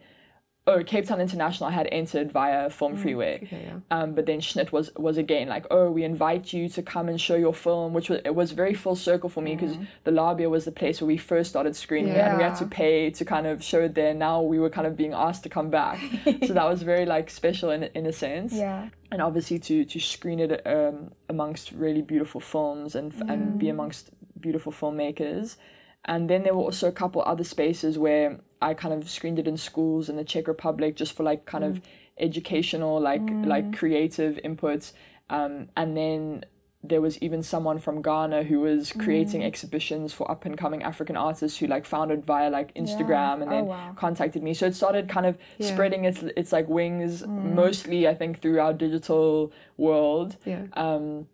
oh 0.68 0.82
Cape 0.82 1.06
Town 1.06 1.20
International 1.20 1.68
I 1.68 1.72
had 1.72 1.88
entered 1.92 2.32
via 2.32 2.68
Film 2.70 2.96
Freeway, 2.96 3.40
okay, 3.44 3.62
yeah. 3.66 3.78
um, 3.90 4.14
but 4.14 4.26
then 4.26 4.40
Shnit 4.40 4.72
was 4.72 4.90
was 4.96 5.16
again 5.16 5.48
like 5.48 5.64
oh 5.70 5.90
we 5.90 6.02
invite 6.04 6.52
you 6.52 6.68
to 6.70 6.82
come 6.82 7.08
and 7.08 7.20
show 7.20 7.36
your 7.36 7.54
film, 7.54 7.92
which 7.92 8.08
was 8.10 8.20
it 8.24 8.34
was 8.34 8.52
very 8.52 8.74
full 8.74 8.96
circle 8.96 9.28
for 9.28 9.42
me 9.42 9.54
because 9.54 9.76
the 10.04 10.10
Labia 10.10 10.48
was 10.50 10.64
the 10.64 10.72
place 10.72 11.00
where 11.00 11.06
we 11.08 11.16
first 11.16 11.50
started 11.50 11.76
screening 11.76 12.12
it 12.14 12.18
and 12.18 12.36
we 12.38 12.42
had 12.42 12.56
to 12.56 12.66
pay 12.66 13.10
to 13.10 13.24
kind 13.24 13.46
of 13.46 13.62
show 13.62 13.80
it 13.82 13.94
there. 13.94 14.14
Now 14.14 14.42
we 14.42 14.58
were 14.58 14.70
kind 14.70 14.86
of 14.86 14.96
being 14.96 15.12
asked 15.12 15.42
to 15.44 15.48
come 15.48 15.70
back, 15.70 15.98
so 16.46 16.52
that 16.54 16.68
was 16.68 16.82
very 16.82 17.06
like 17.06 17.30
special 17.30 17.70
in 17.70 17.84
in 17.94 18.06
a 18.06 18.12
sense 18.12 18.52
Yeah. 18.52 18.88
and 19.12 19.22
obviously 19.22 19.58
to 19.60 19.84
to 19.84 20.00
screen 20.00 20.40
it 20.40 20.66
um, 20.66 21.12
amongst 21.28 21.72
really 21.72 22.02
beautiful 22.02 22.40
films 22.40 22.94
and 22.94 23.12
and 23.30 23.58
be 23.58 23.68
amongst 23.68 24.10
beautiful 24.40 24.72
filmmakers. 24.72 25.56
And 26.06 26.30
then 26.30 26.42
there 26.44 26.54
were 26.54 26.62
also 26.62 26.88
a 26.88 26.92
couple 26.92 27.22
other 27.22 27.44
spaces 27.44 27.98
where 27.98 28.38
I 28.62 28.74
kind 28.74 28.94
of 28.94 29.10
screened 29.10 29.38
it 29.38 29.46
in 29.48 29.56
schools 29.56 30.08
in 30.08 30.16
the 30.16 30.24
Czech 30.24 30.46
Republic 30.48 30.96
just 30.96 31.12
for 31.14 31.22
like 31.24 31.44
kind 31.46 31.64
of 31.64 31.80
educational, 32.18 33.00
like 33.00 33.22
like 33.44 33.76
creative 33.76 34.36
inputs. 34.44 34.92
Um, 35.30 35.68
and 35.76 35.96
then 35.96 36.44
there 36.84 37.00
was 37.00 37.18
even 37.18 37.42
someone 37.42 37.78
from 37.80 38.00
Ghana 38.00 38.44
who 38.44 38.60
was 38.60 38.92
creating 38.92 39.42
exhibitions 39.42 40.12
for 40.12 40.30
up 40.30 40.44
and 40.44 40.56
coming 40.56 40.84
African 40.84 41.16
artists 41.16 41.58
who 41.58 41.66
like 41.66 41.84
found 41.84 42.12
it 42.12 42.24
via 42.24 42.48
like 42.48 42.72
Instagram 42.74 43.42
and 43.42 43.48
Oh, 43.50 43.54
then 43.56 43.66
wow. 43.66 43.92
contacted 43.96 44.42
me. 44.42 44.54
So 44.54 44.66
it 44.66 44.76
started 44.76 45.08
kind 45.08 45.26
of 45.26 45.36
Yeah. 45.58 45.66
spreading 45.72 46.04
its 46.04 46.22
its 46.36 46.52
like 46.52 46.68
wings 46.68 47.26
mostly 47.26 48.06
I 48.06 48.14
think 48.14 48.40
through 48.40 48.60
our 48.60 48.72
digital 48.72 49.52
world. 49.76 50.36
Yeah. 50.44 50.66
Um 50.74 51.26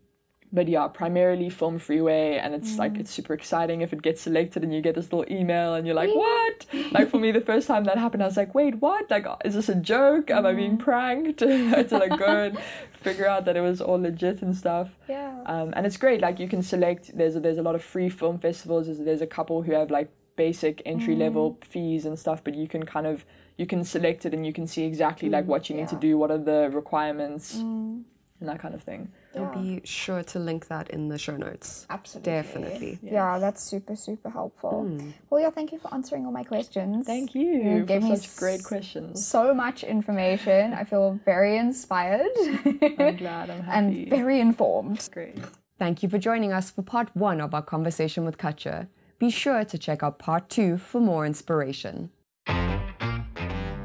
but 0.52 0.68
yeah, 0.68 0.86
primarily 0.86 1.48
Film 1.48 1.78
Freeway, 1.78 2.36
and 2.36 2.54
it's 2.54 2.76
like 2.76 2.94
mm. 2.94 3.00
it's 3.00 3.10
super 3.10 3.32
exciting 3.32 3.80
if 3.80 3.92
it 3.92 4.02
gets 4.02 4.20
selected 4.20 4.62
and 4.62 4.74
you 4.74 4.82
get 4.82 4.94
this 4.94 5.10
little 5.10 5.24
email 5.32 5.74
and 5.74 5.86
you're 5.86 5.96
like, 5.96 6.10
what? 6.14 6.66
like 6.92 7.08
for 7.08 7.18
me, 7.18 7.32
the 7.32 7.40
first 7.40 7.66
time 7.66 7.84
that 7.84 7.96
happened, 7.96 8.22
I 8.22 8.26
was 8.26 8.36
like, 8.36 8.54
wait, 8.54 8.74
what? 8.76 9.10
Like, 9.10 9.26
uh, 9.26 9.36
is 9.46 9.54
this 9.54 9.70
a 9.70 9.74
joke? 9.74 10.30
Am 10.30 10.44
I 10.44 10.52
being 10.52 10.76
pranked? 10.76 11.42
I 11.42 11.52
had 11.52 11.88
to 11.88 11.98
like 11.98 12.18
go 12.18 12.44
and 12.44 12.58
figure 12.92 13.26
out 13.26 13.46
that 13.46 13.56
it 13.56 13.62
was 13.62 13.80
all 13.80 13.98
legit 13.98 14.42
and 14.42 14.54
stuff. 14.54 14.90
Yeah. 15.08 15.42
Um, 15.46 15.72
and 15.74 15.86
it's 15.86 15.96
great. 15.96 16.20
Like 16.20 16.38
you 16.38 16.48
can 16.48 16.62
select. 16.62 17.16
There's 17.16 17.36
a, 17.36 17.40
there's 17.40 17.58
a 17.58 17.62
lot 17.62 17.74
of 17.74 17.82
free 17.82 18.10
film 18.10 18.38
festivals. 18.38 18.86
There's, 18.86 18.98
there's 18.98 19.22
a 19.22 19.26
couple 19.26 19.62
who 19.62 19.72
have 19.72 19.90
like 19.90 20.10
basic 20.36 20.82
entry 20.84 21.16
level 21.16 21.54
mm. 21.54 21.64
fees 21.64 22.04
and 22.04 22.18
stuff, 22.18 22.44
but 22.44 22.54
you 22.54 22.68
can 22.68 22.84
kind 22.84 23.06
of 23.06 23.24
you 23.56 23.66
can 23.66 23.84
select 23.84 24.26
it 24.26 24.34
and 24.34 24.44
you 24.44 24.52
can 24.52 24.66
see 24.66 24.84
exactly 24.84 25.28
like 25.28 25.44
mm, 25.44 25.48
what 25.48 25.70
you 25.70 25.76
need 25.76 25.88
to 25.88 25.96
do, 25.96 26.18
what 26.18 26.30
are 26.30 26.38
the 26.38 26.70
requirements, 26.72 27.54
and 27.54 28.04
that 28.40 28.58
kind 28.58 28.74
of 28.74 28.82
thing. 28.82 29.10
I'll 29.36 29.52
be 29.62 29.80
sure 29.84 30.22
to 30.22 30.38
link 30.38 30.68
that 30.68 30.90
in 30.90 31.08
the 31.08 31.18
show 31.18 31.36
notes. 31.36 31.86
Absolutely. 31.90 32.32
Definitely. 32.32 32.98
Yeah, 33.02 33.38
that's 33.38 33.62
super, 33.62 33.96
super 33.96 34.28
helpful. 34.30 34.84
Hmm. 34.84 35.10
Well, 35.30 35.40
yeah, 35.40 35.50
thank 35.50 35.72
you 35.72 35.78
for 35.78 35.92
answering 35.94 36.26
all 36.26 36.32
my 36.32 36.44
questions. 36.44 37.06
Thank 37.06 37.34
you 37.34 37.46
You 37.46 37.84
gave 37.84 38.02
for 38.02 38.08
me 38.08 38.16
such 38.16 38.36
great 38.36 38.62
questions. 38.64 39.24
So 39.26 39.54
much 39.54 39.84
information. 39.84 40.74
I 40.74 40.84
feel 40.84 41.18
very 41.24 41.56
inspired 41.56 42.26
I'm 42.36 43.16
glad. 43.16 43.50
I'm 43.50 43.62
happy. 43.68 44.02
and 44.02 44.08
very 44.10 44.40
informed. 44.40 45.08
great. 45.12 45.38
Thank 45.78 46.02
you 46.02 46.08
for 46.08 46.18
joining 46.18 46.52
us 46.52 46.70
for 46.70 46.82
part 46.82 47.08
one 47.14 47.40
of 47.40 47.54
our 47.54 47.62
conversation 47.62 48.24
with 48.24 48.38
Katja. 48.38 48.88
Be 49.18 49.30
sure 49.30 49.64
to 49.64 49.78
check 49.78 50.02
out 50.02 50.18
part 50.18 50.48
two 50.48 50.76
for 50.78 51.00
more 51.00 51.24
inspiration. 51.26 52.10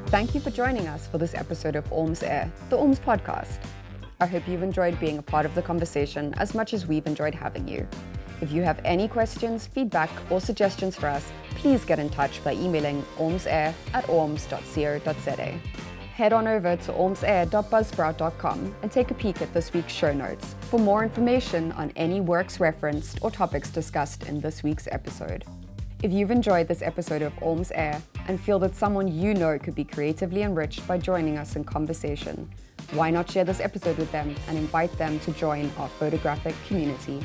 Thank 0.08 0.34
you 0.34 0.40
for 0.40 0.52
joining 0.52 0.88
us 0.88 1.06
for 1.08 1.18
this 1.18 1.34
episode 1.36 1.76
of 1.76 1.86
Orms 1.90 2.24
Air, 2.24 2.52
the 2.70 2.78
Orms 2.78 3.00
podcast. 3.00 3.60
I 4.20 4.26
hope 4.26 4.48
you've 4.48 4.64
enjoyed 4.64 5.00
being 5.00 5.20
a 5.20 5.22
part 5.22 5.46
of 5.46 5.54
the 5.54 5.62
conversation 5.62 6.34
as 6.38 6.56
much 6.56 6.74
as 6.74 6.88
we've 6.88 7.06
enjoyed 7.06 7.36
having 7.36 7.68
you. 7.68 7.88
If 8.42 8.52
you 8.52 8.64
have 8.64 8.80
any 8.84 9.08
questions, 9.08 9.68
feedback, 9.68 10.10
or 10.30 10.40
suggestions 10.42 10.96
for 10.96 11.08
us, 11.08 11.32
please 11.52 11.86
get 11.86 12.00
in 12.00 12.10
touch 12.10 12.44
by 12.44 12.54
emailing 12.54 13.04
ormsair 13.18 13.74
at 13.94 14.06
orms.co.za. 14.06 15.60
Head 16.14 16.34
on 16.34 16.48
over 16.48 16.76
to 16.76 16.92
ormsair.buzzsprout.com 16.94 18.76
and 18.82 18.92
take 18.92 19.12
a 19.12 19.14
peek 19.14 19.42
at 19.42 19.54
this 19.54 19.72
week's 19.72 19.94
show 19.94 20.14
notes 20.14 20.56
for 20.62 20.80
more 20.80 21.04
information 21.04 21.72
on 21.74 21.92
any 21.96 22.22
works 22.22 22.60
referenced 22.60 23.20
or 23.22 23.30
topics 23.30 23.70
discussed 23.70 24.24
in 24.24 24.40
this 24.40 24.64
week's 24.64 24.88
episode. 24.92 25.46
If 26.02 26.12
you've 26.12 26.32
enjoyed 26.32 26.68
this 26.68 26.82
episode 26.82 27.22
of 27.22 27.34
Orms 27.36 27.72
Air 27.74 28.02
and 28.28 28.40
feel 28.40 28.58
that 28.60 28.76
someone 28.76 29.08
you 29.08 29.34
know 29.36 29.60
could 29.60 29.76
be 29.76 29.84
creatively 29.84 30.42
enriched 30.42 30.88
by 30.88 30.98
joining 30.98 31.38
us 31.38 31.56
in 31.56 31.64
conversation, 31.64 32.50
why 32.92 33.10
not 33.10 33.30
share 33.30 33.44
this 33.44 33.60
episode 33.60 33.98
with 33.98 34.12
them 34.12 34.36
and 34.48 34.58
invite 34.58 34.92
them 34.98 35.20
to 35.22 35.32
join 35.32 35.70
our 35.78 35.88
photographic 35.88 36.56
community? 36.68 37.22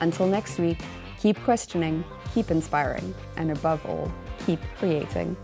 Until 0.00 0.26
next 0.26 0.58
week, 0.58 0.78
keep 1.18 1.42
questioning, 1.44 2.04
keep 2.34 2.50
inspiring, 2.50 3.14
and 3.36 3.50
above 3.50 3.84
all, 3.86 4.12
keep 4.44 4.60
creating. 4.78 5.36